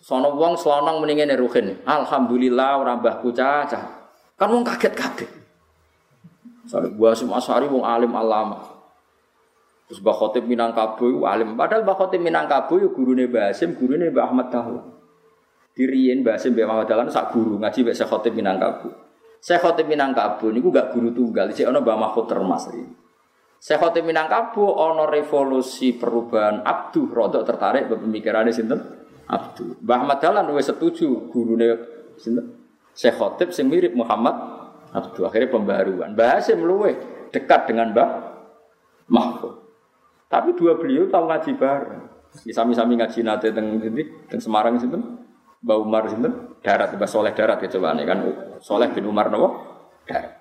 Sono 0.04 0.36
wong 0.36 0.60
selonong 0.60 1.00
mendingin 1.00 1.32
ruhin. 1.40 1.80
Alhamdulillah 1.88 2.82
ora 2.82 3.00
mbahku 3.00 3.32
cacah. 3.32 4.12
Kan 4.36 4.52
wong 4.52 4.68
kaget 4.68 4.94
kaget. 5.00 5.32
Soalnya 6.68 6.92
Mbah 6.92 7.10
Hasyim 7.16 7.32
Asy'ari 7.32 7.72
wong 7.72 7.88
alim 7.88 8.12
alama. 8.12 8.80
Terus 9.90 10.06
Mbah 10.06 10.16
Khotib 10.22 10.46
Minangkabau 10.46 11.26
alim. 11.26 11.58
Padahal 11.58 11.82
Mbah 11.82 11.96
Khotib 11.98 12.22
Minangkabau 12.22 12.78
ya 12.78 12.94
gurune 12.94 13.26
Mbah 13.26 13.50
Hasim, 13.50 13.74
gurune 13.74 14.14
Mbah 14.14 14.30
Ahmad 14.30 14.54
Dahlan. 14.54 14.86
Diriyen 15.74 16.22
Mbah 16.22 16.38
Hasim 16.38 16.54
Mbah 16.54 16.70
Ahmad 16.70 16.86
Dahlan 16.86 17.10
sak 17.10 17.34
guru 17.34 17.58
ngaji 17.58 17.88
Mbah 17.88 17.96
Khotib 18.06 18.38
Minangkabau. 18.38 19.09
Syekh 19.40 19.64
Khotib 19.64 19.88
Minangkabau 19.88 20.52
niku 20.52 20.68
gak 20.70 20.92
guru 20.92 21.16
tunggal, 21.16 21.48
sik 21.56 21.68
ana 21.68 21.80
Mbah 21.80 21.96
Mahfud 21.96 22.28
Termas 22.28 22.68
iki. 22.68 22.84
Syekh 23.60 23.80
Khotib 23.80 24.04
Minangkabau 24.04 24.76
ana 24.76 25.08
revolusi 25.08 25.96
perubahan 25.96 26.64
Abduh 26.64 27.08
rodok 27.08 27.48
tertarik 27.48 27.88
pemikirannya 27.88 28.52
sinten? 28.52 28.80
Abduh. 29.32 29.80
Mbah 29.80 29.98
Ahmad 30.04 30.18
Dahlan 30.20 30.52
wis 30.52 30.68
setuju 30.68 31.32
gurune 31.32 31.80
sinten? 32.20 32.56
Syekh 32.92 33.16
Khotib 33.16 33.56
sing 33.56 33.72
mirip 33.72 33.96
Muhammad 33.96 34.36
Abduh. 34.92 35.32
Akhirnya 35.32 35.52
pembaruan. 35.52 36.16
Mbah 36.16 36.40
Hasim 36.40 36.60
dekat 37.32 37.72
dengan 37.72 37.96
Mbah 37.96 38.10
Mahfud. 39.08 39.56
Tapi 40.30 40.54
dua 40.54 40.78
beliau 40.78 41.10
tahu 41.10 41.26
ngaji 41.26 41.52
bareng. 41.58 42.04
Sami-sami 42.30 42.94
ngaji 42.94 43.26
nate 43.26 43.50
teng 43.50 43.82
teng 44.30 44.38
Semarang 44.38 44.78
sini, 44.78 45.02
Mbak 45.60 45.78
Umar 45.80 46.04
sini, 46.08 46.30
darat, 46.64 46.96
Mbak 46.96 47.10
Soleh 47.12 47.36
darat 47.36 47.60
ya 47.60 48.06
kan, 48.08 48.20
Soleh 48.64 48.90
bin 48.96 49.06
Umar 49.08 49.28
nopo 49.28 49.48
darat. 50.08 50.40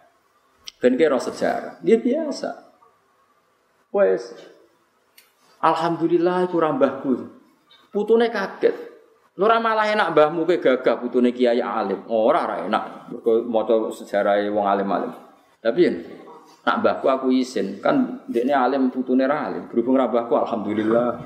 Ben 0.79 0.95
kira 0.95 1.19
sejarah, 1.19 1.83
dia 1.83 1.99
biasa. 1.99 2.71
Wes, 3.91 4.31
Alhamdulillah 5.59 6.47
kurang 6.51 6.79
mbahku. 6.79 7.35
Putune 7.91 8.31
kaget. 8.31 8.75
Lura 9.39 9.63
malah 9.63 9.87
enak 9.91 10.15
mbahmu 10.15 10.47
ke 10.51 10.59
gagah 10.59 10.99
putune 10.99 11.31
kiai 11.31 11.63
alim. 11.63 12.07
Ora 12.11 12.47
ora 12.47 12.57
enak. 12.67 12.83
Mergo 13.11 13.43
maca 13.47 13.75
sejarah 13.95 14.39
wong 14.51 14.67
alim-alim. 14.67 15.13
Tapi 15.63 15.83
Nak 16.69 16.85
mbahku 16.85 17.09
aku 17.09 17.27
izin, 17.33 17.81
kan 17.81 18.21
dekne 18.29 18.53
alim 18.53 18.93
putune 18.93 19.25
ra 19.25 19.49
alim. 19.49 19.73
Berhubung 19.73 19.97
ra 19.97 20.05
mbahku 20.05 20.37
alhamdulillah. 20.37 21.17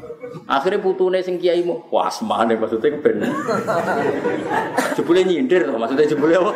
Akhirnya 0.47 0.79
putune 0.79 1.19
sing 1.19 1.35
kiaimu, 1.43 1.91
wah 1.91 2.07
semane 2.07 2.55
maksudnya 2.55 2.95
ben. 3.03 3.27
jebule 4.95 5.27
nyindir 5.27 5.67
to, 5.67 5.75
maksudnya 5.75 6.07
jebule 6.07 6.39
apa? 6.39 6.53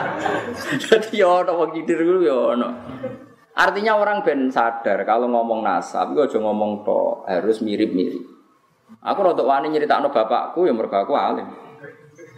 Jadi 0.88 1.20
ya 1.20 1.44
ono 1.44 1.52
wong 1.52 1.76
nyindir 1.76 2.00
ku 2.00 2.24
ya 2.24 2.56
ono. 2.56 2.68
Artinya 3.60 4.00
orang 4.00 4.24
ben 4.24 4.48
sadar 4.48 5.04
kalau 5.04 5.28
ngomong 5.28 5.60
nasab, 5.60 6.16
gue 6.16 6.24
aja 6.24 6.40
ngomong 6.40 6.88
to, 6.88 7.28
harus 7.28 7.60
mirip-mirip. 7.60 8.24
Aku 9.04 9.20
rada 9.20 9.44
wani 9.44 9.68
nyeritakno 9.68 10.08
bapakku 10.08 10.64
ya 10.64 10.72
mergo 10.72 10.96
aku 10.96 11.12
alim. 11.12 11.44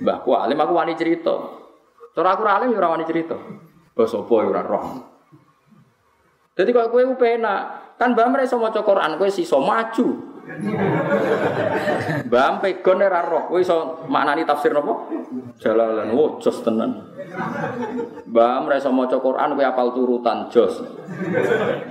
Mbahku 0.02 0.34
alim, 0.34 0.58
aku 0.58 0.74
wani 0.74 0.98
cerita. 0.98 1.30
Cara 2.10 2.34
aku 2.34 2.42
alim 2.42 2.74
ya 2.74 2.82
ora 2.82 2.98
wani 2.98 3.06
cerita. 3.06 3.38
Basa 3.94 4.18
apa 4.18 4.34
ya 4.34 4.66
roh. 4.66 5.09
Jadi 6.60 6.76
kalau 6.76 6.92
kue 6.92 7.08
penak, 7.16 7.96
kan 7.96 8.12
mbak 8.12 8.28
mereka 8.28 8.60
mau 8.60 8.68
Quran, 8.68 9.16
kue 9.16 9.32
sih 9.32 9.48
maju. 9.48 10.06
Mbak 12.28 12.48
pegon 12.60 13.00
era 13.00 13.24
roh, 13.24 13.48
kue 13.48 13.64
so 13.64 14.04
maknani 14.12 14.44
tafsir 14.44 14.76
nopo? 14.76 15.08
Jalalan, 15.56 16.12
wo 16.12 16.36
jos 16.36 16.60
tenan. 16.60 17.16
Mbak 18.28 18.56
mereka 18.68 18.92
mau 18.92 19.08
Quran, 19.08 19.56
kue 19.56 19.64
apal 19.64 19.88
turutan 19.96 20.52
jos. 20.52 20.84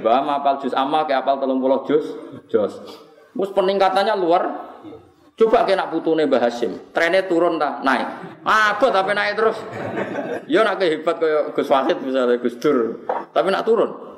Mbak 0.06 0.18
apal 0.30 0.62
jus 0.62 0.78
ama, 0.78 1.10
kue 1.10 1.18
apal 1.18 1.42
telung 1.42 1.58
puluh 1.58 1.82
jus, 1.90 2.06
jos. 2.46 2.78
Mus 3.34 3.50
peningkatannya 3.50 4.14
luar. 4.22 4.70
Coba 5.40 5.64
kena 5.64 5.88
putune 5.88 6.28
Mbah 6.28 6.52
Hasim, 6.52 6.92
trennya 6.92 7.24
turun 7.24 7.56
tak 7.56 7.80
naik. 7.80 8.06
Apa 8.44 8.92
tapi 8.92 9.16
naik 9.16 9.40
terus. 9.40 9.56
Ya 10.52 10.68
nak 10.68 10.84
kehebat 10.84 11.16
kayak 11.16 11.56
Gus 11.56 11.72
Wahid 11.72 11.98
misalnya 12.04 12.36
Gus 12.44 12.60
Dur, 12.60 13.08
tapi 13.32 13.48
nak 13.48 13.64
turun. 13.64 14.09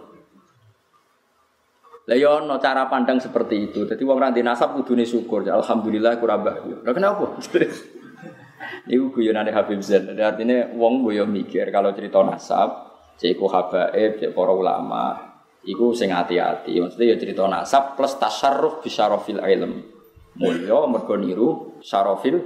Lah 2.10 2.18
yo 2.18 2.42
ono 2.42 2.58
cara 2.58 2.90
pandang 2.90 3.22
seperti 3.22 3.70
itu. 3.70 3.86
Jadi 3.86 4.02
wong 4.02 4.18
ra 4.18 4.34
nasab 4.34 4.74
kudune 4.74 5.06
syukur. 5.06 5.46
Alhamdulillah 5.46 6.18
aku 6.18 6.26
rabah. 6.26 6.56
Lah 6.82 6.94
kenapa? 6.98 7.38
Iku 8.94 9.14
guyonane 9.14 9.54
Habib 9.54 9.82
Zain. 9.86 10.10
Jadi 10.10 10.22
artinya 10.22 10.74
wong 10.74 11.06
boyo 11.06 11.30
mikir 11.30 11.70
kalau 11.70 11.94
cerita 11.94 12.26
nasab, 12.26 12.90
cek 13.22 13.38
habaib, 13.38 14.18
cek 14.18 14.34
para 14.34 14.54
ulama, 14.54 15.18
iku 15.66 15.94
sing 15.94 16.10
hati-hati. 16.10 16.82
Maksudnya 16.82 17.14
ya 17.14 17.16
cerita 17.22 17.46
nasab 17.46 17.94
plus 17.94 18.18
tasarruf 18.18 18.82
bisyarofil 18.82 19.42
ilm. 19.42 19.86
Mulya 20.42 20.88
mergo 20.90 21.16
niru 21.20 21.50
syarofil. 21.84 22.42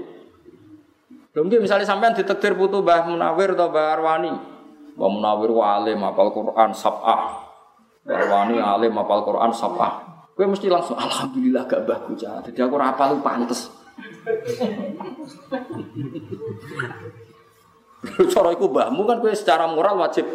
Lho 1.35 1.41
misalnya 1.59 1.83
sampean 1.83 2.15
ditekdir 2.15 2.55
putu 2.55 2.79
Mbah 2.79 3.11
Munawir 3.11 3.59
atau 3.59 3.67
Mbah 3.67 3.85
Arwani. 3.99 4.33
Mbah 4.95 5.09
Munawir 5.11 5.51
alim 5.59 5.99
apal 6.03 6.31
Quran 6.31 6.71
sab'ah. 6.71 7.44
Wani 8.05 8.61
alim 8.61 8.93
apal 9.01 9.25
Quran 9.25 9.49
sapa. 9.49 10.05
Gue 10.37 10.45
mesti 10.45 10.69
langsung 10.69 10.99
alhamdulillah 10.99 11.65
gak 11.65 11.89
baku 11.89 12.13
cah. 12.13 12.43
Jadi 12.45 12.59
aku 12.61 12.75
rapal 12.77 13.17
lu 13.17 13.23
pantes. 13.25 13.71
Cara 18.29 18.49
iku 18.53 18.69
mbahmu 18.69 19.01
kan 19.09 19.17
gue 19.23 19.33
secara 19.33 19.65
moral 19.65 19.97
wajib. 19.97 20.27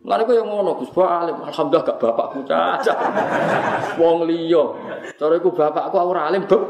Lalu 0.00 0.22
gue 0.32 0.36
yang 0.40 0.48
ngono 0.48 0.80
Gus 0.80 0.88
alim, 0.96 1.44
alhamdulillah 1.44 1.84
gak 1.84 1.98
bapakku 2.00 2.40
caca. 2.48 2.94
Wong 4.00 4.24
liya. 4.24 4.64
Cara 5.20 5.36
iku 5.36 5.52
bapakku 5.52 5.96
ora 6.00 6.32
alim, 6.32 6.48
Beb. 6.48 6.62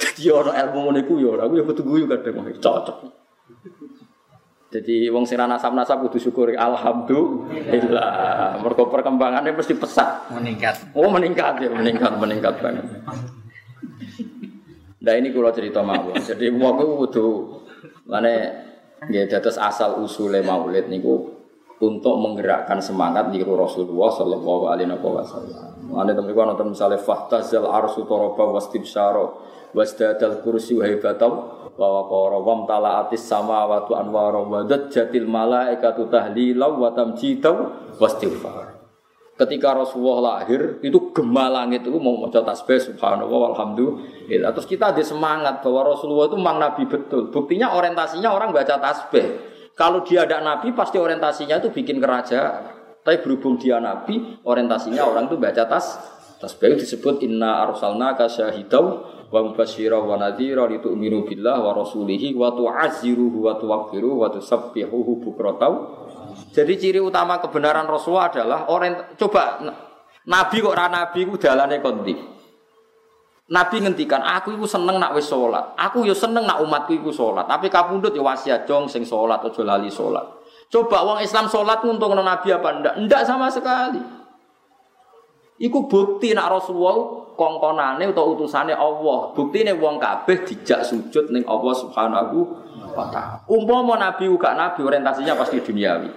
Jadi 0.00 0.22
orang 0.32 0.56
ilmu 0.56 0.78
ngono 0.88 0.98
iku 1.02 1.12
ya 1.20 1.30
aku 1.44 1.52
ya 1.60 1.64
kudu 1.68 1.82
guyu 1.84 2.04
kadang 2.08 2.46
cocok. 2.56 3.21
Jadi 4.72 5.12
wong 5.12 5.28
sing 5.28 5.36
nasab-nasab 5.36 6.00
kudu 6.08 6.16
syukuri 6.16 6.56
alhamdulillah. 6.56 8.56
Mergo 8.64 8.88
perkembangannya 8.88 9.52
mesti 9.52 9.76
pesat. 9.76 10.32
Meningkat. 10.32 10.96
Oh, 10.96 11.12
meningkat 11.12 11.60
ya, 11.60 11.68
meningkat, 11.68 12.16
meningkat 12.16 12.56
banget. 12.56 12.88
Nah 15.02 15.14
ini 15.18 15.28
kalau 15.28 15.52
cerita 15.52 15.84
mawon. 15.84 16.16
Jadi 16.16 16.48
wong 16.48 17.04
kudu 17.04 17.60
mana 18.08 18.32
ya 19.12 19.28
dados 19.28 19.60
asal 19.60 20.00
usule 20.00 20.40
maulid 20.40 20.88
niku 20.88 21.42
untuk 21.82 22.14
menggerakkan 22.22 22.78
semangat 22.78 23.34
di 23.34 23.42
Rasulullah 23.42 24.14
Shallallahu 24.14 24.70
Alaihi 24.70 24.88
Wasallam. 24.88 25.90
Anda 25.92 26.14
teman 26.14 26.30
teman 26.30 26.54
nonton 26.54 26.72
misalnya 26.72 27.02
fahtazal 27.02 27.66
arsu 27.66 28.06
toroba 28.06 28.54
wastibsyaro 28.54 29.42
wasdadal 29.74 30.46
kursi 30.46 30.78
wahibatau 30.78 31.61
wa 31.76 31.88
waqara 32.02 32.38
wa 32.38 32.68
talaatis 32.68 33.24
samawati 33.24 33.92
anwara 33.96 34.40
wa 34.44 34.62
jatil 34.66 35.24
malaikatu 35.24 36.08
tahlila 36.12 36.68
wa 36.68 36.92
tamjidaw 36.92 37.56
wastighfar. 37.96 38.82
Ketika 39.32 39.72
Rasulullah 39.72 40.38
lahir 40.44 40.76
itu 40.84 41.10
gema 41.10 41.48
langit 41.48 41.88
itu 41.88 41.96
mau 41.96 42.20
maca 42.20 42.44
tasbih 42.44 42.78
subhanallah 42.78 43.50
walhamdulillah. 43.50 44.52
Terus 44.52 44.68
kita 44.68 44.92
ada 44.92 45.00
semangat 45.00 45.64
bahwa 45.64 45.96
Rasulullah 45.96 46.28
itu 46.28 46.36
memang 46.36 46.60
nabi 46.60 46.84
betul. 46.84 47.32
Buktinya 47.32 47.72
orientasinya 47.72 48.28
orang 48.28 48.52
baca 48.52 48.76
tasbih. 48.76 49.40
Kalau 49.72 50.04
dia 50.04 50.28
ada 50.28 50.44
nabi 50.44 50.76
pasti 50.76 51.00
orientasinya 51.00 51.64
itu 51.64 51.72
bikin 51.72 51.96
kerajaan. 51.96 52.76
Tapi 53.02 53.18
berhubung 53.18 53.58
dia 53.58 53.82
nabi, 53.82 54.38
orientasinya 54.46 55.02
orang 55.02 55.26
itu 55.26 55.34
baca 55.34 55.64
tas 55.66 55.98
tasbih 56.42 56.74
disebut 56.74 57.22
inna 57.22 57.62
arsalnaka 57.62 58.26
syahidau 58.26 59.06
wa 59.30 59.40
mubasyira 59.46 60.02
wa 60.02 60.18
nadhira 60.18 60.66
litu'minu 60.66 61.22
billah 61.22 61.62
wa 61.62 61.70
rasulihi 61.70 62.34
wa 62.34 62.50
tu'azziruhu 62.50 63.46
wa 63.46 63.54
tuwaqqiruhu 63.54 64.16
wa 64.18 64.28
tusabbihuhu 64.34 65.22
bukratan. 65.22 65.72
Jadi 66.50 66.74
ciri 66.82 67.00
utama 67.00 67.38
kebenaran 67.38 67.86
Rasulullah 67.86 68.28
adalah 68.34 68.66
orang 68.66 69.14
coba 69.14 69.62
Nabi 70.26 70.62
kok 70.62 70.74
ra 70.74 70.86
nabi 70.90 71.26
ku 71.26 71.38
dalane 71.38 71.78
kondi. 71.78 72.14
Nabi 73.52 73.84
ngendikan, 73.84 74.22
aku 74.22 74.56
iku 74.56 74.64
seneng 74.64 74.96
nak 74.96 75.12
wis 75.12 75.28
salat. 75.28 75.76
Aku 75.76 76.08
yo 76.08 76.16
seneng 76.16 76.48
nak 76.48 76.62
umatku 76.64 76.94
iku 76.94 77.12
salat. 77.12 77.44
Tapi 77.44 77.68
kapundhut 77.68 78.14
yo 78.14 78.24
wasiat 78.24 78.64
jong 78.64 78.88
sing 78.88 79.04
salat 79.04 79.44
aja 79.44 79.62
lali 79.66 79.92
salat. 79.92 80.24
Coba 80.72 81.04
wong 81.04 81.20
Islam 81.20 81.50
salat 81.52 81.84
nguntungno 81.84 82.24
Nabi 82.24 82.48
apa 82.48 82.68
ndak? 82.80 82.94
Ndak 83.02 83.22
sama 83.28 83.52
sekali. 83.52 84.21
Iku 85.62 85.86
bukti 85.86 86.34
nak 86.34 86.58
Rasulullah 86.58 87.22
kongkonane 87.38 88.10
atau 88.10 88.34
utusane 88.34 88.74
Allah. 88.74 89.30
Buktine 89.30 89.70
wong 89.78 90.02
kabeh 90.02 90.42
dijak 90.42 90.82
sujud 90.82 91.30
ning 91.30 91.46
Allah 91.46 91.74
Subhanahu 91.78 92.38
wa 92.90 93.06
taala. 93.06 93.46
Umpama 93.46 93.94
nabi 93.94 94.26
uga 94.26 94.58
nabi 94.58 94.82
orientasinya 94.82 95.38
pasti 95.38 95.62
duniawi. 95.62 96.10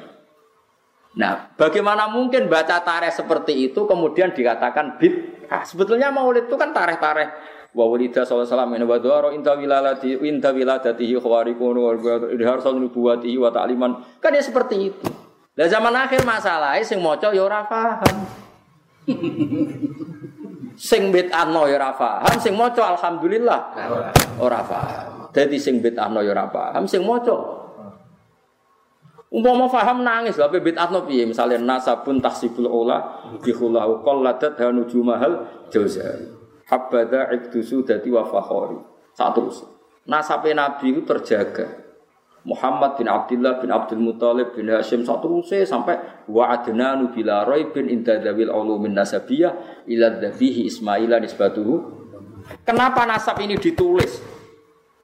Nah, 1.16 1.54
bagaimana 1.56 2.10
mungkin 2.12 2.50
baca 2.50 2.82
tareh 2.82 3.14
seperti 3.14 3.72
itu 3.72 3.88
kemudian 3.88 4.34
dikatakan 4.34 5.00
bid'ah? 5.00 5.64
Sebetulnya 5.64 6.12
maulid 6.12 6.52
itu 6.52 6.58
kan 6.60 6.76
tareh-tareh 6.76 7.32
wa 7.76 7.86
walida 7.92 8.24
sallallahu 8.24 8.50
alaihi 8.52 8.88
wasallam 8.88 9.24
wa 9.24 9.30
inta 9.36 9.54
wilalati 9.56 10.10
inta 10.26 10.50
wiladatihi 10.52 11.16
khawarikun 11.20 11.76
wa 11.80 11.92
idharsal 12.34 12.76
nubuwatihi 12.76 13.38
wa. 13.40 13.54
Kan 14.20 14.32
ya 14.34 14.42
seperti 14.42 14.90
itu. 14.92 15.08
Lah 15.56 15.72
zaman 15.72 15.96
akhir 15.96 16.28
masalahnya 16.28 16.84
sing 16.84 17.00
maca 17.00 17.32
ya 17.32 17.46
ora 17.46 17.64
paham. 17.64 18.45
Sing 20.76 21.14
bid'ahno 21.14 21.70
ya 21.70 21.78
ora 21.78 21.92
paham, 21.94 22.36
sing 22.42 22.54
maca 22.58 22.98
alhamdulillah 22.98 23.60
ora 24.42 24.62
paham. 24.66 25.30
Dadi 25.30 25.58
sing 25.62 25.80
bid'ahno 25.80 26.26
ya 26.26 26.34
ora 26.34 26.48
paham, 26.50 26.84
sing 26.90 27.06
maca 27.06 27.66
Umpama 29.36 29.68
faham 29.68 30.00
nangis, 30.00 30.40
tapi 30.40 30.64
bid'atno 30.64 31.04
piye? 31.04 31.28
Misalnya 31.28 31.60
nasabun 31.60 32.24
tahsibul 32.24 32.72
ola 32.72 33.20
bihulahu 33.44 34.00
qalladat 34.00 34.56
hanu 34.56 34.88
jumahal 34.88 35.44
jauzari. 35.68 36.32
Habada 36.72 37.28
iktusu 37.36 37.84
dati 37.84 38.08
wa 38.08 38.24
fakhori. 38.24 38.80
Satu 39.12 39.52
Nasabe 40.08 40.56
Nabi 40.56 40.96
itu 40.96 41.02
terjaga. 41.04 41.85
Muhammad 42.46 43.02
bin 43.02 43.10
Abdullah 43.10 43.58
bin 43.58 43.74
Abdul 43.74 43.98
Muthalib 43.98 44.54
bin 44.54 44.70
Hashim 44.70 45.02
satu 45.02 45.42
sampai 45.42 46.26
wa 46.30 46.54
adnanu 46.54 47.10
bila 47.10 47.42
bin 47.74 47.90
inda 47.90 48.22
dawil 48.22 48.54
ulumin 48.54 48.94
nasabiyah 48.94 49.84
ila 49.90 50.08
dhabihi 50.22 50.70
Ismaila 50.70 51.18
nisbatuhu. 51.18 52.06
Kenapa 52.62 53.10
nasab 53.10 53.42
ini 53.42 53.58
ditulis? 53.58 54.22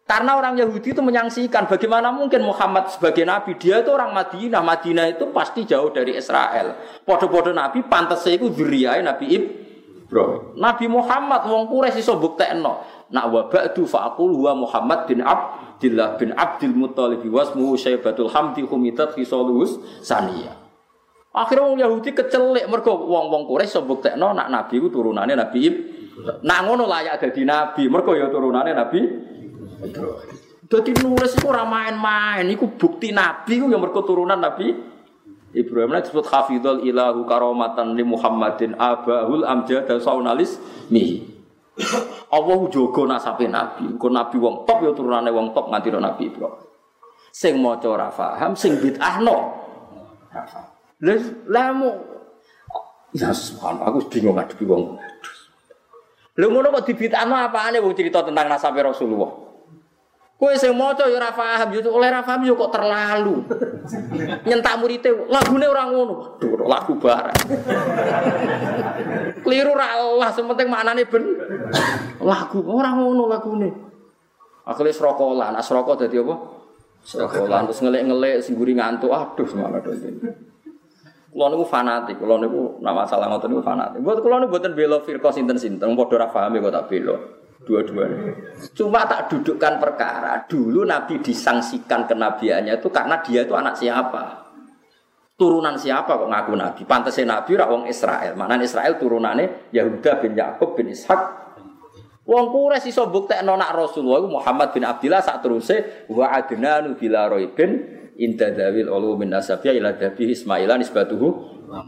Karena 0.06 0.36
orang 0.36 0.60
Yahudi 0.60 0.94
itu 0.94 1.02
menyaksikan 1.02 1.66
bagaimana 1.72 2.12
mungkin 2.14 2.44
Muhammad 2.44 2.92
sebagai 2.92 3.24
nabi. 3.24 3.56
Dia 3.56 3.80
itu 3.80 3.90
orang 3.96 4.12
Madinah. 4.12 4.60
Madinah 4.60 5.08
itu 5.08 5.32
pasti 5.32 5.64
jauh 5.64 5.88
dari 5.90 6.20
Israel. 6.20 6.78
Podo-podo 7.08 7.56
nabi 7.56 7.82
pantas 7.88 8.28
itu 8.28 8.52
duriai 8.52 9.00
Nabi 9.02 9.26
Ibrahim. 9.32 10.60
Nabi 10.60 10.86
Muhammad 10.92 11.48
wong 11.48 11.72
Quraisy 11.72 12.04
iso 12.04 12.20
buktekno. 12.20 13.01
Nak 13.12 13.26
wa 13.28 13.42
ba'du 13.52 13.84
fa'aqul 13.84 14.32
huwa 14.32 14.56
Muhammad 14.56 15.08
bin 15.08 15.20
Abdullah 15.20 16.16
bin 16.16 16.32
Abdul 16.32 16.76
Muttalib 16.76 17.24
wasmuhu 17.28 17.76
Syaibatul 17.76 18.32
Hamdi 18.32 18.64
humitat 18.64 19.16
khisalus 19.16 19.80
saniyah. 20.00 20.56
Akhirnya 21.32 21.64
wong 21.64 21.80
Yahudi 21.80 22.12
kecelik 22.12 22.68
mergo 22.68 22.92
wong-wong 23.08 23.48
iso 23.64 23.84
buktekno 23.88 24.36
nak 24.36 24.52
nabi 24.52 24.84
itu 24.84 24.92
turunannya 24.92 25.36
Nabi 25.40 25.60
Ibrahim. 25.64 25.76
Nak 26.44 26.60
ngono 26.68 26.84
layak 26.92 27.24
dadi 27.24 27.48
nabi, 27.48 27.88
mergo 27.88 28.12
ya 28.12 28.28
turunannya 28.28 28.76
Nabi 28.76 29.00
jadi 30.72 30.92
nulis 31.04 31.36
itu 31.36 31.52
ora 31.52 31.68
main-main, 31.68 32.48
itu 32.48 32.64
bukti 32.64 33.12
nabi 33.12 33.60
itu 33.60 33.68
yang 33.68 33.84
berketurunan 33.84 34.40
nabi 34.40 34.72
Ibrahim 35.52 36.00
itu 36.00 36.08
disebut 36.08 36.26
hafidhul 36.32 36.88
ilahu 36.88 37.28
karomatan 37.28 37.92
li 37.92 38.08
Muhammadin 38.08 38.80
abahul 38.80 39.44
amjad 39.44 39.84
dan 39.84 40.00
saunalis 40.00 40.56
mi. 40.88 41.28
Allah 42.32 42.60
jogo 42.72 43.04
nasabe 43.06 43.50
nabi, 43.52 43.86
kok 44.00 44.12
nabi 44.12 44.36
wong 44.40 44.64
top 44.64 44.80
ya 44.86 44.92
turunane 44.96 45.30
wong 45.34 45.52
top 45.52 45.68
nganti 45.70 45.90
nabi 45.92 46.32
Ibrahim. 46.32 46.68
Sing 47.32 47.60
maca 47.64 47.88
ora 47.88 48.08
paham, 48.12 48.56
sing 48.56 48.76
bid'ahno. 48.80 49.38
Lah 51.02 51.22
lamu 51.48 51.92
Ya 53.12 53.36
subhanallah, 53.36 53.92
aku 53.92 54.08
bingung 54.08 54.40
ngadepi 54.40 54.64
wong. 54.64 54.96
Lha 56.40 56.48
ngono 56.48 56.72
kok 56.80 56.88
dibid'ahno 56.88 57.36
apane 57.36 57.84
wong 57.84 57.92
cerita 57.92 58.24
tentang 58.24 58.48
nasabe 58.48 58.80
Rasulullah? 58.80 59.51
Kue 60.42 60.58
sing 60.58 60.74
maca 60.74 61.06
ya 61.06 61.22
ora 61.22 61.30
paham, 61.30 61.70
yo 61.70 61.86
oleh 61.86 62.10
paham 62.10 62.42
yo 62.42 62.58
kok 62.58 62.74
terlalu. 62.74 63.46
Nyentak 64.42 64.82
murite 64.82 65.14
lagune 65.30 65.70
ora 65.70 65.86
ngono. 65.86 66.42
Waduh, 66.42 66.66
lagu 66.66 66.98
barang. 66.98 67.38
Keliru 69.46 69.78
ra 69.78 70.02
Allah, 70.02 70.34
sementing 70.34 70.66
maknane 70.66 71.06
ben. 71.06 71.38
Lagu 72.26 72.58
ora 72.66 72.90
ngono 72.90 73.30
lagune. 73.30 73.70
Akhirnya 74.66 74.98
serokolan, 74.98 75.54
nah 75.54 75.62
serokok 75.62 76.10
dadi 76.10 76.18
apa? 76.18 76.34
Serokolan 77.06 77.70
terus 77.70 77.86
ngelik-ngelik 77.86 78.42
singguri 78.42 78.74
ngantuk. 78.74 79.14
Aduh, 79.14 79.46
semangat 79.46 79.86
ini. 79.94 80.26
Kulo 81.30 81.54
niku 81.54 81.66
fanatik, 81.70 82.18
kulo 82.18 82.42
niku 82.42 82.82
nama 82.82 83.06
masalah 83.06 83.30
ngoten 83.30 83.54
niku 83.54 83.62
fanatik. 83.62 84.02
Buat 84.02 84.26
kulo 84.26 84.42
niku 84.42 84.58
mboten 84.58 84.74
bela 84.74 85.06
firqah 85.06 85.30
sinten-sinten, 85.30 85.94
padha 85.94 86.18
ora 86.18 86.28
paham 86.34 86.58
kok 86.58 86.74
tak 86.74 86.90
bela 86.90 87.41
dua-duanya. 87.66 88.34
Cuma 88.74 89.06
tak 89.06 89.30
dudukkan 89.30 89.78
perkara. 89.78 90.46
Dulu 90.50 90.86
Nabi 90.86 91.22
disangsikan 91.22 92.10
kenabiannya 92.10 92.82
itu 92.82 92.90
karena 92.90 93.22
dia 93.22 93.46
itu 93.46 93.54
anak 93.54 93.78
siapa? 93.78 94.24
Turunan 95.38 95.74
siapa 95.74 96.22
kok 96.22 96.30
ngaku 96.30 96.54
Nabi? 96.54 96.82
Pantasnya 96.86 97.38
Nabi 97.38 97.58
rak 97.58 97.70
wong 97.70 97.84
Israel. 97.90 98.38
Mana 98.38 98.62
Israel 98.62 98.98
turunannya 99.02 99.74
Yahuda 99.74 100.22
bin 100.22 100.38
Yakub 100.38 100.78
bin 100.78 100.94
Ishak. 100.94 101.42
Wong 102.22 102.54
Quraisy 102.54 102.94
iso 102.94 103.10
buktekno 103.10 103.58
nak 103.58 103.74
Rasulullah 103.74 104.22
Muhammad 104.30 104.70
bin 104.78 104.86
Abdullah 104.86 105.26
sak 105.26 105.42
teruse 105.42 106.06
wa 106.14 106.30
adnanu 106.30 106.94
bila 106.94 107.26
roibin 107.26 107.82
inda 108.14 108.54
dawil 108.54 108.94
ulu 108.94 109.18
min 109.18 109.34
nasabiyah 109.34 109.74
ila 109.82 109.90
dabi 109.98 110.30
Ismailan 110.30 110.86
nisbatuhu. 110.86 111.28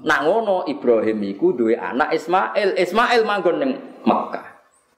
Nak 0.02 0.20
ngono 0.26 0.66
Ibrahim 0.66 1.22
iku 1.38 1.54
duwe 1.54 1.78
anak 1.78 2.18
Ismail. 2.18 2.74
Ismail 2.82 3.22
manggon 3.22 3.58
ning 3.62 3.72
Mekah. 4.02 4.53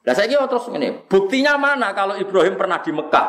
Nah 0.05 0.13
saya 0.13 0.29
kira 0.29 0.45
terus 0.45 0.69
ini, 0.69 1.01
buktinya 1.09 1.57
mana 1.57 1.89
kalau 1.97 2.13
Ibrahim 2.13 2.53
pernah 2.53 2.77
di 2.77 2.93
Mekah? 2.93 3.27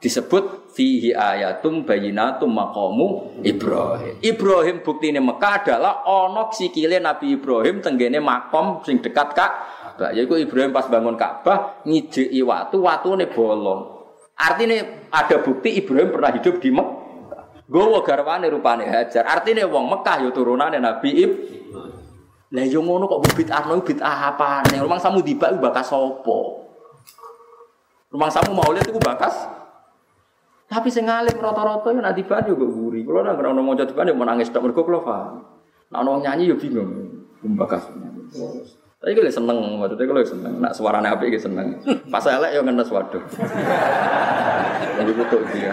Disebut 0.00 0.72
fihi 0.72 1.12
ayatum 1.12 1.84
bayinatum 1.84 2.48
maqamu 2.48 3.36
Ibrahim. 3.44 4.16
Ibrahim 4.24 4.80
bukti 4.80 5.12
ini 5.12 5.20
Mekah 5.20 5.60
adalah 5.60 6.08
onok 6.08 6.56
sikile 6.56 6.96
Nabi 7.00 7.36
Ibrahim 7.36 7.84
tenggene 7.84 8.16
makom 8.16 8.80
sing 8.84 9.00
dekat 9.04 9.36
kak. 9.36 9.52
Yaitu 10.16 10.40
Ibrahim 10.40 10.72
pas 10.72 10.88
bangun 10.88 11.12
Ka'bah 11.20 11.84
ngijeki 11.84 12.40
watu, 12.40 12.80
watu 12.80 13.12
ini 13.12 13.28
bolong. 13.28 14.00
Artinya 14.40 15.04
ada 15.12 15.36
bukti 15.44 15.76
Ibrahim 15.76 16.08
pernah 16.08 16.32
hidup 16.32 16.56
di 16.64 16.72
Mekah. 16.72 17.68
Gowo 17.68 18.00
garwane 18.00 18.48
rupane 18.48 18.88
Hajar. 18.88 19.28
Artinya 19.28 19.68
wong 19.68 19.84
Mekah 19.92 20.24
ya 20.24 20.32
turunane 20.32 20.80
Nabi 20.80 21.10
Ibrahim. 21.12 21.59
Lah 22.50 22.66
yo 22.66 22.82
ngono 22.82 23.06
kok 23.06 23.22
bid'ah 23.38 23.62
no 23.70 23.78
bid'ah 23.78 24.34
apane? 24.34 24.74
Rumang 24.82 24.98
samu 24.98 25.22
dibak 25.22 25.54
bakas 25.62 25.94
sapa? 25.94 26.38
Rumang 28.10 28.30
samu 28.30 28.50
maulid 28.58 28.82
iku 28.90 28.98
bakas 28.98 29.60
tapi 30.70 30.86
sing 30.86 31.10
ngalim 31.10 31.34
rata-rata 31.42 31.90
yo 31.90 31.98
nak 31.98 32.14
dibak 32.14 32.46
yo 32.46 32.54
guri. 32.54 33.02
Kulo 33.02 33.26
nang 33.26 33.34
ora 33.42 33.50
maca 33.58 33.82
dibak 33.82 34.06
yo 34.06 34.14
menangis 34.14 34.54
tok 34.54 34.62
mergo 34.62 34.86
kulo 34.86 35.02
paham. 35.02 35.42
Nak 35.90 36.06
nyanyi 36.06 36.46
yo 36.46 36.54
bingung. 36.54 37.26
Bakas. 37.58 37.90
Tapi 39.00 39.16
gue 39.16 39.32
seneng, 39.32 39.80
maksudnya 39.80 40.04
gue 40.04 40.28
seneng. 40.28 40.60
Nak 40.60 40.76
suarane 40.76 41.08
api 41.08 41.32
gue 41.32 41.40
seneng. 41.40 41.72
Pas 42.12 42.20
elek 42.20 42.52
yo 42.52 42.60
ngenes 42.60 42.92
waduh. 42.92 43.24
Jadi 45.00 45.10
butuh 45.16 45.40
dia. 45.56 45.72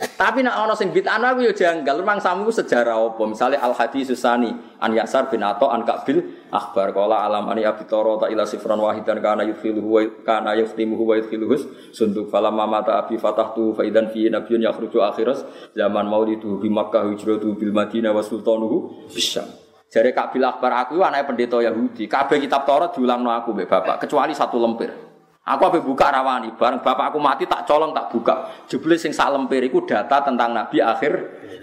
Tapi 0.00 0.40
nak 0.40 0.56
ono 0.64 0.72
sing 0.72 0.88
bid'ah 0.88 1.20
aku 1.20 1.44
yo 1.44 1.52
janggal. 1.52 2.00
Memang 2.00 2.16
samu 2.16 2.48
sejarah 2.48 2.96
apa? 2.96 3.20
Misalnya 3.28 3.60
Al 3.60 3.76
Hadis 3.76 4.08
Susani 4.08 4.48
an 4.80 4.96
Yasar 4.96 5.28
bin 5.28 5.44
Ato 5.44 5.68
an 5.68 5.84
Kabil 5.84 6.48
akhbar 6.48 6.96
qala 6.96 7.28
alam 7.28 7.52
ani 7.52 7.68
abi 7.68 7.84
ta 7.84 8.00
ila 8.00 8.48
sifran 8.48 8.80
wahidan 8.80 9.20
kana 9.20 9.44
yudkhiluhu 9.44 9.88
wa 9.92 10.00
kana 10.24 10.56
yuftimuhu 10.56 11.12
wa 11.12 11.20
yudkhiluhu 11.20 11.92
sunduk 11.92 12.32
falamma 12.32 12.64
mata 12.64 13.04
abi 13.04 13.20
fatahtu 13.20 13.76
fa 13.76 13.84
idan 13.84 14.08
fi 14.08 14.32
nabiyyun 14.32 14.64
yakhruju 14.64 15.04
akhiras 15.04 15.44
zaman 15.76 16.08
maulidu 16.08 16.56
bi 16.56 16.72
Makkah 16.72 17.04
hijratu 17.12 17.52
bil 17.60 17.76
Madinah 17.76 18.16
wa 18.16 18.24
sultanuhu 18.24 19.12
bisyam. 19.12 19.59
Jare 19.90 20.14
Kabil 20.14 20.46
akhbar 20.46 20.86
aku 20.86 21.02
anake 21.02 21.26
pendeta 21.26 21.58
Yahudi. 21.58 22.06
Kabeh 22.06 22.38
kitab 22.38 22.62
Taurat 22.62 22.94
diulangno 22.94 23.34
aku 23.34 23.50
bapak 23.50 24.06
kecuali 24.06 24.30
satu 24.30 24.62
lempir. 24.62 25.10
Aku 25.40 25.66
apa 25.66 25.82
buka 25.82 26.14
rawani, 26.14 26.54
bareng 26.54 26.78
bapak 26.78 27.10
aku 27.10 27.18
mati 27.18 27.42
tak 27.42 27.66
colong 27.66 27.90
tak 27.90 28.06
buka. 28.14 28.34
Jebule 28.70 28.94
sing 28.94 29.10
sak 29.10 29.34
lempir 29.34 29.58
iku 29.66 29.82
data 29.82 30.22
tentang 30.22 30.54
Nabi 30.54 30.78
akhir 30.78 31.12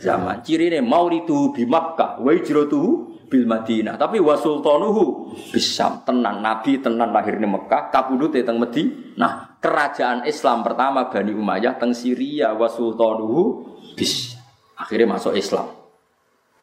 zaman. 0.04 0.44
Cirine 0.44 0.84
maulidu 0.84 1.56
bi 1.56 1.64
Makkah, 1.64 2.20
wa 2.20 2.36
hijratuhu 2.36 3.16
bil 3.32 3.46
Madinah. 3.48 3.96
Tapi 3.96 4.20
wa 4.20 4.36
sultanuhu 4.36 5.32
bisam 5.56 6.04
tenan 6.04 6.44
Nabi 6.44 6.84
tenan 6.84 7.16
lahir 7.16 7.40
di 7.40 7.48
Mekah, 7.48 7.88
kabudute 7.88 8.44
teng 8.44 8.60
Madinah. 8.60 9.16
Nah, 9.16 9.56
kerajaan 9.62 10.28
Islam 10.28 10.68
pertama 10.68 11.08
Bani 11.08 11.32
Umayyah 11.32 11.80
teng 11.80 11.96
Syria 11.96 12.52
wa 12.58 12.68
sultanuhu 12.68 13.72
bis. 13.96 14.36
Akhirnya 14.76 15.16
masuk 15.16 15.38
Islam. 15.38 15.77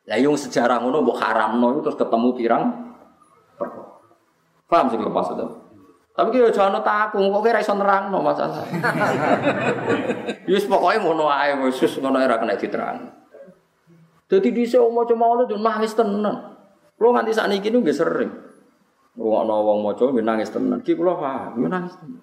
Lah 0.04 0.18
yung 0.20 0.36
sejarah 0.36 0.84
ngono 0.84 1.00
mbok 1.00 1.16
haramno 1.16 1.80
terus 1.80 1.96
ketemu 1.96 2.28
pirang 2.36 2.64
Paham 4.64 4.88
sih 4.88 4.96
kalau 4.96 5.12
maksudnya? 5.12 5.46
Tapi 6.14 6.30
kira 6.30 6.50
jangan 6.54 6.78
takut, 6.86 7.26
kok 7.26 7.42
kira 7.42 7.58
iso 7.58 7.74
nerang 7.74 8.14
no 8.14 8.22
masalah. 8.22 8.62
Yus 10.50 10.70
pokoknya 10.70 11.02
ngono 11.02 11.26
ae, 11.26 11.58
khusus 11.58 11.98
ngono 11.98 12.22
era 12.22 12.38
kena 12.38 12.54
diterang. 12.54 13.10
Jadi 14.30 14.54
di 14.54 14.62
sini 14.62 14.82
cuma 15.10 15.42
itu 15.42 15.58
nangis 15.58 15.92
tenan. 15.98 16.54
Lo 17.02 17.10
nganti 17.10 17.34
saat 17.34 17.50
ini 17.50 17.66
nggak 17.66 17.94
sering. 17.94 18.30
Ruang 19.18 19.50
wong 19.50 19.78
mau 19.82 19.94
coba 19.98 20.22
nangis 20.22 20.54
tenan. 20.54 20.86
Ki 20.86 20.94
lo 20.94 21.18
paham, 21.18 21.58
nangis 21.66 21.98
tenan. 21.98 22.22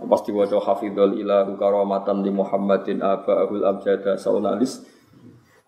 Pasti 0.00 0.30
wajah 0.32 0.62
hafidul 0.62 1.18
ilahu 1.18 1.60
karamatan 1.60 2.24
di 2.24 2.30
Muhammadin 2.32 3.02
aba 3.02 3.42
abul 3.42 3.66
abjada 3.66 4.16
saunalis. 4.16 4.86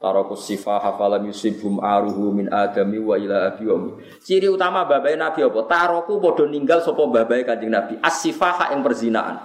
Tarakus 0.02 0.50
sifah 0.50 0.82
hafalam 0.82 1.30
yusibhum 1.30 1.78
aruhu 1.78 2.34
min 2.34 2.50
adami 2.50 2.98
wa 2.98 3.14
ila 3.14 3.54
abi 3.54 3.70
wa 3.70 3.94
Ciri 4.18 4.50
utama 4.50 4.82
babai 4.82 5.14
Nabi 5.14 5.46
apa? 5.46 5.62
Taroku 5.70 6.18
bodoh 6.18 6.50
ninggal 6.50 6.82
sopo 6.82 7.06
babai 7.06 7.46
kanjeng 7.46 7.70
Nabi. 7.70 8.02
As-sifaha 8.02 8.74
yang 8.74 8.82
perzinaan. 8.82 9.38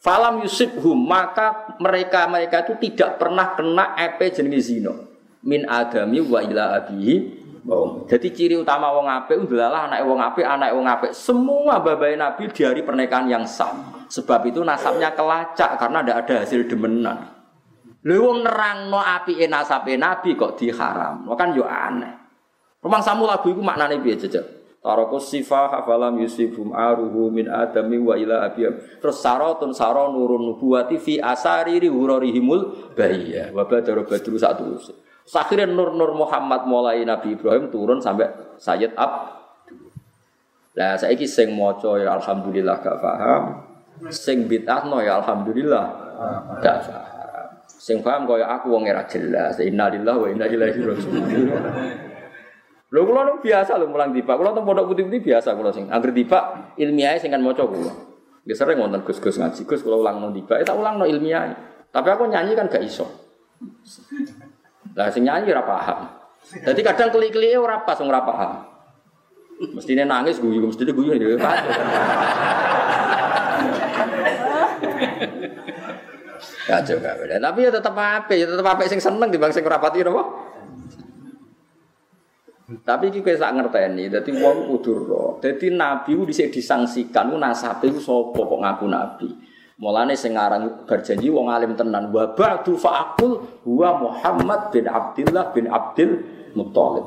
Falam 0.00 0.40
yusibhum 0.40 0.96
maka 0.96 1.76
mereka 1.76 2.24
mereka 2.32 2.64
itu 2.64 2.80
tidak 2.88 3.20
pernah 3.20 3.52
kena 3.52 3.92
epe 4.00 4.32
jenis 4.32 4.72
zino 4.72 5.04
min 5.44 5.68
adami 5.68 6.24
wa 6.24 6.40
ila 6.40 6.80
abihi 6.80 7.44
Jadi 8.06 8.30
ciri 8.30 8.54
utama 8.56 8.94
wong 8.94 9.10
apik 9.10 9.42
adalah 9.42 9.90
anak 9.90 10.06
wong 10.06 10.22
apik, 10.22 10.46
anak 10.46 10.70
wong 10.70 10.86
apik. 10.86 11.10
Semua 11.12 11.82
babai 11.82 12.14
Nabi 12.14 12.46
di 12.48 12.62
hari 12.62 12.86
pernikahan 12.86 13.26
yang 13.26 13.42
sah. 13.42 13.74
Sebab 14.06 14.46
itu 14.46 14.62
nasabnya 14.62 15.10
kelacak 15.12 15.74
karena 15.74 15.98
tidak 16.00 16.16
ada 16.24 16.34
hasil 16.46 16.62
demenan. 16.70 17.35
Lha 18.06 18.22
wong 18.22 18.46
nerangno 18.46 19.02
apike 19.02 19.50
nasabe 19.50 19.98
nabi 19.98 20.38
kok 20.38 20.54
diharam. 20.54 21.26
Kan 21.34 21.58
yo 21.58 21.66
aneh. 21.66 22.14
Rumang 22.78 23.02
samu 23.02 23.26
lagu 23.26 23.50
iku 23.50 23.58
maknane 23.58 23.98
piye 23.98 24.14
jejak? 24.14 24.46
Tarakus 24.78 25.34
sifah 25.34 25.66
hafalam 25.66 26.14
yusibum 26.22 26.70
aruhu 26.70 27.34
min 27.34 27.50
adami 27.50 27.98
wa 27.98 28.14
ila 28.14 28.46
abiyam. 28.46 28.78
Terus 29.02 29.18
saratun 29.18 29.74
saro 29.74 30.14
nurun 30.14 30.54
nubuwati 30.54 31.02
fi 31.02 31.18
asariri 31.18 31.90
hurarihimul 31.90 32.94
bahiyah. 32.94 33.50
Wa 33.50 33.66
badara 33.66 34.06
badru 34.06 34.38
satu. 34.38 34.78
Akhirnya 35.34 35.66
nur-nur 35.66 36.14
Muhammad 36.14 36.70
mulai 36.70 37.02
Nabi 37.02 37.34
Ibrahim 37.34 37.74
turun 37.74 37.98
sampai 37.98 38.30
Sayyid 38.62 38.94
Ab. 38.94 39.42
Lah 40.78 40.94
saiki 40.94 41.26
sing 41.26 41.58
maca 41.58 41.98
ya 41.98 42.14
alhamdulillah 42.14 42.78
gak 42.78 43.02
paham. 43.02 43.42
Sing 44.14 44.46
bid'ah 44.46 44.86
no 44.86 45.02
ya 45.02 45.18
alhamdulillah 45.18 45.84
gak 46.62 46.78
paham. 46.86 47.15
Sing 47.76 48.00
paham 48.00 48.24
kaya 48.24 48.48
aku 48.48 48.72
wong 48.72 48.88
ora 48.88 49.04
jelas. 49.04 49.60
Innalillahi 49.60 50.18
wa 50.18 50.28
inna 50.32 50.46
ilaihi 50.48 50.80
raji'un. 50.80 51.22
Lho 52.86 53.00
kula 53.04 53.20
nu 53.28 53.32
biasa 53.44 53.76
lho 53.76 53.86
mulang 53.92 54.16
tiba. 54.16 54.32
Kula 54.34 54.56
teng 54.56 54.64
pondok 54.64 54.92
putih-putih 54.92 55.20
biasa 55.20 55.52
kula 55.52 55.70
sing 55.70 55.92
anggere 55.92 56.16
tiba 56.16 56.72
ilmiah 56.80 57.20
sing 57.20 57.28
kan 57.28 57.44
maca 57.44 57.68
kula. 57.68 57.92
Ya 58.46 58.54
sering 58.54 58.80
wonten 58.80 59.04
Gus-gus 59.04 59.36
ngaji. 59.36 59.68
Gus 59.68 59.84
kula 59.84 60.00
ulang 60.00 60.22
nang 60.22 60.32
tiba, 60.32 60.56
tak 60.64 60.76
ulang 60.78 60.96
no 60.96 61.04
ilmiah. 61.04 61.52
Tapi 61.92 62.08
aku 62.12 62.28
nyanyi 62.28 62.52
kan 62.56 62.68
gak 62.68 62.84
iso. 62.84 63.08
Lah 64.96 65.12
sing 65.12 65.28
nyanyi 65.28 65.52
ora 65.52 65.64
paham. 65.64 66.00
Jadi 66.46 66.80
kadang 66.80 67.10
klik-klike 67.10 67.58
ora 67.58 67.82
pas 67.82 67.98
ora 68.00 68.22
paham. 68.22 68.52
Mestine 69.56 70.04
nangis 70.04 70.36
guyu, 70.36 70.60
mestine 70.60 70.92
guyu 70.92 71.16
ya 71.16 71.40
Gak 76.66 76.82
beda. 76.98 77.38
Tapi 77.38 77.58
ya 77.62 77.70
tetap 77.70 77.94
apa? 77.94 78.32
Ya 78.34 78.46
tetap 78.50 78.66
apa 78.66 78.82
sing 78.90 78.98
seneng 78.98 79.30
di 79.30 79.38
bangsa 79.38 79.62
kerapati 79.62 80.02
apa? 80.02 80.22
Tapi 82.66 83.14
iki 83.14 83.22
kowe 83.22 83.30
sak 83.30 83.54
ngerteni, 83.54 84.10
dadi 84.10 84.34
wong 84.34 84.66
kudu 84.74 85.06
ro. 85.06 85.38
Dadi 85.38 85.70
nabi 85.70 86.18
ku 86.18 86.26
dhisik 86.26 86.50
disangsikan 86.50 87.30
ku 87.30 87.38
nasabe 87.38 87.86
sapa 87.94 88.40
kok 88.42 88.58
ngaku 88.58 88.86
nabi. 88.90 89.28
Mulane 89.78 90.18
sing 90.18 90.34
aran 90.34 90.82
berjanji 90.82 91.30
wong 91.30 91.46
alim 91.46 91.78
tenan 91.78 92.10
wa 92.10 92.34
ba'du 92.34 92.74
fa'aqul 92.74 93.62
huwa 93.62 94.02
Muhammad 94.02 94.74
bin 94.74 94.90
Abdullah 94.90 95.54
bin 95.54 95.70
Abdul 95.70 96.10
Muthalib. 96.58 97.06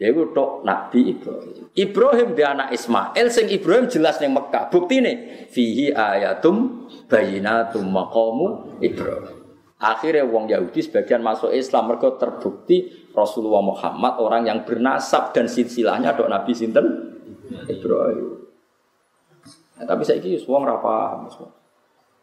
Yaiku 0.00 0.32
tok 0.32 0.64
Nabi 0.64 1.12
Ibrahim. 1.12 1.68
Ibrahim 1.76 2.28
dia 2.32 2.56
anak 2.56 2.72
Ismail 2.72 3.26
sing 3.28 3.52
Ibrahim 3.52 3.84
jelas 3.84 4.16
ning 4.16 4.32
Mekah. 4.32 4.72
Buktine 4.72 5.44
fihi 5.52 5.92
ayatum 5.92 6.88
bayinatum 7.10 7.84
maqamu 7.90 8.78
Ibrahim. 8.78 9.42
Akhirnya 9.80 10.28
wong 10.28 10.46
Yahudi 10.46 10.84
sebagian 10.84 11.24
masuk 11.24 11.50
Islam 11.56 11.88
mereka 11.88 12.14
terbukti 12.20 13.08
Rasulullah 13.16 13.64
Muhammad 13.64 14.20
orang 14.20 14.44
yang 14.44 14.62
bernasab 14.62 15.32
dan 15.32 15.48
silsilahnya 15.48 16.12
dok 16.14 16.28
Nabi 16.28 16.52
sinten 16.52 16.86
Ibrahim. 17.66 18.44
Nah, 19.80 19.84
tapi 19.88 20.04
saya 20.04 20.20
ini 20.20 20.36
wong 20.44 20.62
ra 20.68 20.76
paham 20.78 21.26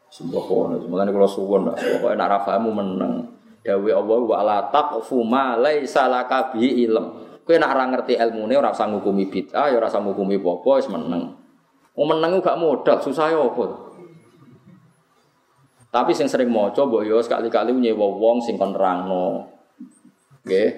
Sebuah 0.07 0.43
kono, 0.47 0.79
makanya 0.87 1.11
kalau 1.11 1.27
suwon 1.27 1.67
lah, 1.67 1.75
pokoknya 1.75 2.15
nak 2.15 2.29
rafamu 2.39 2.71
menang. 2.71 3.27
Dawe 3.59 3.91
Allah 3.91 4.19
wa 4.23 4.39
la 4.39 4.59
taqfu 4.71 5.19
ma 5.27 5.59
laisa 5.59 6.07
laka 6.07 6.55
bi 6.55 6.87
ilm. 6.87 7.27
Kowe 7.43 7.55
nek 7.59 7.71
ora 7.75 7.85
ngerti 7.91 8.15
ilmune 8.15 8.55
ora 8.55 8.71
usah 8.71 8.87
ngukumi 8.87 9.27
bid'ah, 9.27 9.67
ya 9.67 9.75
ora 9.75 9.91
usah 9.91 9.99
ngukumi 9.99 10.39
apa 10.39 10.69
wis 10.79 10.87
meneng. 10.87 11.35
Wong 11.91 12.07
meneng 12.07 12.39
gak 12.39 12.55
modal, 12.55 13.03
susah 13.03 13.35
ya 13.35 13.39
apa. 13.43 13.86
Tapi 15.87 16.11
sing 16.11 16.27
sering 16.27 16.51
maca 16.51 16.83
mbok 16.83 17.03
yo 17.07 17.17
sekali-kali 17.23 17.71
nyewa 17.71 18.07
wong 18.11 18.43
sing 18.43 18.59
kon 18.59 18.75
nerangno. 18.75 19.47
Nggih. 20.43 20.69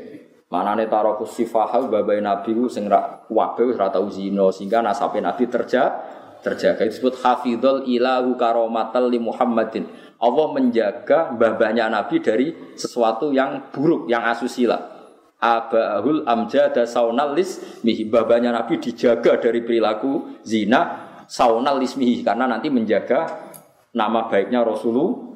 Manane 0.50 0.90
taraku 0.90 1.30
sifahal 1.30 1.94
babai 1.94 2.26
nabi 2.26 2.58
ku 2.58 2.66
sing 2.66 2.90
ra 2.90 3.22
wabe 3.30 3.70
wis 3.70 3.78
tau 3.78 4.10
zina 4.10 4.50
sehingga 4.50 4.82
nasabe 4.82 5.22
nabi 5.22 5.46
terja 5.46 5.94
terjaga 6.42 6.90
disebut 6.90 7.22
hafidhul 7.22 7.86
ilahu 7.86 8.34
karomatal 8.34 9.14
li 9.14 9.22
Muhammadin. 9.22 9.86
Allah 10.18 10.48
menjaga 10.50 11.30
babanya 11.32 11.86
nabi 11.86 12.18
dari 12.20 12.52
sesuatu 12.74 13.30
yang 13.30 13.70
buruk, 13.70 14.10
yang 14.10 14.26
asusila 14.26 15.00
abahul 15.40 16.28
amjada 16.28 16.84
saunalis 16.84 17.80
mihi 17.88 18.04
babanya 18.04 18.52
Nabi 18.52 18.76
dijaga 18.78 19.40
dari 19.40 19.64
perilaku 19.64 20.44
zina 20.44 21.08
saunalis 21.32 21.96
mihi 21.96 22.22
karena 22.22 22.46
nanti 22.46 22.68
menjaga 22.68 23.49
nama 23.96 24.30
baiknya 24.30 24.62
Rasulullah 24.66 25.28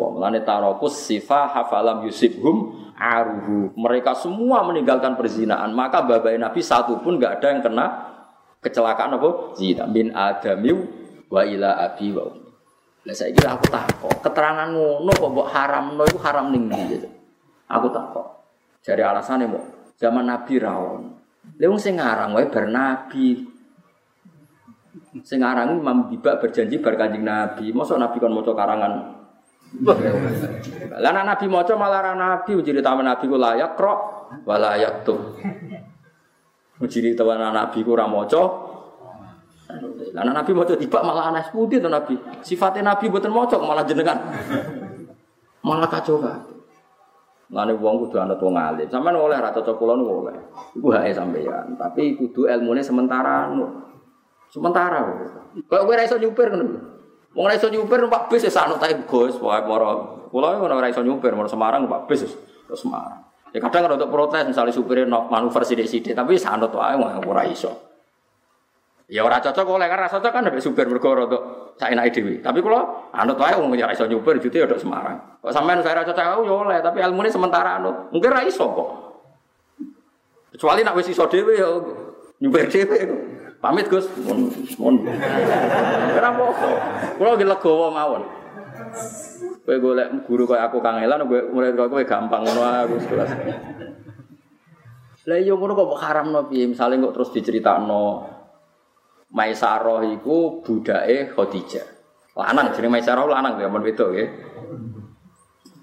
melane 0.00 0.40
tarokus 0.46 0.96
sifah 1.06 1.50
hafalam 1.52 2.08
yusibhum 2.08 2.72
aruhu 2.96 3.74
mereka 3.76 4.16
semua 4.16 4.64
meninggalkan 4.64 5.18
perzinaan 5.18 5.76
maka 5.76 6.00
babai 6.04 6.40
Nabi 6.40 6.64
satu 6.64 7.00
pun 7.04 7.20
nggak 7.20 7.40
ada 7.40 7.46
yang 7.52 7.60
kena 7.60 7.86
kecelakaan 8.64 9.16
apa 9.16 9.28
zina 9.56 9.84
bin 9.88 10.12
adamiu 10.16 10.88
wa 11.28 11.44
ila 11.44 11.80
abi 11.84 12.12
wa 12.16 12.50
lah 13.00 13.16
saya 13.16 13.32
kira 13.32 13.56
aku 13.56 13.66
takut 13.72 14.12
keterangan 14.20 14.68
ngono 14.68 15.08
kok 15.08 15.30
mbok 15.32 15.48
haram 15.48 15.96
no 15.96 16.04
itu 16.04 16.20
haram 16.20 16.52
ning 16.52 16.68
gitu. 16.68 17.08
Aku 17.70 17.88
takut. 17.88 18.26
Jadi 18.84 19.00
alasannya 19.00 19.46
mau 19.48 19.62
zaman 19.96 20.28
Nabi 20.28 20.54
rawon. 20.60 21.02
Leung 21.56 21.80
sing 21.80 21.96
ngarang 21.96 22.36
wae 22.36 22.50
bar 22.52 22.66
Nabi. 22.68 23.49
Sing 25.22 25.38
ngarang 25.42 25.78
Imam 25.78 26.10
Biba 26.10 26.38
berjanji 26.42 26.82
bar 26.82 26.98
Kanjeng 26.98 27.22
Nabi. 27.22 27.70
Mosok 27.70 27.98
Nabi 27.98 28.16
kon 28.18 28.34
maca 28.34 28.52
karangan. 28.54 28.92
Lah 30.98 31.12
Nabi 31.14 31.46
maca 31.46 31.72
malah 31.78 32.00
ra 32.02 32.12
Nabi 32.18 32.58
jadi 32.58 32.82
taman 32.82 33.06
Nabi 33.06 33.24
ku 33.30 33.38
layak 33.38 33.78
krok 33.78 33.98
wala 34.42 34.74
tuh. 35.06 35.38
Jadi 36.82 37.14
taman 37.14 37.54
Nabi 37.54 37.86
ku 37.86 37.94
ra 37.94 38.10
maca. 38.10 38.42
Lah 40.10 40.26
Nabi 40.26 40.50
maca 40.50 40.74
tiba 40.74 40.98
malah 41.06 41.30
aneh 41.30 41.46
putih 41.54 41.78
to 41.78 41.86
Nabi. 41.86 42.18
Sifatnya 42.42 42.94
Nabi 42.94 43.06
mboten 43.06 43.30
maca 43.30 43.56
malah 43.62 43.86
jenengan. 43.86 44.18
Malah 45.62 45.86
kacau 45.86 46.18
kan. 46.18 46.50
Lane 47.50 47.74
wong 47.74 48.06
kudu 48.06 48.14
anut 48.22 48.38
wong 48.38 48.54
alim. 48.54 48.86
Sampeyan 48.86 49.18
oleh 49.18 49.34
ra 49.42 49.50
cocok 49.50 49.74
kula 49.74 49.98
niku 49.98 50.22
oleh. 50.22 50.38
Iku 50.78 50.86
hake 50.94 51.10
sampeyan, 51.10 51.74
tapi 51.74 52.14
kudu 52.14 52.46
ilmune 52.46 52.78
sementara 52.78 53.50
anu. 53.50 53.89
Sementara. 54.50 55.06
Kok 55.54 55.80
kowe 55.86 55.94
ra 55.94 56.02
iso 56.02 56.18
nyupir 56.18 56.50
ngono. 56.50 56.78
Wong 57.30 57.46
ra 57.46 57.54
nyupir 57.54 57.98
numpak 58.02 58.26
bis 58.26 58.42
wis 58.42 58.58
anut 58.58 58.82
ae 58.82 58.98
Gus, 59.06 59.38
wae 59.38 59.62
moro. 59.62 60.26
Kula 60.30 60.58
ora 60.58 60.90
iso 60.90 61.02
nyupir 61.06 61.34
moro 61.38 61.46
Semarang 61.46 61.86
numpak 61.86 62.10
bis 62.10 62.26
ke 62.26 62.74
Semarang. 62.74 63.22
Ya 63.50 63.58
kadang 63.58 63.98
untuk 63.98 64.10
protes 64.10 64.46
misalnya 64.46 64.70
supirnya 64.70 65.06
manuver 65.06 65.62
sidik-sidik, 65.66 66.14
tapi 66.14 66.34
sanut 66.38 66.74
wae 66.74 66.98
ora 66.98 67.46
iso. 67.46 67.70
Ya 69.10 69.26
ora 69.26 69.42
cocok 69.42 69.66
oleh 69.66 69.90
karena 69.90 70.06
cocok 70.06 70.30
kan 70.30 70.46
ada 70.46 70.58
supir 70.62 70.86
mergo 70.86 71.10
rada 71.10 71.38
saenake 71.78 72.14
dhewe. 72.14 72.38
Tapi 72.42 72.58
kula 72.62 73.10
anut 73.14 73.38
wae 73.38 73.54
wong 73.54 73.74
ora 73.74 73.94
iso 73.94 74.06
nyupir 74.10 74.42
jute 74.42 74.62
ya 74.62 74.66
Semarang. 74.74 75.38
Kok 75.42 75.50
sampean 75.54 75.82
saya 75.86 76.02
cocok 76.02 76.26
aku 76.26 76.42
ya 76.46 76.54
oleh, 76.54 76.78
tapi 76.82 76.98
ilmune 77.02 77.30
sementara 77.30 77.78
anut. 77.78 78.10
Mungkin 78.10 78.30
ra 78.30 78.42
iso 78.42 78.66
kok. 78.70 78.90
Kecuali 80.54 80.82
nak 80.82 80.98
wis 80.98 81.10
iso 81.10 81.30
dhewe 81.30 81.54
ya 81.54 81.70
nyupir 82.42 82.66
dhewe. 82.66 82.98
Pamit 83.60 83.86
Gus. 83.92 84.08
Mun 84.24 84.48
mun. 84.80 84.94
Ora 86.16 86.28
apa-apa. 86.32 86.68
Kula 87.20 87.36
ge 87.36 87.44
legowo 87.44 87.92
mawon. 87.92 88.24
Kowe 89.60 89.76
golek 89.76 90.08
guru 90.24 90.48
kaya 90.48 90.66
aku 90.66 90.80
kangelan 90.80 91.28
kowe 91.28 91.40
murid 91.52 91.76
kowe 91.76 92.02
gampang 92.08 92.42
ngono 92.48 92.62
aku 92.64 92.96
kelas. 93.04 93.30
Lah 95.28 95.36
iya 95.36 95.52
ngono 95.52 95.76
kok 95.76 96.00
haramno 96.00 96.48
piye? 96.48 96.64
Misale 96.64 96.96
kok 96.96 97.12
terus 97.12 97.30
diceritakno 97.36 98.24
Maisaroh 99.30 100.02
iku 100.08 100.64
budake 100.64 101.30
Khadijah. 101.36 101.86
Lanang 102.40 102.72
jenenge 102.72 102.98
Maisaroh 102.98 103.28
lanang 103.28 103.60
ya 103.60 103.68
men 103.68 103.84
wedok 103.84 104.08
nggih. 104.10 104.28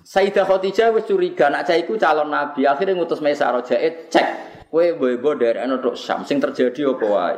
Sayyidah 0.01 0.43
Khadijah 0.43 0.91
wis 0.97 1.05
curiga 1.05 1.53
nak 1.53 1.69
cah 1.69 1.77
iku 1.77 1.95
calon 2.01 2.33
nabi. 2.33 2.65
Akhirnya 2.65 2.97
ngutus 2.97 3.21
Maisaroh 3.21 3.61
jae 3.61 4.09
cek 4.09 4.27
kowe 4.67 4.83
mbok 4.97 5.39
dari 5.39 5.63
ana 5.63 5.79
tok 5.79 5.95
Syam 5.95 6.25
sing 6.27 6.41
terjadi 6.41 6.91
apa 6.91 7.05
wae. 7.05 7.37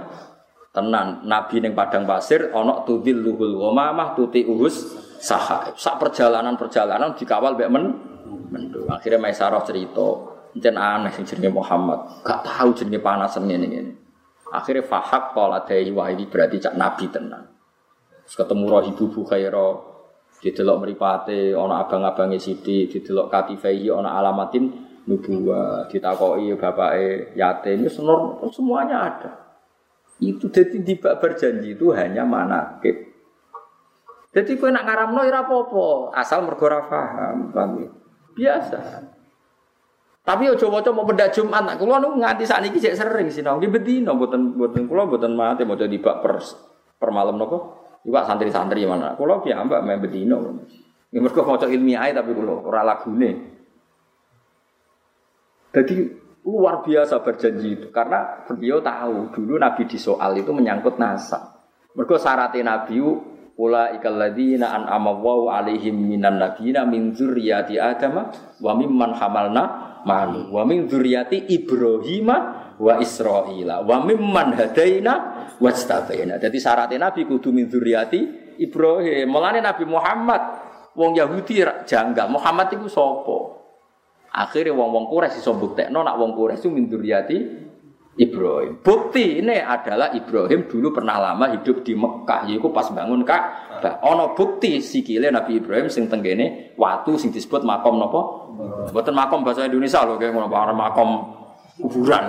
Tenan 0.80 1.28
nabi 1.28 1.60
ning 1.60 1.76
padang 1.76 2.08
pasir 2.08 2.56
ana 2.56 2.88
tudil 2.88 3.20
luhul 3.20 3.60
wa 3.60 3.76
mamah 3.76 4.16
tuti 4.16 4.48
uhus 4.48 4.96
saha. 5.20 5.76
Sak 5.76 6.00
perjalanan-perjalanan 6.00 7.20
dikawal 7.20 7.60
mbek 7.60 7.68
men 7.68 7.84
mendung. 8.48 8.88
Akhirnya 8.88 9.20
Maisarah 9.20 9.60
cerita, 9.68 10.08
Jen 10.56 10.80
aneh 10.80 11.12
sing 11.12 11.28
jenenge 11.28 11.52
Muhammad, 11.52 12.24
gak 12.24 12.48
tahu 12.48 12.72
jenenge 12.80 13.04
panas 13.04 13.36
ngene 13.36 13.68
ngene. 13.68 13.94
Akhirnya 14.56 14.88
fahak 14.88 15.36
pola 15.36 15.68
dari 15.68 15.92
wah 15.92 16.08
ini 16.08 16.32
berarti 16.32 16.64
cak 16.64 16.80
nabi 16.80 17.12
tenan. 17.12 17.44
Terus 18.24 18.40
ketemu 18.40 18.64
roh 18.72 18.82
ibu 18.88 19.04
Bukhaira, 19.12 19.68
didelok 20.40 20.80
meripate, 20.80 21.52
ana 21.60 21.84
abang-abange 21.84 22.40
Siti, 22.40 22.88
didelok 22.88 23.28
katifaihi, 23.28 23.92
ana 23.92 24.16
alamatin 24.16 24.72
nubuwa, 25.04 25.92
ditakoki 25.92 26.56
bapake 26.56 27.36
yatim, 27.36 27.84
itu 27.84 28.48
semuanya 28.50 28.98
ada. 29.12 29.49
Itu 30.20 30.52
jadi 30.52 30.84
di 30.84 31.00
berjanji 31.00 31.80
itu 31.80 31.96
hanya 31.96 32.28
manakib. 32.28 33.08
Jadi 34.30 34.60
kue 34.60 34.70
nak 34.70 34.86
ngaramno 34.86 35.26
ora 35.26 35.42
apa-apa, 35.42 36.14
asal 36.14 36.46
mergo 36.46 36.70
ora 36.70 36.86
paham, 36.86 37.50
ya? 37.82 37.90
Biasa. 38.38 38.80
Tapi 40.22 40.46
ojo 40.46 40.70
waca 40.70 40.94
mau 40.94 41.08
benda 41.10 41.26
Jumat, 41.34 41.66
nak 41.66 41.82
kula 41.82 41.98
nu 41.98 42.14
nganti 42.22 42.46
sakniki 42.46 42.78
sik 42.78 42.94
sering 42.94 43.34
sinau 43.34 43.58
di 43.58 43.66
bedino 43.66 44.14
mboten 44.14 44.54
mboten 44.54 44.86
kula 44.86 45.10
mboten 45.10 45.34
mate 45.34 45.66
maca 45.66 45.90
dibak 45.90 46.22
per 46.22 46.38
per 47.02 47.10
malam 47.10 47.42
napa? 47.42 47.58
Iwak 48.06 48.30
santri-santri 48.30 48.86
mana? 48.86 49.18
Kula 49.18 49.42
ki 49.42 49.50
ambak 49.50 49.82
main 49.82 49.98
bedino. 49.98 50.62
Ya 51.10 51.18
mergo 51.18 51.42
maca 51.42 51.66
ilmiah 51.66 52.14
tapi 52.14 52.38
kula 52.38 52.62
ora. 52.62 52.86
Jadi 55.74 55.96
luar 56.50 56.82
biasa 56.82 57.22
berjanji 57.22 57.78
itu 57.78 57.88
karena 57.94 58.42
beliau 58.50 58.82
tahu 58.82 59.30
dulu 59.30 59.62
Nabi 59.62 59.86
disoal 59.86 60.34
itu 60.34 60.50
menyangkut 60.50 60.98
nasab. 60.98 61.62
Mergo 61.94 62.18
syaratnya 62.18 62.66
Nabi 62.66 62.98
Ula 63.60 63.92
ikal 63.92 64.16
ladina 64.16 64.72
an 64.72 64.88
amawau 64.88 65.52
alaihim 65.52 65.92
minan 65.92 66.40
nabiyina 66.40 66.88
min 66.88 67.12
zurriyati 67.12 67.76
Adam 67.76 68.32
wa 68.64 68.72
mimman 68.72 69.12
hamalna 69.12 69.64
ma'nu 70.08 70.48
wa 70.48 70.64
min 70.64 70.88
zurriyati 70.88 71.44
Ibrahim 71.52 72.32
wa 72.80 72.94
Israila 73.04 73.84
wa 73.84 74.00
mimman 74.08 74.56
hadaina 74.56 75.14
wastabaina. 75.60 76.40
Jadi 76.40 76.56
syaratnya 76.56 77.12
Nabi 77.12 77.28
kudu 77.28 77.52
min 77.52 77.68
zurriyati 77.68 78.56
Ibrahim. 78.64 79.28
Mulane 79.28 79.60
Nabi 79.60 79.84
Muhammad 79.84 80.40
wong 80.96 81.20
Yahudi 81.20 81.60
janggal. 81.84 82.32
Muhammad 82.32 82.72
itu 82.72 82.88
sapa? 82.88 83.38
Akhirnya 84.30 84.78
wong-wong 84.78 85.10
Quraisy 85.10 85.42
iso 85.42 85.58
buktekno 85.58 86.06
nak 86.06 86.16
wong 86.22 86.38
Quraisy 86.38 86.62
itu 86.66 86.70
min 86.70 86.86
zurriyati 86.86 87.38
Ibrahim. 88.20 88.84
Bukti 88.84 89.40
ini 89.40 89.64
adalah 89.64 90.12
Ibrahim 90.12 90.68
dulu 90.68 90.92
pernah 90.92 91.24
lama 91.24 91.56
hidup 91.56 91.88
di 91.88 91.96
Mekah, 91.96 92.52
yaitu 92.52 92.68
pas 92.68 92.92
bangun 92.92 93.24
Ka'bah. 93.24 94.04
Ono 94.12 94.36
bukti 94.36 94.84
sikile 94.84 95.32
Nabi 95.32 95.64
Ibrahim 95.64 95.88
sing 95.88 96.12
tenggene 96.12 96.76
watu 96.76 97.16
sing 97.16 97.32
disebut 97.32 97.64
makom 97.64 97.96
nopo? 97.96 98.52
Buatan 98.92 99.16
makom 99.16 99.48
bahasa 99.48 99.64
Indonesia 99.64 100.04
loh, 100.04 100.20
kayak 100.20 100.36
ngono 100.36 100.52
makom 100.52 101.10
kuburan. 101.80 102.26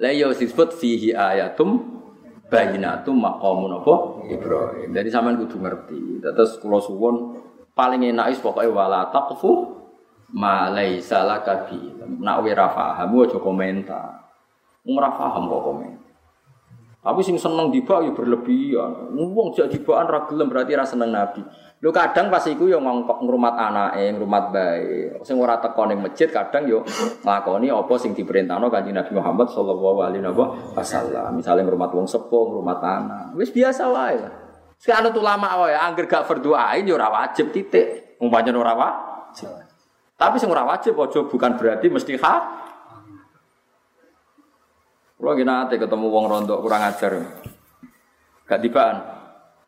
Lah 0.00 0.10
iya, 0.16 0.32
disebut 0.32 0.72
fihi 0.72 1.12
ayatum 1.12 2.00
bayinatum 2.48 3.20
makom 3.20 3.68
nopo 3.68 4.24
Ibrahim. 4.32 4.96
Jadi 4.96 5.08
sampean 5.12 5.36
kudu 5.44 5.60
ngerti. 5.60 6.24
Terus 6.24 6.56
kula 6.56 6.80
paling 7.78 8.02
enak 8.10 8.34
is 8.34 8.42
pokoknya 8.42 8.74
wala 8.74 9.06
taqfu 9.14 9.78
malai 10.34 10.98
salah 10.98 11.46
kabi 11.46 11.94
nak 12.18 12.42
wira 12.42 12.66
faham 12.74 13.14
aja 13.22 13.38
komentar 13.38 14.18
ora 14.82 15.10
paham 15.14 15.46
kok 15.46 15.62
komen 15.62 15.94
tapi 16.98 17.22
sing 17.22 17.38
seneng 17.38 17.70
dibak 17.70 18.02
ya 18.02 18.10
berlebihan 18.10 19.14
wong 19.14 19.54
jak 19.54 19.70
dibaan 19.70 20.10
ra 20.10 20.26
gelem 20.26 20.50
berarti 20.50 20.74
ra 20.74 20.82
seneng 20.82 21.14
nabi 21.14 21.46
Lho 21.78 21.94
kadang 21.94 22.26
pas 22.26 22.42
iku 22.42 22.66
yo 22.66 22.82
ngongkok 22.82 23.22
ngrumat 23.22 23.54
anake, 23.54 24.10
ngrumat 24.18 24.50
bae. 24.50 25.14
Sing 25.22 25.38
ora 25.38 25.62
teko 25.62 25.86
ning 25.86 26.02
masjid 26.02 26.26
kadang 26.26 26.66
yo 26.66 26.82
nglakoni 27.22 27.70
apa 27.70 27.94
sing 28.02 28.18
diperintahno 28.18 28.66
Kanjeng 28.66 28.98
Nabi 28.98 29.14
Muhammad 29.14 29.46
sallallahu 29.46 30.02
alaihi 30.02 30.26
wasallam. 30.74 31.38
Misale 31.38 31.62
ngrumat 31.62 31.94
wong 31.94 32.10
sepuh, 32.10 32.50
ngrumat 32.50 32.82
anak. 32.82 33.38
Wis 33.38 33.54
biasa 33.54 33.94
wae 33.94 34.18
lah. 34.18 34.47
Sekarang 34.78 35.10
ulama 35.10 35.66
wae 35.66 35.74
angger 35.74 36.06
gak 36.06 36.30
berdoain 36.30 36.86
yo 36.86 36.94
ora 36.94 37.10
wajib 37.10 37.50
titik. 37.50 38.14
Wong 38.22 38.30
pancen 38.30 38.54
ora 38.54 38.74
wajib. 38.78 39.50
Tapi 40.14 40.38
sing 40.38 40.50
ora 40.50 40.62
wajib 40.66 40.94
bukan 40.98 41.58
berarti 41.58 41.86
mesti 41.90 42.14
ha. 42.22 42.34
Kulo 45.18 45.34
nate 45.34 45.82
ketemu 45.82 46.06
wong 46.06 46.24
rondo 46.30 46.62
kurang 46.62 46.86
ajar. 46.86 47.10
Gak 48.46 48.62
tibaan. 48.62 48.96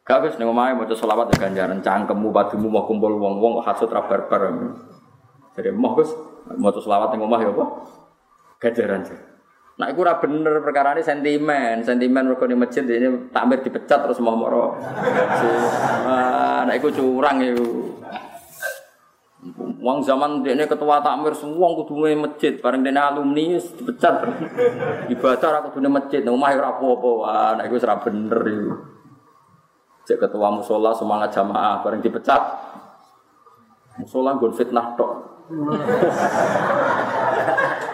Gak 0.06 0.26
wis 0.26 0.34
ning 0.38 0.46
omahe 0.46 0.78
maca 0.78 0.94
selawat 0.94 1.34
ya 1.34 1.46
ganjaran 1.46 1.82
cangkemmu 1.82 2.30
padumu 2.30 2.70
mau 2.70 2.86
kumpul 2.86 3.14
wong-wong 3.18 3.60
kok 3.60 3.66
hasud 3.66 3.90
ra 3.90 4.06
barbar. 4.06 4.46
Jadi 5.58 5.74
mau 5.74 5.98
Gus 5.98 6.14
maca 6.54 6.78
selawat 6.78 7.14
ning 7.14 7.26
omah 7.26 7.40
ya 7.42 7.50
apa? 7.50 7.64
Ganjaran. 8.62 9.29
Nah, 9.80 9.88
itu 9.88 10.04
ora 10.04 10.20
bener 10.20 10.60
perkara 10.60 10.92
ini 10.92 11.00
sentimen, 11.00 11.80
sentimen 11.80 12.28
mergo 12.28 12.44
di 12.44 12.52
masjid 12.52 12.84
ini 12.84 13.32
takmir 13.32 13.64
dipecat 13.64 14.04
terus 14.04 14.20
mau 14.20 14.36
moro. 14.36 14.76
Nah, 16.04 16.68
itu 16.76 16.92
curang 16.92 17.40
itu. 17.40 17.96
Wong 19.80 20.04
zaman 20.04 20.44
ini 20.44 20.68
ketua 20.68 21.00
takmir 21.00 21.32
semua 21.32 21.72
kudu 21.72 22.12
masjid, 22.12 22.60
bareng 22.60 22.84
dene 22.84 23.00
alumni 23.00 23.56
dipecat. 23.56 24.20
Ibadah 25.08 25.64
aku 25.64 25.80
kudu 25.80 25.88
masjid, 25.88 26.20
omah 26.28 26.52
ora 26.52 26.76
apa-apa. 26.76 27.56
Nek 27.56 27.72
iku 27.72 27.80
ora 27.80 27.96
bener 28.04 28.40
iku. 28.44 28.76
Cek 30.04 30.28
ketua 30.28 30.52
musola 30.52 30.92
semangat 30.92 31.32
jamaah 31.32 31.80
bareng 31.80 32.04
dipecat. 32.04 32.42
Musola 33.96 34.36
nggon 34.36 34.52
fitnah 34.52 34.92
tok. 35.00 35.29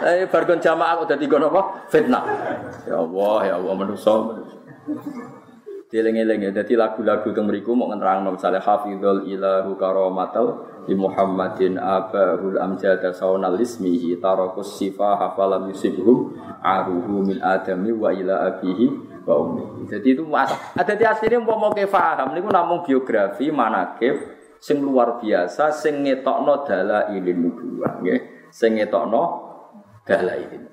Eh 0.07 0.29
bareng 0.29 0.61
jamaah 0.61 1.03
udah 1.03 1.17
tiga 1.17 1.41
apa? 1.41 1.63
Fitnah. 1.89 2.25
Ya 2.85 3.01
Allah, 3.01 3.39
ya 3.49 3.55
Allah 3.57 3.75
manusa. 3.75 4.13
Dieling-eling 5.87 6.51
ya, 6.51 6.51
jadi 6.51 6.75
lagu-lagu 6.75 7.31
yang 7.31 7.47
mriku 7.47 7.71
mau 7.71 7.87
ngerang 7.95 8.27
misalnya 8.27 8.59
hafidhul 8.59 9.23
ilahu 9.23 9.79
karomatal 9.79 10.67
di 10.83 10.99
Muhammadin 10.99 11.79
abahul 11.79 12.59
amjada 12.59 13.15
saunal 13.15 13.55
ismihi 13.55 14.19
tarakus 14.19 14.83
sifa 14.83 15.15
hafalam 15.15 15.71
yusibhum 15.71 16.35
aruhu 16.59 17.23
min 17.23 17.39
adami 17.39 17.95
wa 17.95 18.11
ila 18.11 18.51
abihi 18.51 18.87
wa 19.23 19.35
ummi. 19.47 19.87
Jadi 19.87 20.19
itu 20.19 20.27
mas 20.27 20.51
ada 20.75 20.91
di 20.91 21.07
aslinya 21.07 21.39
mau 21.39 21.55
mau 21.55 21.71
paham 21.71 22.35
niku 22.35 22.51
namung 22.51 22.83
biografi 22.83 23.55
manakib 23.55 24.36
sing 24.67 24.83
luar 24.83 25.23
biasa 25.23 25.71
sing 25.71 26.03
ngetokno 26.03 26.67
dalailin 26.67 27.39
nubuwah 27.39 28.03
nggih. 28.03 28.51
Sing 28.51 28.75
ngetokno 28.75 29.23
dalailin. 30.03 30.67